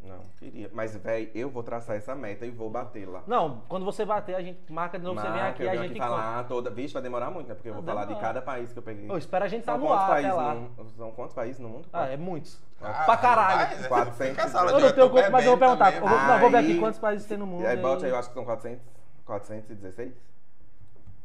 Não, 0.04 0.20
queria. 0.40 0.70
Mas, 0.74 0.96
véi, 0.96 1.30
eu 1.36 1.50
vou 1.50 1.62
traçar 1.62 1.96
essa 1.98 2.16
meta 2.16 2.46
e 2.46 2.50
vou 2.50 2.70
bater 2.70 3.08
lá. 3.08 3.22
Não, 3.28 3.62
quando 3.68 3.84
você 3.86 4.06
bater, 4.06 4.34
a 4.36 4.42
gente 4.42 4.72
marca 4.72 4.98
de 4.98 5.04
novo, 5.04 5.20
você 5.20 5.28
vem 5.28 5.36
Marca, 5.36 5.50
aqui 5.50 5.64
eu 5.64 5.66
e 5.66 5.70
a 5.70 5.76
gente 5.82 5.92
aqui 5.92 6.00
falar 6.00 6.44
toda. 6.46 6.70
Vixe, 6.70 6.94
vai 6.94 7.04
demorar 7.04 7.30
muito, 7.30 7.48
né? 7.50 7.54
Porque 7.54 7.70
eu 7.70 7.74
vou 7.74 7.84
Ah, 7.84 7.86
falar 7.86 8.06
de 8.06 8.16
cada 8.16 8.42
país 8.42 8.72
que 8.72 8.80
eu 8.80 8.84
peguei. 8.84 9.10
Ô, 9.12 9.18
espera 9.18 9.46
a 9.46 9.48
gente 9.50 9.60
estar 9.62 9.74
São 9.74 9.82
no 9.82 9.88
quantos 9.88 10.04
ar 10.04 10.12
até 10.12 10.22
países 10.22 10.38
lá. 10.38 10.54
no- 10.56 10.90
São 10.98 11.12
quantos 11.12 11.36
países 11.36 11.60
no 11.60 11.70
mundo? 11.70 11.88
Ah, 11.92 12.08
é 12.08 12.16
muitos. 12.18 12.60
Ah, 12.82 13.04
pra 13.04 13.18
caralho. 13.18 13.58
vai, 13.68 13.76
né? 13.82 13.88
400. 13.90 14.30
Fica 14.30 14.44
a 14.46 14.48
sala 14.50 14.72
Eu 14.72 14.80
não 14.80 14.92
tenho 14.94 15.10
conta, 15.10 15.30
mas 15.30 15.46
eu 15.46 15.52
vou 15.52 15.60
perguntar. 15.60 15.94
Eu 15.94 16.00
vou, 16.02 16.10
não, 16.10 16.40
vou 16.40 16.50
ver 16.50 16.58
Aí- 16.58 16.72
aqui 16.72 16.80
quantos 16.80 17.00
países 17.00 17.28
tem 17.28 17.38
no 17.38 17.46
mundo. 17.46 17.66
Aí, 17.68 17.76
bote 17.78 17.98
aí, 18.04 18.06
aí. 18.06 18.16
eu 18.16 18.20
acho 18.20 18.30
que 18.30 18.34
são 18.34 18.46
400, 18.46 18.82
416? 19.26 20.14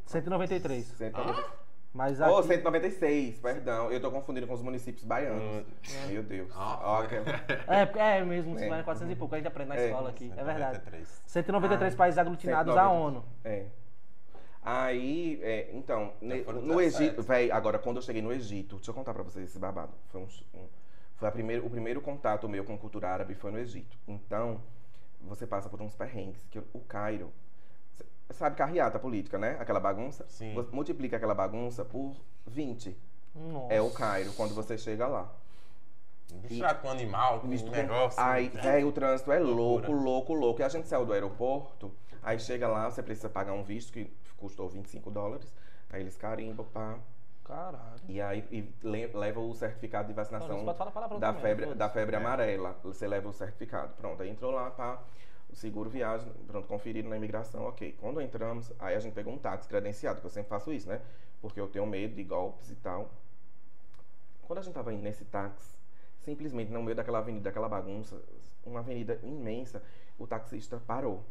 193. 0.05 0.85
190. 0.85 1.64
Mas 1.95 2.19
Oh, 2.19 2.39
aqui... 2.39 2.49
196, 2.49 3.39
perdão. 3.39 3.89
Eu 3.89 4.01
tô 4.01 4.11
confundindo 4.11 4.45
com 4.45 4.53
os 4.53 4.61
municípios 4.61 5.05
baianos. 5.05 5.65
Meu 6.09 6.21
Deus. 6.21 6.51
Ah, 6.53 7.07
que- 7.07 8.01
É, 8.01 8.17
é 8.17 8.23
mesmo, 8.25 8.57
se 8.59 8.65
É. 8.65 8.69
vai 8.69 8.81
em 8.81 8.83
400 8.83 9.13
e 9.13 9.15
pouco, 9.15 9.33
a 9.33 9.37
gente 9.37 9.47
aprende 9.47 9.69
na 9.69 9.77
É. 9.77 9.85
escola 9.85 10.09
aqui. 10.09 10.25
É 10.35 10.43
verdade. 10.43 10.75
193. 10.83 11.21
193 11.25 11.93
Ah, 11.93 11.97
países 11.97 12.17
aglutinados 12.17 12.75
à 12.75 12.81
190. 12.81 13.01
ONU. 13.07 13.25
É. 13.45 13.65
Aí, 14.61 15.39
é, 15.41 15.69
então, 15.73 16.11
foram 16.43 16.61
no 16.63 16.75
17. 16.75 17.03
Egito, 17.03 17.23
véi, 17.23 17.49
agora 17.49 17.79
quando 17.79 17.95
eu 17.97 18.01
cheguei 18.01 18.21
no 18.21 18.33
Egito, 18.33 18.75
deixa 18.75 18.91
eu 18.91 18.95
contar 18.95 19.13
pra 19.13 19.23
vocês 19.23 19.47
esse 19.47 19.57
babado. 19.59 19.93
Foi, 20.09 20.19
um, 20.19 20.27
um- 20.59 20.67
foi 21.15 21.29
a 21.29 21.31
primeiro, 21.31 21.65
o 21.65 21.69
primeiro 21.69 22.01
contato 22.01 22.49
meu 22.49 22.65
com 22.65 22.77
cultura 22.77 23.07
árabe 23.07 23.35
foi 23.35 23.51
no 23.51 23.57
Egito. 23.59 23.97
Então, 24.05 24.59
você 25.21 25.47
passa 25.47 25.69
por 25.69 25.81
uns 25.81 25.95
perrengues, 25.95 26.45
que 26.51 26.59
o 26.73 26.79
Cairo, 26.89 27.31
sabe 28.33 28.55
carreata 28.55 28.97
política, 28.99 29.37
né? 29.37 29.57
Aquela 29.59 29.79
bagunça? 29.79 30.25
Sim. 30.27 30.53
Você 30.53 30.69
multiplica 30.75 31.17
aquela 31.17 31.33
bagunça 31.35 31.85
por 31.85 32.15
20. 32.47 32.97
Nossa. 33.35 33.73
É 33.73 33.81
o 33.81 33.89
Cairo, 33.91 34.31
quando 34.33 34.53
você 34.53 34.77
chega 34.77 35.07
lá. 35.07 35.31
Misturado 36.43 36.79
com 36.81 36.89
animal, 36.89 37.39
com 37.39 37.47
um 37.47 37.69
negócio. 37.69 38.21
Aí, 38.21 38.49
né? 38.53 38.61
véi, 38.61 38.83
o 38.83 38.91
trânsito 38.91 39.31
é 39.31 39.39
louco, 39.39 39.91
louco, 39.91 40.33
louco. 40.33 40.61
E 40.61 40.63
a 40.63 40.69
gente 40.69 40.87
saiu 40.87 41.05
do 41.05 41.13
aeroporto, 41.13 41.91
aí 42.21 42.39
chega 42.39 42.67
lá, 42.67 42.89
você 42.89 43.01
precisa 43.03 43.29
pagar 43.29 43.53
um 43.53 43.63
visto 43.63 43.93
que 43.93 44.11
custou 44.37 44.67
25 44.67 45.09
dólares. 45.11 45.51
Aí 45.89 46.01
eles 46.01 46.17
carimbam, 46.17 46.65
pá. 46.65 46.95
Caralho. 47.43 48.01
E 48.09 48.19
aí 48.19 48.43
e 48.51 48.73
le- 48.85 49.07
leva 49.13 49.39
o 49.39 49.53
certificado 49.53 50.07
de 50.07 50.13
Não, 50.13 50.15
vacinação 50.15 50.65
palavrão 50.73 51.19
da 51.19 51.27
também, 51.27 51.41
febre, 51.43 51.75
da 51.75 51.89
febre 51.89 52.15
É. 52.15 52.19
amarela. 52.19 52.75
Você 52.83 53.07
leva 53.07 53.29
o 53.29 53.33
certificado. 53.33 53.93
Pronto, 53.95 54.21
aí 54.23 54.29
entrou 54.29 54.51
lá, 54.51 54.71
pá. 54.71 54.99
Seguro 55.55 55.89
viagem, 55.89 56.29
pronto, 56.47 56.67
conferido 56.67 57.07
na 57.07 57.15
imigração, 57.15 57.63
ok. 57.63 57.95
Quando 58.01 58.19
entramos, 58.19 58.73
aí 58.77 58.93
a 58.93 58.99
gente 58.99 59.13
pegou 59.13 59.33
um 59.33 59.37
táxi 59.37 59.69
credenciado, 59.69 60.19
que 60.19 60.25
eu 60.25 60.29
sempre 60.29 60.49
faço 60.49 60.73
isso, 60.73 60.89
né? 60.89 61.01
Porque 61.41 61.57
eu 61.59 61.67
tenho 61.69 61.85
medo 61.85 62.13
de 62.13 62.23
golpes 62.25 62.69
e 62.69 62.75
tal. 62.75 63.09
Quando 64.43 64.59
a 64.59 64.61
gente 64.61 64.73
tava 64.73 64.93
indo 64.93 65.01
nesse 65.01 65.23
táxi, 65.23 65.77
simplesmente 66.25 66.71
no 66.73 66.83
meio 66.83 66.93
daquela 66.93 67.19
avenida, 67.19 67.45
daquela 67.45 67.69
bagunça, 67.69 68.21
uma 68.65 68.81
avenida 68.81 69.17
imensa, 69.23 69.81
o 70.19 70.27
taxista 70.27 70.81
parou 70.85 71.23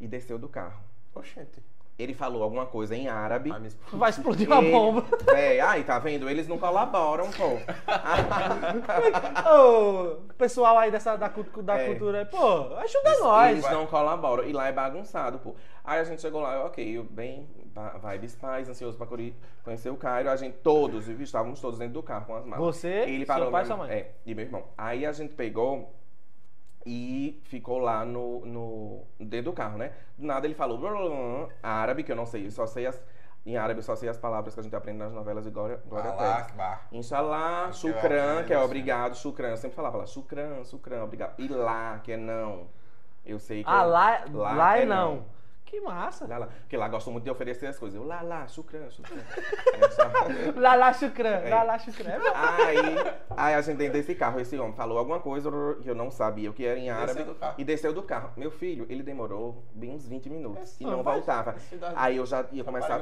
e 0.00 0.08
desceu 0.08 0.38
do 0.38 0.48
carro. 0.48 0.82
Oxente. 1.14 1.62
Ele 1.96 2.12
falou 2.12 2.42
alguma 2.42 2.66
coisa 2.66 2.96
em 2.96 3.06
árabe. 3.08 3.50
Explodiu. 3.50 3.98
Vai 3.98 4.10
explodir 4.10 4.46
uma 4.48 4.58
Ele- 4.60 4.72
bomba. 4.72 5.04
Véi, 5.32 5.60
ai, 5.60 5.84
tá 5.84 5.98
vendo? 6.00 6.28
Eles 6.28 6.48
não 6.48 6.58
colaboram, 6.58 7.30
pô. 7.30 7.56
Ô, 9.48 10.16
pessoal 10.36 10.78
aí 10.78 10.90
dessa, 10.90 11.16
da, 11.16 11.28
da 11.28 11.78
É. 11.78 11.86
cultura 11.86 12.26
pô, 12.26 12.74
ajuda 12.78 13.18
nós. 13.20 13.50
Eles 13.52 13.70
não 13.70 13.86
colaboram. 13.86 14.44
E 14.44 14.52
lá 14.52 14.66
é 14.68 14.72
bagunçado, 14.72 15.38
pô. 15.38 15.54
Aí 15.84 16.00
a 16.00 16.04
gente 16.04 16.20
chegou 16.22 16.40
lá, 16.40 16.64
ok, 16.64 16.96
eu 16.98 17.04
bem, 17.04 17.46
vibes 18.10 18.34
paz, 18.36 18.68
ansioso 18.68 18.96
pra 18.96 19.06
conhecer 19.62 19.90
o 19.90 19.96
Cairo. 19.96 20.30
A 20.30 20.36
gente, 20.36 20.54
todos, 20.58 21.06
estávamos 21.08 21.60
todos 21.60 21.78
dentro 21.78 21.94
do 21.94 22.02
carro 22.02 22.26
com 22.26 22.36
as 22.36 22.44
malas. 22.44 22.58
Você, 22.64 22.88
Ele 22.88 23.26
parou 23.26 23.44
seu 23.44 23.52
pai 23.52 23.62
e 23.62 23.66
sua 23.66 23.76
mãe. 23.76 23.90
É, 23.92 24.10
e 24.26 24.34
meu 24.34 24.44
irmão. 24.44 24.64
Aí 24.76 25.04
a 25.06 25.12
gente 25.12 25.34
pegou 25.34 25.92
e 26.86 27.40
ficou 27.44 27.78
lá 27.78 28.04
no, 28.04 28.44
no 28.46 29.02
dentro 29.18 29.50
do 29.50 29.52
carro, 29.52 29.78
né? 29.78 29.92
Do 30.16 30.26
nada 30.26 30.46
ele 30.46 30.54
falou 30.54 30.78
blá, 30.78 30.90
blá, 30.90 31.00
blá, 31.08 31.48
árabe, 31.62 32.02
que 32.02 32.12
eu 32.12 32.16
não 32.16 32.26
sei, 32.26 32.46
eu 32.46 32.50
só 32.50 32.66
sei 32.66 32.86
as 32.86 33.00
em 33.46 33.58
árabe 33.58 33.80
eu 33.80 33.82
só 33.82 33.94
sei 33.94 34.08
as 34.08 34.16
palavras 34.16 34.54
que 34.54 34.60
a 34.60 34.62
gente 34.62 34.74
aprende 34.74 34.98
nas 34.98 35.12
novelas 35.12 35.44
de 35.44 35.50
Glória, 35.50 35.78
Glória 35.86 36.10
Allah 36.10 36.46
Pérez. 36.56 36.80
Inshallah, 36.92 37.72
shukran, 37.72 38.44
que 38.44 38.54
é 38.54 38.58
sim. 38.58 38.64
obrigado, 38.64 39.14
shukran. 39.16 39.48
Eu 39.50 39.56
sempre 39.58 39.76
falava 39.76 39.98
lá, 39.98 40.06
shukran, 40.06 40.64
shukran, 40.64 41.04
obrigado. 41.04 41.34
E 41.38 41.48
lá, 41.48 41.98
que 42.02 42.12
é 42.12 42.16
não. 42.16 42.68
Eu 43.24 43.38
sei 43.38 43.62
que 43.62 43.68
Ah, 43.68 43.82
é- 43.82 43.84
lá, 43.84 44.24
lá, 44.32 44.78
é 44.78 44.82
é 44.82 44.86
não. 44.86 45.26
Que 45.74 45.80
massa. 45.80 46.24
Lá, 46.28 46.38
lá. 46.38 46.46
Porque 46.60 46.76
lá 46.76 46.86
gostam 46.88 47.12
muito 47.12 47.24
de 47.24 47.30
oferecer 47.30 47.66
as 47.66 47.76
coisas. 47.76 48.00
Eu, 48.00 48.06
lá, 48.06 48.22
lá, 48.22 48.46
shukran, 48.46 48.88
shukran. 48.90 49.16
É 49.82 49.88
só- 49.90 50.60
Lá, 50.60 50.74
lá, 50.76 50.92
chucrã. 50.92 51.28
É. 51.30 51.50
Lá, 51.50 51.62
lá, 51.64 51.78
chucrã. 51.80 52.10
É 52.12 52.18
bom. 52.20 52.32
aí, 52.32 52.76
aí 53.36 53.54
a 53.54 53.60
gente 53.60 53.76
dentro 53.76 53.94
desse 53.94 54.14
carro, 54.14 54.38
esse 54.38 54.56
homem 54.56 54.72
falou 54.74 54.98
alguma 54.98 55.18
coisa 55.18 55.50
que 55.82 55.90
eu 55.90 55.94
não 55.96 56.12
sabia 56.12 56.48
o 56.48 56.52
que 56.54 56.64
era 56.64 56.78
em 56.78 56.90
árabe 56.90 57.14
Desceu 57.14 57.26
do 57.26 57.34
carro. 57.34 57.54
e 57.58 57.64
desceu 57.64 57.92
do 57.92 58.02
carro. 58.04 58.30
Meu 58.36 58.52
filho, 58.52 58.86
ele 58.88 59.02
demorou 59.02 59.64
bem 59.74 59.90
uns 59.90 60.06
20 60.06 60.30
minutos 60.30 60.62
Esse 60.62 60.84
e 60.84 60.86
não 60.86 61.02
voltava. 61.02 61.56
Aí 61.96 62.18
eu 62.18 62.26
já 62.26 62.44
ia 62.52 62.62
começar. 62.62 63.00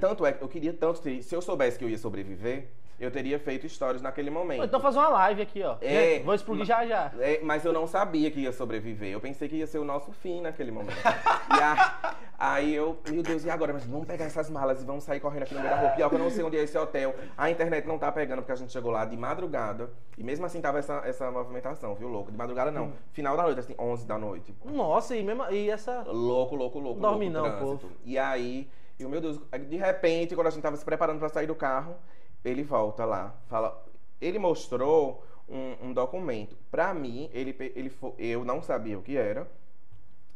Tanto 0.00 0.24
é 0.24 0.32
que 0.32 0.42
eu 0.42 0.48
queria 0.48 0.72
tanto 0.72 1.02
ter. 1.02 1.22
Se 1.22 1.34
eu 1.36 1.42
soubesse 1.42 1.78
que 1.78 1.84
eu 1.84 1.90
ia 1.90 1.98
sobreviver, 1.98 2.68
eu 2.98 3.10
teria 3.10 3.38
feito 3.40 3.68
stories 3.68 4.00
naquele 4.00 4.30
momento. 4.30 4.64
Então 4.64 4.78
fazer 4.80 4.98
uma 5.00 5.08
live 5.08 5.42
aqui, 5.42 5.62
ó. 5.64 5.76
É, 5.82 6.20
Vou 6.20 6.32
explodir 6.32 6.64
já 6.64 6.86
já. 6.86 7.10
É, 7.18 7.40
mas 7.42 7.64
eu 7.64 7.72
não 7.72 7.88
sabia 7.88 8.30
que 8.30 8.38
ia 8.40 8.52
sobreviver. 8.52 9.10
Eu 9.10 9.20
pensei 9.20 9.48
que 9.48 9.56
ia 9.56 9.66
ser 9.66 9.78
o 9.78 9.84
nosso 9.84 10.12
fim 10.12 10.40
naquele 10.40 10.70
momento. 10.70 10.96
e 11.50 11.60
a- 11.60 12.13
aí 12.38 12.74
eu, 12.74 12.98
meu 13.10 13.22
Deus, 13.22 13.44
e 13.44 13.50
agora? 13.50 13.72
Mas 13.72 13.84
vamos 13.84 14.06
pegar 14.06 14.24
essas 14.24 14.50
malas 14.50 14.82
e 14.82 14.84
vamos 14.84 15.04
sair 15.04 15.20
correndo 15.20 15.44
aqui 15.44 15.54
no 15.54 15.60
meio 15.60 15.72
da 15.72 15.80
rua. 15.80 15.90
Pior 15.90 16.08
que 16.08 16.14
eu 16.14 16.18
não 16.18 16.30
sei 16.30 16.44
onde 16.44 16.56
é 16.56 16.62
esse 16.62 16.76
hotel. 16.76 17.14
A 17.36 17.50
internet 17.50 17.86
não 17.86 17.98
tá 17.98 18.10
pegando 18.12 18.40
porque 18.40 18.52
a 18.52 18.56
gente 18.56 18.72
chegou 18.72 18.90
lá 18.90 19.04
de 19.04 19.16
madrugada. 19.16 19.90
E 20.16 20.22
mesmo 20.22 20.46
assim 20.46 20.60
tava 20.60 20.78
essa, 20.78 21.02
essa 21.04 21.30
movimentação, 21.30 21.94
viu, 21.94 22.08
louco? 22.08 22.30
De 22.30 22.36
madrugada 22.36 22.70
não. 22.70 22.92
Final 23.12 23.36
da 23.36 23.42
noite, 23.44 23.60
assim, 23.60 23.74
11 23.78 24.06
da 24.06 24.18
noite. 24.18 24.54
Nossa, 24.64 25.16
e, 25.16 25.22
mesmo, 25.22 25.44
e 25.50 25.70
essa. 25.70 26.02
Louco, 26.02 26.54
louco, 26.54 26.78
louco. 26.78 27.00
Dorme 27.00 27.28
louco, 27.28 27.48
não, 27.48 27.56
trânsito. 27.56 27.86
povo. 27.88 27.94
E 28.04 28.18
aí, 28.18 28.68
eu, 28.98 29.08
meu 29.08 29.20
Deus, 29.20 29.40
de 29.68 29.76
repente, 29.76 30.34
quando 30.34 30.46
a 30.46 30.50
gente 30.50 30.62
tava 30.62 30.76
se 30.76 30.84
preparando 30.84 31.18
pra 31.18 31.28
sair 31.28 31.46
do 31.46 31.54
carro, 31.54 31.96
ele 32.44 32.62
volta 32.62 33.04
lá. 33.04 33.34
Fala. 33.48 33.82
Ele 34.20 34.38
mostrou 34.38 35.24
um, 35.48 35.88
um 35.88 35.92
documento. 35.92 36.56
Pra 36.70 36.94
mim, 36.94 37.28
ele, 37.32 37.54
ele 37.74 37.92
eu 38.18 38.44
não 38.44 38.62
sabia 38.62 38.98
o 38.98 39.02
que 39.02 39.16
era. 39.16 39.48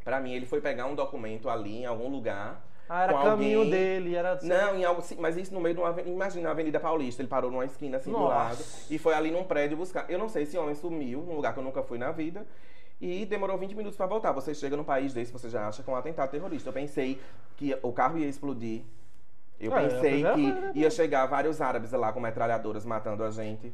Pra 0.09 0.21
mim, 0.21 0.33
ele 0.33 0.47
foi 0.47 0.59
pegar 0.59 0.87
um 0.87 0.95
documento 0.95 1.51
ali 1.51 1.81
em 1.81 1.85
algum 1.85 2.09
lugar. 2.09 2.65
Ah, 2.89 3.03
era 3.03 3.13
caminho 3.13 3.59
alguém. 3.59 3.71
dele, 3.71 4.15
era. 4.17 4.39
Não, 4.43 4.75
em 4.75 4.83
algo, 4.83 5.03
mas 5.19 5.37
isso 5.37 5.53
no 5.53 5.61
meio 5.61 5.75
de 5.75 5.81
uma. 5.83 6.01
Imagina 6.01 6.49
a 6.49 6.53
Avenida 6.53 6.81
Paulista. 6.81 7.21
Ele 7.21 7.29
parou 7.29 7.51
numa 7.51 7.67
esquina 7.67 7.99
assim 7.99 8.11
do 8.11 8.19
Nossa. 8.19 8.35
lado 8.35 8.65
e 8.89 8.97
foi 8.97 9.13
ali 9.13 9.31
num 9.31 9.45
prédio 9.45 9.77
buscar. 9.77 10.07
Eu 10.11 10.19
não 10.19 10.27
sei 10.31 10.47
se 10.47 10.53
esse 10.53 10.59
homem 10.59 10.75
sumiu, 10.75 11.21
num 11.21 11.35
lugar 11.37 11.53
que 11.53 11.59
eu 11.59 11.63
nunca 11.63 11.83
fui 11.83 11.99
na 11.99 12.11
vida. 12.11 12.47
E 12.99 13.27
demorou 13.27 13.59
20 13.59 13.75
minutos 13.75 13.99
pra 13.99 14.07
voltar. 14.07 14.33
Você 14.33 14.55
chega 14.55 14.79
num 14.79 14.83
país 14.83 15.13
desse, 15.13 15.31
você 15.31 15.51
já 15.51 15.69
acha 15.69 15.83
que 15.83 15.91
é 15.91 15.93
um 15.93 15.97
atentado 15.97 16.31
terrorista. 16.31 16.71
Eu 16.71 16.73
pensei 16.73 17.21
que 17.59 17.77
o 17.83 17.93
carro 17.93 18.17
ia 18.17 18.27
explodir. 18.27 18.85
Eu 19.61 19.77
É, 19.77 19.87
pensei 19.87 20.25
que 20.25 20.79
ia 20.79 20.89
chegar 20.89 21.27
vários 21.27 21.61
árabes 21.61 21.93
lá 21.93 22.11
com 22.15 22.21
metralhadoras 22.21 22.87
matando 22.87 23.23
a 23.23 23.31
gente. 23.31 23.71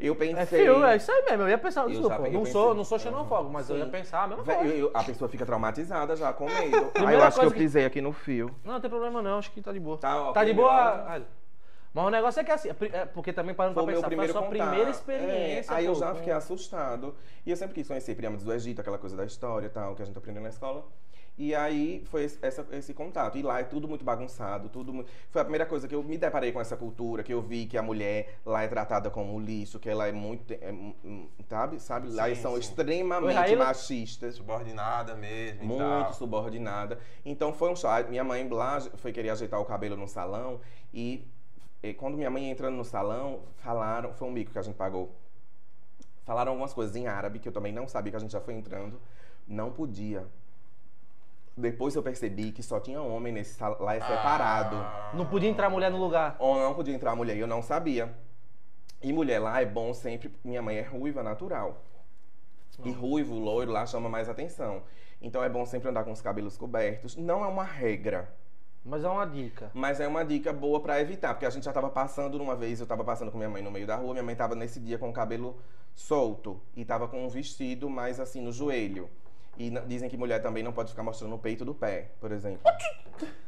Eu 0.00 0.16
pensei. 0.16 0.66
É 0.66 0.92
é 0.92 0.96
isso 0.96 1.12
aí 1.12 1.22
mesmo. 1.26 1.42
Eu 1.42 1.48
ia 1.50 1.58
pensar, 1.58 1.82
Eu 1.82 1.88
desculpa, 1.90 2.16
já- 2.16 2.26
eu 2.26 2.32
não 2.32 2.38
pensei. 2.40 2.52
sou, 2.52 2.74
não 2.74 2.84
sou 2.84 2.98
xenofóbico, 2.98 3.52
mas 3.52 3.68
eu 3.68 3.76
Sim. 3.76 3.82
ia 3.82 3.88
pensar 3.88 4.22
a 4.24 4.26
mesma 4.28 4.42
coisa. 4.44 4.64
eu- 4.64 4.76
eu- 4.86 4.90
a 4.94 5.04
pessoa 5.04 5.28
fica 5.28 5.44
traumatizada 5.44 6.16
já 6.16 6.32
com 6.32 6.46
medo. 6.46 6.90
Aí 7.06 7.14
eu 7.14 7.22
acho 7.22 7.38
que 7.38 7.44
eu 7.46 7.50
que- 7.52 7.58
pisei 7.58 7.84
aqui 7.84 8.00
no 8.00 8.12
fio. 8.12 8.50
Não, 8.64 8.72
não 8.74 8.80
tem 8.80 8.88
problema 8.90 9.20
não, 9.22 9.38
acho 9.38 9.50
que 9.52 9.60
tá 9.60 9.72
de 9.72 9.78
boa. 9.80 9.98
Tá, 9.98 10.32
Tá 10.32 10.44
de 10.44 10.52
boa. 10.54 11.22
Mas 11.92 12.06
o 12.06 12.10
negócio 12.10 12.40
é 12.40 12.44
que 12.44 12.52
assim, 12.52 12.68
é 12.68 12.74
é 12.98 13.04
porque 13.04 13.32
também 13.32 13.52
parando 13.52 13.74
Foi 13.74 13.82
pra 13.84 13.94
pensar, 13.94 14.08
foi 14.14 14.24
a 14.24 14.28
sua 14.28 14.42
contato. 14.42 14.68
primeira 14.68 14.90
experiência. 14.90 15.72
É, 15.72 15.76
aí 15.76 15.86
eu 15.86 15.92
pô, 15.92 15.98
já 15.98 16.10
com- 16.10 16.14
fiquei 16.18 16.32
assustado. 16.32 17.14
E 17.44 17.50
eu 17.50 17.56
sempre 17.56 17.74
quis 17.74 17.88
conhecer 17.88 18.14
pirâmides 18.14 18.44
do 18.44 18.52
Egito, 18.52 18.80
aquela 18.80 18.96
coisa 18.96 19.16
da 19.16 19.24
história 19.24 19.66
e 19.66 19.70
tal, 19.70 19.96
que 19.96 20.02
a 20.02 20.04
gente 20.04 20.16
aprendeu 20.16 20.40
na 20.40 20.50
escola. 20.50 20.84
E 21.38 21.54
aí 21.54 22.02
foi 22.04 22.24
esse, 22.24 22.38
essa- 22.42 22.66
esse 22.72 22.92
contato. 22.92 23.38
E 23.38 23.42
lá 23.42 23.60
é 23.60 23.64
tudo 23.64 23.88
muito 23.88 24.04
bagunçado, 24.04 24.68
tudo 24.68 24.92
mu- 24.92 25.04
Foi 25.30 25.40
a 25.40 25.44
primeira 25.44 25.64
coisa 25.64 25.88
que 25.88 25.94
eu 25.94 26.02
me 26.02 26.18
deparei 26.18 26.52
com 26.52 26.60
essa 26.60 26.76
cultura, 26.76 27.22
que 27.22 27.32
eu 27.32 27.40
vi 27.40 27.64
que 27.66 27.78
a 27.78 27.82
mulher 27.82 28.38
lá 28.44 28.62
é 28.62 28.68
tratada 28.68 29.08
como 29.10 29.38
lixo, 29.40 29.78
que 29.78 29.88
ela 29.88 30.06
é 30.06 30.12
muito. 30.12 30.52
é, 30.52 30.74
sabe? 31.48 31.80
sabe? 31.80 32.08
Lá 32.08 32.24
Sim, 32.24 32.28
eles 32.30 32.38
são 32.40 32.52
sim. 32.54 32.60
extremamente 32.60 33.50
Oi, 33.52 33.56
machistas. 33.56 34.34
Subordinada 34.34 35.14
mesmo 35.14 35.62
e 35.62 35.66
Muito 35.66 35.78
tal. 35.78 36.12
subordinada. 36.12 36.98
Então 37.24 37.52
foi 37.54 37.70
um 37.70 37.76
choque. 37.76 38.10
Minha 38.10 38.24
mãe 38.24 38.46
lá 38.48 38.78
foi 38.96 39.12
querer 39.12 39.30
ajeitar 39.30 39.58
o 39.60 39.64
cabelo 39.64 39.96
no 39.96 40.06
salão 40.08 40.60
e, 40.92 41.26
e 41.82 41.94
quando 41.94 42.16
minha 42.18 42.30
mãe 42.30 42.50
entrando 42.50 42.76
no 42.76 42.84
salão, 42.84 43.40
falaram, 43.56 44.12
foi 44.12 44.28
um 44.28 44.32
mico 44.32 44.52
que 44.52 44.58
a 44.58 44.62
gente 44.62 44.76
pagou. 44.76 45.10
Falaram 46.24 46.52
algumas 46.52 46.72
coisas 46.72 46.94
em 46.96 47.06
árabe 47.06 47.38
que 47.38 47.48
eu 47.48 47.52
também 47.52 47.72
não 47.72 47.88
sabia 47.88 48.10
que 48.10 48.16
a 48.16 48.20
gente 48.20 48.32
já 48.32 48.40
foi 48.40 48.54
entrando. 48.54 49.00
Não 49.48 49.70
podia. 49.72 50.26
Depois 51.60 51.94
eu 51.94 52.02
percebi 52.02 52.50
que 52.52 52.62
só 52.62 52.80
tinha 52.80 53.00
homem 53.00 53.32
nesse 53.32 53.54
salão, 53.54 53.80
lá 53.82 53.94
é 53.94 54.00
separado. 54.00 54.76
Ah. 54.76 55.10
Não 55.14 55.26
podia 55.26 55.48
entrar 55.48 55.68
mulher 55.70 55.90
no 55.90 55.98
lugar. 55.98 56.36
Ou 56.38 56.56
não 56.58 56.74
podia 56.74 56.94
entrar 56.94 57.14
mulher, 57.14 57.36
e 57.36 57.40
eu 57.40 57.46
não 57.46 57.62
sabia. 57.62 58.12
E 59.02 59.12
mulher 59.12 59.38
lá 59.38 59.60
é 59.60 59.66
bom 59.66 59.94
sempre. 59.94 60.32
Minha 60.44 60.60
mãe 60.62 60.76
é 60.76 60.82
ruiva 60.82 61.22
natural. 61.22 61.82
E 62.84 62.90
ruivo, 62.90 63.34
loiro 63.34 63.70
lá 63.70 63.84
chama 63.86 64.08
mais 64.08 64.28
atenção. 64.28 64.82
Então 65.20 65.44
é 65.44 65.48
bom 65.48 65.66
sempre 65.66 65.88
andar 65.90 66.02
com 66.04 66.12
os 66.12 66.22
cabelos 66.22 66.56
cobertos. 66.56 67.14
Não 67.16 67.44
é 67.44 67.46
uma 67.46 67.64
regra, 67.64 68.32
Mas 68.82 69.04
é 69.04 69.08
uma 69.08 69.26
dica. 69.26 69.70
mas 69.74 70.00
é 70.00 70.08
uma 70.08 70.24
dica 70.24 70.50
boa 70.50 70.80
pra 70.80 70.98
evitar, 70.98 71.34
porque 71.34 71.44
a 71.44 71.50
gente 71.50 71.64
já 71.64 71.72
tava 71.72 71.90
passando 71.90 72.38
numa 72.38 72.56
vez, 72.56 72.80
eu 72.80 72.86
tava 72.86 73.04
passando 73.04 73.30
com 73.30 73.36
minha 73.36 73.50
mãe 73.50 73.62
no 73.62 73.70
meio 73.70 73.86
da 73.86 73.96
rua, 73.96 74.12
minha 74.14 74.22
mãe 74.22 74.34
tava 74.34 74.54
nesse 74.54 74.80
dia 74.80 74.96
com 74.96 75.10
o 75.10 75.12
cabelo 75.12 75.58
solto 75.94 76.58
e 76.74 76.82
tava 76.86 77.06
com 77.06 77.22
um 77.22 77.28
vestido 77.28 77.90
mais 77.90 78.18
assim 78.18 78.40
no 78.40 78.50
joelho. 78.50 79.10
E 79.60 79.68
dizem 79.86 80.08
que 80.08 80.16
mulher 80.16 80.40
também 80.40 80.62
não 80.62 80.72
pode 80.72 80.88
ficar 80.90 81.02
mostrando 81.02 81.34
o 81.34 81.38
peito 81.38 81.66
do 81.66 81.74
pé, 81.74 82.12
por 82.18 82.32
exemplo. 82.32 82.60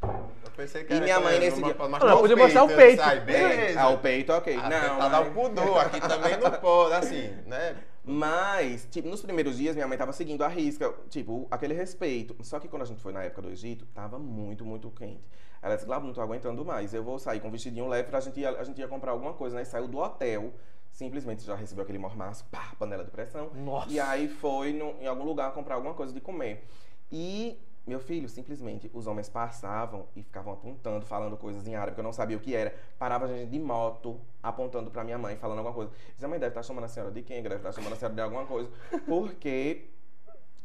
Eu 0.02 0.50
pensei 0.54 0.84
que 0.84 0.92
E 0.92 0.96
era 0.96 1.04
minha 1.04 1.18
mãe 1.20 1.38
nesse 1.40 1.58
não 1.58 1.72
dia- 1.72 1.88
mostrar 1.88 2.16
podia 2.18 2.36
mostrar 2.36 2.64
o 2.64 2.68
peito. 2.68 3.02
Sai, 3.02 3.16
É, 3.16 3.20
beleza. 3.20 3.80
ah, 3.80 3.88
o 3.88 3.98
peito, 3.98 4.30
ok. 4.30 4.56
Até 4.58 4.88
não, 4.88 4.98
tá 4.98 5.08
dar 5.08 5.20
mas- 5.20 5.28
o 5.28 5.30
pudor, 5.32 5.78
aqui 5.78 6.00
também 6.02 6.36
não 6.36 6.50
pode, 6.50 6.94
assim, 6.96 7.28
né? 7.46 7.76
Mas, 8.04 8.86
tipo, 8.90 9.08
nos 9.08 9.22
primeiros 9.22 9.56
dias 9.56 9.74
minha 9.74 9.88
mãe 9.88 9.96
tava 9.96 10.12
seguindo 10.12 10.42
a 10.44 10.48
risca, 10.48 10.92
tipo, 11.08 11.46
aquele 11.50 11.72
respeito. 11.72 12.36
Só 12.44 12.60
que 12.60 12.68
quando 12.68 12.82
a 12.82 12.84
gente 12.84 13.00
foi 13.00 13.12
na 13.14 13.22
época 13.22 13.40
do 13.40 13.48
Egito, 13.50 13.86
tava 13.94 14.18
muito, 14.18 14.66
muito 14.66 14.90
quente. 14.90 15.22
Ela 15.62 15.76
disse, 15.76 15.86
Glauber, 15.86 16.06
não 16.08 16.12
tô 16.12 16.20
aguentando 16.20 16.62
mais. 16.62 16.92
Eu 16.92 17.02
vou 17.02 17.18
sair 17.18 17.40
com 17.40 17.48
um 17.48 17.50
vestidinho 17.50 17.88
leve 17.88 18.08
pra 18.10 18.20
gente 18.20 18.38
ir, 18.38 18.44
a 18.46 18.64
gente 18.64 18.78
ia 18.78 18.88
comprar 18.88 19.12
alguma 19.12 19.32
coisa, 19.32 19.56
né? 19.56 19.62
E 19.62 19.64
saiu 19.64 19.88
do 19.88 19.96
hotel, 19.96 20.52
simplesmente 20.92 21.42
já 21.44 21.56
recebeu 21.56 21.82
aquele 21.82 21.98
mormaço, 21.98 22.44
pá, 22.50 22.72
panela 22.78 23.02
de 23.04 23.10
pressão. 23.10 23.50
Nossa. 23.54 23.90
E 23.90 23.98
aí 23.98 24.28
foi 24.28 24.72
no- 24.72 24.94
em 25.00 25.06
algum 25.06 25.24
lugar 25.24 25.52
comprar 25.52 25.74
alguma 25.74 25.94
coisa 25.94 26.12
de 26.12 26.20
comer. 26.20 26.64
E, 27.10 27.58
meu 27.86 27.98
filho, 27.98 28.28
simplesmente, 28.28 28.88
os 28.94 29.06
homens 29.06 29.28
passavam 29.28 30.06
e 30.14 30.22
ficavam 30.22 30.52
apontando, 30.52 31.04
falando 31.04 31.36
coisas 31.36 31.66
em 31.66 31.74
árabe, 31.74 31.94
que 31.94 32.00
eu 32.00 32.04
não 32.04 32.12
sabia 32.12 32.36
o 32.36 32.40
que 32.40 32.54
era. 32.54 32.72
Parava 32.98 33.24
a 33.24 33.28
gente 33.28 33.50
de 33.50 33.58
moto, 33.58 34.20
apontando 34.42 34.90
pra 34.90 35.02
minha 35.02 35.18
mãe, 35.18 35.34
falando 35.36 35.58
alguma 35.58 35.74
coisa. 35.74 35.90
Dizia, 36.14 36.28
mãe, 36.28 36.38
deve 36.38 36.50
estar 36.50 36.62
chamando 36.62 36.84
a 36.84 36.88
senhora 36.88 37.10
de 37.10 37.22
quem? 37.22 37.42
Deve 37.42 37.56
estar 37.56 37.72
chamando 37.72 37.94
a 37.94 37.96
senhora 37.96 38.14
de 38.14 38.20
alguma 38.20 38.46
coisa. 38.46 38.70
Porque 39.08 39.88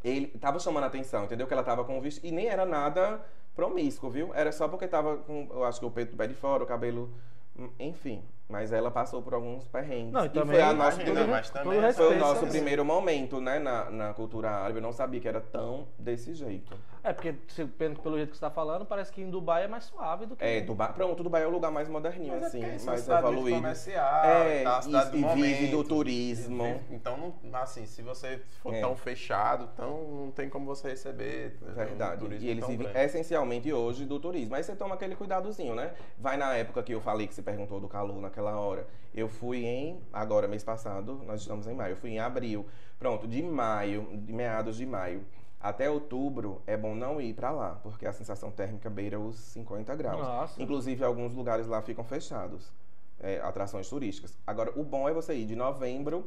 ele 0.04 0.28
tava 0.28 0.60
chamando 0.60 0.84
a 0.84 0.88
atenção, 0.88 1.24
entendeu? 1.26 1.48
Que 1.48 1.54
ela 1.54 1.64
tava 1.64 1.84
com 1.84 1.98
o 1.98 2.02
vestido. 2.02 2.28
E 2.28 2.32
nem 2.32 2.48
era 2.48 2.66
nada 2.66 3.20
promíscuo, 3.56 4.10
viu? 4.10 4.32
Era 4.36 4.52
só 4.52 4.68
porque 4.68 4.88
tava 4.88 5.18
com, 5.18 5.48
eu 5.52 5.64
acho 5.64 5.80
que 5.80 5.86
o 5.86 5.90
peito 5.92 6.12
do 6.12 6.18
pé 6.18 6.28
de 6.28 6.36
fora, 6.36 6.64
o 6.64 6.68
cabelo. 6.68 7.12
hum, 7.58 7.70
Enfim. 7.80 8.24
Mas 8.50 8.72
ela 8.72 8.89
passou 8.89 9.22
por 9.22 9.34
alguns 9.34 9.68
perrengues. 9.68 10.14
Não, 10.14 10.26
e 10.26 10.30
também- 10.30 10.56
foi 10.56 10.62
a 10.62 10.74
nossa 10.74 11.02
Imagina, 11.02 11.28
mas 11.28 11.50
também 11.50 11.93
foi 11.93 12.16
o 12.16 12.20
nosso 12.20 12.48
primeiro 12.48 12.86
momento, 12.86 13.41
né, 13.41 13.60
na, 13.60 13.89
na 13.91 14.14
cultura 14.14 14.50
árabe. 14.50 14.78
Eu 14.80 14.82
não 14.84 14.93
sabia 14.93 15.20
que 15.20 15.28
era 15.28 15.41
tão 15.41 15.88
desse 16.00 16.34
jeito. 16.34 16.74
É, 17.08 17.14
porque 17.14 17.34
pelo 17.78 18.18
jeito 18.18 18.32
que 18.32 18.36
você 18.36 18.41
tá 18.41 18.49
falando, 18.49 18.86
parece 18.86 19.12
que 19.14 19.22
em 19.22 19.30
Dubai 19.30 19.64
é 19.64 19.68
mais 19.68 19.86
suave 19.86 20.26
do 20.26 20.36
que. 20.36 20.43
É, 20.43 20.60
Dubai, 20.60 20.91
pronto, 20.91 21.24
Dubai 21.24 21.41
é 21.43 21.47
o 21.47 21.49
lugar 21.49 21.72
mais 21.72 21.88
moderninho, 21.88 22.34
Mas 22.34 22.43
é 22.43 22.47
assim, 22.47 22.64
é 22.64 22.76
uma 22.78 22.86
mais 22.86 23.08
evoluído. 23.08 23.55
comercial, 23.55 24.26
É, 24.26 24.64
tá, 24.64 24.82
cidade 24.82 25.08
e- 25.08 25.12
do 25.12 25.18
e 25.18 25.22
vive 25.36 25.53
momento. 25.62 25.72
do 25.72 25.84
turismo. 25.86 26.66
E 26.66 26.74
vive- 26.74 26.84
Então, 26.95 27.34
não, 27.41 27.60
assim, 27.62 27.86
se 27.86 28.01
você 28.01 28.41
for 28.62 28.74
É. 28.74 28.82
tão 28.82 28.93
fechado, 28.97 29.70
tão, 29.76 30.03
não 30.26 30.32
tem 30.32 30.49
como 30.49 30.66
você 30.66 30.89
receber. 30.89 31.58
um 31.62 31.74
Verdade. 31.74 32.20
turismo 32.20 32.45
E 32.45 32.49
eles 32.49 32.68
vivem 32.68 32.88
grande. 32.88 33.05
essencialmente 33.05 33.72
hoje 33.72 34.05
do 34.05 34.20
turismo. 34.20 34.55
Aí 34.55 34.64
você 34.64 34.76
toma 34.76 34.95
aquele 34.95 35.16
cuidadozinho, 35.16 35.74
né? 35.76 35.93
Vai 36.18 36.36
na 36.36 36.53
época 36.55 36.84
que 36.84 36.93
eu 36.93 36.99
falei 36.99 37.26
que 37.28 37.34
você 37.34 37.41
perguntou 37.41 37.80
do 37.80 37.88
calor 37.88 38.20
naquela 38.20 38.60
hora. 38.60 38.86
Eu 39.14 39.30
fui 39.30 39.66
em, 39.66 40.01
agora 40.12 40.45
mês 40.47 40.64
passado, 40.64 41.22
nós 41.26 41.39
estamos 41.41 41.68
em 41.68 41.74
maio, 41.74 41.93
eu 41.93 41.97
fui 41.97 42.10
em 42.12 42.20
abril. 42.20 42.66
Pronto, 42.99 43.28
de 43.28 43.41
maio, 43.43 44.10
de 44.18 44.34
meados 44.34 44.76
de 44.76 44.86
maio 44.86 45.24
até 45.60 45.89
outubro 45.89 46.62
é 46.68 46.78
bom 46.78 46.95
não 46.95 47.20
ir 47.20 47.34
pra 47.34 47.51
lá, 47.51 47.80
porque 47.82 48.05
a 48.05 48.14
sensação 48.14 48.51
térmica 48.51 48.89
beira 48.89 49.20
os 49.20 49.36
50 49.38 49.95
graus. 49.95 50.22
Nossa. 50.22 50.62
Inclusive 50.62 51.03
alguns 51.03 51.34
lugares 51.34 51.68
lá 51.68 51.82
ficam 51.82 52.03
fechados, 52.03 52.72
é, 53.20 53.39
atrações 53.39 53.89
turísticas. 53.89 54.38
Agora, 54.45 54.72
o 54.80 54.84
bom 54.84 55.10
é 55.10 55.14
você 55.14 55.34
ir 55.34 55.45
de 55.45 55.55
novembro 55.55 56.26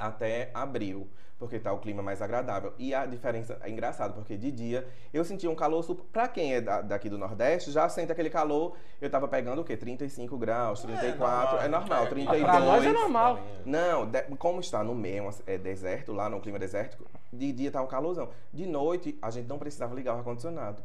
até 0.00 0.50
abril, 0.54 1.06
porque 1.38 1.58
tá 1.58 1.72
o 1.72 1.78
clima 1.78 2.02
mais 2.02 2.20
agradável. 2.20 2.72
E 2.78 2.94
a 2.94 3.06
diferença 3.06 3.58
é 3.62 3.70
engraçado, 3.70 4.14
porque 4.14 4.36
de 4.36 4.50
dia 4.50 4.86
eu 5.12 5.24
sentia 5.24 5.50
um 5.50 5.54
calor 5.54 5.82
super. 5.82 6.04
Pra 6.12 6.26
quem 6.26 6.54
é 6.54 6.60
da- 6.60 6.80
daqui 6.80 7.08
do 7.08 7.16
Nordeste, 7.18 7.70
já 7.70 7.88
sente 7.88 8.10
aquele 8.10 8.30
calor. 8.30 8.74
Eu 9.00 9.08
tava 9.10 9.28
pegando 9.28 9.60
o 9.60 9.64
quê? 9.64 9.76
35 9.76 10.36
graus, 10.36 10.80
34. 10.82 11.58
É 11.58 11.68
normal, 11.68 12.04
É, 12.04 12.06
32. 12.08 12.42
Pra 12.42 12.60
nós 12.60 12.84
é 12.84 12.92
normal. 12.92 13.38
Não, 13.64 14.06
de- 14.06 14.22
como 14.38 14.60
está 14.60 14.82
no 14.82 14.94
meio, 14.94 15.30
é 15.46 15.56
deserto, 15.58 16.12
lá 16.12 16.28
no 16.28 16.40
clima 16.40 16.58
desértico, 16.58 17.04
de 17.32 17.52
dia 17.52 17.70
tá 17.70 17.80
um 17.82 17.86
calorzão. 17.86 18.28
De 18.52 18.66
noite, 18.66 19.18
a 19.22 19.30
gente 19.30 19.46
não 19.48 19.58
precisava 19.58 19.94
ligar 19.94 20.14
o 20.14 20.18
ar-condicionado. 20.18 20.82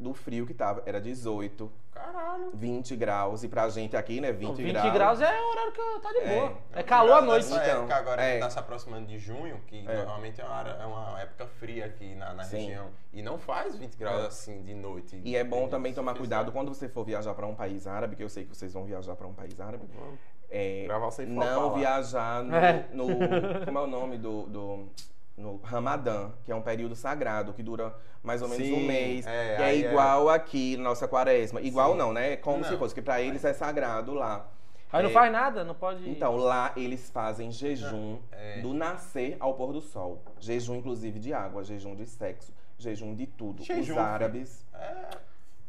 Do 0.00 0.14
frio 0.14 0.46
que 0.46 0.54
tava, 0.54 0.82
era 0.86 0.98
18, 0.98 1.70
Caralho. 1.92 2.50
20 2.54 2.96
graus. 2.96 3.42
E 3.44 3.48
pra 3.48 3.68
gente 3.68 3.94
aqui, 3.94 4.18
né, 4.18 4.32
20, 4.32 4.48
Não, 4.48 4.54
20 4.54 4.72
graus. 4.90 5.18
graus. 5.18 5.20
é 5.20 5.40
o 5.42 5.50
horário 5.50 5.72
que 5.72 6.00
tá 6.00 6.10
de 6.12 6.18
É. 6.20 6.40
boa. 6.40 6.56
É, 6.72 6.82
calor 6.82 7.12
à 7.18 7.20
noite. 7.20 7.50
Nessa 7.50 7.62
Então, 7.66 7.78
época 7.80 7.96
agora 7.96 8.22
é. 8.22 8.34
que 8.36 8.40
tá 8.40 8.48
se 8.50 8.58
aproximando 8.58 9.06
de 9.06 9.18
junho, 9.18 9.60
que 9.66 9.78
É. 9.86 9.96
normalmente 9.96 10.40
é 10.40 10.44
uma, 10.44 10.54
área- 10.54 10.70
é 10.80 10.86
uma 10.86 11.20
época 11.20 11.46
fria 11.58 11.84
aqui 11.84 12.14
na, 12.14 12.32
na 12.32 12.42
região. 12.44 12.88
E 13.12 13.20
não 13.20 13.36
faz 13.38 13.76
20 13.76 13.94
graus 13.98 14.22
É. 14.22 14.26
assim 14.28 14.62
de 14.62 14.74
noite. 14.74 15.20
E 15.22 15.36
é 15.36 15.44
bom 15.44 15.68
também 15.68 15.92
tomar 15.92 16.14
cuidado 16.14 16.50
quando 16.50 16.72
você 16.72 16.88
for 16.88 17.04
viajar 17.04 17.34
para 17.34 17.46
um 17.46 17.54
país 17.54 17.86
árabe, 17.86 18.16
que 18.16 18.22
eu 18.24 18.28
sei 18.30 18.44
que 18.46 18.56
vocês 18.56 18.72
vão 18.72 18.84
viajar 18.86 19.14
para 19.16 19.26
um 19.26 19.34
país 19.34 19.60
árabe. 19.60 19.84
Vamos 19.94 20.18
É, 20.48 20.84
Gravar 20.86 21.10
sem 21.10 21.26
não 21.26 21.68
lá. 21.68 21.74
viajar 21.74 22.42
no, 22.42 22.54
É. 22.56 22.86
no- 22.92 23.64
Como 23.66 23.78
é 23.78 23.82
o 23.82 23.86
nome 23.86 24.16
do. 24.16 24.46
do 24.46 24.88
no 25.36 25.56
Ramadã, 25.62 26.30
que 26.44 26.52
é 26.52 26.54
um 26.54 26.62
período 26.62 26.94
sagrado 26.94 27.52
que 27.52 27.62
dura 27.62 27.94
mais 28.22 28.42
ou 28.42 28.48
menos 28.48 28.66
Sim, 28.66 28.74
um 28.74 28.86
mês, 28.86 29.26
é, 29.26 29.56
que 29.56 29.62
é 29.62 29.70
é- 29.70 29.76
igual 29.78 30.28
aqui 30.28 30.76
na 30.76 30.84
nossa 30.84 31.08
quaresma. 31.08 31.60
Igual 31.60 31.92
Sim. 31.92 31.98
não, 31.98 32.12
né? 32.12 32.32
É 32.32 32.36
como 32.36 32.58
Não. 32.58 32.68
se 32.68 32.76
fosse, 32.76 32.94
que 32.94 33.00
para 33.02 33.20
eles 33.22 33.44
é 33.44 33.52
sagrado 33.52 34.12
lá. 34.12 34.46
Aí 34.92 35.02
não 35.04 35.10
É, 35.10 35.12
faz 35.12 35.32
nada, 35.32 35.62
não 35.64 35.74
pode. 35.74 36.08
Então, 36.10 36.36
lá 36.36 36.72
eles 36.76 37.10
fazem 37.10 37.50
jejum 37.52 38.18
É. 38.32 38.60
do 38.60 38.74
nascer 38.74 39.36
ao 39.38 39.54
pôr 39.54 39.72
do 39.72 39.80
sol. 39.80 40.20
Jejum, 40.40 40.74
inclusive, 40.76 41.18
de 41.20 41.32
água, 41.32 41.62
jejum 41.62 41.94
de 41.94 42.06
sexo, 42.06 42.52
jejum 42.76 43.14
de 43.14 43.26
tudo. 43.26 43.62
Jejum, 43.62 43.92
Os 43.92 43.98
árabes. 43.98 44.66
É, 44.74 45.10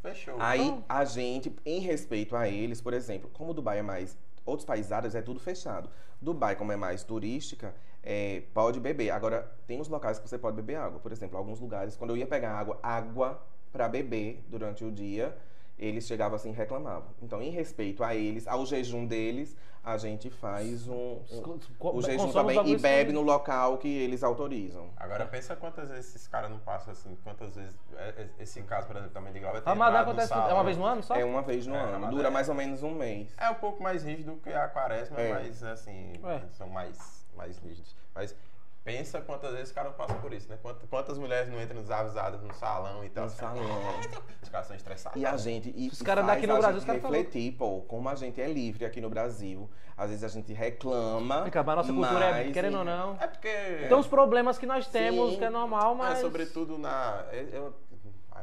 fechou. 0.01 0.35
Aí 0.39 0.61
Então- 0.67 0.83
a 0.89 1.05
gente, 1.05 1.55
em 1.63 1.79
respeito 1.79 2.35
a 2.35 2.49
eles, 2.49 2.81
por 2.81 2.93
exemplo, 2.93 3.29
como 3.31 3.53
Dubai 3.53 3.77
é 3.79 3.83
mais. 3.83 4.17
Outros 4.43 4.65
países 4.65 4.91
árabes 4.91 5.13
é 5.13 5.21
tudo 5.21 5.39
fechado. 5.39 5.87
Dubai, 6.19 6.55
como 6.55 6.71
é 6.71 6.75
mais 6.75 7.03
turística, 7.03 7.75
é, 8.03 8.43
pode 8.53 8.79
beber. 8.79 9.11
Agora, 9.11 9.49
tem 9.67 9.79
os 9.79 9.87
locais 9.87 10.19
que 10.19 10.27
você 10.27 10.37
pode 10.37 10.55
beber 10.55 10.75
água. 10.75 10.99
Por 10.99 11.11
exemplo, 11.11 11.37
alguns 11.37 11.59
lugares, 11.59 11.95
quando 11.95 12.11
eu 12.11 12.17
ia 12.17 12.27
pegar 12.27 12.51
água, 12.57 12.79
água 12.81 13.41
para 13.71 13.87
beber 13.87 14.43
durante 14.47 14.83
o 14.83 14.91
dia, 14.91 15.35
eles 15.77 16.05
chegavam 16.05 16.35
assim 16.35 16.49
e 16.49 16.53
reclamavam. 16.53 17.09
Então, 17.21 17.41
em 17.41 17.49
respeito 17.49 18.03
a 18.03 18.13
eles, 18.15 18.47
ao 18.47 18.65
jejum 18.65 19.05
deles, 19.05 19.55
a 19.83 19.97
gente 19.97 20.29
faz 20.29 20.87
um. 20.87 20.93
um 21.31 21.57
o 21.79 22.01
jejum 22.03 22.31
também 22.31 22.59
e 22.69 22.77
bebe 22.77 23.09
sem- 23.11 23.13
no 23.19 23.21
local 23.23 23.79
que 23.79 23.87
eles 23.87 24.21
autorizam. 24.23 24.89
Agora 24.95 25.25
pensa 25.25 25.55
quantas 25.55 25.89
vezes 25.89 26.09
esses 26.13 26.27
caras 26.27 26.51
não 26.51 26.59
passam 26.59 26.91
assim, 26.93 27.17
quantas 27.23 27.55
vezes. 27.55 27.75
é, 27.97 28.09
é, 28.09 28.29
Esse 28.39 28.61
caso, 28.61 28.85
por 28.85 28.95
exemplo, 28.95 29.11
também 29.13 29.33
de 29.33 29.39
Glauber. 29.39 29.59
ter 29.61 29.67
Ramadã 29.69 29.99
acontece. 30.01 30.31
É 30.33 30.35
salão. 30.35 30.53
uma 30.55 30.63
vez 30.63 30.77
no 30.77 30.85
ano 30.85 31.01
só? 31.01 31.15
É 31.15 31.25
uma 31.25 31.41
vez 31.41 31.65
no 31.65 31.73
É, 31.75 31.79
ano. 31.79 32.11
Dura 32.11 32.27
é- 32.27 32.31
mais 32.31 32.47
ou 32.47 32.53
menos 32.53 32.83
um 32.83 32.93
mês. 32.93 33.33
É 33.39 33.49
um 33.49 33.55
pouco 33.55 33.81
mais 33.81 34.03
rígido 34.03 34.39
que 34.43 34.53
a 34.53 34.67
quaresma, 34.67 35.19
É. 35.19 35.33
mas 35.33 35.63
assim, 35.63 36.13
É. 36.23 36.41
são 36.51 36.69
mais, 36.69 37.20
mais 37.35 37.57
rígidos. 37.57 37.95
Mas 38.13 38.35
pensa 38.83 39.21
quantas 39.21 39.51
vezes 39.51 39.67
os 39.69 39.73
caras 39.73 39.93
passam 39.95 40.19
por 40.19 40.33
isso, 40.33 40.49
né? 40.49 40.57
Quantas, 40.61 40.89
quantas 40.89 41.17
mulheres 41.17 41.51
não 41.51 41.61
entram 41.61 41.81
desavisadas 41.81 42.41
no 42.41 42.53
salão 42.53 43.03
e 43.05 43.09
tal. 43.09 43.25
No 43.25 43.29
os 43.31 43.35
caras- 43.37 43.57
salão. 43.59 43.99
Os 44.41 44.49
caras 44.49 44.67
são 44.67 44.75
estressados. 44.75 45.21
E 45.21 45.25
a 45.25 45.37
gente. 45.37 45.73
E, 45.75 45.87
Os 45.89 46.01
e 46.01 46.03
caras 46.03 46.25
daqui 46.25 46.47
no 46.47 46.53
a 46.53 46.57
Brasil, 46.57 46.73
gente 46.73 46.79
os 46.81 46.85
caras 46.85 47.01
tá 47.01 47.07
refletir, 47.09 47.51
pô, 47.53 47.81
como 47.81 48.09
a 48.09 48.15
gente 48.15 48.41
é 48.41 48.47
livre 48.47 48.85
aqui 48.85 48.99
no 48.99 49.09
Brasil. 49.09 49.69
Às 49.95 50.09
vezes 50.09 50.23
a 50.23 50.27
gente 50.29 50.51
reclama. 50.51 51.43
Fica, 51.45 51.61
mas 51.61 51.73
a 51.73 51.75
nossa 51.75 51.93
cultura 51.93 52.25
é, 52.25 52.43
mas- 52.45 52.53
querendo 52.53 52.79
ou 52.79 52.83
não. 52.85 53.17
É 53.19 53.27
porque. 53.27 53.49
Tem 53.87 53.93
uns 53.95 54.07
problemas 54.07 54.57
que 54.57 54.65
nós 54.65 54.87
temos, 54.87 55.33
Sim. 55.33 55.37
que 55.37 55.43
é 55.45 55.49
normal, 55.49 55.93
Mas, 55.95 56.09
mas. 56.13 56.19
sobretudo 56.21 56.77
na. 56.77 57.23
Eu, 57.31 57.47
eu- 57.49 57.73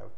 eu- 0.00 0.12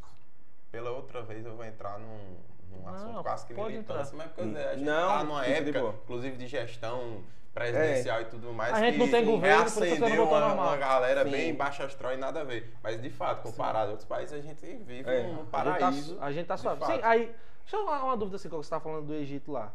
pela 0.71 0.91
outra 0.91 1.23
vez 1.23 1.45
eu 1.47 1.57
vou 1.57 1.65
entrar 1.65 1.99
num, 1.99 2.37
Não, 2.85 2.89
assunto 2.95 3.23
quase 3.23 3.47
que 3.47 3.55
militância, 3.55 4.15
entrar. 4.15 4.17
mas 4.17 4.27
porque 4.33 4.59
a 4.59 4.75
gente 4.75 4.85
Não, 4.85 5.09
tá 5.09 5.25
numa 5.25 5.45
de 5.45 5.51
época, 5.53 5.81
boa. 5.81 5.95
inclusive 6.05 6.37
de 6.37 6.47
gestão 6.47 7.23
presidencial 7.55 8.21
e 8.23 8.25
tudo 8.27 8.53
mais. 8.53 8.73
A 8.75 8.81
gente 8.81 8.93
que 8.95 8.99
não 8.99 9.09
tem 9.11 9.25
governo, 9.25 9.63
por 9.65 9.67
isso 9.69 9.81
que 9.81 9.89
você 9.89 10.17
não 10.17 10.25
uma, 10.27 10.41
normal. 10.41 10.67
uma 10.69 10.77
galera 10.77 11.25
Sim. 11.25 11.31
bem 11.31 11.55
baixa 11.55 11.85
astral 11.85 12.13
e 12.15 12.17
nada 12.17 12.41
a 12.41 12.45
ver. 12.45 12.73
Mas 12.83 13.01
de 13.01 13.11
fato, 13.11 13.43
comparado 13.43 13.89
a 13.89 13.91
outros 13.91 14.07
países, 14.09 14.33
a 14.33 14.41
gente 14.41 14.65
vive 14.85 15.11
É. 15.11 15.23
num 15.25 15.33
A 15.35 15.37
gente 15.37 15.49
paraíso. 15.51 16.17
tá, 16.17 16.25
a 16.27 16.33
gente 16.33 16.47
tá 16.47 16.55
de 16.55 16.61
suave. 16.61 16.85
Sim, 16.87 17.01
aí, 17.03 17.35
deixa 17.63 17.77
eu 17.77 17.83
uma, 17.83 18.03
uma 18.05 18.17
dúvida 18.17 18.37
assim, 18.37 18.49
quando 18.49 18.63
você 18.63 18.71
tá 18.71 18.81
falando 18.81 19.07
do 19.07 19.15
Egito 19.15 19.53
lá. 19.53 19.73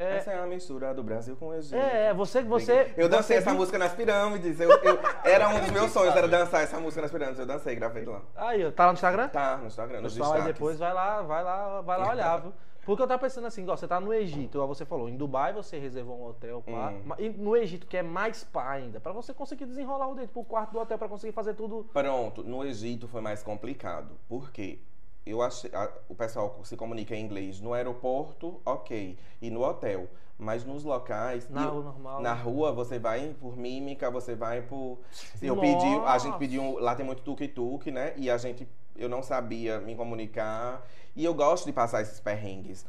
É, 0.00 0.18
Essa 0.18 0.30
é 0.30 0.38
a 0.38 0.46
mistura 0.46 0.94
do 0.94 1.02
Brasil 1.02 1.34
com 1.34 1.48
o 1.48 1.54
Egito. 1.54 1.74
é, 1.74 2.14
você, 2.14 2.40
você. 2.40 2.94
Eu 2.96 3.08
dancei 3.08 3.34
você 3.36 3.40
essa 3.42 3.50
viu- 3.50 3.58
música 3.58 3.78
nas 3.78 3.92
pirâmides. 3.92 4.60
Eu, 4.60 4.70
eu- 4.70 5.00
era 5.24 5.48
um 5.48 5.58
dos 5.58 5.70
meus 5.74 5.90
sonhos, 5.90 6.14
era 6.14 6.28
dançar 6.28 6.62
essa 6.62 6.78
música 6.78 7.02
nas 7.02 7.10
pirâmides. 7.10 7.40
Eu 7.40 7.46
dancei, 7.46 7.74
gravei 7.74 8.04
lá. 8.04 8.20
Aí, 8.36 8.70
tá 8.70 8.84
lá 8.86 8.92
no 8.92 8.94
Instagram? 8.94 9.26
Tá, 9.28 9.56
no 9.56 9.66
Instagram, 9.66 10.00
nos 10.02 10.14
Pessoal, 10.14 10.34
aí 10.34 10.42
depois 10.44 10.78
vai 10.78 10.94
lá, 10.94 11.22
vai 11.22 11.42
lá, 11.42 11.80
vai 11.80 11.98
lá 11.98 12.10
olhar, 12.14 12.36
viu? 12.42 12.52
Porque 12.88 13.02
eu 13.02 13.06
tava 13.06 13.20
pensando 13.20 13.46
assim, 13.46 13.60
igual, 13.60 13.76
você 13.76 13.86
tá 13.86 14.00
no 14.00 14.14
Egito, 14.14 14.66
você 14.66 14.86
falou, 14.86 15.10
em 15.10 15.14
Dubai 15.14 15.52
você 15.52 15.78
reservou 15.78 16.16
um 16.18 16.24
hotel, 16.24 16.62
pá, 16.62 16.90
Hum. 16.90 17.12
e 17.18 17.28
no 17.28 17.54
Egito, 17.54 17.86
que 17.86 17.98
é 17.98 18.02
mais 18.02 18.42
pá 18.44 18.70
ainda, 18.70 18.98
pra 18.98 19.12
você 19.12 19.34
conseguir 19.34 19.66
desenrolar 19.66 20.08
o 20.08 20.14
dentro 20.14 20.30
pro 20.32 20.42
quarto 20.42 20.72
do 20.72 20.78
hotel, 20.78 20.96
pra 20.96 21.06
conseguir 21.06 21.34
fazer 21.34 21.52
tudo. 21.52 21.86
Pronto, 21.92 22.42
no 22.42 22.64
Egito 22.64 23.06
foi 23.06 23.20
mais 23.20 23.42
complicado. 23.42 24.14
Por 24.26 24.50
quê? 24.50 24.78
Eu 25.26 25.42
achei, 25.42 25.70
a- 25.74 25.92
o 26.08 26.14
pessoal 26.14 26.58
se 26.64 26.78
comunica 26.78 27.14
em 27.14 27.22
inglês 27.22 27.60
no 27.60 27.74
aeroporto, 27.74 28.58
ok, 28.64 29.18
e 29.42 29.50
no 29.50 29.62
hotel. 29.62 30.08
Mas 30.38 30.64
nos 30.64 30.82
locais. 30.84 31.46
Na 31.50 31.66
rua 31.66 31.82
normal. 31.82 32.22
Na 32.22 32.32
rua 32.32 32.72
você 32.72 32.98
vai 32.98 33.34
por 33.40 33.54
mímica, 33.56 34.08
você 34.10 34.34
vai 34.36 34.62
por. 34.62 34.98
Eu 35.42 35.56
Nossa. 35.56 35.68
pedi, 35.68 35.94
a 36.06 36.16
gente 36.16 36.38
pediu. 36.38 36.78
Lá 36.78 36.94
tem 36.94 37.04
muito 37.04 37.22
tuk-tuk, 37.22 37.90
né? 37.90 38.14
E 38.16 38.30
a 38.30 38.38
gente. 38.38 38.66
Eu 38.98 39.08
não 39.08 39.22
sabia 39.22 39.78
me 39.80 39.94
comunicar. 39.94 40.84
E 41.14 41.24
eu 41.24 41.32
gosto 41.34 41.64
de 41.66 41.72
passar 41.72 42.02
esses 42.02 42.20
perrengues. 42.20 42.84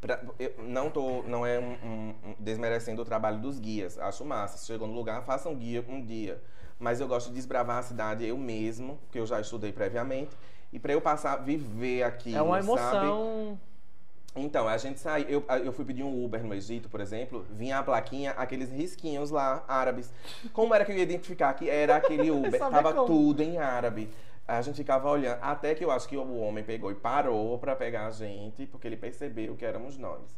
Pra- 0.00 0.20
não 0.58 0.90
tô, 0.90 1.22
não 1.24 1.44
é 1.44 1.58
um, 1.58 1.72
um- 1.72 2.14
um- 2.30 2.34
desmerecendo 2.38 3.02
o 3.02 3.04
trabalho 3.04 3.38
dos 3.40 3.58
guias. 3.58 3.98
Acho 3.98 4.24
massa. 4.24 4.56
Se 4.58 4.66
chegou 4.66 4.86
no 4.86 4.94
lugar, 4.94 5.22
faça 5.24 5.48
um 5.48 5.54
guia 5.56 5.84
um 5.88 6.00
dia. 6.04 6.40
Mas 6.78 7.00
eu 7.00 7.08
gosto 7.08 7.28
de 7.30 7.34
desbravar 7.34 7.78
a 7.78 7.82
cidade 7.82 8.24
eu 8.24 8.38
mesmo, 8.38 8.96
porque 9.06 9.18
eu 9.18 9.26
já 9.26 9.40
estudei 9.40 9.72
previamente. 9.72 10.30
E 10.72 10.78
pra 10.78 10.92
eu 10.92 11.00
passar, 11.00 11.36
viver 11.36 12.04
aqui. 12.04 12.34
é 12.36 12.40
uma 12.42 12.62
sabe? 12.62 13.06
emoção. 13.06 13.58
Então, 14.36 14.68
a 14.68 14.76
gente 14.76 15.00
sai. 15.00 15.26
Eu, 15.28 15.42
eu 15.64 15.72
fui 15.72 15.84
pedir 15.84 16.04
um 16.04 16.24
Uber 16.24 16.44
no 16.44 16.54
Egito, 16.54 16.88
por 16.88 17.00
exemplo, 17.00 17.44
vinha 17.50 17.78
a 17.78 17.82
plaquinha, 17.82 18.30
aqueles 18.32 18.70
risquinhos 18.70 19.30
lá, 19.30 19.64
árabes. 19.66 20.12
Como 20.52 20.72
era 20.72 20.84
que 20.84 20.92
eu 20.92 20.96
ia 20.96 21.02
identificar 21.02 21.52
que 21.54 21.68
era 21.68 21.96
aquele 21.96 22.30
Uber? 22.30 22.56
Tava 22.60 22.92
como. 22.92 23.06
tudo 23.06 23.42
em 23.42 23.58
árabe. 23.58 24.08
A 24.48 24.62
gente 24.62 24.76
ficava 24.76 25.10
olhando, 25.10 25.38
até 25.42 25.74
que 25.74 25.84
eu 25.84 25.90
acho 25.90 26.08
que 26.08 26.16
o 26.16 26.38
homem 26.40 26.64
pegou 26.64 26.90
e 26.90 26.94
parou 26.94 27.58
pra 27.58 27.76
pegar 27.76 28.06
a 28.06 28.10
gente, 28.10 28.66
porque 28.66 28.86
ele 28.88 28.96
percebeu 28.96 29.54
que 29.56 29.64
éramos 29.64 29.98
nós. 29.98 30.36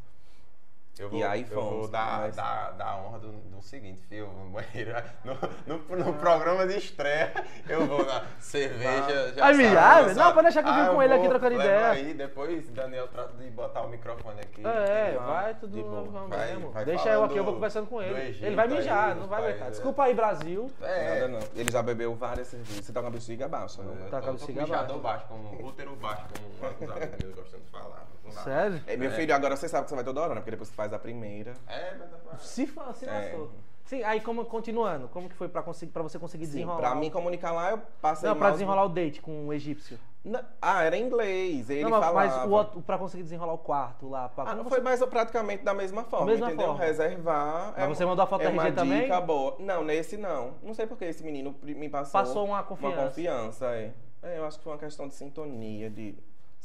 Eu 0.98 1.06
E 1.06 1.10
vou, 1.12 1.24
aí 1.24 1.46
eu 1.48 1.54
vou 1.62 1.70
fomos, 1.70 1.90
dar, 1.90 2.20
mas- 2.20 2.36
dar, 2.36 2.72
dar 2.72 2.84
a 2.88 2.96
honra 2.98 3.18
do, 3.20 3.32
do 3.32 3.62
seguinte, 3.62 4.02
fio, 4.06 4.26
no 4.36 4.50
banheiro, 4.50 4.92
no, 5.24 5.78
no, 5.96 6.04
no 6.04 6.14
programa 6.14 6.66
de 6.66 6.76
estreia, 6.76 7.32
eu 7.66 7.86
vou 7.86 8.04
na 8.04 8.22
cerveja, 8.38 9.32
já 9.34 9.46
Ai, 9.46 9.54
sabe, 9.54 10.06
não, 10.08 10.14
só- 10.14 10.32
pode 10.32 10.42
deixar 10.42 10.62
que 10.62 10.68
eu 10.68 10.72
Ah, 10.74 10.82
fico 10.82 10.94
com 10.96 11.02
ele 11.02 11.14
aqui 11.14 11.28
trocando 11.28 11.54
ideia. 11.54 11.90
Aí, 11.90 12.12
depois 12.12 12.68
Daniel 12.70 13.08
trata 13.08 13.32
de 13.38 13.48
botar 13.50 13.80
o 13.82 13.88
microfone 13.88 14.40
aqui. 14.40 14.66
É, 14.66 15.12
que- 15.12 15.18
vai 15.24 15.54
tudo 15.54 15.72
de 15.74 15.82
boa. 15.82 16.02
vamos 16.02 16.28
Vai- 16.28 16.56
vai 16.56 16.84
Deixa 16.84 17.08
eu 17.08 17.24
aqui, 17.24 17.36
eu 17.38 17.44
vou 17.44 17.52
do- 17.52 17.56
conversando 17.56 17.86
com 17.86 18.02
ele. 18.02 18.20
Egito 18.28 18.44
ele 18.44 18.56
vai 18.56 18.68
mijar, 18.68 19.14
não 19.16 19.26
vai 19.26 19.42
aguentar. 19.42 19.68
é. 19.68 19.70
Desculpa 19.70 20.04
aí, 20.04 20.12
Brasil. 20.14 20.70
É, 20.82 21.14
Nada 21.14 21.28
não. 21.28 21.40
Ele 21.54 21.70
já 21.70 21.82
bebeu 21.82 22.14
várias 22.14 22.48
cervejas. 22.48 22.84
Você 22.84 22.92
tá 22.92 23.00
com 23.00 23.06
a 23.06 23.10
bexiga 23.10 23.48
baixa, 23.48 23.82
não 23.82 23.92
é? 23.94 24.08
Tá 24.10 24.20
com 24.20 24.28
a 24.30 24.32
bexiga 24.32 24.62
mijador 24.62 24.98
baixo, 24.98 25.24
com 25.28 25.34
o 25.34 25.66
útero 25.66 25.96
baixo, 25.96 26.24
como 26.34 26.66
alguns 26.68 26.90
amigos 26.90 27.18
meus 27.24 27.34
gostam 27.36 27.60
de 27.60 27.70
falar. 27.70 28.06
Sério? 28.28 28.80
É, 28.86 28.96
meu 28.96 29.10
filho, 29.10 29.34
agora 29.34 29.56
você 29.56 29.68
sabe 29.68 29.84
que 29.84 29.90
você 29.90 29.96
vai 29.96 30.04
toda 30.04 30.20
hora, 30.20 30.34
né? 30.34 30.40
Porque 30.40 30.50
depois 30.52 30.68
você 30.68 30.74
faz 30.74 30.92
a 30.92 30.98
primeira. 30.98 31.54
É, 31.66 31.94
mas 31.98 32.10
dá 32.10 32.16
pra- 32.18 32.38
Se, 32.38 32.66
fa- 32.66 32.92
se 32.92 33.06
É. 33.06 33.10
lascou. 33.12 33.50
Sim, 33.84 34.04
aí 34.04 34.20
como, 34.20 34.44
continuando, 34.44 35.08
como 35.08 35.28
que 35.28 35.34
foi 35.34 35.48
pra, 35.48 35.62
conseguir, 35.62 35.90
pra 35.90 36.02
você 36.02 36.16
conseguir 36.16 36.44
Sim, 36.46 36.52
desenrolar? 36.52 36.78
pra 36.78 36.94
mim 36.94 37.10
comunicar 37.10 37.50
lá, 37.50 37.70
eu 37.72 37.78
passei 38.00 38.28
Não, 38.28 38.36
pra 38.36 38.44
mal- 38.44 38.52
desenrolar 38.52 38.84
o 38.84 38.88
date 38.88 39.20
com 39.20 39.48
o 39.48 39.52
egípcio. 39.52 39.98
Não, 40.24 40.40
Ah, 40.62 40.84
era 40.84 40.96
em 40.96 41.02
inglês. 41.06 41.68
Ele 41.70 41.82
não, 41.82 41.90
mas, 41.90 42.04
falava. 42.04 42.36
mas 42.38 42.46
o 42.46 42.50
outro, 42.52 42.82
pra 42.82 42.98
conseguir 42.98 43.24
desenrolar 43.24 43.54
o 43.54 43.58
quarto 43.58 44.08
lá. 44.08 44.28
Pra, 44.28 44.44
Ah, 44.44 44.46
como 44.48 44.58
não 44.58 44.64
você- 44.64 44.76
foi 44.76 44.80
mais 44.84 45.00
ou 45.00 45.08
praticamente 45.08 45.64
da 45.64 45.74
mesma 45.74 46.04
forma, 46.04 46.26
mesma 46.26 46.46
entendeu? 46.48 46.66
forma. 46.68 46.84
Reservar. 46.84 47.74
Mas 47.76 47.88
você 47.88 48.04
mandou 48.06 48.22
a 48.22 48.26
foto 48.28 48.42
é 48.42 48.44
da 48.44 48.50
uma 48.50 48.62
RG 48.64 48.76
também? 48.76 49.00
dica 49.02 49.20
boa. 49.20 49.56
Não, 49.58 49.82
nesse 49.82 50.16
não. 50.16 50.54
Não 50.62 50.72
sei 50.74 50.86
porque 50.86 51.06
esse 51.06 51.24
menino 51.24 51.52
pri- 51.54 51.74
me 51.74 51.88
passou. 51.88 52.12
Passou 52.12 52.44
uma 52.46 52.62
confiança. 52.62 52.96
Uma 52.96 53.06
confiança, 53.08 53.66
é. 53.74 53.92
É, 54.22 54.38
eu 54.38 54.44
acho 54.44 54.58
que 54.58 54.62
foi 54.64 54.72
uma 54.74 54.78
questão 54.78 55.08
de 55.08 55.14
sintonia, 55.14 55.88
de. 55.90 56.14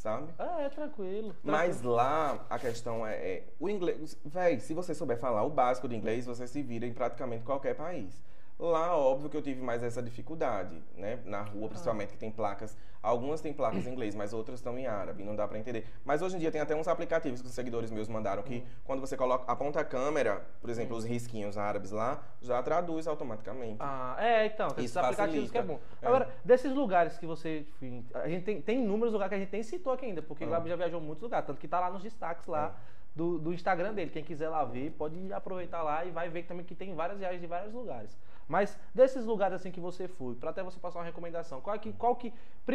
Sabe? 0.05 0.27
Ah, 0.37 0.61
é 0.61 0.69
tranquilo. 0.69 1.35
Mas 1.43 1.81
lá 1.81 2.45
a 2.47 2.59
questão 2.59 3.07
é, 3.07 3.15
é 3.15 3.43
o 3.59 3.67
inglês. 3.67 4.15
Véi, 4.23 4.59
se 4.59 4.71
você 4.71 4.93
souber 4.93 5.17
falar 5.17 5.41
o 5.41 5.49
básico 5.49 5.87
de 5.87 5.95
inglês, 5.95 6.27
você 6.27 6.45
se 6.45 6.61
vira 6.61 6.85
em 6.85 6.93
praticamente 6.93 7.43
qualquer 7.43 7.73
país. 7.73 8.21
Lá, 8.57 8.95
óbvio 8.95 9.29
que 9.29 9.35
eu 9.35 9.41
tive 9.41 9.61
mais 9.61 9.83
essa 9.83 10.01
dificuldade, 10.01 10.81
né? 10.95 11.19
Na 11.25 11.41
rua, 11.41 11.67
principalmente, 11.67 12.13
que 12.13 12.17
tem 12.17 12.31
placas. 12.31 12.77
Algumas 13.03 13.41
têm 13.41 13.51
placas 13.53 13.85
em 13.85 13.91
inglês, 13.91 14.15
mas 14.15 14.31
outras 14.33 14.59
estão 14.59 14.79
em 14.79 14.87
árabe, 14.87 15.23
não 15.23 15.35
dá 15.35 15.45
pra 15.47 15.59
entender. 15.59 15.85
Mas 16.05 16.21
hoje 16.21 16.37
em 16.37 16.39
dia 16.39 16.51
tem 16.51 16.61
até 16.61 16.73
uns 16.73 16.87
aplicativos 16.87 17.41
que 17.41 17.47
os 17.47 17.53
seguidores 17.53 17.91
meus 17.91 18.07
mandaram 18.07 18.41
que 18.41 18.65
quando 18.85 19.01
você 19.01 19.17
coloca, 19.17 19.43
aponta 19.51 19.81
a 19.81 19.85
câmera, 19.85 20.43
por 20.61 20.69
exemplo, 20.69 20.95
os 20.95 21.03
risquinhos 21.03 21.57
árabes 21.57 21.91
lá, 21.91 22.23
já 22.41 22.63
traduz 22.63 23.07
automaticamente. 23.07 23.77
Ah, 23.79 24.15
é, 24.19 24.45
então, 24.45 24.69
tem 24.69 24.85
esses 24.85 24.95
aplicativos 24.97 25.51
que 25.51 25.57
é 25.57 25.61
bom. 25.61 25.77
facilita. 25.77 26.05
É. 26.05 26.07
Agora, 26.07 26.29
desses 26.43 26.71
lugares 26.73 27.19
que 27.19 27.25
você. 27.27 27.59
enfim, 27.75 28.05
A 28.13 28.27
gente 28.29 28.43
tem, 28.45 28.61
tem 28.61 28.83
inúmeros 28.83 29.11
lugares 29.13 29.29
que 29.29 29.35
a 29.35 29.39
gente 29.39 29.51
nem 29.51 29.63
citou 29.63 29.91
aqui 29.93 30.05
ainda, 30.05 30.21
porque 30.21 30.45
o 30.45 30.47
Ah. 30.47 30.51
Gabi 30.51 30.69
já 30.69 30.75
viajou 30.77 31.01
muitos 31.01 31.21
lugares, 31.21 31.45
tanto 31.45 31.59
que 31.59 31.67
tá 31.67 31.79
lá 31.81 31.91
nos 31.91 32.01
destaques 32.01 32.47
lá 32.47 32.73
do, 33.15 33.37
do 33.37 33.53
Instagram 33.53 33.93
dele. 33.93 34.09
Quem 34.09 34.23
quiser 34.23 34.49
lá 34.49 34.63
ver, 34.65 34.91
pode 34.91 35.31
aproveitar 35.31 35.83
lá 35.83 36.03
e 36.05 36.11
vai 36.11 36.27
ver 36.29 36.43
também 36.43 36.65
que 36.65 36.73
tem 36.73 36.95
várias 36.95 37.19
viagens 37.19 37.41
de 37.41 37.47
vários 37.47 37.73
lugares. 37.73 38.17
Mas 38.47 38.77
desses 38.93 39.25
lugares 39.25 39.55
assim 39.55 39.71
que 39.71 39.79
você 39.79 40.07
foi, 40.07 40.35
pra 40.35 40.51
até 40.51 40.61
você 40.61 40.79
passar 40.79 40.99
uma 40.99 41.05
recomendação, 41.05 41.61
qual 41.61 41.77
que. 41.79 41.91
Qual 41.93 42.15
que 42.15 42.31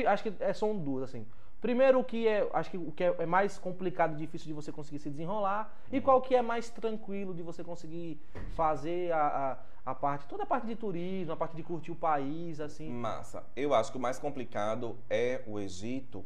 acho 0.06 0.22
que 0.22 0.32
é, 0.40 0.52
são 0.52 0.76
duas, 0.76 1.04
assim. 1.04 1.26
Primeiro 1.60 2.00
o 2.00 2.04
que 2.04 2.26
é, 2.26 2.48
acho 2.54 2.70
que 2.70 2.78
o 2.78 2.90
que 2.90 3.04
é, 3.04 3.14
é 3.18 3.26
mais 3.26 3.58
complicado 3.58 4.14
e 4.14 4.16
difícil 4.16 4.46
de 4.46 4.54
você 4.54 4.72
conseguir 4.72 4.98
se 4.98 5.10
desenrolar, 5.10 5.74
e 5.92 6.00
qual 6.00 6.22
que 6.22 6.34
é 6.34 6.40
mais 6.40 6.70
tranquilo 6.70 7.34
de 7.34 7.42
você 7.42 7.62
conseguir 7.62 8.18
fazer 8.56 9.12
a, 9.12 9.58
a, 9.84 9.90
a 9.90 9.94
parte, 9.94 10.26
toda 10.26 10.44
a 10.44 10.46
parte 10.46 10.66
de 10.66 10.74
turismo, 10.74 11.32
a 11.34 11.36
parte 11.36 11.54
de 11.54 11.62
curtir 11.62 11.92
o 11.92 11.96
país, 11.96 12.60
assim. 12.60 12.90
Massa. 12.90 13.44
Eu 13.54 13.74
acho 13.74 13.92
que 13.92 13.98
o 13.98 14.00
mais 14.00 14.18
complicado 14.18 14.96
é 15.10 15.42
o 15.46 15.60
Egito 15.60 16.24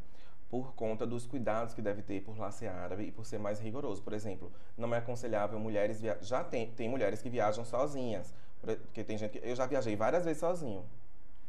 por 0.48 0.72
conta 0.74 1.04
dos 1.04 1.26
cuidados 1.26 1.74
que 1.74 1.82
deve 1.82 2.00
ter 2.00 2.22
por 2.22 2.38
lá 2.38 2.48
ser 2.52 2.68
árabe 2.68 3.02
e 3.08 3.10
por 3.10 3.26
ser 3.26 3.40
mais 3.40 3.58
rigoroso. 3.58 4.00
Por 4.02 4.12
exemplo, 4.12 4.52
não 4.78 4.94
é 4.94 4.98
aconselhável 4.98 5.58
mulheres 5.58 6.00
já 6.20 6.44
tem 6.44 6.70
tem 6.70 6.88
mulheres 6.88 7.20
que 7.20 7.28
viajam 7.28 7.64
sozinhas, 7.64 8.32
porque 8.64 9.04
tem 9.04 9.16
gente 9.18 9.38
que 9.38 9.46
eu 9.48 9.54
já 9.54 9.66
viajei 9.66 9.94
várias 9.96 10.24
vezes 10.24 10.40
sozinho. 10.40 10.84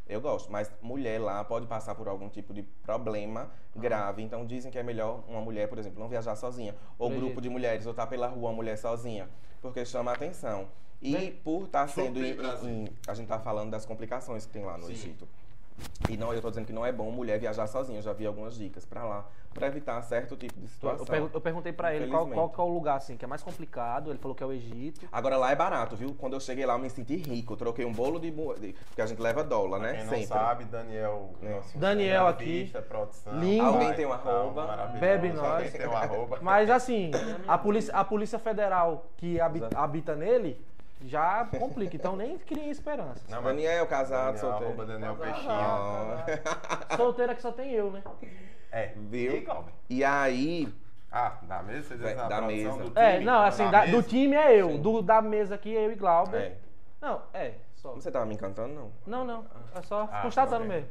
Eu 0.07 0.21
gosto, 0.21 0.51
mas 0.51 0.71
mulher 0.83 1.19
lá 1.19 1.43
pode 1.43 1.65
passar 1.65 1.95
por 1.95 2.07
algum 2.07 2.29
tipo 2.29 2.53
de 2.53 2.61
problema 2.61 3.49
grave. 3.75 4.21
Então 4.21 4.45
dizem 4.45 4.71
que 4.71 4.77
é 4.77 4.83
melhor 4.83 5.23
uma 5.27 5.41
mulher, 5.41 5.67
por 5.67 5.79
exemplo, 5.79 5.99
não 5.99 6.07
viajar 6.07 6.35
sozinha. 6.35 6.75
Ou 6.99 7.09
grupo 7.09 7.41
de 7.41 7.49
mulheres, 7.49 7.85
ou 7.87 7.91
estar 7.91 8.05
pela 8.05 8.27
rua 8.27 8.49
uma 8.49 8.55
mulher 8.55 8.77
sozinha. 8.77 9.27
Porque 9.61 9.83
chama 9.83 10.11
a 10.11 10.13
atenção. 10.13 10.67
E 11.01 11.11
Bem, 11.17 11.31
por 11.33 11.63
estar 11.65 11.87
sendo. 11.89 12.19
Solteiro 12.19 12.67
em- 12.67 12.83
em- 12.85 12.89
a 13.07 13.13
gente 13.15 13.27
tá 13.27 13.39
falando 13.39 13.71
das 13.71 13.85
complicações 13.85 14.45
que 14.45 14.53
tem 14.53 14.63
lá 14.63 14.77
no 14.77 14.85
Sim. 14.85 14.91
Egito. 14.93 15.27
E 16.09 16.15
não, 16.17 16.33
eu 16.33 16.41
tô 16.41 16.49
dizendo 16.49 16.65
que 16.65 16.73
não 16.73 16.85
é 16.85 16.91
bom 16.91 17.09
mulher 17.11 17.39
viajar 17.39 17.67
sozinha. 17.67 17.97
Eu 17.99 18.03
já 18.03 18.13
vi 18.13 18.25
algumas 18.25 18.55
dicas 18.55 18.85
pra 18.85 19.03
lá, 19.03 19.25
pra 19.53 19.67
evitar 19.67 20.01
certo 20.03 20.35
tipo 20.37 20.53
de 20.57 20.65
Eu, 20.65 20.69
situação. 20.69 21.05
pergun- 21.05 21.29
eu 21.33 21.41
perguntei 21.41 21.73
pra 21.73 21.93
ele 21.93 22.07
qual, 22.07 22.27
qual 22.27 22.49
que 22.49 22.59
é 22.59 22.63
o 22.63 22.67
lugar 22.67 22.97
assim 22.97 23.17
que 23.17 23.25
é 23.25 23.27
mais 23.27 23.41
complicado. 23.43 24.09
Ele 24.11 24.19
falou 24.19 24.35
que 24.35 24.43
é 24.43 24.45
o 24.45 24.53
Egito. 24.53 25.01
Agora 25.11 25.35
lá 25.35 25.51
é 25.51 25.55
barato, 25.55 25.95
viu? 25.95 26.13
Quando 26.17 26.33
eu 26.33 26.39
cheguei 26.39 26.65
lá, 26.65 26.73
eu 26.75 26.79
me 26.79 26.89
senti 26.89 27.15
rico. 27.17 27.53
Eu 27.53 27.57
troquei 27.57 27.83
um 27.85 27.91
bolo 27.91 28.19
de. 28.19 28.31
de- 28.31 28.73
Porque 28.87 29.01
a 29.01 29.05
gente 29.05 29.21
leva 29.21 29.43
dólar, 29.43 29.79
né? 29.79 29.93
Quem 29.93 30.03
não 30.03 30.09
Sempre. 30.11 30.25
sabe, 30.27 30.63
Daniel. 30.65 31.31
É. 31.41 31.55
nosso 31.55 31.77
Daniel 31.77 32.27
aqui, 32.27 32.71
produção, 32.87 33.39
lindo. 33.39 33.65
Alguém 33.65 33.93
tem 33.93 34.05
um 34.05 34.09
tal, 34.17 34.37
arroba, 34.37 34.87
bebe 34.99 35.29
nós. 35.33 35.45
Alguém 35.65 35.71
tem 35.71 35.87
um 35.87 35.97
arroba. 35.97 36.39
Mas 36.41 36.69
assim, 36.69 37.11
a 37.47 37.57
polícia, 37.57 37.93
a 37.93 38.03
polícia 38.05 38.39
federal 38.39 39.07
que 39.17 39.39
habi- 39.41 39.61
habita 39.75 40.15
nele 40.15 40.63
já 41.01 41.45
complica. 41.59 41.95
Então 41.95 42.15
nem 42.15 42.37
cria 42.37 42.69
esperança. 42.71 43.21
Não, 43.29 43.41
mas 43.41 43.55
Daniel, 43.55 43.87
casado, 43.87 44.35
Daniel, 44.35 44.39
solteiro. 44.39 44.65
arroba 44.65 44.85
Daniel 44.85 45.15
Casado. 45.15 45.33
Peixinho. 46.25 46.41
Ah. 46.89 46.95
Solteira 46.97 47.35
que 47.35 47.41
só 47.41 47.51
tem 47.51 47.71
eu, 47.71 47.91
né? 47.91 48.01
É, 48.71 48.91
Viu? 48.95 49.35
E, 49.37 49.41
Glauber? 49.41 49.71
E 49.89 50.03
aí, 50.03 50.73
Ah, 51.11 51.33
da 51.43 51.61
mesa? 51.63 51.87
Você 51.89 51.97
diz 51.97 52.15
Da 52.27 52.41
mesa. 52.41 52.77
do 52.83 52.99
É, 52.99 53.13
time? 53.13 53.25
não, 53.25 53.41
assim, 53.41 53.69
Da 53.71 53.85
do 53.85 54.01
time 54.03 54.35
é 54.35 54.59
eu. 54.59 54.69
Sim. 54.71 54.81
Do, 54.81 55.01
da 55.01 55.21
mesa 55.21 55.55
aqui, 55.55 55.71
eu 55.71 55.91
e 55.91 55.95
Glauber. 55.95 56.37
é. 56.37 56.57
Não, 57.01 57.21
é, 57.33 57.53
só. 57.75 57.93
Você 57.93 58.09
tava 58.11 58.25
me 58.25 58.33
encantando, 58.33 58.73
não? 58.73 58.91
Não, 59.05 59.23
não. 59.23 59.45
É 59.75 59.81
só 59.83 60.09
Ah, 60.11 60.21
constatando 60.23 60.63
tá 60.63 60.67
mesmo. 60.69 60.89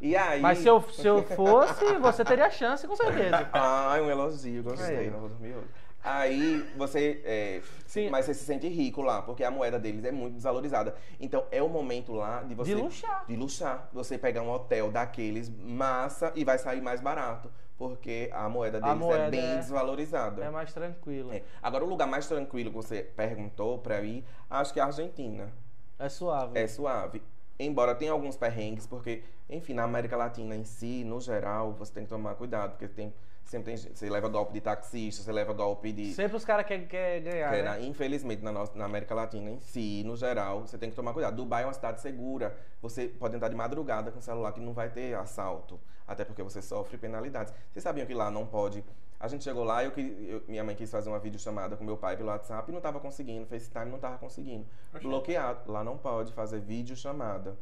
E 0.00 0.16
aí. 0.16 0.40
Mas 0.40 0.58
se 0.58 0.66
eu, 0.68 0.82
se 0.82 1.06
eu 1.06 1.22
fosse, 1.22 1.96
você 1.98 2.24
teria 2.24 2.50
chance, 2.50 2.86
com 2.88 2.96
certeza. 2.96 3.48
Ai, 3.52 4.00
um 4.02 4.10
elogio, 4.10 4.62
gostei, 4.64 4.98
Aí. 4.98 5.10
não 5.10 5.20
vou 5.20 5.28
dormir 5.28 5.54
hoje. 5.54 5.68
Aí 6.04 6.60
você. 6.76 7.22
é, 7.24 7.62
Sim. 7.86 8.10
Mas 8.10 8.26
você 8.26 8.34
se 8.34 8.44
sente 8.44 8.68
rico 8.68 9.00
lá, 9.00 9.22
porque 9.22 9.42
a 9.42 9.50
moeda 9.50 9.78
deles 9.78 10.04
é 10.04 10.12
muito 10.12 10.34
desvalorizada. 10.34 10.94
Então 11.18 11.46
é 11.50 11.62
o 11.62 11.68
momento 11.68 12.12
lá 12.12 12.42
de 12.42 12.54
você. 12.54 12.74
De 12.74 12.80
luxar. 12.80 13.24
De 13.26 13.34
luxar. 13.36 13.88
Você 13.92 14.18
pegar 14.18 14.42
um 14.42 14.50
hotel 14.50 14.90
daqueles 14.90 15.48
massa 15.48 16.30
e 16.34 16.44
vai 16.44 16.58
sair 16.58 16.82
mais 16.82 17.00
barato. 17.00 17.50
Porque 17.78 18.30
a 18.32 18.48
moeda 18.48 18.78
A 18.78 18.80
deles 18.80 18.98
moeda 18.98 19.24
é 19.24 19.30
bem 19.30 19.40
é- 19.44 19.56
desvalorizada. 19.56 20.44
É 20.44 20.50
mais 20.50 20.72
tranquilo. 20.72 21.32
É. 21.32 21.42
Agora, 21.62 21.84
o 21.84 21.88
lugar 21.88 22.06
mais 22.06 22.26
tranquilo 22.28 22.70
que 22.70 22.76
você 22.76 23.02
perguntou 23.02 23.78
pra 23.78 24.00
ir, 24.02 24.24
acho 24.48 24.72
que 24.72 24.78
é 24.78 24.82
a 24.82 24.86
Argentina. 24.86 25.50
É 25.98 26.08
suave. 26.08 26.58
É 26.58 26.66
suave. 26.66 27.22
Embora 27.58 27.94
tenha 27.94 28.10
alguns 28.10 28.36
perrengues, 28.36 28.86
porque, 28.86 29.22
enfim, 29.48 29.74
na 29.74 29.84
América 29.84 30.16
Latina 30.16 30.56
em 30.56 30.64
si, 30.64 31.04
no 31.04 31.20
geral, 31.20 31.72
você 31.72 31.92
tem 31.92 32.02
que 32.02 32.08
tomar 32.08 32.34
cuidado, 32.34 32.70
porque 32.70 32.88
tem, 32.88 33.14
sempre 33.44 33.66
tem 33.66 33.76
você 33.76 34.10
leva 34.10 34.28
golpe 34.28 34.52
de 34.52 34.60
taxista, 34.60 35.22
você 35.22 35.32
leva 35.32 35.52
golpe 35.52 35.92
de. 35.92 36.12
Sempre 36.14 36.36
os 36.36 36.44
caras 36.44 36.66
querem 36.66 36.86
quer 36.86 37.20
ganhar. 37.20 37.50
que 37.50 37.56
é 37.56 37.62
né? 37.62 37.82
infelizmente, 37.82 38.42
na, 38.42 38.50
nossa, 38.50 38.76
na 38.76 38.84
América 38.84 39.14
Latina 39.14 39.50
em 39.50 39.60
si, 39.60 40.02
no 40.04 40.16
geral, 40.16 40.62
você 40.62 40.76
tem 40.76 40.90
que 40.90 40.96
tomar 40.96 41.12
cuidado. 41.12 41.36
Dubai 41.36 41.62
é 41.62 41.66
uma 41.66 41.72
cidade 41.72 42.00
segura. 42.00 42.56
Você 42.82 43.06
pode 43.06 43.36
entrar 43.36 43.48
de 43.48 43.54
madrugada 43.54 44.10
com 44.10 44.18
o 44.18 44.22
celular 44.22 44.52
que 44.52 44.60
não 44.60 44.72
vai 44.72 44.88
ter 44.88 45.14
assalto. 45.14 45.78
Até 46.06 46.24
porque 46.24 46.42
você 46.42 46.60
sofre 46.60 46.98
penalidades. 46.98 47.54
Vocês 47.72 47.82
sabiam 47.82 48.06
que 48.06 48.14
lá 48.14 48.30
não 48.30 48.44
pode. 48.46 48.84
A 49.18 49.28
gente 49.28 49.44
chegou 49.44 49.64
lá, 49.64 49.82
eu, 49.82 49.90
que- 49.90 50.00
eu- 50.28 50.42
minha 50.46 50.62
mãe 50.62 50.74
quis 50.74 50.90
fazer 50.90 51.08
uma 51.08 51.18
videochamada 51.18 51.76
com 51.76 51.84
meu 51.84 51.96
pai 51.96 52.16
pelo 52.16 52.28
WhatsApp 52.28 52.68
e 52.68 52.72
não 52.72 52.78
estava 52.78 53.00
conseguindo. 53.00 53.46
FaceTime 53.46 53.86
não 53.86 53.96
estava 53.96 54.18
conseguindo. 54.18 54.66
Oxê. 54.94 55.06
Bloqueado. 55.06 55.70
Lá 55.72 55.82
não 55.82 55.96
pode 55.96 56.32
fazer 56.32 56.60
videochamada. 56.60 57.56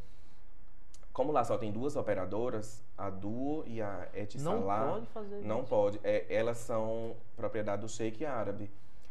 Como 1.13 1.31
lá 1.31 1.45
só 1.45 1.59
tem 1.59 1.71
duas 1.71 1.95
operadoras, 1.95 2.83
a 2.97 3.11
Duo 3.11 3.63
e 3.67 3.83
a 3.83 4.09
Etisalat, 4.15 4.61
Não 4.87 4.93
pode 4.95 5.07
fazer 5.09 5.41
não 5.43 5.61
isso. 5.61 5.69
pode. 5.69 6.01
É, 6.03 6.25
elas 6.35 6.57
são 6.57 7.15
propriedade 7.37 7.83
do 7.83 7.89
sheik 7.89 8.25
árabe. 8.25 8.71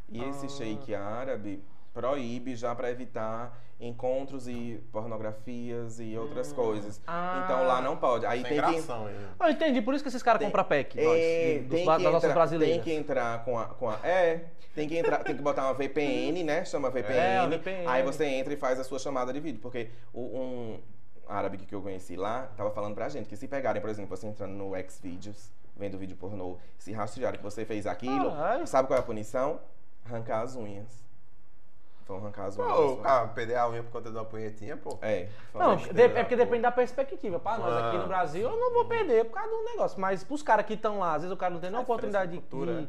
E 0.09 0.21
esse 0.23 0.47
Ah. 0.47 0.49
sheik 0.49 0.95
árabe 0.95 1.63
proíbe 1.93 2.55
já 2.55 2.73
para 2.73 2.89
evitar 2.89 3.57
encontros 3.79 4.47
e 4.47 4.81
pornografias 4.91 5.99
e 5.99 6.15
outras 6.17 6.53
coisas. 6.53 7.01
Ah. 7.07 7.41
Então 7.43 7.65
lá 7.65 7.81
não 7.81 7.97
pode. 7.97 8.25
Aí 8.25 8.41
Sem 8.41 8.49
tem 8.51 8.61
que 8.61 8.71
gração 8.71 9.07
aí. 9.07 9.15
Ah, 9.39 9.47
eu 9.49 9.53
entendi, 9.53 9.81
por 9.81 9.93
isso 9.93 10.03
que 10.03 10.07
esses 10.09 10.21
caras 10.23 10.39
Tem- 10.39 10.47
compram 10.47 10.63
PEC, 10.65 10.99
é, 10.99 11.03
nós, 11.03 11.17
de- 11.19 11.59
dos 11.67 11.75
tem 11.77 11.85
ba- 11.85 11.97
que 11.97 12.03
das 12.03 12.13
nossas 12.13 12.29
entrar- 12.29 12.39
brasileiras. 12.41 12.75
Tem 12.75 12.83
que 12.83 12.93
entrar 12.93 13.43
com 13.43 13.57
a, 13.57 13.65
com 13.65 13.89
a. 13.89 13.99
É, 14.03 14.45
tem 14.75 14.87
que 14.87 14.97
entrar, 14.97 15.23
tem 15.23 15.35
que 15.35 15.41
botar 15.41 15.63
uma 15.65 15.73
VPN, 15.73 16.43
né? 16.43 16.63
Chama 16.63 16.89
VPN. 16.89 17.15
É, 17.19 17.41
uma 17.41 17.49
VPN. 17.49 17.87
Aí 17.87 18.03
você 18.03 18.25
entra 18.25 18.53
e 18.53 18.57
faz 18.57 18.79
a 18.79 18.83
sua 18.83 18.99
chamada 18.99 19.33
de 19.33 19.39
vídeo. 19.39 19.59
Porque 19.59 19.89
o- 20.13 20.21
um 20.39 20.79
árabe 21.27 21.57
que 21.57 21.73
eu 21.73 21.81
conheci 21.81 22.15
lá 22.15 22.47
tava 22.55 22.71
falando 22.71 22.93
pra 22.93 23.09
gente 23.09 23.27
que 23.27 23.35
se 23.35 23.47
pegarem, 23.47 23.81
por 23.81 23.89
exemplo, 23.89 24.15
você 24.15 24.27
entrando 24.27 24.51
no 24.53 24.71
Xvideos, 24.89 25.51
vendo 25.75 25.97
vídeo 25.97 26.15
pornô, 26.17 26.57
se 26.77 26.91
rastrearem 26.91 27.37
que 27.39 27.43
você 27.43 27.65
fez 27.65 27.87
aquilo, 27.87 28.29
Caralho. 28.31 28.67
sabe 28.67 28.87
qual 28.87 28.97
é 28.97 28.99
a 28.99 29.05
punição? 29.05 29.59
Arrancar 30.05 30.41
as 30.41 30.55
unhas. 30.55 31.01
Vão 32.07 32.17
arrancar 32.17 32.45
as 32.45 32.57
unhas. 32.57 32.71
Pô, 32.73 32.97
cara, 32.97 33.27
perder 33.29 33.55
a 33.55 33.69
unha 33.69 33.83
por 33.83 33.91
conta 33.91 34.09
de 34.09 34.15
uma 34.17 34.25
punhetinha, 34.25 34.75
pô. 34.75 34.97
É. 35.01 35.27
Não, 35.53 35.75
de- 35.77 36.01
é 36.01 36.09
porque 36.09 36.35
depende 36.35 36.61
da 36.63 36.71
perspectiva. 36.71 37.39
Pra 37.39 37.57
nós 37.57 37.73
aqui 37.73 37.95
Ah. 37.97 37.99
no 38.01 38.07
Brasil, 38.07 38.49
eu 38.49 38.57
não 38.57 38.73
vou 38.73 38.85
perder 38.85 39.25
por 39.25 39.33
causa 39.35 39.49
do 39.49 39.63
negócio. 39.63 39.99
Mas 39.99 40.23
pros 40.23 40.43
caras 40.43 40.65
que 40.65 40.73
estão 40.73 40.99
lá, 40.99 41.13
às 41.15 41.21
vezes 41.21 41.33
o 41.33 41.37
cara 41.37 41.53
não 41.53 41.61
tem 41.61 41.69
nem 41.69 41.79
É 41.79 41.83
oportunidade 41.83 42.31
de, 42.31 42.39
de 42.39 42.65
de, 42.65 42.87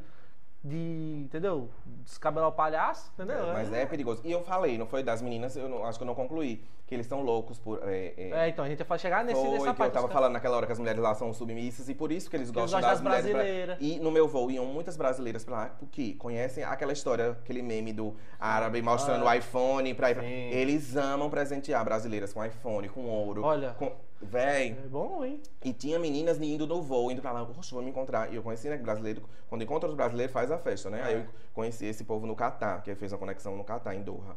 de- 0.64 1.22
entendeu? 1.24 1.68
Descabelar 2.04 2.48
o 2.48 2.52
palhaço, 2.52 3.10
entendeu? 3.14 3.46
Mas 3.52 3.72
é 3.72 3.84
perigoso. 3.86 4.20
E 4.24 4.32
eu 4.32 4.42
falei, 4.42 4.76
não 4.78 4.86
foi 4.86 5.02
das 5.02 5.20
meninas, 5.22 5.56
eu 5.56 5.68
não- 5.68 5.84
acho 5.84 5.98
que 5.98 6.02
eu 6.02 6.06
não 6.06 6.14
concluí, 6.14 6.64
que 6.86 6.94
eles 6.94 7.06
estão 7.06 7.22
loucos 7.22 7.58
por. 7.58 7.80
é, 7.88 8.12
é, 8.16 8.30
É, 8.30 8.48
então, 8.48 8.64
a 8.64 8.68
gente 8.68 8.82
vai 8.84 8.98
chegar 8.98 9.24
nesse, 9.24 9.40
Foi 9.40 9.50
nessa 9.50 9.62
que 9.64 9.68
eu 9.70 9.74
parte. 9.74 9.92
tava 9.92 10.06
dos 10.06 10.12
falando 10.12 10.32
naquela 10.32 10.56
hora 10.56 10.66
que 10.66 10.72
as 10.72 10.78
mulheres 10.78 11.00
lá 11.00 11.14
são 11.14 11.32
submissas 11.32 11.88
e 11.88 11.94
por 11.94 12.12
isso 12.12 12.28
que 12.28 12.36
eles 12.36 12.50
Que 12.50 12.54
gostam 12.54 12.80
das, 12.80 12.90
das 12.92 13.00
brasileiras. 13.00 13.76
E 13.80 13.98
no 13.98 14.10
meu 14.10 14.28
voo 14.28 14.50
iam 14.50 14.66
muitas 14.66 14.96
brasileiras 14.96 15.44
pra 15.44 15.56
lá 15.56 15.70
que 15.90 16.14
conhecem 16.14 16.64
aquela 16.64 16.92
história, 16.92 17.30
aquele 17.30 17.62
meme 17.62 17.92
do 17.92 18.14
árabe 18.38 18.82
mostrando 18.82 19.26
Ah. 19.26 19.30
o 19.30 19.34
iPhone 19.34 19.94
pra 19.94 20.14
pra... 20.14 20.24
Eles 20.24 20.96
amam 20.96 21.30
presentear 21.30 21.82
brasileiras 21.84 22.32
com 22.32 22.44
iPhone, 22.44 22.88
com 22.88 23.06
ouro. 23.06 23.42
Olha. 23.44 23.70
Com... 23.78 23.92
Véi. 24.24 24.76
É 24.84 24.88
bom, 24.88 25.24
hein? 25.24 25.40
E 25.64 25.72
tinha 25.72 25.98
meninas 25.98 26.40
indo 26.40 26.64
no 26.64 26.80
voo, 26.80 27.10
indo 27.10 27.20
pra 27.20 27.32
lá, 27.32 27.42
oxe, 27.42 27.72
vou 27.74 27.82
me 27.82 27.90
encontrar. 27.90 28.32
E 28.32 28.36
eu 28.36 28.42
conheci, 28.42 28.68
né, 28.68 28.76
brasileiro, 28.76 29.20
quando 29.48 29.62
encontra 29.62 29.88
os 29.88 29.96
brasileiros, 29.96 30.32
faz 30.32 30.48
a 30.52 30.58
festa, 30.58 30.88
né? 30.90 31.02
Aí 31.02 31.14
eu 31.14 31.26
conheci 31.52 31.81
esse 31.86 32.04
povo 32.04 32.26
no 32.26 32.34
Catar, 32.36 32.82
que 32.82 32.94
fez 32.94 33.12
uma 33.12 33.18
conexão 33.18 33.56
no 33.56 33.64
Catar, 33.64 33.94
em 33.94 34.02
Doha. 34.02 34.36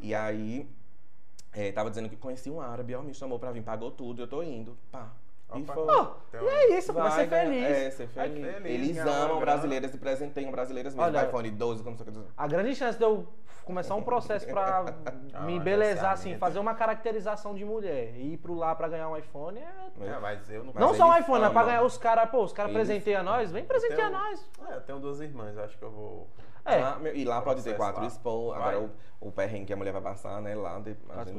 E 0.00 0.14
aí, 0.14 0.68
eh, 1.52 1.72
tava 1.72 1.88
dizendo 1.90 2.08
que 2.08 2.16
conheci 2.16 2.50
um 2.50 2.60
árabe, 2.60 2.94
ó, 2.94 3.02
me 3.02 3.14
chamou 3.14 3.38
pra 3.38 3.50
vir, 3.52 3.62
pagou 3.62 3.90
tudo, 3.90 4.22
eu 4.22 4.26
tô 4.26 4.42
indo. 4.42 4.76
Pá. 4.90 5.08
E 5.54 5.60
Opa. 5.62 5.74
foi. 5.74 5.86
Ó, 5.86 6.14
Então, 6.28 6.42
e 6.44 6.48
é 6.48 6.78
isso, 6.78 6.92
vai, 6.94 7.10
ser 7.10 7.26
ganhar- 7.26 7.44
feliz. 7.44 7.64
É, 7.64 7.90
ser 7.90 8.06
Vai- 8.08 8.28
feliz. 8.30 8.54
feliz, 8.56 8.72
Eles 8.72 8.98
amam 8.98 9.38
brasileiras 9.38 9.94
e 9.94 9.98
presenteiam 9.98 10.50
brasileiras 10.50 10.94
mesmo. 10.94 11.06
Olha- 11.06 11.26
iPhone 11.26 11.50
12, 11.50 11.82
como 11.84 11.96
você 11.96 12.04
quer 12.04 12.10
dizer. 12.10 12.24
A 12.36 12.46
grande 12.48 12.74
chance 12.74 12.96
de 12.98 13.04
eu 13.04 13.26
começar 13.66 13.94
um 13.94 14.02
processo 14.02 14.46
pra 14.46 14.82
me 15.22 15.30
Ah, 15.34 15.50
embelezar, 15.52 16.12
desse 16.14 16.30
assim, 16.30 16.38
fazer 16.38 16.58
uma 16.58 16.74
caracterização 16.74 17.54
de 17.54 17.66
mulher 17.66 18.14
e 18.16 18.32
ir 18.32 18.36
pro 18.38 18.54
lá 18.54 18.74
pra 18.74 18.88
ganhar 18.88 19.10
um 19.10 19.16
iPhone 19.16 19.58
é. 19.60 19.90
É, 20.06 20.18
mas 20.20 20.48
eu 20.50 20.64
não 20.64 20.72
não 20.72 20.94
só 20.94 21.10
um 21.10 21.16
iPhone, 21.18 21.42
mas 21.42 21.52
pra 21.52 21.60
amam. 21.60 21.66
ganhar 21.66 21.82
os 21.84 21.98
caras, 21.98 22.30
pô, 22.30 22.42
os 22.44 22.52
caras 22.54 22.72
presenteiam 22.72 23.22
nós, 23.22 23.52
vem 23.52 23.64
presentear 23.66 24.08
tenho- 24.10 24.12
nós. 24.22 24.50
É, 24.70 24.76
eu 24.76 24.80
tenho 24.80 24.98
duas 25.00 25.20
irmãs, 25.20 25.54
eu 25.54 25.62
acho 25.64 25.76
que 25.76 25.84
eu 25.84 25.90
vou. 25.90 26.30
É. 26.64 26.76
Lá, 26.76 26.98
meu, 26.98 27.14
e 27.14 27.24
lá 27.24 27.40
pode 27.42 27.62
ter 27.62 27.76
quatro. 27.76 28.00
Vai. 28.00 28.10
Agora 28.56 28.80
o, 28.80 28.90
o 29.20 29.32
perrengue 29.32 29.66
que 29.66 29.72
a 29.72 29.76
mulher 29.76 29.92
vai 29.92 30.02
passar, 30.02 30.40
né? 30.40 30.54
Lá. 30.54 30.78
de- 30.78 30.96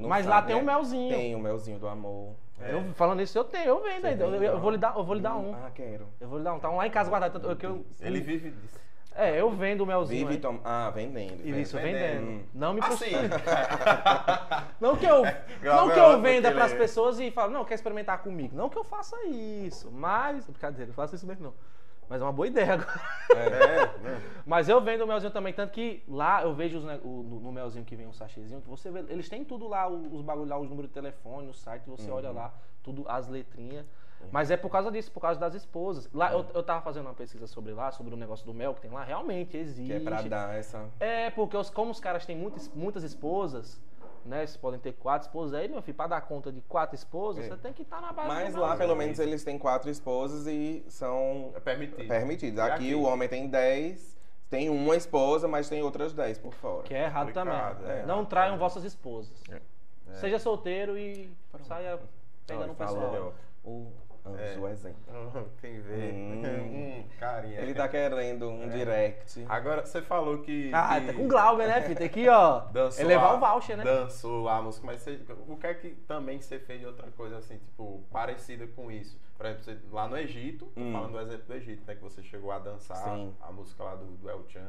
Mas 0.07 0.25
lá 0.25 0.35
sabe, 0.35 0.47
tem 0.47 0.55
né? 0.57 0.61
um 0.61 0.65
melzinho. 0.65 1.09
Tem 1.15 1.35
o 1.35 1.39
melzinho 1.39 1.79
do 1.79 1.87
amor. 1.87 2.35
É. 2.61 2.73
Eu, 2.73 2.83
falando 2.93 3.21
isso, 3.21 3.37
eu 3.37 3.43
tenho, 3.43 3.65
eu 3.65 3.81
vendo 3.81 4.05
ainda. 4.05 4.23
Eu, 4.25 4.43
eu 4.43 4.55
ó. 4.55 4.59
vou 4.59 4.69
lhe 4.71 4.77
dar, 4.77 4.95
eu 4.95 5.03
vou 5.03 5.15
lhe 5.15 5.21
dar 5.21 5.35
um. 5.35 5.53
Ah, 5.53 5.71
quero. 5.73 6.07
Eu 6.19 6.27
vou 6.27 6.37
lhe 6.37 6.43
dar 6.43 6.53
um. 6.53 6.59
Tá 6.59 6.69
um 6.69 6.75
lá 6.77 6.87
em 6.87 6.91
casa 6.91 7.09
guardado. 7.09 7.39
tanto 7.39 7.55
que 7.55 7.65
eu, 7.65 7.85
Ele 8.01 8.19
vive 8.21 8.51
disso. 8.51 8.79
É, 9.15 9.39
eu 9.39 9.49
vendo 9.51 9.81
o 9.81 9.85
melzinho. 9.85 10.21
Vive 10.27 10.33
aí. 10.33 10.39
tom... 10.41 10.59
Ah, 10.63 10.89
vendendo. 10.89 11.45
Isso, 11.47 11.77
vendendo. 11.77 11.93
vendendo. 12.01 12.27
Hum. 12.29 12.43
Não 12.53 12.73
me 12.73 12.81
Assim. 12.81 13.11
Não 14.81 14.95
que 14.95 15.05
eu, 15.05 15.21
não 15.63 15.89
que 15.89 15.99
eu 15.99 16.19
venda 16.21 16.49
aquele- 16.49 16.55
pras 16.55 16.73
pessoas 16.73 17.19
e 17.19 17.29
falo, 17.31 17.51
não, 17.51 17.63
quer 17.63 17.75
experimentar 17.75 18.17
comigo. 18.23 18.55
Não 18.55 18.69
que 18.69 18.77
eu 18.77 18.83
faça 18.83 19.15
isso, 19.27 19.91
mas. 19.91 20.45
Brincadeira, 20.47 20.89
eu 20.89 20.95
faço 20.95 21.15
isso 21.15 21.27
mesmo 21.27 21.43
não. 21.43 21.53
Mas 22.09 22.21
é 22.21 22.25
uma 22.25 22.31
boa 22.33 22.47
ideia 22.47 22.73
agora. 22.73 23.01
É, 23.35 23.49
né? 23.99 24.21
Mas 24.45 24.67
eu 24.69 24.79
vendo 24.81 25.03
o 25.03 25.07
melzinho 25.07 25.31
também, 25.31 25.53
tanto 25.53 25.71
que 25.71 26.03
lá 26.07 26.43
eu 26.43 26.53
vejo 26.53 26.77
os 26.79 26.83
ne- 26.85 26.99
o- 27.03 27.23
no, 27.23 27.39
no 27.39 27.51
melzinho 27.51 27.83
que 27.85 27.95
vem 27.95 28.05
um 28.05 28.13
sachêzinho, 28.13 28.61
que 28.61 28.69
você 28.69 28.91
vê, 28.91 28.99
eles 29.09 29.27
têm 29.29 29.43
tudo 29.43 29.67
lá, 29.67 29.87
os 29.87 30.21
bagulho 30.21 30.49
lá, 30.49 30.57
os 30.59 30.69
números 30.69 30.89
de 30.89 30.93
telefone, 30.93 31.47
o 31.47 31.53
site, 31.53 31.89
você 31.89 32.09
Uhum. 32.09 32.17
olha 32.17 32.31
lá, 32.31 32.53
tudo, 32.83 33.05
as 33.07 33.27
letrinhas. 33.27 33.85
Mas 34.31 34.49
é 34.49 34.55
por 34.55 34.69
causa 34.69 34.89
disso, 34.89 35.11
por 35.11 35.19
causa 35.19 35.37
das 35.37 35.53
esposas. 35.53 36.09
Lá, 36.13 36.31
eu, 36.31 36.45
eu 36.53 36.63
tava 36.63 36.81
fazendo 36.81 37.07
uma 37.07 37.13
pesquisa 37.13 37.45
sobre 37.45 37.73
lá, 37.73 37.91
sobre 37.91 38.13
o 38.13 38.17
negócio 38.17 38.45
do 38.45 38.53
mel 38.53 38.73
que 38.73 38.79
tem 38.81 38.89
lá, 38.91 39.03
realmente 39.03 39.57
existe. 39.57 39.87
Que 39.87 39.93
é 39.93 39.99
pra 39.99 40.21
dar 40.21 40.55
essa. 40.55 40.89
É, 40.99 41.29
porque 41.31 41.57
os, 41.57 41.69
como 41.69 41.91
os 41.91 41.99
caras 41.99 42.25
têm 42.25 42.33
muitas, 42.35 42.69
muitas 42.73 43.03
esposas, 43.03 43.81
né? 44.25 44.37
Vocês 44.45 44.57
podem 44.57 44.79
ter 44.79 44.93
quatro 44.93 45.27
esposas 45.27 45.53
aí, 45.53 45.67
meu 45.67 45.81
filho, 45.81 45.95
pra 45.95 46.07
dar 46.07 46.21
conta 46.21 46.51
de 46.51 46.61
quatro 46.61 46.95
esposas, 46.95 47.45
É. 47.45 47.49
você 47.49 47.57
tem 47.57 47.73
que 47.73 47.81
estar 47.83 48.01
na 48.01 48.11
base 48.13 48.27
Mas 48.27 48.55
lá, 48.55 48.75
pelo 48.75 48.95
menos, 48.95 49.19
eles 49.19 49.43
têm 49.43 49.57
quatro 49.57 49.89
esposas 49.89 50.47
e 50.47 50.83
são 50.87 51.51
É 51.55 51.59
permitido. 51.59 52.07
permitidos. 52.07 52.57
E 52.57 52.61
Aqui, 52.61 52.73
aqui? 52.73 52.95
o 52.95 53.03
homem 53.03 53.27
tem 53.29 53.47
dez, 53.47 54.17
tem 54.49 54.69
uma 54.69 54.95
esposa, 54.95 55.47
mas 55.47 55.67
tem 55.69 55.81
outras 55.83 56.13
dez 56.13 56.37
por 56.37 56.53
fora. 56.53 56.83
Que 56.83 56.93
é 56.93 57.03
errado 57.05 57.31
também. 57.33 57.55
É. 57.85 58.05
Não 58.05 58.23
traiam 58.25 58.57
vossas 58.57 58.83
esposas. 58.83 59.33
É. 59.51 59.59
Seja 60.13 60.37
solteiro 60.39 60.97
e 60.97 61.31
saia 61.63 61.99
pegando 62.45 62.71
o 62.73 62.75
pessoal. 62.75 63.33
O 63.63 63.91
anjo, 64.25 64.41
É. 64.41 64.57
o 64.59 64.67
exemplo. 64.67 65.03
Quem 65.61 65.79
vê. 65.81 66.11
Hum. 66.11 66.41
Hum, 66.45 67.03
carinha. 67.19 67.59
Ele 67.61 67.73
tá 67.73 67.87
querendo 67.87 68.49
um 68.49 68.67
direct. 68.69 69.45
Agora, 69.49 69.85
você 69.85 70.01
falou 70.01 70.39
que. 70.39 70.71
Ah, 70.73 70.99
que 70.99 71.07
tá 71.07 71.13
com 71.13 71.27
Glauber, 71.27 71.67
né, 71.67 71.81
filho? 71.81 71.95
Tem 71.95 72.09
que, 72.09 72.27
ó, 72.29 72.59
Dançou 72.71 73.03
elevar 73.05 73.31
a- 73.31 73.35
o 73.35 73.39
voucher, 73.39 73.77
né? 73.77 73.83
Dançou 73.83 74.47
a 74.49 74.61
música, 74.61 74.85
mas 74.85 75.01
você, 75.01 75.19
o 75.47 75.55
que 75.57 75.67
é 75.67 75.73
que 75.73 75.89
também 76.07 76.39
você 76.41 76.59
fez 76.59 76.79
de 76.79 76.85
outra 76.85 77.09
coisa 77.11 77.37
assim, 77.37 77.57
tipo, 77.57 78.03
parecida 78.11 78.67
com 78.67 78.91
isso? 78.91 79.19
Por 79.43 79.49
exemplo, 79.49 79.63
você, 79.65 79.77
lá 79.91 80.07
no 80.07 80.17
Egito, 80.17 80.71
Hum. 80.77 80.93
falando 80.93 81.11
do 81.11 81.19
exemplo 81.19 81.43
do 81.47 81.53
Egito, 81.53 81.83
né? 81.85 81.95
Que 81.95 82.01
você 82.01 82.23
chegou 82.23 82.49
a 82.49 82.59
dançar 82.59 82.95
Sim. 82.95 83.33
a 83.41 83.51
música 83.51 83.83
lá 83.83 83.95
do, 83.95 84.05
do 84.05 84.29
El 84.29 84.41
Chan. 84.47 84.61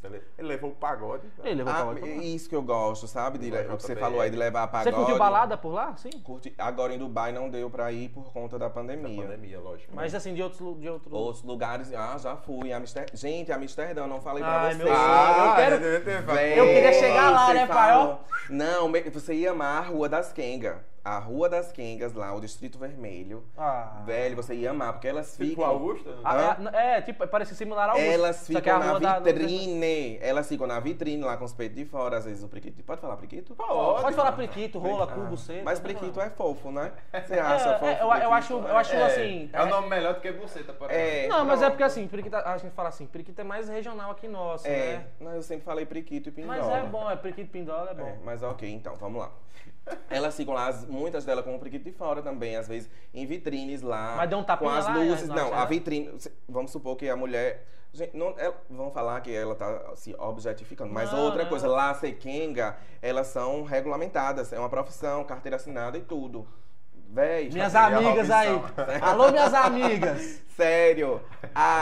você 0.00 0.08
le- 0.08 0.22
ele 0.38 0.46
levou 0.46 0.70
o 0.70 0.74
pagode. 0.76 1.26
né? 1.26 1.32
Ele 1.50 1.64
levou 1.64 1.72
Ah, 1.72 1.82
lá. 1.82 1.98
é 2.00 2.14
isso 2.18 2.48
que 2.48 2.54
eu 2.54 2.62
gosto, 2.62 3.08
sabe? 3.08 3.38
De, 3.38 3.50
o 3.50 3.76
que 3.76 3.82
você 3.82 3.96
falou 3.96 4.20
aí 4.20 4.30
de 4.30 4.36
levar 4.36 4.62
a 4.62 4.66
Você 4.66 4.70
pagode. 4.84 4.94
curtiu 4.96 5.18
balada 5.18 5.56
por 5.58 5.70
lá? 5.72 5.96
Sim. 5.96 6.10
Curti- 6.22 6.54
Agora 6.58 6.94
em 6.94 6.98
Dubai 6.98 7.32
não 7.32 7.50
deu 7.50 7.68
pra 7.68 7.90
ir 7.90 8.08
por 8.10 8.32
conta 8.32 8.56
da 8.56 8.68
Da 8.68 8.70
pandemia. 8.72 9.20
pandemia, 9.22 9.58
lógico. 9.58 9.92
Mas 9.96 10.14
assim, 10.14 10.32
de 10.32 10.42
outros. 10.44 10.60
De 10.80 10.88
outros... 10.88 11.12
Outros 11.12 11.42
lugares, 11.44 11.92
ah, 11.92 12.16
já 12.16 12.36
fui. 12.36 12.72
Amster... 12.72 13.06
Gente, 13.12 13.50
Amsterdã, 13.50 14.02
eu 14.02 14.06
não 14.06 14.20
falei 14.20 14.44
pra 14.44 14.60
Ai, 14.62 14.74
você. 14.74 14.84
meu 14.84 14.94
sonho. 14.94 15.48
eu 15.48 15.56
quero- 15.56 16.54
Eu 16.56 16.66
queria 16.66 16.92
chegar 16.92 17.30
lá, 17.30 17.46
você 17.46 17.54
né, 17.54 17.66
pai. 17.66 18.18
Não, 18.48 18.92
você 19.12 19.34
ia 19.34 19.50
amar 19.50 19.78
a 19.82 19.86
Rua 19.88 20.08
das 20.08 20.32
Kenga. 20.32 20.84
A 21.04 21.18
Rua 21.18 21.48
das 21.48 21.72
Quengas 21.72 22.12
lá, 22.12 22.32
o 22.34 22.40
Distrito 22.40 22.78
Vermelho. 22.78 23.42
Ah. 23.56 24.02
Velho, 24.04 24.36
você 24.36 24.54
ia 24.54 24.70
amar, 24.70 24.92
porque 24.92 25.08
elas 25.08 25.32
Tipo 25.32 25.44
ficam. 25.44 25.64
Augusta? 25.64 26.10
Ah, 26.22 26.56
é, 26.74 26.98
é, 26.98 27.00
tipo, 27.02 27.26
parece 27.26 27.54
similar 27.54 27.88
ao 27.90 27.96
Augusto, 27.96 28.12
Elas 28.12 28.36
é 28.50 28.52
a 28.52 28.56
ficam 28.56 28.78
na 28.78 28.90
rua 28.90 29.00
da- 29.00 29.18
vitrine. 29.20 30.18
Elas 30.20 30.48
ficam 30.48 30.66
na 30.66 30.78
vitrine 30.80 31.22
lá 31.24 31.36
com 31.36 31.44
os 31.44 31.52
peitos 31.54 31.76
de 31.76 31.84
fora, 31.86 32.18
às 32.18 32.24
vezes 32.24 32.42
o 32.44 32.48
priquito. 32.48 32.82
Pode 32.82 33.00
falar 33.00 33.16
priquito? 33.16 33.54
Pode, 33.54 34.02
Pode. 34.02 34.14
falar 34.16 34.32
priquito, 34.32 34.78
rola, 34.78 35.04
Ah, 35.04 35.14
cubo, 35.14 35.36
cedo. 35.36 35.64
Mas 35.64 35.80
pode 35.80 35.94
priquito 35.94 36.20
é 36.20 36.28
fofo, 36.30 36.70
né? 36.70 36.92
Você 37.24 37.34
É, 37.34 37.40
acha 37.40 37.70
é, 37.70 37.78
fofo? 37.78 37.84
eu, 37.86 37.92
eu 37.92 38.08
priquito? 38.10 38.32
acho, 38.34 38.52
eu 38.54 38.76
acho 38.76 38.94
é, 38.94 39.02
assim. 39.06 39.50
É 39.52 39.62
o 39.62 39.66
nome 39.66 39.88
melhor 39.88 40.14
do 40.14 40.20
que 40.20 40.30
buceta, 40.32 40.72
por 40.72 40.90
exemplo. 40.90 41.08
É, 41.10 41.28
Não, 41.28 41.44
mas 41.44 41.62
é 41.62 41.70
porque 41.70 41.82
assim, 41.82 42.06
periquito, 42.06 42.36
a 42.36 42.56
gente 42.58 42.72
fala 42.72 42.88
assim, 42.90 43.06
periquito 43.06 43.40
é 43.40 43.44
mais 43.44 43.68
regional 43.68 44.10
aqui 44.10 44.28
nosso, 44.28 44.66
É, 44.66 44.98
né? 44.98 45.06
não, 45.20 45.32
eu 45.32 45.42
sempre 45.42 45.64
falei 45.64 45.86
priquito 45.86 46.28
e 46.28 46.32
pindola. 46.32 46.58
Mas 46.58 46.68
é 46.68 46.86
bom, 46.86 47.10
é 47.10 47.16
periquito 47.16 47.50
pindola, 47.50 47.90
é 47.90 47.94
bom. 47.94 48.06
É, 48.06 48.18
mas 48.24 48.42
ok, 48.42 48.70
então, 48.70 48.94
vamos 48.96 49.20
lá. 49.22 49.30
Elas 50.08 50.36
ficam 50.36 50.54
lá, 50.54 50.68
as- 50.68 50.84
muitas 50.86 51.24
delas 51.24 51.44
com 51.44 51.54
o 51.54 51.58
priquito 51.58 51.84
de 51.84 51.92
fora 51.92 52.22
também, 52.22 52.56
às 52.56 52.68
vezes 52.68 52.88
em 53.12 53.26
vitrines 53.26 53.82
lá. 53.82 54.14
Mas 54.16 54.28
deu 54.28 54.38
um 54.38 54.42
Com 54.42 54.46
tapinha 54.46 54.72
as 54.72 54.84
lá, 54.86 54.94
luzes. 54.96 55.28
não 55.28 55.36
Não, 55.36 55.54
a 55.54 55.60
né? 55.60 55.66
vitrine. 55.66 56.12
Vamos 56.48 56.70
supor 56.70 56.96
que 56.96 57.08
a 57.08 57.16
mulher. 57.16 57.66
Gente, 57.92 58.16
não, 58.16 58.32
vão 58.68 58.90
falar 58.92 59.20
que 59.20 59.34
ela 59.34 59.54
tá 59.56 59.96
se 59.96 60.14
objetificando. 60.16 60.92
Mas 60.92 61.10
Não, 61.12 61.24
outra 61.24 61.42
não. 61.42 61.48
coisa, 61.50 61.66
lá, 61.66 61.92
Sequenga, 61.92 62.76
elas 63.02 63.26
são 63.26 63.64
regulamentadas. 63.64 64.52
É 64.52 64.58
uma 64.60 64.68
profissão, 64.68 65.24
carteira 65.24 65.56
assinada 65.56 65.98
e 65.98 66.00
tudo. 66.02 66.46
Véi, 67.12 67.50
Minhas 67.50 67.74
amigas 67.74 68.30
aí. 68.30 68.48
Alô, 69.02 69.30
minhas 69.32 69.52
amigas. 69.52 70.40
sério. 70.60 71.20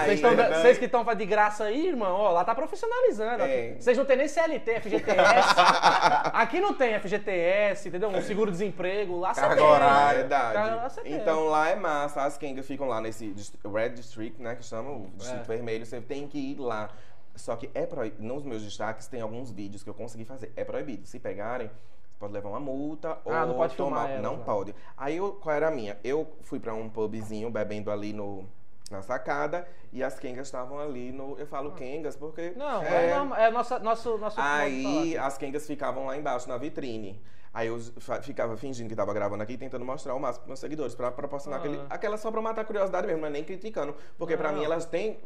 Vocês 0.04 0.20
verdade. 0.20 0.78
Que 0.78 0.84
estão 0.84 1.04
de 1.04 1.26
graça 1.26 1.64
aí, 1.64 1.88
irmão, 1.88 2.14
ó, 2.14 2.30
lá 2.30 2.44
tá 2.44 2.54
profissionalizando. 2.54 3.42
É. 3.42 3.74
Vocês 3.78 3.98
não 3.98 4.04
tem 4.04 4.16
nem 4.16 4.28
CLT, 4.28 4.80
FGTS. 4.80 5.48
Aqui 6.32 6.60
não 6.60 6.72
tem 6.72 6.98
FGTS, 6.98 7.88
entendeu? 7.88 8.08
Um 8.08 8.22
seguro-desemprego. 8.22 9.18
Lá 9.18 9.34
Carga 9.34 9.62
horária. 9.62 10.20
Verdade. 10.20 10.94
Você 10.94 11.00
tem. 11.02 11.14
então 11.14 11.48
lá 11.48 11.68
é 11.68 11.74
massa, 11.74 12.22
as 12.22 12.38
Kengas 12.38 12.66
ficam 12.66 12.86
lá 12.86 13.00
nesse 13.00 13.34
Red 13.64 13.90
District, 13.90 14.40
né? 14.40 14.54
Que 14.54 14.64
chama 14.64 14.90
o 14.90 15.10
Distrito 15.16 15.42
É. 15.42 15.56
Vermelho, 15.56 15.84
você 15.84 16.00
tem 16.00 16.26
que 16.26 16.38
ir 16.38 16.58
lá. 16.58 16.88
Só 17.34 17.54
que 17.56 17.70
é 17.74 17.84
proibido. 17.84 18.22
Nos 18.22 18.44
meus 18.44 18.62
destaques 18.62 19.06
tem 19.06 19.20
alguns 19.20 19.50
vídeos 19.50 19.82
que 19.82 19.90
eu 19.90 19.94
consegui 19.94 20.24
fazer. 20.24 20.52
É 20.56 20.64
proibido. 20.64 21.06
Se 21.06 21.18
pegarem, 21.18 21.70
pode 22.18 22.32
levar 22.32 22.48
uma 22.50 22.60
multa 22.60 23.18
Ah, 23.26 23.42
ou 23.42 23.46
não 23.48 23.54
pode 23.54 23.74
filmar 23.76 24.00
tomar. 24.00 24.10
elas, 24.10 24.22
não 24.22 24.36
né? 24.38 24.42
pode. 24.44 24.74
Aí 24.96 25.16
eu- 25.16 25.32
qual 25.32 25.54
era 25.54 25.68
a 25.68 25.70
minha? 25.70 25.96
Eu 26.02 26.26
fui 26.42 26.58
pra 26.58 26.74
um 26.74 26.88
pubzinho 26.88 27.50
bebendo 27.50 27.90
ali 27.90 28.12
no. 28.12 28.44
Na 28.90 29.02
sacada 29.02 29.68
e 29.92 30.02
as 30.02 30.18
Kengas 30.18 30.46
estavam 30.48 30.78
ali 30.80 31.12
no. 31.12 31.38
Eu 31.38 31.46
falo 31.46 31.72
Kengas 31.72 32.16
porque. 32.16 32.54
Não, 32.56 32.82
é, 32.82 33.14
normal, 33.14 33.38
é 33.38 33.50
nossa, 33.50 33.78
nosso, 33.78 34.16
nosso 34.16 34.40
Aí 34.40 35.14
as 35.18 35.36
Kengas 35.36 35.66
ficavam 35.66 36.06
lá 36.06 36.16
embaixo 36.16 36.48
na 36.48 36.56
vitrine. 36.56 37.20
Aí 37.52 37.68
eu 37.68 37.78
ficava 38.22 38.56
fingindo 38.56 38.88
que 38.88 38.94
tava 38.94 39.12
gravando 39.12 39.42
aqui, 39.42 39.56
tentando 39.56 39.84
mostrar 39.84 40.14
o 40.14 40.20
máximo 40.20 40.40
pros 40.44 40.48
meus 40.48 40.60
seguidores, 40.60 40.94
pra 40.94 41.10
proporcionar 41.10 41.58
Ah. 41.58 41.62
aquele, 41.62 41.80
aquela 41.88 42.16
só 42.16 42.30
pra 42.30 42.40
matar 42.42 42.60
a 42.60 42.64
curiosidade 42.64 43.06
mesmo, 43.06 43.20
não 43.22 43.28
é 43.28 43.30
nem 43.30 43.42
criticando. 43.44 43.94
Porque 44.18 44.36
pra 44.36 44.52
Não. 44.52 44.58
mim 44.58 44.64
elas 44.64 44.84
têm. 44.84 45.18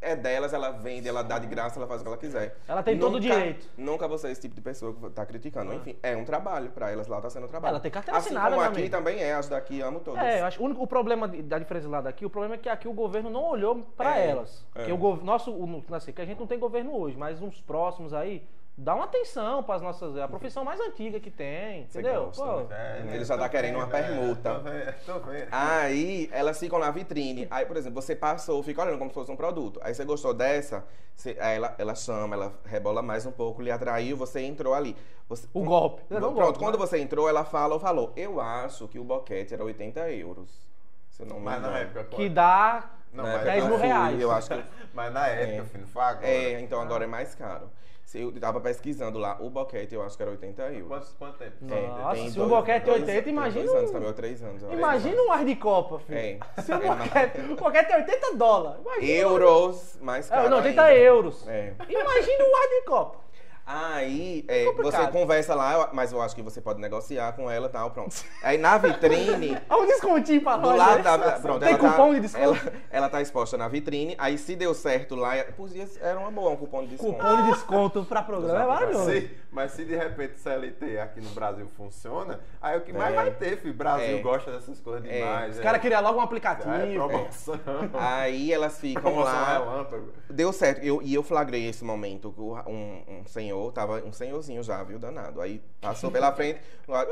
É 0.00 0.14
delas, 0.14 0.52
ela 0.52 0.70
vende, 0.70 1.08
ela 1.08 1.22
dá 1.22 1.38
de 1.38 1.46
graça, 1.46 1.78
ela 1.78 1.86
faz 1.86 2.00
o 2.00 2.04
que 2.04 2.08
ela 2.08 2.16
quiser. 2.18 2.56
Ela 2.68 2.82
tem 2.82 2.98
todo 2.98 3.14
o 3.16 3.20
Nunca- 3.20 3.34
direito. 3.34 3.66
Nunca 3.76 4.06
vou 4.06 4.18
ser 4.18 4.30
esse 4.30 4.40
tipo 4.40 4.54
de 4.54 4.60
pessoa 4.60 4.92
que 4.94 5.10
tá 5.10 5.24
criticando. 5.24 5.72
Ah. 5.72 5.74
Enfim, 5.74 5.96
é 6.02 6.14
um 6.16 6.24
trabalho 6.24 6.70
pra 6.70 6.90
elas 6.90 7.06
lá, 7.06 7.20
tá 7.20 7.30
sendo 7.30 7.44
um 7.46 7.48
trabalho. 7.48 7.72
Ela 7.72 7.80
tem 7.80 7.90
carteira 7.90 8.18
assim 8.18 8.28
assinada, 8.28 8.50
como 8.56 8.60
aqui 8.68 8.78
amigo. 8.80 8.90
também 8.96 9.18
é, 9.22 9.34
as 9.34 9.48
daqui 9.48 9.80
amo 9.80 10.00
todas. 10.00 10.22
É, 10.22 10.40
eu 10.40 10.44
acho, 10.44 10.60
o 10.62 10.64
único 10.66 10.82
o 10.82 10.86
problema 10.86 11.26
da 11.28 11.58
diferença 11.58 11.88
lá 11.88 12.00
daqui, 12.00 12.24
o 12.26 12.30
problema 12.30 12.54
é 12.54 12.58
que 12.58 12.68
aqui 12.68 12.86
o 12.86 12.92
governo 12.92 13.30
não 13.30 13.44
olhou 13.44 13.82
pra 13.96 14.18
É, 14.18 14.28
elas. 14.28 14.64
é. 14.74 14.78
Porque 14.86 14.92
o 14.92 15.16
nosso, 15.24 15.50
o, 15.50 15.84
assim, 15.92 16.12
que 16.12 16.20
a 16.22 16.26
gente 16.26 16.38
não 16.38 16.46
tem 16.46 16.58
governo 16.58 16.94
hoje, 16.96 17.16
mas 17.16 17.40
uns 17.42 17.60
próximos 17.60 18.12
aí, 18.12 18.46
dá 18.76 18.94
uma 18.94 19.04
atenção 19.04 19.62
para 19.62 19.76
as 19.76 19.82
nossas, 19.82 20.16
é 20.16 20.22
a 20.22 20.28
profissão 20.28 20.64
mais 20.64 20.78
antiga 20.80 21.18
que 21.18 21.30
tem, 21.30 21.86
Você 21.88 22.00
entendeu? 22.00 22.26
gosta, 22.26 22.42
Pô, 22.44 22.72
É, 22.74 22.98
Ele 23.00 23.18
né, 23.18 23.24
já 23.24 23.34
tô 23.34 23.42
tá 23.42 23.48
querendo 23.48 23.76
uma 23.76 23.86
vendo, 23.86 23.96
é, 23.96 24.02
permuta. 24.02 24.54
Tô 24.54 24.60
vendo, 24.60 24.94
tô 25.06 25.18
vendo. 25.30 25.48
Aí 25.50 26.28
elas 26.32 26.58
ficam 26.58 26.78
na 26.78 26.90
vitrine. 26.90 27.46
Aí, 27.50 27.64
por 27.64 27.76
exemplo, 27.76 28.00
você 28.02 28.14
passou, 28.14 28.62
fica 28.62 28.82
olhando 28.82 28.98
como 28.98 29.10
se 29.10 29.14
fosse 29.14 29.30
um 29.30 29.36
produto. 29.36 29.80
Aí 29.82 29.94
você 29.94 30.04
gostou 30.04 30.34
dessa, 30.34 30.84
você- 31.14 31.36
aí 31.40 31.56
ela, 31.56 31.74
ela 31.78 31.94
chama, 31.94 32.36
ela 32.36 32.52
rebola 32.66 33.00
mais 33.00 33.24
um 33.24 33.32
pouco, 33.32 33.62
lhe 33.62 33.70
atraiu, 33.70 34.16
você 34.16 34.40
entrou 34.42 34.74
ali. 34.74 34.94
Você- 35.28 35.48
O 35.54 35.64
golpe. 35.64 36.02
Pronto, 36.08 36.32
golpe, 36.34 36.58
quando 36.58 36.74
né? 36.78 36.86
você 36.86 36.98
entrou, 36.98 37.28
ela 37.28 37.44
fala 37.44 37.74
ou 37.74 37.80
falou. 37.80 38.12
Eu 38.14 38.40
acho 38.40 38.86
que 38.88 38.98
o 38.98 39.04
boquete 39.04 39.54
era 39.54 39.64
80 39.64 40.10
euros. 40.10 40.66
Se 41.10 41.24
não 41.24 41.40
Mas 41.40 41.62
na 41.62 41.78
época. 41.78 42.04
pô, 42.04 42.16
Que 42.16 42.28
dá 42.28 42.90
Não, 43.12 43.24
Na 43.24 43.30
mas 43.30 43.36
época 43.46 43.50
10 43.52 43.64
eu 43.64 43.70
mil 43.70 43.78
reais. 43.78 44.20
Eu 44.20 44.30
acho 44.30 44.48
que. 44.50 44.64
Mas 44.92 45.12
na 45.14 45.26
época, 45.28 45.62
É. 45.62 45.64
filho, 45.64 45.80
não 45.80 45.88
foi 45.88 46.02
agora. 46.02 46.26
É, 46.28 46.60
então 46.60 46.78
agora 46.82 47.04
é 47.04 47.06
mais 47.06 47.34
caro. 47.34 47.70
Eu 48.14 48.32
tava 48.40 48.60
pesquisando 48.60 49.18
lá, 49.18 49.36
o 49.40 49.50
boquete 49.50 49.94
eu 49.94 50.02
acho 50.02 50.16
que 50.16 50.22
era 50.22 50.30
80 50.30 50.62
euros. 50.62 50.86
Quanto, 50.88 51.06
quanto 51.18 51.38
tempo? 51.38 51.56
É, 51.74 51.86
Nossa, 51.88 52.14
tem 52.14 52.30
se 52.30 52.36
dois- 52.36 52.46
um 52.46 52.54
boquete 52.54 52.86
dois- 52.86 53.00
80, 53.02 53.22
tem 53.22 53.32
imagina 53.32 53.64
Dois 53.64 53.78
anos 53.78 53.90
também, 53.90 54.08
ou 54.08 54.14
três 54.14 54.42
anos. 54.42 54.62
Imagina 54.62 55.22
um 55.22 55.32
ar 55.32 55.44
de 55.44 55.56
Copa, 55.56 55.98
filho. 55.98 56.18
É. 56.18 56.38
Se 56.62 56.72
um 56.72 56.76
É 56.76 56.94
boquete, 56.96 57.40
o 57.40 57.56
boquete 57.56 57.92
é 57.92 57.96
80 57.96 58.34
dólares. 58.36 58.80
Imagina 58.80 59.12
Euros, 59.12 59.98
mais 60.00 60.28
caro. 60.28 60.46
É, 60.46 60.48
não, 60.48 60.58
80 60.58 60.82
ainda. 60.82 61.00
euros. 61.00 61.48
É. 61.48 61.74
Imagina 61.88 62.44
um 62.44 62.56
ar 62.56 62.68
de 62.68 62.82
Copa. 62.86 63.25
Aí, 63.68 64.44
é, 64.46 64.64
Complicado. 64.66 65.06
você 65.06 65.10
conversa 65.10 65.52
lá, 65.54 65.90
mas 65.92 66.12
eu 66.12 66.22
acho 66.22 66.36
que 66.36 66.42
você 66.42 66.60
pode 66.60 66.80
negociar 66.80 67.32
com 67.32 67.50
ela 67.50 67.66
e 67.66 67.70
tal, 67.70 67.90
pronto. 67.90 68.14
Aí 68.40 68.56
na 68.58 68.78
vitrine, 68.78 69.58
Olha 69.68 69.82
um 69.82 69.86
descontinho 69.86 70.40
pra 70.40 70.56
nós. 70.56 70.78
lado 70.78 70.96
né? 70.98 71.02
da. 71.02 71.18
Pronto, 71.40 71.58
Tem 71.60 71.70
ela 71.70 71.78
cupom 71.78 72.08
tá, 72.10 72.14
de 72.14 72.20
desconto? 72.20 72.44
Ela, 72.44 72.72
ela 72.90 73.08
tá 73.08 73.20
exposta 73.20 73.56
na 73.58 73.66
vitrine, 73.66 74.14
aí 74.18 74.38
se 74.38 74.54
deu 74.54 74.72
certo 74.72 75.16
lá, 75.16 75.32
podia, 75.56 75.84
era 76.00 76.16
uma 76.20 76.30
boa, 76.30 76.50
um 76.50 76.56
cupom 76.56 76.82
de 76.82 76.90
desconto. 76.90 77.14
Cupom 77.18 77.42
de 77.42 77.50
desconto 77.50 78.04
pra 78.04 78.22
programa 78.22 78.62
é 78.62 78.66
maravilhoso. 78.68 79.10
Se- 79.10 79.30
mas 79.50 79.72
se 79.72 79.84
de 79.86 79.96
repente 79.96 80.38
CLT 80.38 80.98
aqui 80.98 81.20
no 81.20 81.30
Brasil 81.30 81.66
funciona, 81.76 82.38
aí 82.60 82.76
o 82.76 82.82
que 82.82 82.92
mais 82.92 83.12
É. 83.14 83.16
vai 83.16 83.30
ter, 83.30 83.56
filho? 83.56 83.72
Brasil 83.74 84.18
É. 84.18 84.20
gosta 84.20 84.52
dessas 84.52 84.78
coisas 84.80 85.08
É. 85.08 85.12
demais. 85.18 85.56
Os 85.56 85.62
caras 85.62 85.80
queriam 85.80 86.02
logo 86.02 86.18
um 86.18 86.22
aplicativo. 86.22 86.70
É, 86.72 86.94
promoção. 86.94 87.58
Aí 87.98 88.52
elas 88.52 88.78
ficam 88.78 89.00
Promoção 89.02 89.32
lá. 89.32 89.52
relâmpago. 89.58 90.12
Deu 90.28 90.52
certo. 90.52 90.84
Eu, 90.84 91.00
e 91.02 91.14
eu 91.14 91.22
flagrei 91.22 91.66
esse 91.68 91.82
momento. 91.84 92.34
Um, 92.66 93.20
um 93.22 93.26
senhor, 93.26 93.55
tava 93.72 94.02
um 94.04 94.12
senhorzinho 94.12 94.62
já, 94.62 94.82
viu, 94.82 94.98
danado. 94.98 95.40
Aí 95.40 95.62
passou 95.80 96.10
pela 96.10 96.32
frente, 96.32 96.60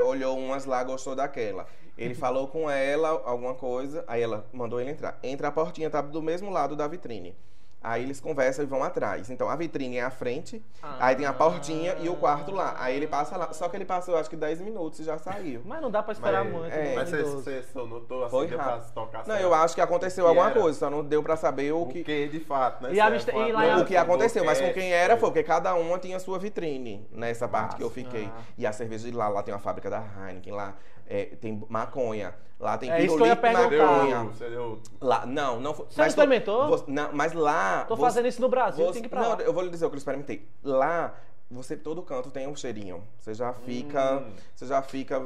olhou 0.06 0.38
umas 0.38 0.64
lá, 0.64 0.82
gostou 0.82 1.14
daquela. 1.14 1.66
Ele 1.96 2.14
falou 2.14 2.48
com 2.48 2.68
ela 2.68 3.08
alguma 3.24 3.54
coisa, 3.54 4.04
aí 4.06 4.20
ela 4.20 4.44
mandou 4.52 4.80
ele 4.80 4.90
entrar. 4.90 5.18
Entra 5.22 5.48
a 5.48 5.52
portinha, 5.52 5.88
tá 5.88 6.00
do 6.00 6.20
mesmo 6.20 6.50
lado 6.50 6.74
da 6.74 6.88
vitrine. 6.88 7.36
Aí 7.84 8.02
eles 8.02 8.18
conversam 8.18 8.64
e 8.64 8.66
vão 8.66 8.82
atrás. 8.82 9.28
Então 9.28 9.46
a 9.50 9.54
vitrine 9.56 9.98
é 9.98 10.02
à 10.02 10.08
frente, 10.10 10.64
aí 10.98 11.14
tem 11.14 11.26
a 11.26 11.34
portinha 11.34 11.94
e 12.00 12.08
o 12.08 12.16
quarto 12.16 12.50
lá. 12.50 12.74
Aí 12.78 12.96
ele 12.96 13.06
passa 13.06 13.36
lá. 13.36 13.52
Só 13.52 13.68
que 13.68 13.76
ele 13.76 13.84
passou 13.84 14.16
acho 14.16 14.30
que 14.30 14.36
10 14.36 14.62
minutos 14.62 15.00
e 15.00 15.04
já 15.04 15.18
saiu. 15.18 15.60
Mas 15.66 15.82
não 15.82 15.90
dá 15.90 16.02
pra 16.02 16.12
esperar 16.14 16.44
Mas- 16.44 16.52
muito. 16.54 16.72
é, 16.72 16.82
né, 16.82 16.94
Mas 16.94 17.10
você, 17.10 17.22
você 17.22 17.62
só 17.62 17.84
notou 17.84 18.22
assim, 18.22 18.30
Foi 18.30 18.46
deu 18.46 18.56
pra 18.58 18.78
tocar 18.78 19.18
Não, 19.18 19.24
certo? 19.26 19.40
eu 19.42 19.52
acho 19.52 19.74
que 19.74 19.80
aconteceu 19.82 20.24
que 20.24 20.28
alguma 20.30 20.50
era? 20.50 20.58
coisa, 20.60 20.78
só 20.78 20.88
não 20.88 21.04
deu 21.04 21.22
pra 21.22 21.36
saber 21.36 21.72
o 21.72 21.82
O 21.82 21.86
que. 21.88 22.02
que 22.02 22.28
de 22.28 22.40
fato, 22.40 22.82
né? 22.82 22.94
E 22.94 22.98
a 22.98 23.20
foi 23.20 23.48
e 23.50 23.52
lá 23.52 23.76
o 23.76 23.84
que 23.84 23.96
aconteceu, 23.98 24.42
mas 24.46 24.58
com 24.58 24.72
quem 24.72 24.90
era 24.90 25.18
foi, 25.18 25.28
porque 25.28 25.42
cada 25.42 25.74
uma 25.74 25.98
tinha 25.98 26.18
sua 26.18 26.38
vitrine 26.38 27.06
nessa 27.12 27.46
parte 27.46 27.76
que 27.76 27.82
eu 27.82 27.90
fiquei. 27.90 28.30
Ah. 28.34 28.40
E 28.56 28.66
a 28.66 28.72
cerveja 28.72 29.10
de 29.10 29.14
lá, 29.14 29.28
lá 29.28 29.42
tem 29.42 29.52
uma 29.52 29.60
fábrica 29.60 29.90
da 29.90 30.02
Heineken, 30.26 30.54
lá 30.54 30.74
é, 31.06 31.24
tem 31.40 31.62
maconha, 31.68 32.34
lá 32.58 32.76
tem 32.78 32.90
É 32.90 33.02
isso 33.02 33.16
que 33.16 33.22
eu 33.22 33.26
ia 33.26 33.36
pirulito 33.36 33.62
de 33.62 33.68
perguntar. 33.76 33.92
maconha. 33.92 34.24
Você 34.24 34.48
deu... 34.50 34.80
Lá, 35.00 35.26
não, 35.26 35.60
não 35.60 35.74
foi. 35.74 35.86
Você 35.86 35.98
não 36.00 36.04
tô- 36.04 36.08
experimentou? 36.08 36.68
você- 36.68 36.84
não, 36.88 37.10
mas 37.12 37.32
lá. 37.32 37.84
Tô 37.86 37.96
você- 37.96 38.02
fazendo 38.02 38.28
isso 38.28 38.40
no 38.40 38.48
Brasil, 38.48 38.84
você- 38.86 38.92
tem 38.94 39.02
que 39.02 39.06
ir 39.08 39.10
pra 39.10 39.20
Não, 39.20 39.30
lá. 39.30 39.36
eu 39.42 39.52
vou 39.52 39.62
lhe 39.62 39.70
dizer 39.70 39.84
o 39.86 39.90
que 39.90 39.94
eu 39.96 39.98
experimentei. 39.98 40.48
Lá, 40.62 41.14
você, 41.50 41.76
todo 41.76 42.02
canto 42.02 42.30
tem 42.30 42.48
um 42.48 42.56
cheirinho. 42.56 43.04
Você 43.18 43.34
já 43.34 43.52
fica. 43.52 44.14
Hum. 44.16 44.32
Você 44.54 44.66
já 44.66 44.80
fica. 44.82 45.20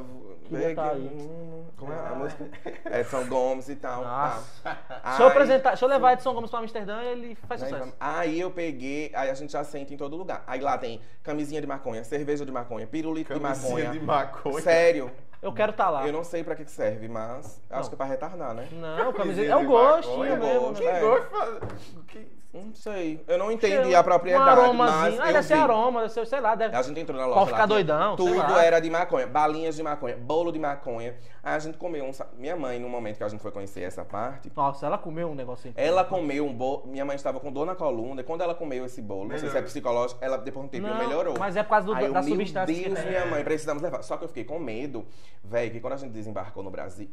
Tá 0.75 0.91
aí. 0.91 0.99
Hum, 1.01 1.63
Como 1.77 1.93
é 1.93 1.95
a 2.07 2.13
música? 2.13 2.45
Edson 2.99 3.25
Gomes 3.27 3.69
e 3.69 3.75
tal. 3.77 4.03
Nossa. 4.03 4.45
tá. 4.63 5.13
Se 5.15 5.21
eu 5.21 5.25
Aí- 5.27 5.31
apresentar, 5.31 5.77
se 5.77 5.83
eu 5.83 5.87
levar 5.89 6.13
Edson 6.13 6.33
Gomes 6.33 6.49
pra 6.51 6.59
Amsterdã, 6.59 7.01
ele 7.03 7.35
faz 7.47 7.63
Aí, 7.63 7.69
sucesso. 7.69 7.93
Aí 7.99 8.39
eu 8.39 8.51
peguei, 8.51 9.11
aí 9.15 9.29
a 9.29 9.33
gente 9.33 9.53
já 9.53 9.63
sente 9.63 9.93
em 9.93 9.97
todo 9.97 10.15
lugar. 10.17 10.43
Aí 10.45 10.59
lá 10.59 10.77
tem 10.77 10.99
camisinha 11.23 11.61
de 11.61 11.67
maconha, 11.67 12.03
cerveja 12.03 12.45
de 12.45 12.51
maconha, 12.51 12.85
pirulito 12.85 13.33
de 13.33 13.39
Camisinha 13.39 13.69
maconha. 13.85 13.91
de 13.91 13.99
maconha. 14.05 14.61
Sério, 14.61 15.11
Eu 15.41 15.53
quero 15.53 15.71
estar 15.71 15.89
lá. 15.89 16.05
eu 16.05 16.11
não 16.11 16.23
sei 16.23 16.43
pra 16.43 16.53
que 16.55 16.65
que 16.65 16.71
serve, 16.71 17.07
mas 17.07 17.61
Não. 17.69 17.77
acho 17.79 17.89
que 17.89 17.95
é 17.95 17.97
pra 17.97 18.05
retornar, 18.05 18.53
né? 18.53 18.67
Não, 18.73 19.13
camiseta. 19.13 19.51
É 19.51 19.55
o 19.55 19.65
gostinho 19.65 20.17
maconha, 20.19 20.35
mesmo. 20.35 20.61
gosto. 20.67 20.83
né? 20.83 20.91
Que 20.91 20.97
É. 20.97 20.99
gosto. 21.01 21.75
Que... 22.07 22.39
Não 22.51 22.73
sei, 22.73 23.23
eu 23.27 23.37
não 23.37 23.51
entendi 23.51 23.93
a 23.93 24.03
propriedade, 24.03 24.43
Um 24.61 24.73
mas 24.73 24.89
aromazinho. 24.91 25.21
Ah, 25.21 25.27
eu 25.27 25.33
deve 25.33 25.47
ser 25.47 25.53
vi. 25.55 25.61
aroma, 25.61 26.01
deve 26.01 26.13
ser, 26.13 26.25
sei 26.25 26.39
lá, 26.41 26.55
deve. 26.55 26.75
A 26.75 26.81
gente 26.81 26.99
entrou 26.99 27.15
na 27.15 27.27
loja 27.27 27.45
ficar 27.45 27.51
lá, 27.59 27.67
tinha- 27.67 27.75
doidão, 27.75 28.17
sei 28.17 28.25
Tudo 28.25 28.37
lá. 28.53 28.65
era 28.65 28.79
de 28.79 28.89
maconha, 28.89 29.27
balinhas 29.27 29.75
de 29.75 29.83
maconha, 29.83 30.17
bolo 30.17 30.51
de 30.51 30.57
maconha. 30.57 31.15
Aí 31.41 31.55
a 31.55 31.59
gente 31.59 31.77
comeu 31.77 32.05
um... 32.05 32.11
Minha 32.37 32.55
mãe, 32.55 32.79
no 32.79 32.89
momento 32.89 33.17
que 33.17 33.23
a 33.23 33.27
gente 33.29 33.41
foi 33.41 33.51
conhecer 33.51 33.81
essa 33.81 34.03
parte, 34.03 34.51
Nossa, 34.55 34.85
ela 34.85 34.97
comeu 34.97 35.29
um 35.29 35.35
negocinho. 35.35 35.73
ela 35.77 36.03
comeu 36.03 36.45
um 36.45 36.53
bolo... 36.53 36.85
Minha 36.87 37.05
mãe 37.05 37.15
estava 37.15 37.39
com 37.39 37.51
dor 37.51 37.65
na 37.65 37.75
coluna, 37.75 38.21
e 38.21 38.23
quando 38.23 38.41
ela 38.41 38.53
comeu 38.53 38.85
esse 38.85 39.01
bolo, 39.01 39.29
não 39.29 39.37
sei 39.37 39.49
se 39.49 39.57
é 39.57 39.61
psicológico, 39.61 40.19
ela 40.23 40.37
depois 40.37 40.69
de 40.69 40.79
um 40.79 40.81
Não, 40.81 40.97
melhorou. 40.97 41.37
mas 41.39 41.55
é 41.55 41.63
por 41.63 41.69
causa 41.69 41.87
do- 41.87 41.93
Aí 41.93 42.05
eu, 42.05 42.13
da 42.13 42.21
meu 42.21 42.31
substância 42.35 42.73
que 42.75 42.89
Deus, 42.89 43.05
minha 43.05 43.25
mãe, 43.25 43.43
precisamos 43.43 43.81
levar. 43.81 44.01
Só 44.03 44.17
que 44.17 44.23
eu 44.23 44.27
fiquei 44.27 44.43
com 44.43 44.59
medo, 44.59 45.05
velho, 45.43 45.71
que 45.71 45.79
quando 45.79 45.93
a 45.93 45.97
gente 45.97 46.11
desembarcou 46.11 46.61
no 46.63 46.69
Brasil, 46.69 47.09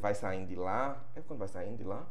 vai 0.00 0.14
saindo 0.14 0.46
de 0.48 0.56
lá... 0.56 0.96
É 1.14 1.20
quando 1.20 1.38
vai 1.38 1.48
saindo 1.48 1.76
de 1.76 1.84
lá? 1.84 2.04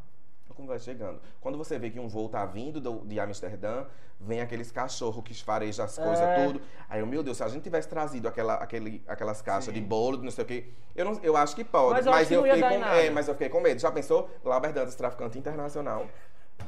Como 0.55 0.67
vai 0.67 0.79
chegando. 0.79 1.19
Quando 1.41 1.57
você 1.57 1.77
vê 1.77 1.89
que 1.89 1.99
um 1.99 2.07
voo 2.07 2.29
tá 2.29 2.45
vindo 2.45 2.79
do- 2.81 3.05
de 3.05 3.19
Amsterdã, 3.19 3.85
vem 4.19 4.41
aqueles 4.41 4.71
cachorros 4.71 5.23
que 5.23 5.31
esfarejam 5.31 5.85
as 5.85 5.95
coisas 5.97 6.19
É. 6.19 6.45
tudo. 6.45 6.61
Aí 6.89 6.99
eu, 6.99 7.05
meu 7.07 7.21
Deus, 7.21 7.37
se 7.37 7.43
a 7.43 7.47
gente 7.47 7.63
tivesse 7.63 7.87
trazido 7.87 8.27
aquela, 8.27 8.55
aquele, 8.55 9.03
aquelas 9.07 9.41
caixas 9.41 9.65
Sim. 9.65 9.73
de 9.73 9.81
bolo, 9.81 10.17
de 10.17 10.23
não 10.23 10.31
sei 10.31 10.43
o 10.43 10.47
quê, 10.47 10.69
eu, 10.95 11.05
não, 11.05 11.19
eu 11.21 11.37
acho 11.37 11.55
que 11.55 11.63
pode. 11.63 12.03
Mas 12.05 12.31
eu 12.31 12.41
que 12.43 12.47
não 12.49 12.57
ia 12.57 12.63
fiquei 12.65 12.79
com, 12.79 12.85
é, 12.85 13.09
mas 13.11 13.27
eu 13.27 13.33
fiquei 13.35 13.49
com 13.49 13.61
medo. 13.61 13.79
Já 13.79 13.91
pensou? 13.91 14.29
Glauber 14.43 14.73
Dantas, 14.73 14.95
traficante 14.95 15.37
internacional. 15.37 16.07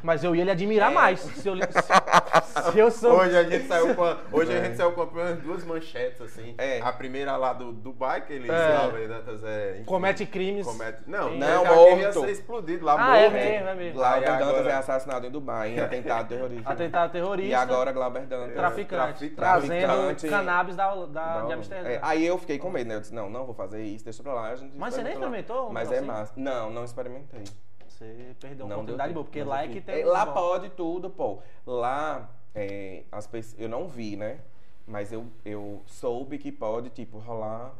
Mas 0.01 0.23
eu 0.23 0.33
ia 0.33 0.45
lhe 0.45 0.51
admirar 0.51 0.91
É. 0.91 0.93
mais. 0.93 1.19
Se 1.19 1.45
eu, 1.47 1.55
se, 1.57 2.71
se 2.71 2.79
eu 2.79 2.89
sou. 2.89 3.19
Hoje 3.19 3.35
a 3.37 3.43
gente 3.43 3.67
saiu 3.67 3.93
com, 3.95 4.03
a- 4.05 4.17
hoje 4.31 4.53
a 4.53 4.55
É. 4.55 4.63
gente 4.63 4.77
saiu 4.77 4.91
com 4.93 5.01
apenas 5.01 5.39
duas 5.39 5.65
manchetes, 5.65 6.21
assim. 6.21 6.55
É. 6.57 6.79
A 6.79 6.93
primeira 6.93 7.35
lá 7.35 7.51
do 7.51 7.73
Dubai, 7.73 8.25
que 8.25 8.31
eles 8.31 8.49
É. 8.49 8.77
Glauber 8.77 9.07
Dantas 9.09 9.43
é. 9.43 9.71
enfim, 9.75 9.83
Comete 9.83 10.25
crimes. 10.25 10.65
comete- 10.65 11.03
Não, 11.05 11.31
Sim. 11.31 11.37
Não, 11.39 11.65
morto. 11.65 12.21
ser 12.21 12.29
explodido 12.31 12.85
lá, 12.85 12.93
Ah, 12.93 12.97
morto. 12.97 13.17
é 13.17 13.29
mesmo, 13.29 13.67
é 13.67 13.75
mesmo. 13.75 13.93
Glauber 13.95 14.15
Aí 14.15 14.21
Dantas 14.25 14.47
agora- 14.47 14.69
é 14.71 14.75
assassinado 14.75 15.27
em 15.27 15.31
Dubai, 15.31 15.69
em 15.71 15.79
atentado 15.81 16.27
terrorista. 16.29 16.69
Atentado 16.71 17.11
terrorista. 17.11 17.49
E 17.51 17.53
agora 17.53 17.91
Glauber 17.91 18.21
Dantas. 18.25 18.53
Traficante. 18.53 19.29
Trafic- 19.29 19.35
trazendo 19.35 19.81
traficante. 19.81 20.27
cannabis 20.29 20.75
da, 20.77 20.95
da, 21.07 21.41
de 21.41 21.53
Amsterdã. 21.53 21.89
é, 21.89 21.99
aí 22.01 22.25
eu 22.25 22.37
fiquei 22.37 22.57
com 22.57 22.69
medo, 22.69 22.87
né? 22.87 22.95
Eu 22.95 23.01
disse, 23.01 23.13
não, 23.13 23.29
não 23.29 23.45
vou 23.45 23.53
fazer 23.53 23.83
isso, 23.83 24.05
deixa 24.05 24.23
pra 24.23 24.33
lá. 24.33 24.47
A 24.51 24.55
gente 24.55 24.77
Mas 24.77 24.93
você 24.93 25.03
nem 25.03 25.13
lá. 25.13 25.19
experimentou 25.19 25.69
Mas 25.73 25.91
é 25.91 25.99
massa. 25.99 26.31
Não, 26.37 26.69
não 26.69 26.85
experimentei. 26.85 27.43
Você 27.99 28.33
perdeu 28.39 28.65
uma 28.65 28.69
Não 28.69 28.77
oportunidade 28.77 29.13
boa, 29.13 29.25
porque 29.25 29.43
lá 29.43 29.63
é 29.65 29.67
que 29.67 29.81
tem. 29.81 30.01
É, 30.01 30.05
Lá 30.05 30.25
pode 30.25 30.69
tudo, 30.69 31.09
pô. 31.09 31.39
Lá, 31.67 32.29
é, 32.55 33.03
as 33.11 33.27
pessoas, 33.27 33.59
eu 33.59 33.67
não 33.67 33.87
vi, 33.89 34.15
né? 34.15 34.39
Mas 34.87 35.11
eu, 35.11 35.25
eu 35.43 35.81
soube 35.85 36.37
que 36.37 36.49
pode, 36.49 36.89
tipo, 36.91 37.19
rolar 37.19 37.73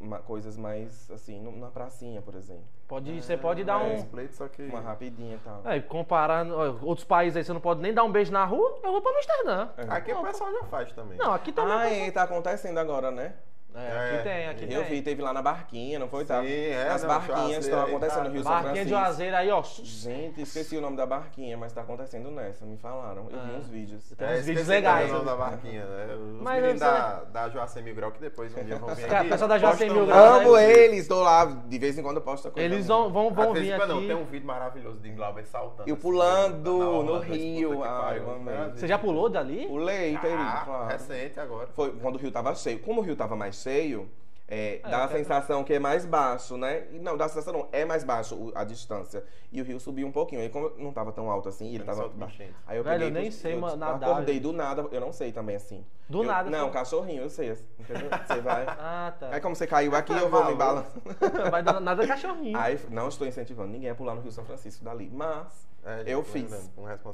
uma- 0.00 0.18
coisas 0.20 0.56
mais, 0.56 1.10
assim, 1.10 1.40
na 1.58 1.68
pracinha, 1.68 2.22
por 2.22 2.34
exemplo. 2.34 2.64
Pode, 2.88 3.20
você 3.20 3.36
pode 3.36 3.62
dar 3.62 3.82
É, 3.82 3.92
um. 3.92 3.94
split, 3.96 4.32
só 4.32 4.48
que... 4.48 4.62
Uma 4.62 4.80
rapidinha 4.80 5.34
e 5.36 5.38
tal. 5.38 5.60
É, 5.66 5.80
comparando 5.80 6.54
ó, 6.56 6.78
outros 6.86 7.04
países 7.04 7.36
aí, 7.36 7.44
você 7.44 7.52
não 7.52 7.60
pode 7.60 7.80
nem 7.82 7.92
dar 7.92 8.04
um 8.04 8.10
beijo 8.12 8.32
na 8.32 8.44
rua, 8.44 8.78
eu 8.82 8.90
vou 8.90 9.02
pra 9.02 9.12
Amsterdã. 9.12 9.68
Aqui 9.88 10.12
o 10.14 10.22
pessoal 10.22 10.50
já 10.52 10.64
faz 10.64 10.90
também. 10.92 11.18
Não, 11.18 11.32
aqui 11.32 11.52
também. 11.52 11.72
Ah, 11.74 11.88
é, 11.90 12.10
tá 12.10 12.22
acontecendo 12.22 12.78
agora, 12.78 13.10
né? 13.10 13.34
É, 13.76 13.80
É, 13.80 14.14
aqui 14.14 14.22
tem, 14.22 14.48
aqui 14.48 14.74
Eu 14.74 14.80
tem. 14.82 14.90
vi, 14.90 15.02
teve 15.02 15.20
lá 15.22 15.32
na 15.32 15.42
barquinha, 15.42 15.98
não 15.98 16.08
foi? 16.08 16.24
Tá? 16.24 16.40
Sim, 16.42 16.48
é, 16.48 16.88
As 16.88 17.02
não, 17.02 17.08
barquinhas 17.10 17.64
estão 17.64 17.80
aí 17.82 17.90
acontecendo 17.90 18.18
tá- 18.22 18.24
no 18.24 18.30
Rio 18.34 18.42
São 18.42 18.52
Barquinha 18.52 18.72
de 18.72 18.90
Francisco. 18.90 18.98
Juazeiro 18.98 19.36
aí, 19.36 19.50
ó. 19.50 19.62
Gente, 19.62 20.40
esqueci 20.42 20.76
o 20.76 20.80
nome 20.80 20.96
da 20.96 21.04
barquinha, 21.06 21.56
mas 21.58 21.72
tá 21.72 21.82
acontecendo 21.82 22.30
nessa, 22.30 22.64
me 22.64 22.76
falaram. 22.78 23.24
Eu 23.30 23.38
vi 23.38 23.50
Ah. 23.54 23.58
uns 23.58 23.68
vídeos. 23.68 24.08
Tem 24.16 24.26
uns 24.28 24.30
esqueci 24.32 24.48
vídeos 24.48 24.68
legais. 24.68 25.10
o 25.10 25.12
nome 25.14 25.26
da 25.26 25.36
barquinha, 25.36 25.84
né? 25.84 26.14
Os 26.14 26.40
Mas 26.42 26.60
meninos 26.62 26.80
da, 26.80 27.24
da 27.24 27.48
Joacim 27.50 27.82
Mil 27.82 27.94
Grau, 27.94 28.10
que 28.12 28.20
depois 28.20 28.56
um 28.56 28.64
dia 28.64 28.76
vão 28.78 28.88
vir 28.94 29.02
Os 29.02 29.08
caras- 29.08 29.20
aqui. 29.20 29.28
pessoal 29.30 29.48
da 29.48 29.60
postam 29.60 29.94
Mil 29.94 30.06
Grau, 30.06 30.24
Amo 30.40 30.56
né? 30.56 30.72
eles, 30.72 31.06
tô 31.08 31.22
lá, 31.22 31.44
de 31.44 31.78
vez 31.78 31.98
em 31.98 32.02
quando 32.02 32.16
eu 32.16 32.22
posto 32.22 32.50
coisa. 32.50 32.64
Eles 32.66 32.86
vão, 32.86 33.10
vão, 33.10 33.30
vão 33.32 33.52
vir 33.52 33.76
quando 33.76 33.90
Não, 33.90 33.98
aqui. 33.98 34.06
tem 34.06 34.16
um 34.16 34.24
vídeo 34.24 34.46
maravilhoso 34.46 34.98
de 35.00 35.10
Glauber 35.10 35.44
saltando. 35.46 35.88
Eu 35.88 35.94
assim, 35.94 36.02
pulando 36.02 36.78
na 36.78 36.88
orla 36.88 37.04
no 37.04 37.18
rio. 37.20 37.84
eu. 37.84 38.70
Você 38.74 38.86
já 38.88 38.98
pulou 38.98 39.28
dali? 39.28 39.66
Pulei, 39.66 40.16
Ah, 40.16 40.62
claro. 40.64 40.86
recente 40.88 41.38
agora. 41.38 41.68
Foi 41.74 41.90
quando 41.92 42.14
o 42.16 42.18
rio 42.18 42.30
tava 42.30 42.54
cheio. 42.54 42.78
Como 42.78 43.00
o 43.00 43.04
rio 43.04 43.16
tava 43.16 43.36
mais 43.36 43.56
cheio, 43.70 44.08
é, 44.48 44.76
É, 44.84 44.88
dá 44.88 45.02
a 45.04 45.08
sensação 45.08 45.64
que 45.64 45.74
é 45.74 45.78
mais 45.80 46.06
baixo, 46.06 46.56
né? 46.56 46.86
E 46.92 47.00
Não, 47.00 47.16
dá 47.16 47.24
a 47.24 47.28
sensação 47.28 47.52
não, 47.52 47.68
é 47.72 47.84
mais 47.84 48.04
baixo 48.04 48.52
a 48.54 48.62
distância. 48.62 49.24
E 49.50 49.60
o 49.60 49.64
rio 49.64 49.80
subiu 49.80 50.06
um 50.06 50.12
pouquinho. 50.12 50.40
Aí 50.40 50.48
como 50.48 50.70
não 50.78 50.92
tava 50.92 51.10
tão 51.10 51.28
alto 51.28 51.48
assim, 51.48 51.74
ele 51.74 51.82
tava. 51.82 52.12
Aí 52.64 52.76
eu 52.78 52.84
Velho, 52.84 52.98
peguei, 53.00 53.08
eu 53.08 53.10
nem 53.22 53.30
sei 53.32 53.54
eu 53.54 53.60
ma- 53.60 53.74
nadar, 53.74 54.08
acordei 54.08 54.34
gente. 54.34 54.42
do 54.44 54.52
nada, 54.52 54.86
eu 54.92 55.00
não 55.00 55.12
sei 55.12 55.32
também 55.32 55.56
assim. 55.56 55.84
Do 56.08 56.22
Eu- 56.22 56.26
nada, 56.28 56.48
Não, 56.48 56.66
foi? 56.66 56.70
cachorrinho, 56.74 57.22
eu 57.24 57.28
sei. 57.28 57.50
assim, 57.50 57.64
Entendeu? 57.80 58.08
Você 58.24 58.40
vai. 58.40 58.66
Ah, 58.78 59.12
tá. 59.18 59.30
Aí 59.32 59.40
como 59.40 59.56
você 59.56 59.66
caiu 59.66 59.96
aqui, 59.96 60.12
eu 60.12 60.28
vou 60.30 60.44
me 60.44 60.54
balançando. 60.54 61.02
Vai 61.50 61.62
dar 61.64 61.80
nada 61.80 62.06
cachorrinho. 62.06 62.56
Aí 62.56 62.78
não 62.88 63.08
estou 63.08 63.26
incentivando 63.26 63.72
ninguém 63.72 63.90
a 63.90 63.96
pular 63.96 64.14
no 64.14 64.20
Rio 64.20 64.30
São 64.30 64.44
Francisco 64.44 64.84
dali. 64.84 65.10
Mas 65.12 65.66
É, 65.88 66.02
eu 66.04 66.24
fiz. 66.24 66.50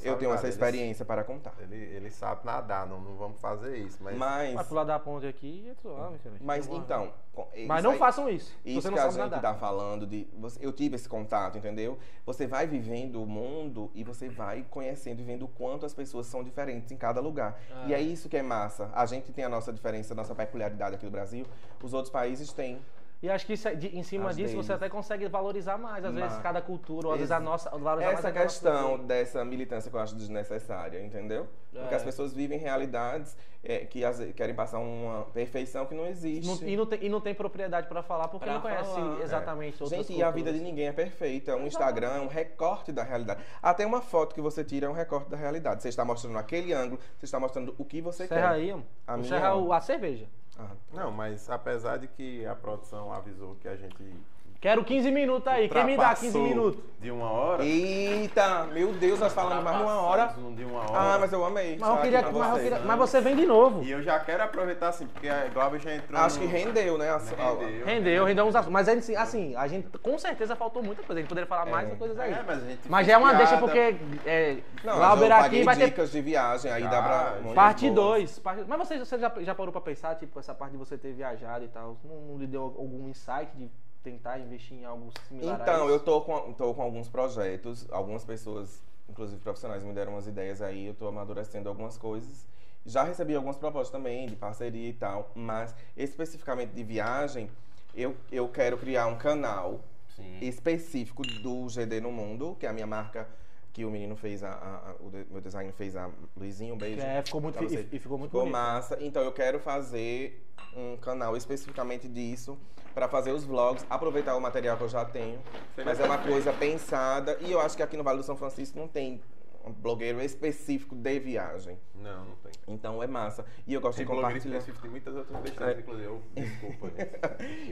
Eu 0.03 0.16
tenho 0.16 0.32
essa 0.32 0.49
experiência 0.49 1.05
para 1.05 1.23
contar. 1.23 1.53
Ele, 1.59 1.77
ele 1.77 2.11
sabe 2.11 2.40
nadar, 2.47 2.86
não, 2.86 2.99
não 3.01 3.16
vamos 3.16 3.39
fazer 3.39 3.77
isso. 3.77 3.99
Mas, 4.03 4.16
Vai 4.16 4.55
Mas, 4.55 4.66
pular 4.66 4.85
da 4.85 4.99
ponte 4.99 5.27
aqui 5.27 5.65
e 5.66 5.69
é 5.69 5.74
suave, 5.74 6.19
mas 6.40 6.66
então. 6.66 7.12
com- 7.35 7.47
Mas 7.66 7.85
não 7.85 7.90
aí- 7.90 7.99
façam 7.99 8.31
isso. 8.31 8.57
Isso 8.65 8.81
você 8.81 8.89
não 8.89 8.94
que 8.97 9.01
a 9.03 9.09
gente 9.11 9.19
nadar. 9.19 9.43
tá 9.43 9.55
falando 9.55 10.07
de. 10.07 10.27
você- 10.39 10.59
eu 10.65 10.73
tive 10.73 10.97
esse 10.97 11.07
contato, 11.07 11.59
entendeu? 11.59 11.99
Você 12.24 12.47
vai 12.47 12.66
vivendo 12.66 13.23
o 13.23 13.27
mundo 13.27 13.90
e 13.94 14.03
você 14.03 14.31
vai 14.31 14.65
conhecendo 14.70 15.20
e 15.20 15.23
vendo 15.24 15.44
o 15.44 15.49
quanto 15.49 15.85
as 15.85 15.93
pessoas 15.93 16.27
são 16.27 16.43
diferentes 16.43 16.90
em 16.90 16.97
cada 16.97 17.20
lugar. 17.20 17.61
Ah. 17.70 17.85
E 17.89 17.93
é 17.94 18.01
isso 18.01 18.27
que 18.28 18.39
é 18.39 18.43
massa. 18.43 18.90
A 18.94 19.05
gente 19.05 19.32
tem 19.32 19.44
a 19.44 19.51
nossa 19.51 19.70
diferença, 19.70 20.15
a 20.15 20.16
nossa 20.16 20.35
peculiaridade 20.35 20.94
aqui 20.94 21.05
do 21.05 21.11
Brasil. 21.12 21.44
Os 21.82 21.93
outros 21.93 22.11
países 22.11 22.51
têm. 22.55 22.81
E 23.23 23.31
acho 23.31 23.47
que 23.47 23.53
isso 23.53 23.69
é- 23.69 23.74
de- 23.77 23.97
em 23.97 24.03
cima 24.03 24.31
As 24.31 24.36
disso 24.36 24.49
você 24.57 24.69
deles. 24.69 24.82
até 24.82 24.89
consegue 24.89 25.28
valorizar 25.28 25.78
mais, 25.78 26.05
às 26.05 26.12
vezes, 26.12 26.32
Mas- 26.32 26.43
cada 26.43 26.61
cultura, 26.61 27.07
ou 27.07 27.12
às 27.12 27.20
vezes 27.20 27.31
a 27.31 27.39
nossa. 27.39 27.70
Valorizar 27.70 28.12
mais 28.15 28.19
Essa 28.19 28.32
questão 28.32 28.89
cultura. 28.89 29.07
dessa 29.07 29.44
militância 29.44 29.89
que 29.90 29.97
eu 29.97 30.01
acho 30.01 30.16
desnecessária, 30.16 31.01
entendeu? 31.01 31.47
Porque 31.73 31.94
É. 31.94 31.97
as 31.97 32.03
pessoas 32.03 32.32
vivem 32.35 32.59
realidades 32.59 33.36
é, 33.65 33.86
que 33.86 34.05
vezes 34.05 34.32
querem 34.35 34.57
passar 34.57 34.81
uma 34.81 35.23
perfeição 35.27 35.86
que 35.86 35.94
não 35.94 36.05
existe. 36.05 36.49
Não- 36.49 36.69
e, 36.69 36.77
não 36.77 36.85
tem, 36.85 36.99
e 37.05 37.09
não 37.09 37.20
tem 37.20 37.32
propriedade 37.32 37.86
pra 37.86 38.03
falar 38.03 38.27
porque 38.27 38.44
Pra 38.44 38.55
não 38.55 38.61
conhece 38.61 38.93
falar, 38.93 39.20
é. 39.20 39.23
exatamente 39.23 39.81
outras 39.81 40.05
Gente, 40.05 40.19
e 40.19 40.20
a 40.20 40.28
vida 40.32 40.51
de 40.51 40.59
culturas. 40.59 40.62
ninguém 40.62 40.89
é 40.89 40.93
perfeita. 40.93 41.55
Um 41.55 41.69
Instagram 41.69 42.09
é 42.09 42.20
um 42.20 42.27
recorte 42.27 42.90
da 42.90 43.05
realidade. 43.05 43.40
Até 43.62 43.86
uma 43.86 44.01
foto 44.01 44.35
que 44.35 44.40
você 44.40 44.65
tira 44.65 44.86
é 44.86 44.90
um 44.90 44.93
recorte 44.93 45.31
da 45.31 45.36
realidade. 45.36 45.81
Você 45.81 45.89
está 45.90 46.05
mostrando 46.05 46.36
aquele 46.39 46.73
ângulo, 46.73 47.01
você 47.16 47.24
está 47.24 47.39
mostrando 47.39 47.73
o 47.78 47.85
que 47.85 48.01
você 48.01 48.27
Serra 48.27 48.49
quer. 48.49 48.55
aí. 48.57 48.85
A 49.07 49.16
minha 49.16 49.28
Serra, 49.28 49.55
o- 49.55 49.73
a 49.73 49.81
cerveja. 49.81 50.27
Ah, 50.57 50.77
Não, 50.93 51.11
mas 51.11 51.49
apesar 51.51 51.99
de 51.99 52.09
que 52.09 52.45
a 52.47 52.55
produção 52.55 53.12
avisou 53.12 53.57
que 53.57 53.69
a 53.69 53.77
gente. 53.77 54.24
Quero 54.62 54.84
15 54.84 55.10
minutos 55.10 55.48
aí. 55.48 55.68
Quem 55.68 55.84
me 55.84 55.97
dá 55.97 56.14
15 56.14 56.26
ultrapassou 56.26 56.43
minutos? 56.43 56.80
De 57.01 57.10
uma 57.10 57.28
hora. 57.28 57.64
Eita, 57.64 58.62
meu 58.72 58.93
Deus, 58.93 59.18
nós 59.18 59.32
falamos 59.32 59.64
mais 59.64 59.76
de 59.76 59.82
uma 59.82 60.01
hora. 60.02 60.26
De 60.55 60.64
uma 60.64 60.78
hora. 60.89 60.93
Ah, 60.94 61.18
mas 61.18 61.32
eu 61.32 61.44
amei. 61.44 61.76
Mas 61.76 61.90
eu 61.90 61.97
queria. 61.97 62.22
Mas, 62.22 62.32
eu 62.32 62.40
vocês. 62.44 62.62
queria- 62.62 62.78
mas 62.86 62.97
você 62.98 63.20
vem 63.20 63.34
de 63.34 63.44
novo. 63.44 63.82
E 63.82 63.90
eu 63.90 64.01
já 64.01 64.20
quero 64.20 64.44
aproveitar 64.44 64.90
assim, 64.90 65.09
porque 65.09 65.28
a 65.28 65.48
Glauber 65.52 65.80
já 65.80 65.97
entrou. 65.97 66.20
Acho 66.20 66.39
que 66.39 66.44
no- 66.44 66.51
rendeu, 66.52 66.97
né? 66.97 67.09
Rendeu. 67.36 67.84
Rendeu, 67.86 68.24
rendeu 68.24 68.44
uns 68.47 68.55
assuntos. 68.55 68.72
Mas 68.72 68.89
assim, 68.89 69.16
assim, 69.16 69.56
a 69.56 69.66
gente 69.66 69.89
com 69.98 70.16
certeza 70.16 70.55
faltou 70.55 70.80
muita 70.80 71.02
coisa. 71.02 71.18
A 71.18 71.22
gente 71.22 71.28
poderia 71.28 71.48
falar 71.48 71.66
mais 71.66 71.90
É. 71.90 71.97
coisas 71.97 72.16
aí. 72.20 72.30
É, 72.32 72.44
mas 72.47 72.62
a 72.62 72.66
gente 72.68 72.89
Mas 72.89 73.05
já 73.09 73.12
é 73.14 73.16
uma 73.16 73.34
deixa 73.34 73.56
porque 73.59 73.97
é, 74.24 74.59
Não, 74.84 74.97
Glauber 74.97 75.26
eu 75.26 75.32
aqui 75.39 75.64
vai 75.64 75.74
ter 75.76 75.86
dicas 75.86 76.12
de 76.12 76.20
viagem, 76.20 76.70
aí 76.70 76.84
Já, 76.84 76.89
dá 76.89 77.02
pra... 77.02 77.30
muitas 77.40 77.55
parte 77.55 77.90
boas. 77.90 78.40
2. 78.40 78.66
Mas 78.68 78.78
você, 78.78 78.98
você 79.01 79.18
já, 79.18 79.32
já 79.40 79.55
parou 79.56 79.72
pra 79.72 79.80
pensar, 79.80 80.14
tipo, 80.14 80.39
essa 80.39 80.55
parte 80.55 80.70
de 80.70 80.78
você 80.78 80.97
ter 80.97 81.12
viajado 81.12 81.64
e 81.64 81.68
tal? 81.68 81.97
Não, 82.05 82.14
não 82.32 82.39
lhe 82.39 82.47
deu 82.47 82.62
algum 82.62 83.09
insight 83.09 83.51
de 83.56 83.68
tentar 84.03 84.39
investir 84.39 84.77
em 84.77 84.85
algo 84.85 85.11
similar 85.29 85.61
a 85.61 85.62
Então, 85.62 85.85
isso? 85.87 85.95
eu 85.95 86.01
tô 86.01 86.20
com, 86.23 86.53
tô 86.53 86.74
com 86.74 86.83
alguns 86.83 87.09
projetos, 87.09 87.87
algumas 87.91 88.24
pessoas, 88.24 88.83
inclusive 89.09 89.41
profissionais, 89.41 89.83
me 89.83 89.93
deram 89.93 90.12
umas 90.12 90.27
ideias 90.27 90.61
aí, 90.61 90.87
eu 90.87 90.95
tô 90.95 91.07
amadurecendo 91.09 91.69
algumas 91.69 91.97
coisas. 91.97 92.47
Já 92.85 93.05
recebi 93.05 93.35
algumas 93.35 93.57
propostas 93.57 93.91
também 93.91 94.27
de 94.27 94.35
parceria 94.35 94.89
e 94.89 94.93
tal, 94.93 95.31
mas 95.35 95.74
especificamente 95.97 96.70
de 96.70 96.83
viagem, 96.83 97.49
eu, 97.95 98.16
eu 98.31 98.49
quero 98.49 98.77
criar 98.77 99.07
um 99.07 99.16
canal 99.16 99.81
Sim. 100.16 100.39
específico 100.41 101.23
do 101.24 101.69
GD 101.69 102.01
no 102.01 102.11
Mundo, 102.11 102.57
que 102.59 102.66
é 102.66 102.69
a 102.69 102.73
minha 102.73 102.87
marca 102.87 103.29
que 103.73 103.85
o 103.85 103.90
menino 103.90 104.15
fez, 104.16 104.43
a, 104.44 104.51
a- 104.51 104.90
a- 104.90 104.94
o 105.01 105.11
de- 105.11 105.27
meu 105.31 105.40
design 105.40 105.73
fez 105.73 105.97
a 105.97 106.11
Luizinho, 106.36 106.74
um 106.74 106.78
beijo. 106.78 107.01
É, 107.01 107.23
ficou 107.23 107.40
muito, 107.40 107.59
você. 107.59 107.89
e, 107.90 107.97
e 107.97 107.99
ficou 107.99 108.19
muito 108.19 108.31
Ficou 108.31 108.43
bonito. 108.43 108.53
massa. 108.53 108.99
Então 109.01 109.23
eu 109.23 109.32
quero 109.32 109.59
fazer 109.59 110.47
um 110.77 110.97
canal 110.99 111.36
especificamente 111.36 112.07
disso 112.09 112.59
para 112.94 113.09
fazer 113.09 113.32
os 113.32 113.44
vlogs, 113.44 113.86
aproveitar 113.89 114.36
o 114.36 114.40
material 114.40 114.77
que 114.77 114.82
eu 114.85 114.89
já 114.89 115.05
tenho. 115.05 115.40
Seria 115.74 115.90
mas 115.90 115.99
é 115.99 116.05
uma 116.05 116.19
coisa 116.19 116.53
pensada 116.53 117.39
e 117.40 117.51
eu 117.51 117.61
acho 117.61 117.74
que 117.77 117.82
aqui 117.82 117.97
no 117.97 118.05
Vale 118.05 118.19
do 118.19 118.24
São 118.24 118.36
Francisco 118.36 118.78
não 118.78 118.86
tem 118.86 119.20
um 119.64 119.72
blogueiro 119.72 120.20
específico 120.20 120.94
de 120.94 121.18
viagem. 121.20 121.78
Não, 121.94 122.24
não 122.24 122.34
tem. 122.36 122.52
Então 122.66 123.02
é 123.02 123.06
massa. 123.06 123.44
E 123.66 123.74
eu 123.74 123.80
gosto 123.80 123.98
Tem 123.98 124.06
de 124.06 124.10
blogueiro 124.12 124.28
compartilhar. 124.34 124.59
específico, 124.59 124.82
tem 124.82 124.90
muitas 124.90 125.14
outras 125.14 125.40
besteiras, 125.40 125.76
É. 125.76 125.80
inclusive. 125.80 126.06
Eu, 126.06 126.22
desculpa. 126.34 126.90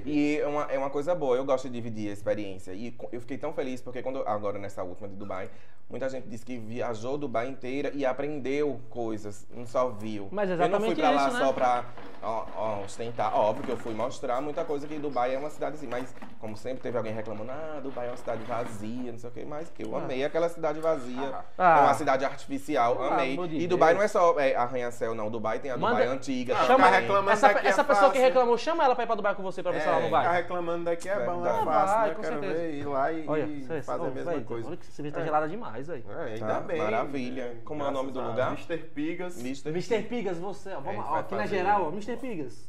E 0.06 0.38
é 0.38 0.46
uma, 0.46 0.62
é 0.64 0.78
uma 0.78 0.90
coisa 0.90 1.14
boa, 1.14 1.36
eu 1.36 1.44
gosto 1.44 1.68
de 1.68 1.74
dividir 1.74 2.10
a 2.10 2.12
experiência. 2.12 2.72
E 2.72 2.96
eu 3.12 3.20
fiquei 3.20 3.38
tão 3.38 3.52
feliz 3.52 3.80
porque 3.80 4.02
quando 4.02 4.18
agora 4.26 4.58
nessa 4.58 4.82
última 4.82 5.08
de 5.08 5.16
Dubai, 5.16 5.50
muita 5.88 6.08
gente 6.08 6.28
disse 6.28 6.44
que 6.44 6.58
viajou 6.58 7.18
Dubai 7.18 7.48
inteira 7.48 7.90
e 7.94 8.06
aprendeu 8.06 8.80
coisas, 8.88 9.46
não 9.54 9.66
só 9.66 9.88
viu. 9.90 10.28
Mas 10.30 10.48
eu 10.50 10.56
não 10.56 10.64
fui 10.80 10.92
exatamente 10.92 11.00
pra 11.00 11.10
lá 11.10 11.30
né? 11.32 11.38
só 11.38 11.52
pra 11.52 11.84
ó, 12.22 12.44
ó, 12.56 12.80
ostentar. 12.84 13.34
Óbvio 13.36 13.64
que 13.64 13.70
eu 13.72 13.76
fui 13.76 13.94
mostrar 13.94 14.40
muita 14.40 14.64
coisa 14.64 14.86
que 14.86 14.98
Dubai 14.98 15.34
é 15.34 15.38
uma 15.38 15.50
cidade 15.50 15.76
assim, 15.76 15.86
mas 15.86 16.14
como 16.38 16.56
sempre 16.56 16.80
teve 16.82 16.96
alguém 16.96 17.12
reclamando, 17.12 17.50
ah, 17.50 17.80
Dubai 17.82 18.06
é 18.06 18.10
uma 18.10 18.16
cidade 18.16 18.42
vazia, 18.44 19.12
não 19.12 19.18
sei 19.18 19.30
o 19.30 19.32
que, 19.32 19.44
mas 19.44 19.70
eu 19.78 19.94
Ah. 19.96 19.98
amei 20.02 20.24
aquela 20.24 20.48
cidade 20.48 20.80
vazia. 20.80 21.34
Ah. 21.58 21.78
É 21.78 21.82
uma 21.82 21.94
cidade 21.94 22.24
artificial, 22.24 22.96
Ah, 23.02 23.14
amei. 23.14 23.34
e 23.52 23.66
Dubai 23.66 23.90
Deus. 23.90 23.98
não 23.98 24.04
é 24.04 24.08
só 24.08 24.38
é, 24.40 24.54
arranha-cel, 24.54 25.14
não. 25.14 25.30
Dubai 25.30 25.58
tem 25.58 25.70
a 25.70 25.76
Manda- 25.76 25.96
Dubai 25.96 26.08
antiga. 26.08 26.54
Ah, 26.56 26.64
Chama- 26.64 26.86
ficar 26.86 26.98
reclamando 27.00 27.30
Essa, 27.30 27.48
daqui 27.48 27.66
é 27.66 27.70
essa 27.70 27.84
pessoa 27.84 28.10
que 28.10 28.18
fácil. 28.18 28.22
reclamou, 28.28 28.58
chama 28.58 28.84
ela 28.84 28.94
pra 28.94 29.04
ir 29.04 29.06
pra 29.06 29.16
Dubai 29.16 29.34
com 29.34 29.42
você 29.42 29.62
pra 29.62 29.72
ver 29.72 29.80
se 29.80 29.86
ela 29.88 29.96
não 30.00 30.04
Ficar 30.06 30.22
vai. 30.22 30.36
reclamando 30.42 30.84
daqui 30.84 31.08
é 31.08 31.24
bom, 31.26 31.46
é 31.46 31.50
fácil, 31.64 31.64
Vai, 31.64 32.08
né? 32.08 32.14
com 32.14 32.22
Quero 32.22 32.34
certeza. 32.40 32.54
ver, 32.54 32.74
ir 32.74 32.84
lá 32.86 33.12
e, 33.12 33.24
Olha, 33.28 33.42
e 33.44 33.82
fazer 33.82 34.02
oh, 34.02 34.06
a 34.06 34.10
mesma 34.10 34.32
véi, 34.32 34.44
coisa. 34.44 34.68
Olha 34.68 34.76
que 34.76 34.86
cerveja 34.86 35.14
tá 35.16 35.20
É. 35.20 35.24
gelada 35.24 35.48
demais, 35.48 35.86
velho. 35.86 36.04
É, 36.10 36.24
ainda 36.34 36.46
Tá, 36.46 36.60
bem. 36.60 36.78
maravilha. 36.78 37.56
Como 37.64 37.82
é 37.82 37.88
o 37.88 37.90
nome 37.90 38.12
do 38.12 38.20
lugar? 38.20 38.52
Mr. 38.52 38.78
Pigas. 38.78 39.38
Mr. 39.40 40.02
Pigas, 40.02 40.38
você, 40.38 40.72
ó, 40.72 40.80
vamos, 40.80 41.04
aqui 41.18 41.34
na 41.34 41.46
geral, 41.46 41.84
ó, 41.86 41.88
Mr. 41.88 42.09
Pigas. 42.16 42.68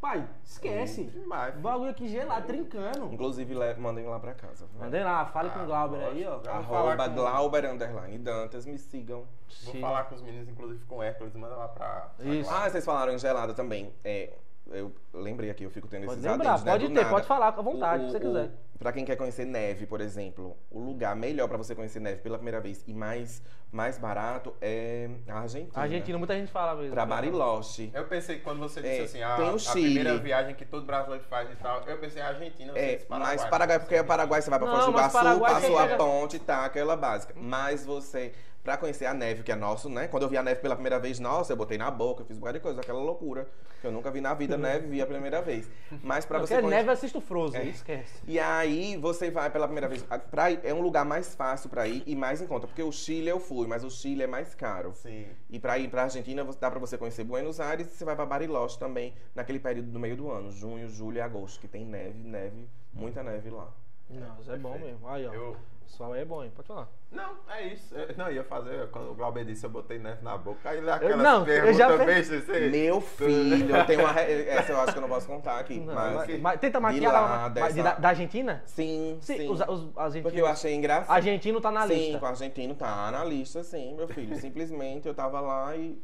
pai, 0.00 0.28
esquece. 0.44 1.04
Demais. 1.04 1.56
O 1.56 1.60
bagulho 1.60 1.90
aqui 1.90 2.06
gelado, 2.06 2.46
trincando. 2.46 3.12
Inclusive, 3.12 3.54
mandem 3.78 4.06
lá 4.06 4.20
pra 4.20 4.34
casa. 4.34 4.66
Mandei 4.78 5.02
lá, 5.02 5.24
fale 5.26 5.50
com 5.50 5.58
o 5.58 5.62
Ah, 5.62 5.66
Glauber 5.66 6.04
aí, 6.04 6.24
ó. 6.26 6.40
Arroba 6.48 7.08
com- 7.08 7.14
Glauber 7.14 7.64
Underline 7.64 8.18
Dantas, 8.18 8.66
me 8.66 8.78
sigam. 8.78 9.24
Vou 9.64 9.72
Sim. 9.74 9.80
falar 9.80 10.04
com 10.04 10.14
os 10.14 10.22
meninos, 10.22 10.48
inclusive 10.48 10.84
com 10.84 10.98
o 10.98 11.02
Hércules, 11.02 11.34
manda 11.34 11.56
lá 11.56 11.66
pra. 11.68 12.10
pra 12.16 12.24
Isso. 12.26 12.48
Ah, 12.50 12.68
vocês 12.70 12.84
falaram 12.84 13.12
em 13.14 13.18
gelado 13.18 13.54
também. 13.54 13.92
É, 14.04 14.32
eu 14.70 14.92
lembrei 15.14 15.50
aqui, 15.50 15.64
eu 15.64 15.70
fico 15.70 15.88
tendo 15.88 16.06
Pode 16.06 16.20
esses 16.20 16.30
lembrar, 16.30 16.54
adendos, 16.54 16.64
né, 16.64 16.72
pode 16.72 16.86
ter, 16.88 16.92
nada. 16.94 17.10
pode 17.10 17.26
falar 17.26 17.48
à 17.48 17.62
vontade, 17.62 18.04
se 18.06 18.10
você 18.12 18.20
quiser. 18.20 18.50
Pra 18.78 18.92
quem 18.92 19.04
quer 19.06 19.16
conhecer 19.16 19.46
neve, 19.46 19.86
por 19.86 20.02
exemplo, 20.02 20.54
o 20.70 20.78
lugar 20.78 21.16
melhor 21.16 21.48
pra 21.48 21.56
você 21.56 21.74
conhecer 21.74 21.98
neve 21.98 22.20
pela 22.20 22.36
primeira 22.36 22.60
vez 22.60 22.84
e 22.86 22.92
mais, 22.92 23.42
mais 23.72 23.96
barato 23.96 24.54
é 24.60 25.08
a 25.26 25.38
Argentina. 25.40 25.72
A 25.74 25.80
Argentina, 25.82 26.18
muita 26.18 26.34
gente 26.34 26.52
fala 26.52 26.74
mesmo. 26.74 26.90
Pra 26.92 27.06
Bariloche. 27.06 27.90
Eu 27.94 28.04
pensei 28.04 28.36
que 28.36 28.42
quando 28.42 28.58
você 28.58 28.82
disse 28.82 29.00
É, 29.00 29.04
assim, 29.04 29.22
a, 29.22 29.36
tem 29.36 29.50
o 29.50 29.54
a 29.54 29.58
Chile. 29.58 29.94
primeira 29.94 30.18
viagem 30.18 30.54
que 30.54 30.66
todo 30.66 30.84
brasileiro 30.84 31.24
faz 31.24 31.50
e 31.50 31.56
tal, 31.56 31.82
eu 31.86 31.96
pensei 31.98 32.20
a 32.20 32.28
Argentina, 32.28 32.72
eu 32.72 32.76
É, 32.76 32.98
sei, 32.98 33.06
mas 33.08 33.44
Paraguai, 33.46 33.78
porque 33.78 33.94
é 33.94 34.02
Paraguai 34.02 34.42
você 34.42 34.50
vai 34.50 34.58
pra 34.58 34.68
Foz 34.70 34.84
do 34.84 34.90
Iguaçu, 34.90 35.12
Paraguai 35.12 35.54
passou 35.54 35.78
a 35.78 35.88
ponte, 35.96 36.38
tá, 36.38 36.64
aquela 36.66 36.96
básica. 36.96 37.32
Mas 37.34 37.86
você, 37.86 38.34
pra 38.66 38.76
conhecer 38.76 39.06
a 39.06 39.14
neve, 39.14 39.44
que 39.44 39.52
é 39.52 39.54
nosso, 39.54 39.88
né? 39.88 40.08
Quando 40.08 40.24
eu 40.24 40.28
vi 40.28 40.36
a 40.36 40.42
neve 40.42 40.60
pela 40.60 40.74
primeira 40.74 40.98
vez, 40.98 41.20
nossa, 41.20 41.52
eu 41.52 41.56
botei 41.56 41.78
na 41.78 41.88
boca, 41.88 42.22
eu 42.22 42.26
fiz 42.26 42.36
um 42.36 42.40
bocado 42.40 42.58
de 42.58 42.62
coisa, 42.62 42.80
aquela 42.80 42.98
loucura. 43.00 43.48
Que 43.80 43.86
eu 43.86 43.92
nunca 43.92 44.10
vi 44.10 44.20
na 44.20 44.34
vida 44.34 44.56
neve, 44.56 44.88
vi 44.88 45.00
a 45.00 45.06
primeira 45.06 45.40
vez. 45.40 45.70
Mas 46.02 46.24
pra 46.24 46.40
Porque 46.40 46.52
você 46.54 46.60
conhecer... 46.60 46.76
neve 46.78 46.90
assiste 46.90 47.16
o 47.16 47.20
Frozen, 47.20 47.60
É. 47.60 47.64
esquece. 47.66 48.22
E 48.26 48.40
aí 48.40 48.96
você 48.96 49.30
vai 49.30 49.48
pela 49.50 49.66
primeira 49.68 49.86
vez. 49.86 50.04
a- 50.10 50.18
Pra 50.18 50.50
ir, 50.50 50.60
é 50.64 50.74
um 50.74 50.80
lugar 50.80 51.04
mais 51.04 51.34
fácil 51.36 51.70
pra 51.70 51.86
ir 51.86 52.02
e 52.06 52.16
mais 52.16 52.40
em 52.42 52.46
conta. 52.48 52.66
Porque 52.66 52.82
o 52.82 52.90
Chile 52.90 53.28
eu 53.28 53.38
fui, 53.38 53.68
mas 53.68 53.84
o 53.84 53.90
Chile 53.90 54.24
é 54.24 54.26
mais 54.26 54.52
caro. 54.54 54.92
Sim. 54.94 55.26
E 55.48 55.60
pra 55.60 55.78
ir 55.78 55.88
pra 55.88 56.02
Argentina, 56.04 56.44
dá 56.58 56.68
pra 56.70 56.80
você 56.80 56.98
conhecer 56.98 57.22
Buenos 57.22 57.60
Aires 57.60 57.86
e 57.86 57.90
você 57.96 58.04
vai 58.04 58.16
pra 58.16 58.26
Bariloche 58.26 58.78
também, 58.78 59.14
naquele 59.34 59.60
período 59.60 59.90
do 59.92 60.00
meio 60.00 60.16
do 60.16 60.28
ano, 60.30 60.50
junho, 60.50 60.88
julho 60.88 61.18
e 61.18 61.20
agosto, 61.20 61.60
que 61.60 61.68
tem 61.68 61.84
neve, 61.84 62.18
neve, 62.26 62.68
muita 62.92 63.22
neve 63.22 63.50
lá. 63.50 63.70
Não, 64.10 64.40
isso 64.40 64.50
é 64.52 64.56
bom 64.58 64.76
mesmo. 64.78 65.06
Aí, 65.08 65.26
ó. 65.26 65.32
Eu. 65.34 65.56
Pessoal 65.86 66.12
aí 66.12 66.22
é 66.22 66.24
bom, 66.24 66.42
hein? 66.42 66.50
Pode 66.54 66.66
falar. 66.68 66.88
Não, 67.12 67.36
é 67.48 67.68
isso. 67.68 67.94
Eu, 67.94 68.16
não, 68.16 68.30
ia 68.30 68.42
fazer, 68.42 68.88
quando 68.90 69.12
o 69.12 69.14
Glauber 69.14 69.44
disse, 69.44 69.64
eu 69.64 69.70
botei 69.70 69.98
neve 69.98 70.22
na 70.22 70.36
boca. 70.36 70.68
Aí 70.68 70.78
aquela 70.90 71.16
não, 71.22 71.38
eu 71.40 71.44
pergunta 71.44 71.72
já 71.74 71.96
pe- 71.96 72.04
besta, 72.04 72.40
você... 72.40 72.68
Meu 72.68 73.00
filho, 73.00 73.74
eu 73.76 73.86
tenho 73.86 74.00
uma. 74.00 74.10
re- 74.12 74.46
Essa 74.48 74.72
eu 74.72 74.80
acho 74.80 74.92
que 74.92 74.98
eu 74.98 75.02
não 75.02 75.08
posso 75.08 75.26
contar 75.26 75.58
aqui. 75.60 75.78
Não, 75.78 75.94
mas. 75.94 76.14
mas- 76.16 76.40
mas 76.40 76.60
tenta 76.60 76.78
de 76.78 76.82
maquiar 76.82 77.12
lá, 77.12 77.20
lá. 77.20 77.38
mas 77.42 77.52
dessa- 77.54 77.72
de- 77.74 77.82
da, 77.82 77.94
da 77.94 78.08
Argentina? 78.08 78.62
Sim, 78.66 79.18
sim. 79.20 79.36
Sim, 79.38 79.48
os, 79.50 79.60
os 79.60 79.96
argentinos. 79.96 80.22
Porque 80.22 80.40
eu 80.40 80.46
achei 80.46 80.74
engraçado. 80.74 81.14
Argentino 81.14 81.60
tá 81.60 81.70
na 81.70 81.86
sim, 81.86 81.94
lista. 81.94 82.18
com 82.18 82.24
o 82.26 82.28
argentino 82.28 82.74
tá 82.74 83.10
na 83.12 83.24
lista, 83.24 83.62
sim, 83.62 83.94
meu 83.94 84.08
filho. 84.08 84.34
Simplesmente 84.40 85.06
eu 85.06 85.14
tava 85.14 85.40
lá 85.40 85.74
e. 85.76 85.98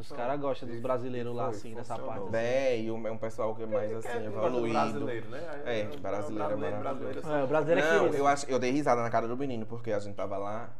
Os 0.00 0.10
caras 0.12 0.40
gostam 0.40 0.68
dos 0.68 0.80
brasileiros 0.80 1.34
lá, 1.34 1.44
Foi, 1.48 1.54
assim, 1.56 1.74
nessa 1.74 1.98
parte. 1.98 2.22
assim. 2.22 2.30
Véio, 2.30 3.06
é 3.06 3.10
um 3.10 3.18
pessoal 3.18 3.54
que 3.54 3.62
é 3.62 3.66
mais 3.66 3.92
assim, 3.96 4.08
é 4.08 4.12
gosta 4.12 4.30
do 4.30 4.46
evoluído. 4.46 4.72
brasileiro, 4.74 5.28
né? 5.28 5.62
É, 5.66 5.84
brasileiro 5.98 6.52
é 6.52 6.56
maravilhoso. 6.56 6.80
brasileiro, 6.82 7.20
É, 7.28 7.44
o 7.44 7.46
brasileiro 7.46 7.80
é 7.80 7.92
Não, 7.98 8.08
que 8.10 8.16
eu, 8.16 8.26
acho, 8.26 8.46
eu 8.50 8.58
dei 8.58 8.70
risada 8.70 9.02
na 9.02 9.10
cara 9.10 9.28
do 9.28 9.36
menino, 9.36 9.66
porque 9.66 9.92
a 9.92 9.98
gente 9.98 10.14
tava 10.14 10.38
lá. 10.38 10.70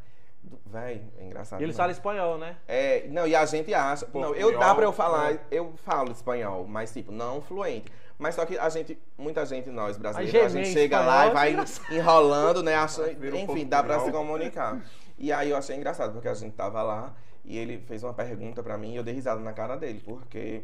Véi, 0.67 1.03
é 1.19 1.25
engraçado. 1.25 1.61
E 1.61 1.65
eles 1.65 1.77
demais. 1.77 1.99
falam 1.99 2.17
espanhol, 2.17 2.39
né? 2.39 2.57
É, 2.67 3.07
não, 3.09 3.27
e 3.27 3.35
a 3.37 3.45
gente 3.45 3.73
acha. 3.75 4.07
Não, 4.15 4.35
eu 4.35 4.59
dá 4.59 4.75
pra 4.75 4.85
eu 4.85 4.93
falar, 4.93 5.33
né? 5.33 5.41
eu 5.51 5.75
falo 5.77 6.11
espanhol, 6.13 6.67
mas 6.67 6.93
tipo, 6.93 7.13
não 7.13 7.43
fluente. 7.43 7.93
Mas 8.19 8.35
só 8.35 8.45
que 8.47 8.59
a 8.59 8.69
gente, 8.69 8.99
muita 9.19 9.45
gente, 9.47 9.71
nós 9.71 9.97
brasileiros, 9.97 10.43
Mas 10.43 10.55
a 10.55 10.59
gente 10.59 10.73
chega 10.73 10.97
espanhol 10.97 11.07
lá 11.07 11.27
e 11.27 11.29
é 11.29 11.33
vai 11.33 11.53
engraçado. 11.53 11.93
enrolando, 11.95 12.63
né? 12.63 12.75
Acha, 12.75 13.03
um 13.03 13.37
enfim, 13.37 13.67
dá 13.67 13.83
pra 13.83 14.01
se 14.01 14.11
comunicar. 14.11 14.81
E 15.19 15.31
aí 15.33 15.51
eu 15.51 15.57
achei 15.57 15.77
engraçado, 15.77 16.13
porque 16.13 16.29
a 16.29 16.35
gente 16.35 16.55
tava 16.55 16.83
lá 16.83 17.15
e 17.45 17.57
ele 17.59 17.79
fez 17.79 18.03
uma 18.03 18.13
pergunta 18.15 18.63
pra 18.63 18.77
mim 18.79 18.93
e 18.93 18.97
eu 18.97 19.03
dei 19.03 19.15
risada 19.15 19.41
na 19.41 19.53
cara 19.53 19.77
dele, 19.77 20.01
porque 20.05 20.63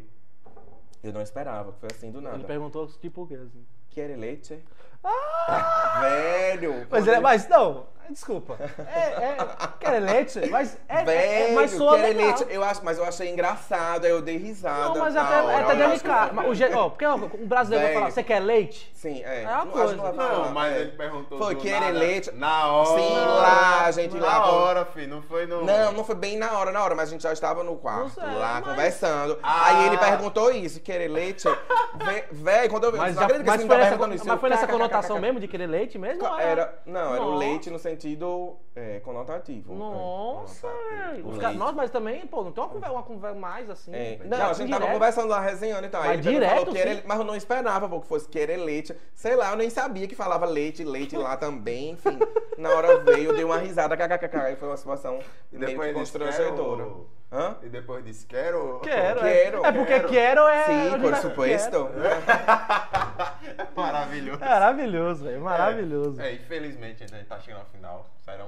eu 1.03 1.11
não 1.13 1.21
esperava, 1.21 1.71
foi 1.73 1.89
assim 1.91 2.11
do 2.11 2.21
nada. 2.21 2.35
Ele 2.37 2.43
perguntou 2.45 2.87
tipo 2.87 3.23
o 3.23 3.27
quê, 3.27 3.35
assim. 3.35 3.65
Quer 3.89 4.17
leite? 4.17 4.63
Velho! 6.01 6.73
Mas, 6.79 6.87
quando 6.89 7.07
é, 7.09 7.11
ele- 7.13 7.21
mas 7.21 7.47
não, 7.47 7.87
desculpa. 8.09 8.57
É, 8.93 8.99
é, 8.99 9.37
quer 9.79 9.99
leite? 10.01 10.47
Mas 10.49 10.77
é, 10.87 11.01
é, 11.01 11.03
Velho, 11.03 11.51
é 11.51 11.51
mas 11.55 11.71
soa 11.71 11.95
legal. 11.97 12.35
Eu 12.49 12.63
acho, 12.63 12.83
mas 12.83 12.97
eu 12.97 13.05
achei 13.05 13.29
engraçado, 13.29 14.05
aí 14.05 14.11
eu 14.11 14.21
dei 14.21 14.37
risada. 14.37 14.89
Não, 14.89 14.97
mas 14.99 15.13
na 15.13 15.21
até, 15.23 15.35
é 15.35 15.41
hora, 15.41 15.57
até 15.57 15.65
acho 15.65 15.77
que 15.81 15.87
delicado. 15.87 16.33
Mas 16.35 16.47
o 16.47 16.53
je- 16.55 16.73
ó, 16.73 16.89
porque 16.89 17.05
um 17.07 17.45
brasileiro 17.47 17.85
vai 17.85 17.93
falar, 17.93 18.11
você 18.11 18.23
quer 18.23 18.39
leite? 18.39 18.91
Sim, 18.93 19.23
é. 19.23 19.43
É 19.43 19.47
uma 19.47 19.65
Não, 19.65 19.71
coisa. 19.71 19.97
falar, 19.97 20.13
Não, 20.13 20.51
mas 20.51 20.73
é. 20.73 20.79
ele 20.81 20.91
perguntou 20.91 21.37
Foi, 21.37 21.55
leite? 21.93 22.31
Na 22.31 22.67
hora. 22.71 22.99
Sim, 23.01 23.15
lá, 23.15 23.85
a 23.85 23.91
gente 23.91 24.15
na 24.17 24.25
lá, 24.25 24.41
pô. 24.41 24.51
hora, 24.53 24.85
filho. 24.85 25.07
Não 25.07 25.21
foi 25.21 25.45
no... 25.45 25.63
Não, 25.65 25.91
não 25.91 26.03
foi 26.03 26.15
bem 26.15 26.37
na 26.37 26.51
hora, 26.57 26.71
na 26.71 26.83
hora, 26.83 26.95
mas 26.95 27.09
a 27.09 27.11
gente 27.11 27.21
já 27.23 27.33
estava 27.33 27.63
no 27.63 27.75
quarto, 27.75 28.03
Não 28.03 28.09
sei, 28.09 28.23
lá, 28.39 28.53
mas- 28.55 28.63
conversando. 28.65 29.37
Ah. 29.43 29.65
Aí 29.67 29.87
ele 29.87 29.97
perguntou 29.97 30.51
isso, 30.51 30.79
querer 30.79 31.07
leite? 31.07 31.47
Vé- 31.95 32.27
Véi, 32.31 32.69
quando 32.69 32.85
eu 32.85 32.91
vi, 32.91 32.97
Mas, 32.97 33.15
não 33.15 33.21
já- 33.21 33.27
mas 33.43 33.63
foi, 33.65 33.77
nessa, 33.77 33.97
mas 34.25 34.39
foi 34.39 34.49
nessa 34.49 34.67
conotação 34.67 35.19
mesmo 35.19 35.39
de 35.39 35.47
querer 35.47 35.67
leite 35.67 35.97
mesmo? 35.97 36.25
Era, 36.37 36.73
não, 36.85 37.13
era 37.15 37.23
o 37.23 37.35
leite 37.35 37.69
no 37.69 37.77
sentido 37.79 37.96
é, 38.75 38.99
conotativo. 38.99 39.73
Nossa, 39.73 40.67
É. 40.67 41.53
Nossa, 41.53 41.73
mas 41.73 41.89
também, 41.89 42.25
pô, 42.27 42.43
não 42.43 42.51
tem 42.51 42.63
uma 42.63 42.69
conversa, 42.69 42.93
uma 42.95 43.03
conversa 43.03 43.39
mais 43.39 43.69
assim. 43.69 43.93
É, 43.93 44.17
já 44.17 44.25
não, 44.25 44.49
a 44.49 44.53
gente 44.53 44.69
tava 44.69 44.81
direto. 44.81 44.93
conversando 44.93 45.27
lá, 45.29 45.39
resenhando 45.39 45.85
e 45.85 45.89
tal. 45.89 46.01
Aí 46.01 46.17
Mas 46.17 46.21
direto, 46.21 46.59
falou, 46.59 46.73
querer, 46.73 47.03
mas 47.05 47.19
eu 47.19 47.25
não 47.25 47.35
esperava 47.35 47.89
pô, 47.89 47.99
que 47.99 48.07
fosse 48.07 48.27
querer 48.27 48.57
leite. 48.57 48.95
Sei 49.13 49.35
lá, 49.35 49.51
eu 49.51 49.57
nem 49.57 49.69
sabia 49.69 50.07
que 50.07 50.15
falava 50.15 50.45
leite, 50.45 50.83
leite 50.83 51.17
lá 51.17 51.35
também, 51.37 51.91
enfim. 51.91 52.19
Na 52.57 52.69
hora 52.69 52.99
veio, 52.99 53.31
eu 53.31 53.35
dei 53.35 53.43
uma 53.43 53.57
risada, 53.57 53.97
kkkk, 53.97 54.53
e 54.53 54.55
foi 54.55 54.67
uma 54.67 54.77
situação 54.77 55.19
meio 55.51 55.77
disse, 55.77 55.93
constrangedora. 55.93 56.87
Hã? 57.31 57.57
E 57.61 57.67
depois 57.67 58.05
disse, 58.05 58.25
quero... 58.25 58.79
Quero, 58.81 59.19
Quero, 59.19 59.65
é. 59.65 59.67
É 59.67 59.71
porque 59.73 59.93
quero. 59.93 60.07
quero 60.07 60.47
é. 60.47 60.63
Sim, 60.65 60.99
por 61.01 61.11
vai- 61.11 61.21
supuesto. 61.21 61.89
Maravilhoso. 63.75 64.43
É 64.43 64.47
Maravilhoso, 64.47 65.23
velho. 65.25 65.41
Maravilhoso. 65.41 66.21
É, 66.21 66.33
infelizmente 66.33 67.03
a 67.03 67.07
gente 67.07 67.25
tá 67.25 67.39
chegando 67.39 67.61
ao 67.61 67.65
final. 67.67 68.09
Saíram 68.23 68.47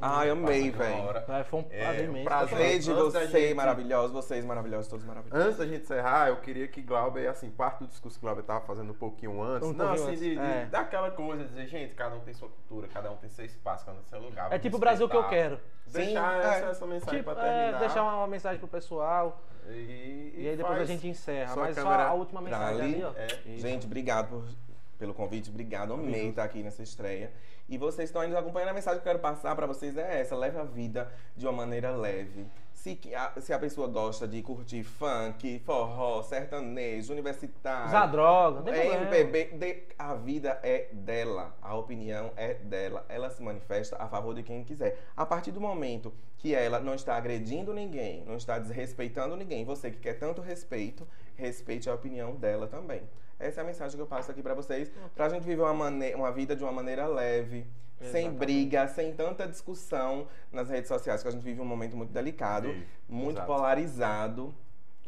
meio. 0.00 0.12
Ai, 0.12 0.30
amei, 0.30 0.62
de 0.64 0.70
velho. 0.70 1.44
foi 1.46 1.60
um 1.60 1.64
É, 1.70 1.78
prazer 1.84 2.04
imenso. 2.04 2.24
prazer. 2.24 2.56
De 2.58 2.64
Antes 2.64 2.86
da 3.12 3.20
você, 3.20 3.26
gente- 3.26 3.54
maravilhosos, 3.54 4.12
vocês 4.12 4.44
maravilhosos, 4.44 4.88
todos 4.88 5.04
maravilhosos. 5.04 5.46
Antes 5.46 5.58
da 5.58 5.66
gente 5.66 5.82
encerrar, 5.82 6.28
eu 6.28 6.36
queria 6.36 6.68
que 6.68 6.82
Glauber, 6.82 7.26
assim, 7.28 7.50
parte 7.50 7.78
do 7.80 7.86
discurso 7.86 8.18
que 8.18 8.24
Glauber 8.24 8.42
tava 8.42 8.60
fazendo 8.66 8.90
um 8.90 8.94
pouquinho 8.96 9.42
antes. 9.42 9.68
Um 9.68 9.72
não, 9.72 9.86
pouquinho 9.86 10.02
assim, 10.08 10.12
antes, 10.12 10.20
de, 10.20 10.34
de- 10.34 10.40
é. 10.40 10.66
daquela 10.66 11.10
coisa, 11.10 11.44
dizer, 11.44 11.66
gente, 11.66 11.94
cada 11.94 12.14
um 12.16 12.20
tem 12.20 12.34
sua 12.34 12.48
cultura, 12.48 12.88
cada 12.88 13.10
um 13.10 13.16
tem 13.16 13.30
seu 13.30 13.44
espaço, 13.44 13.84
cada 13.86 13.96
um 13.98 14.00
tem 14.02 14.08
seu 14.10 14.20
lugar. 14.20 14.46
É 14.46 14.48
vamos 14.50 14.62
tipo 14.62 14.76
o 14.76 14.80
Brasil 14.80 15.08
que 15.08 15.16
eu 15.16 15.20
respeitar. 15.22 15.48
quero. 15.50 15.60
Deixar 15.86 16.32
Sim, 16.32 16.38
essa, 16.40 16.66
é. 16.66 16.70
essa 16.70 16.86
mensagem 16.86 17.20
Tipo, 17.20 17.34
pra 17.34 17.46
é, 17.46 17.58
terminar. 17.58 17.78
deixar 17.78 18.02
uma, 18.02 18.16
uma 18.16 18.26
mensagem 18.26 18.58
pro 18.58 18.68
pessoal. 18.68 19.40
E, 19.68 20.32
E, 20.36 20.48
aí 20.48 20.56
depois 20.56 20.76
faz 20.78 20.90
a 20.90 20.92
gente 20.92 21.08
encerra. 21.08 21.52
sua 21.54 21.62
Mas 21.64 21.74
só 21.76 21.82
câmera 21.82 22.04
a 22.08 22.12
última 22.12 22.40
mensagem 22.42 22.80
ali. 22.82 22.94
ali, 22.94 23.04
ó. 23.04 23.12
É. 23.16 23.26
Isso. 23.46 23.60
Gente, 23.66 23.86
obrigado 23.86 24.28
por- 24.28 24.44
pelo 24.98 25.14
convite, 25.14 25.50
obrigado. 25.50 25.92
Amei 25.94 26.28
estar 26.28 26.44
aqui 26.44 26.62
nessa 26.62 26.82
estreia. 26.82 27.32
E 27.68 27.78
vocês 27.78 28.08
estão 28.10 28.20
aí 28.22 28.28
nos 28.28 28.36
acompanhando. 28.38 28.68
A 28.70 28.74
mensagem 28.74 29.00
que 29.00 29.08
eu 29.08 29.12
quero 29.12 29.18
passar 29.22 29.54
pra 29.56 29.66
vocês 29.66 29.96
é 29.96 30.20
essa: 30.20 30.36
leve 30.36 30.58
a 30.58 30.64
vida 30.64 31.10
de 31.36 31.46
uma 31.46 31.52
maneira 31.52 31.90
leve. 31.96 32.46
Se, 32.74 33.00
a, 33.16 33.40
se 33.40 33.50
a 33.50 33.58
pessoa 33.58 33.88
gosta 33.88 34.28
de 34.28 34.42
curtir 34.42 34.82
funk, 34.82 35.58
forró, 35.60 36.22
sertanejo, 36.22 37.12
universitário. 37.14 37.86
Usar 37.88 38.06
droga, 38.08 38.70
É. 38.70 38.86
MPB, 39.02 39.44
de- 39.56 39.82
a 39.98 40.14
vida 40.14 40.60
é 40.62 40.88
dela, 40.92 41.56
a 41.62 41.74
opinião 41.74 42.30
é 42.36 42.52
dela. 42.54 43.06
Ela 43.08 43.30
se 43.30 43.42
manifesta 43.42 43.96
a 43.98 44.06
favor 44.06 44.34
de 44.34 44.42
quem 44.42 44.62
quiser. 44.64 44.98
A 45.16 45.24
partir 45.24 45.50
do 45.50 45.60
momento 45.62 46.12
que 46.36 46.54
ela 46.54 46.78
não 46.78 46.94
está 46.94 47.16
agredindo 47.16 47.72
ninguém, 47.72 48.22
não 48.26 48.36
está 48.36 48.58
desrespeitando 48.58 49.34
ninguém, 49.34 49.64
você 49.64 49.90
que 49.90 49.98
quer 49.98 50.18
tanto 50.18 50.42
respeito, 50.42 51.08
respeite 51.36 51.88
a 51.88 51.94
opinião 51.94 52.34
dela 52.36 52.66
também. 52.66 53.00
Essa 53.44 53.60
é 53.60 53.62
a 53.62 53.66
mensagem 53.66 53.94
que 53.94 54.00
eu 54.00 54.06
passo 54.06 54.30
aqui 54.30 54.42
pra 54.42 54.54
vocês, 54.54 54.90
pra 55.14 55.28
gente 55.28 55.42
viver 55.44 55.60
uma, 55.60 55.74
mane- 55.74 56.14
uma 56.14 56.32
vida 56.32 56.56
de 56.56 56.62
uma 56.64 56.72
maneira 56.72 57.06
leve, 57.06 57.66
sem 58.00 58.08
Exatamente. 58.22 58.38
briga, 58.38 58.88
sem 58.88 59.12
tanta 59.12 59.46
discussão 59.46 60.26
nas 60.50 60.70
redes 60.70 60.88
sociais, 60.88 61.20
que 61.22 61.28
a 61.28 61.30
gente 61.30 61.42
vive 61.42 61.60
um 61.60 61.64
momento 61.66 61.94
muito 61.94 62.10
delicado, 62.10 62.68
Vive, 62.68 62.86
muito 63.06 63.36
exato. 63.36 63.46
polarizado 63.46 64.54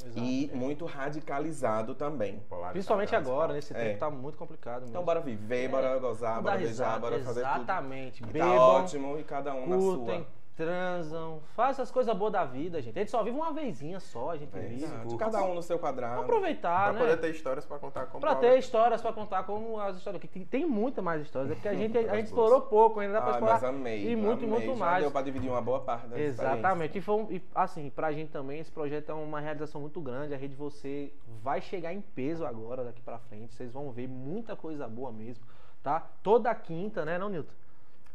Exato. 0.04 0.18
e 0.20 0.50
muito 0.52 0.84
radicalizado 0.84 1.94
também. 1.94 2.38
Polarizado, 2.40 2.72
Principalmente 2.74 3.16
agora, 3.16 3.54
nesse 3.54 3.72
É. 3.74 3.78
tempo 3.88 4.00
tá 4.00 4.10
muito 4.10 4.36
complicado 4.36 4.80
mesmo. 4.80 4.90
Então 4.90 5.02
bora 5.02 5.20
viver, 5.22 5.64
É. 5.64 5.68
bora 5.68 5.98
gozar, 5.98 6.42
bora 6.42 6.56
beijar, 6.58 6.68
risada, 6.68 6.98
bora 7.00 7.18
fazer 7.20 7.40
tudo. 7.40 7.54
Exatamente. 7.54 8.22
Tá 8.22 8.52
ótimo 8.52 9.18
e 9.18 9.24
cada 9.24 9.54
um 9.54 9.66
na 9.66 9.76
curtem, 9.78 10.18
sua. 10.18 10.26
Transam, 10.56 11.40
façam 11.54 11.82
as 11.82 11.90
coisas 11.90 12.16
boas 12.16 12.32
da 12.32 12.44
vida, 12.44 12.80
gente. 12.80 12.96
A 12.98 13.02
gente 13.02 13.10
só 13.10 13.22
vive 13.22 13.36
uma 13.36 13.52
vezinha 13.52 14.00
só, 14.00 14.30
a 14.30 14.36
gente 14.36 14.56
É, 14.56 14.60
vive. 14.60 14.84
exato. 14.84 15.16
cada 15.18 15.44
um 15.44 15.54
no 15.54 15.62
seu 15.62 15.78
quadrado. 15.78 16.22
Aproveitar, 16.22 16.84
Pra 16.84 16.92
né? 16.94 16.98
poder 16.98 17.16
ter 17.20 17.30
histórias 17.30 17.66
pra 17.66 17.78
contar 17.78 18.06
como 18.06 18.20
Pra 18.20 18.34
ter 18.34 18.58
histórias 18.58 19.02
pra 19.02 19.12
contar 19.12 19.44
como 19.44 19.78
as 19.78 19.96
histórias. 19.96 20.20
que 20.20 20.26
Tem, 20.26 20.44
tem 20.44 20.66
muita 20.66 21.02
mais 21.02 21.20
histórias. 21.22 21.50
É 21.52 21.54
porque 21.54 21.68
a 21.68 21.74
gente, 21.74 21.96
a 21.98 22.16
gente 22.16 22.26
explorou 22.26 22.62
pouco, 22.62 23.00
ainda 23.00 23.14
dá 23.14 23.20
pra 23.20 23.28
Ai, 23.28 23.32
explorar. 23.34 23.54
mas 23.54 23.64
amei. 23.64 24.10
E 24.10 24.16
muito, 24.16 24.44
amei. 24.44 24.48
muito 24.48 24.78
Já 24.78 24.84
mais. 24.84 25.02
Deu 25.02 25.10
pra 25.12 25.22
dividir 25.22 25.50
uma 25.50 25.60
boa 25.60 25.80
parte 25.80 26.06
da. 26.08 26.18
Exatamente. 26.18 26.96
E, 26.98 27.00
foi 27.02 27.14
um- 27.14 27.30
e, 27.30 27.42
assim, 27.54 27.90
pra 27.90 28.10
gente 28.12 28.30
também, 28.32 28.58
esse 28.58 28.70
projeto 28.72 29.10
é 29.10 29.14
uma 29.14 29.40
realização 29.40 29.80
muito 29.80 30.00
grande. 30.00 30.32
A 30.34 30.38
rede 30.38 30.56
você 30.56 31.12
vai 31.42 31.60
chegar 31.60 31.92
em 31.92 32.00
peso 32.00 32.46
agora, 32.46 32.82
daqui 32.82 33.02
pra 33.02 33.18
frente. 33.18 33.54
Vocês 33.54 33.72
vão 33.72 33.90
ver 33.92 34.08
muita 34.08 34.56
coisa 34.56 34.88
boa 34.88 35.12
mesmo, 35.12 35.44
tá? 35.82 36.00
Toda 36.22 36.54
quinta, 36.54 37.04
né, 37.04 37.18
não, 37.18 37.28
Nilton? 37.28 37.52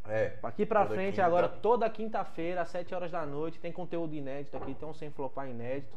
É. 0.07 0.34
Aqui 0.44 0.65
pra 0.65 0.86
frente, 0.86 1.11
quinta. 1.15 1.26
agora, 1.26 1.48
toda 1.48 1.90
quinta-feira, 1.90 2.61
às 2.61 2.69
7 2.69 2.94
horas 2.95 3.11
da 3.11 3.26
noite, 3.26 3.60
tem 3.60 3.72
conteúdo 3.72 4.14
inédito 4.15 4.57
aqui, 4.57 4.73
tem 4.73 4.88
um 4.88 4.94
sem 4.94 5.10
flopar 5.11 5.48
inédito. 5.49 5.95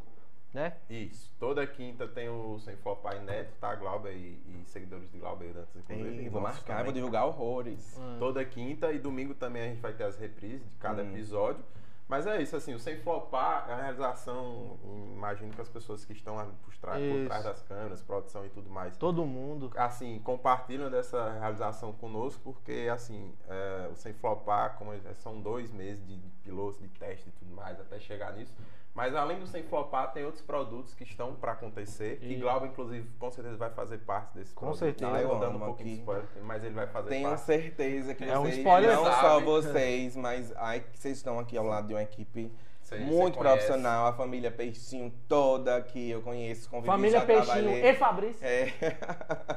né? 0.53 0.75
Isso. 0.89 1.35
Toda 1.41 1.67
quinta 1.67 2.07
tem 2.07 2.29
o 2.29 2.61
Sem 2.61 2.77
Flopar 2.77 3.21
Neto, 3.23 3.53
tá? 3.61 3.75
Glauber 3.75 4.13
e, 4.13 4.41
e 4.47 4.63
seguidores 4.67 5.11
de 5.11 5.19
Glauber 5.19 5.53
Dantas, 5.53 5.83
inclusive. 5.91 6.29
Vou 6.29 6.41
marcar, 6.41 6.63
também. 6.65 6.85
vou 6.85 6.93
divulgar 6.93 7.27
horrores. 7.27 8.01
Toda 8.21 8.45
quinta 8.45 8.93
e 8.93 9.01
domingo 9.01 9.35
também 9.35 9.63
a 9.63 9.67
gente 9.67 9.81
vai 9.81 9.93
ter 9.93 10.05
as 10.05 10.17
reprises 10.17 10.63
de 10.71 10.77
cada 10.77 11.03
Hum. 11.03 11.11
episódio. 11.11 11.65
Mas 12.07 12.27
é 12.27 12.41
isso, 12.43 12.55
assim, 12.55 12.75
o 12.75 12.79
Sem 12.79 12.99
Flopar 12.99 13.65
é 13.69 13.73
a 13.73 13.77
realização, 13.77 14.79
imagino 15.15 15.53
que 15.55 15.61
as 15.61 15.69
pessoas 15.71 16.05
que 16.05 16.13
estão 16.13 16.37
por 16.63 16.77
trás, 16.77 17.03
por 17.03 17.27
trás 17.27 17.45
das 17.45 17.63
câmeras, 17.63 18.03
produção 18.03 18.45
e 18.45 18.51
tudo 18.51 18.69
mais, 18.69 18.95
Todo 18.99 19.25
mundo. 19.25 19.71
assim, 19.75 20.19
compartilham 20.21 20.91
dessa 20.91 21.33
realização 21.33 21.93
conosco, 21.95 22.41
porque, 22.45 22.89
assim, 22.93 23.35
é, 23.49 23.89
o 23.91 23.97
Sem 23.97 24.13
Flopar, 24.13 24.77
como 24.77 24.93
é- 24.93 25.01
são 25.15 25.41
dois 25.41 25.73
meses 25.73 26.07
de 26.07 26.19
pilotos, 26.43 26.79
de 26.79 26.89
teste 26.89 27.31
e 27.31 27.33
tudo 27.33 27.55
mais, 27.55 27.81
até 27.81 27.99
chegar 27.99 28.35
nisso. 28.35 28.55
Mas 28.95 29.13
além 29.17 29.41
do 29.41 29.47
Sem 29.49 29.65
Flopar, 29.65 30.13
tem 30.13 30.25
outros 30.25 30.43
produtos 30.43 30.95
que 30.95 31.03
estão 31.03 31.35
para 31.35 31.51
acontecer, 31.53 32.19
que 32.21 32.33
E- 32.35 32.37
Glauber, 32.37 32.69
inclusive, 32.69 33.09
com 33.19 33.29
certeza 33.29 33.57
vai 33.57 33.71
fazer 33.71 33.99
parte 33.99 34.35
desse 34.35 34.55
Com 34.55 34.67
produto. 34.67 34.79
certeza. 34.79 35.11
Tá? 35.11 35.21
Eu 35.21 35.37
dando 35.41 35.57
um 35.57 35.61
pouquinho 35.61 35.89
de 35.89 35.95
spoiler, 35.97 36.25
mas 36.45 36.63
ele 36.63 36.75
vai 36.75 36.87
fazer 36.87 37.09
Tenho 37.09 37.29
parte. 37.29 37.43
certeza 37.43 38.15
que 38.15 38.23
É 38.25 38.39
um 38.39 38.43
vocês, 38.43 38.59
spoiler. 38.59 38.95
não 38.95 39.05
só 39.05 39.13
Sabe. 39.13 39.45
vocês, 39.47 40.17
mas 40.17 40.53
ai, 40.57 40.79
que 40.81 40.97
vocês 40.97 41.17
estão 41.17 41.41
aqui 41.41 41.57
ao 41.59 41.67
lado 41.67 41.89
de 41.89 41.95
uma 41.95 42.03
equipe 42.05 42.53
Cê- 42.83 42.99
muito 42.99 43.35
cê 43.35 43.41
profissional, 43.41 44.07
a 44.07 44.13
família 44.13 44.51
Peixinho 44.53 45.11
toda 45.27 45.81
que 45.83 46.11
eu 46.11 46.23
conheço, 46.23 46.69
convivi, 46.71 46.87
Família 46.87 47.19
já 47.19 47.27
Peixinho 47.27 47.45
trabalhei. 47.47 47.91
e 47.91 47.95
Fabrício. 47.95 48.47
É. 48.47 48.73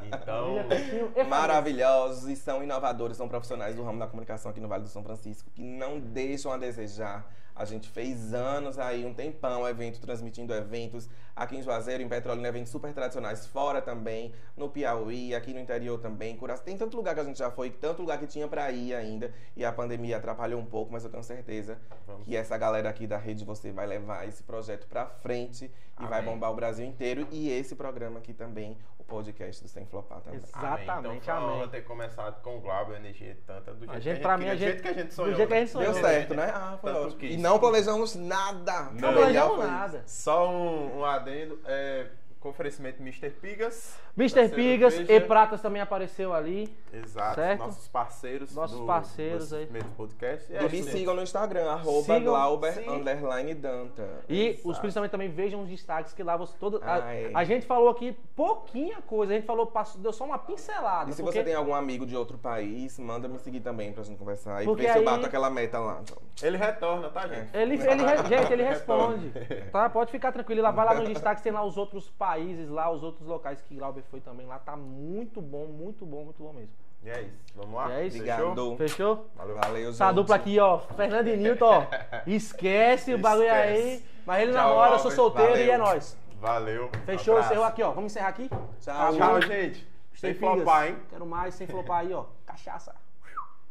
Então, 0.08 0.46
Família 0.46 0.64
Peixinho 0.64 0.96
e 0.96 1.08
Fabrício. 1.10 1.30
maravilhosos 1.30 2.28
e 2.30 2.36
são 2.36 2.64
inovadores, 2.64 3.18
são 3.18 3.28
profissionais 3.28 3.76
do 3.76 3.84
ramo 3.84 4.00
da 4.00 4.08
comunicação 4.08 4.50
aqui 4.50 4.60
no 4.60 4.68
Vale 4.68 4.84
do 4.84 4.90
São 4.90 5.04
Francisco, 5.04 5.50
que 5.54 5.62
não 5.62 6.00
deixam 6.00 6.52
a 6.52 6.58
desejar. 6.58 7.30
A 7.58 7.66
gente 7.66 7.90
fez 7.90 8.36
anos 8.36 8.78
aí, 8.78 9.04
um 9.04 9.16
tempão, 9.16 9.68
evento, 9.68 10.00
transmitindo 10.00 10.54
eventos 10.54 11.10
aqui 11.36 11.58
em 11.58 11.64
Juazeiro, 11.64 12.04
em 12.04 12.08
Petrolina, 12.08 12.48
eventos 12.48 12.72
super 12.72 12.94
tradicionais, 12.94 13.48
fora 13.48 13.82
também, 13.82 14.32
no 14.56 14.70
Piauí, 14.70 15.34
aqui 15.34 15.56
no 15.56 15.60
interior 15.60 16.00
também, 16.00 16.38
Curaçao. 16.38 16.64
Tem 16.64 16.78
tanto 16.78 16.96
lugar 16.96 17.16
que 17.16 17.22
a 17.22 17.24
gente 17.24 17.40
já 17.40 17.50
foi, 17.50 17.72
tanto 17.72 18.02
lugar 18.04 18.20
que 18.20 18.28
tinha 18.28 18.48
pra 18.48 18.72
ir 18.72 18.94
ainda, 18.94 19.34
e 19.56 19.66
a 19.66 19.72
pandemia 19.72 20.18
atrapalhou 20.18 20.62
um 20.62 20.66
pouco, 20.66 20.92
mas 20.94 21.04
eu 21.04 21.10
tenho 21.10 21.24
certeza 21.24 21.80
Vamos. 22.06 22.26
que 22.26 22.36
essa 22.36 22.56
galera 22.60 22.90
aqui 22.90 23.08
da 23.08 23.18
rede 23.18 23.44
você 23.44 23.72
vai 23.72 23.88
levar 23.88 24.28
esse 24.28 24.44
projeto 24.44 24.88
pra 24.88 25.08
frente 25.08 25.72
e 26.00 26.06
vai 26.06 26.20
Amém. 26.20 26.34
bombar 26.34 26.52
o 26.52 26.56
Brasil 26.56 26.86
inteiro 26.86 27.28
e 27.32 27.50
esse 27.50 27.76
programa 27.76 28.20
aqui 28.20 28.34
também, 28.34 28.78
podcast 29.08 29.64
do 29.64 29.70
Sem 29.70 29.86
Flopar 29.86 30.20
também. 30.22 30.40
Exato. 30.40 30.66
Amém. 30.66 30.84
Exatamente, 30.84 31.24
Então 31.24 31.54
amém. 31.56 31.70
ter 31.70 31.82
começado 31.82 32.42
com 32.42 32.58
o 32.58 32.62
Glauber, 32.62 32.98
energia 32.98 33.38
tanta 33.48 33.74
do 33.74 33.80
jeito 33.80 33.92
A 33.92 33.96
que 33.96 34.02
gente, 34.02 34.18
a 34.18 34.22
pra 34.22 34.32
gente 34.38 34.44
mim, 34.46 34.50
a 34.50 34.56
gente, 34.56 34.60
jeito 34.68 34.82
que 34.82 34.88
a 34.90 34.94
gente 34.94 35.14
sonhou. 35.14 35.32
do 35.32 35.38
jeito 35.38 35.48
que 35.50 35.54
a 35.56 35.60
gente 35.60 35.68
né? 35.68 35.72
sonhou. 35.74 35.94
Deu 35.94 36.02
certo, 36.04 36.34
né? 36.36 36.52
Ah, 36.54 36.78
foi 36.80 36.94
Tanto 36.94 37.08
ótimo. 37.08 37.24
E 37.32 37.38
não 37.38 37.60
planejamos 37.60 38.16
nada. 38.16 38.90
Não 38.94 39.10
O 39.10 39.14
planejamos 39.14 39.66
nada. 39.66 40.04
Só 40.06 40.52
um, 40.52 41.00
um 41.00 41.06
adendo, 41.06 41.60
é, 41.66 42.08
com 42.48 42.52
oferecimento 42.52 43.02
Mr. 43.02 43.30
Pigas. 43.30 44.00
Mr. 44.18 44.50
Pigas 44.50 44.94
cerveja. 44.94 45.14
e 45.24 45.28
Pratas 45.28 45.62
também 45.62 45.82
apareceu 45.82 46.34
ali. 46.34 46.74
Exato, 46.94 47.36
Certo? 47.36 47.60
nossos 47.60 47.88
parceiros. 47.90 48.56
Nossos 48.56 48.80
do, 48.80 48.86
parceiros 48.86 49.54
aí. 49.54 49.66
primeiro 49.66 49.90
podcast. 49.90 50.52
E 50.52 50.56
é 50.56 50.64
E 50.66 50.70
me 50.70 50.84
sigam 50.84 51.14
no 51.14 51.22
Instagram, 51.22 51.70
arroba 51.70 52.20
Glauber 52.20 52.74
sim. 52.74 52.90
underline 52.90 53.54
Danta. 53.54 54.08
E 54.30 54.48
Exato. 54.48 54.70
os 54.70 54.80
principalmente 54.80 55.12
também 55.12 55.30
vejam 55.30 55.62
os 55.62 55.68
destaques 55.70 56.14
que 56.14 56.24
lá 56.24 56.36
você 56.38 56.56
todo. 56.58 56.80
A, 56.84 56.96
Ai. 57.04 57.32
a 57.34 57.44
gente 57.44 57.66
falou 57.66 57.90
aqui 57.90 58.18
pouquinha 58.36 59.02
coisa, 59.02 59.34
a 59.34 59.36
gente 59.36 59.46
falou, 59.46 59.68
passou, 59.68 60.00
deu 60.02 60.14
só 60.14 60.24
uma 60.26 60.38
pincelada. 60.40 61.10
E 61.12 61.14
se 61.14 61.22
porque 61.22 61.40
você 61.40 61.44
tem 61.44 61.54
algum 61.54 61.76
amigo 61.76 62.06
de 62.06 62.16
outro 62.16 62.38
país, 62.38 62.98
manda 62.98 63.28
me 63.28 63.38
seguir 63.40 63.60
também 63.60 63.92
pra 63.92 64.04
gente 64.04 64.18
conversar. 64.18 64.64
E 64.64 64.66
Porque 64.66 64.84
ver 64.84 64.92
se 64.94 64.98
eu 64.98 65.00
aí- 65.02 65.06
bato 65.06 65.26
aquela 65.26 65.50
meta 65.50 65.80
lá. 65.80 66.02
Ele 66.42 66.56
retorna, 66.58 67.10
tá, 67.10 67.28
gente? 67.28 67.50
Ele, 67.56 67.74
ele, 67.76 68.04
re- 68.04 68.24
gente, 68.28 68.54
ele 68.54 68.64
responde. 68.64 69.32
Tá? 69.72 69.90
Pode 69.90 70.12
ficar 70.12 70.32
tranquilo. 70.32 70.62
Lá, 70.62 70.72
vai 70.72 70.86
lá 70.86 70.94
nos 70.96 71.10
destaques, 71.10 71.44
tem 71.44 71.52
lá 71.52 71.64
os 71.64 71.78
outros 71.78 72.10
países, 72.12 72.37
lá, 72.70 72.90
os 72.90 73.04
outros 73.04 73.28
locais 73.28 73.62
que 73.62 73.76
Glauber 73.76 74.04
foi 74.10 74.20
também. 74.22 74.46
Lá 74.46 74.60
tá 74.60 74.76
muito 74.76 75.42
bom, 75.42 75.66
muito 75.66 76.06
bom, 76.06 76.26
muito 76.26 76.42
bom 76.42 76.54
mesmo. 76.54 76.70
E 77.04 77.10
é 77.10 77.22
isso. 77.22 77.38
Vamos 77.56 77.74
lá? 77.76 77.90
E 77.90 77.94
é 77.94 78.08
isso. 78.08 78.18
Fechou? 78.18 78.52
Obrigado. 78.52 78.78
Fechou? 78.78 79.28
Valeu. 79.36 79.56
Valeu. 79.56 79.90
Essa 79.90 80.12
dupla 80.12 80.36
aqui, 80.36 80.60
ó, 80.60 80.80
Fernando 80.80 81.28
e 81.28 81.38
Nilton, 81.38 81.66
ó. 81.66 81.86
Esquece 82.28 83.14
o 83.14 83.18
bagulho 83.18 83.52
aí. 83.52 84.04
Mas 84.26 84.42
ele 84.42 84.52
Tchau, 84.52 84.68
namora, 84.70 84.92
eu 84.96 85.00
sou 85.00 85.12
solteiro 85.12 85.56
e 85.58 85.70
é 85.70 85.78
Valeu. 85.78 85.86
nóis. 85.86 86.18
Valeu. 86.40 86.90
Fechou, 87.06 87.36
Abraço. 87.36 87.50
encerrou 87.52 87.66
aqui, 87.66 87.84
ó. 87.84 87.92
Vamos 87.92 88.12
encerrar 88.12 88.30
aqui? 88.30 88.50
Tchau. 88.82 89.16
Tchau, 89.16 89.42
gente. 89.42 89.88
Sem 90.14 90.34
Figas. 90.34 90.56
flopar, 90.56 90.88
hein? 90.88 90.98
Quero 91.10 91.26
mais, 91.26 91.54
sem 91.56 91.68
flopar 91.68 92.00
aí, 92.00 92.14
ó. 92.14 92.26
Cachaça. 92.46 92.94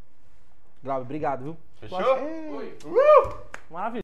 Glauber, 0.82 1.02
obrigado, 1.02 1.42
viu? 1.44 1.56
Fechou? 1.78 1.98
Maravilha. 1.98 2.76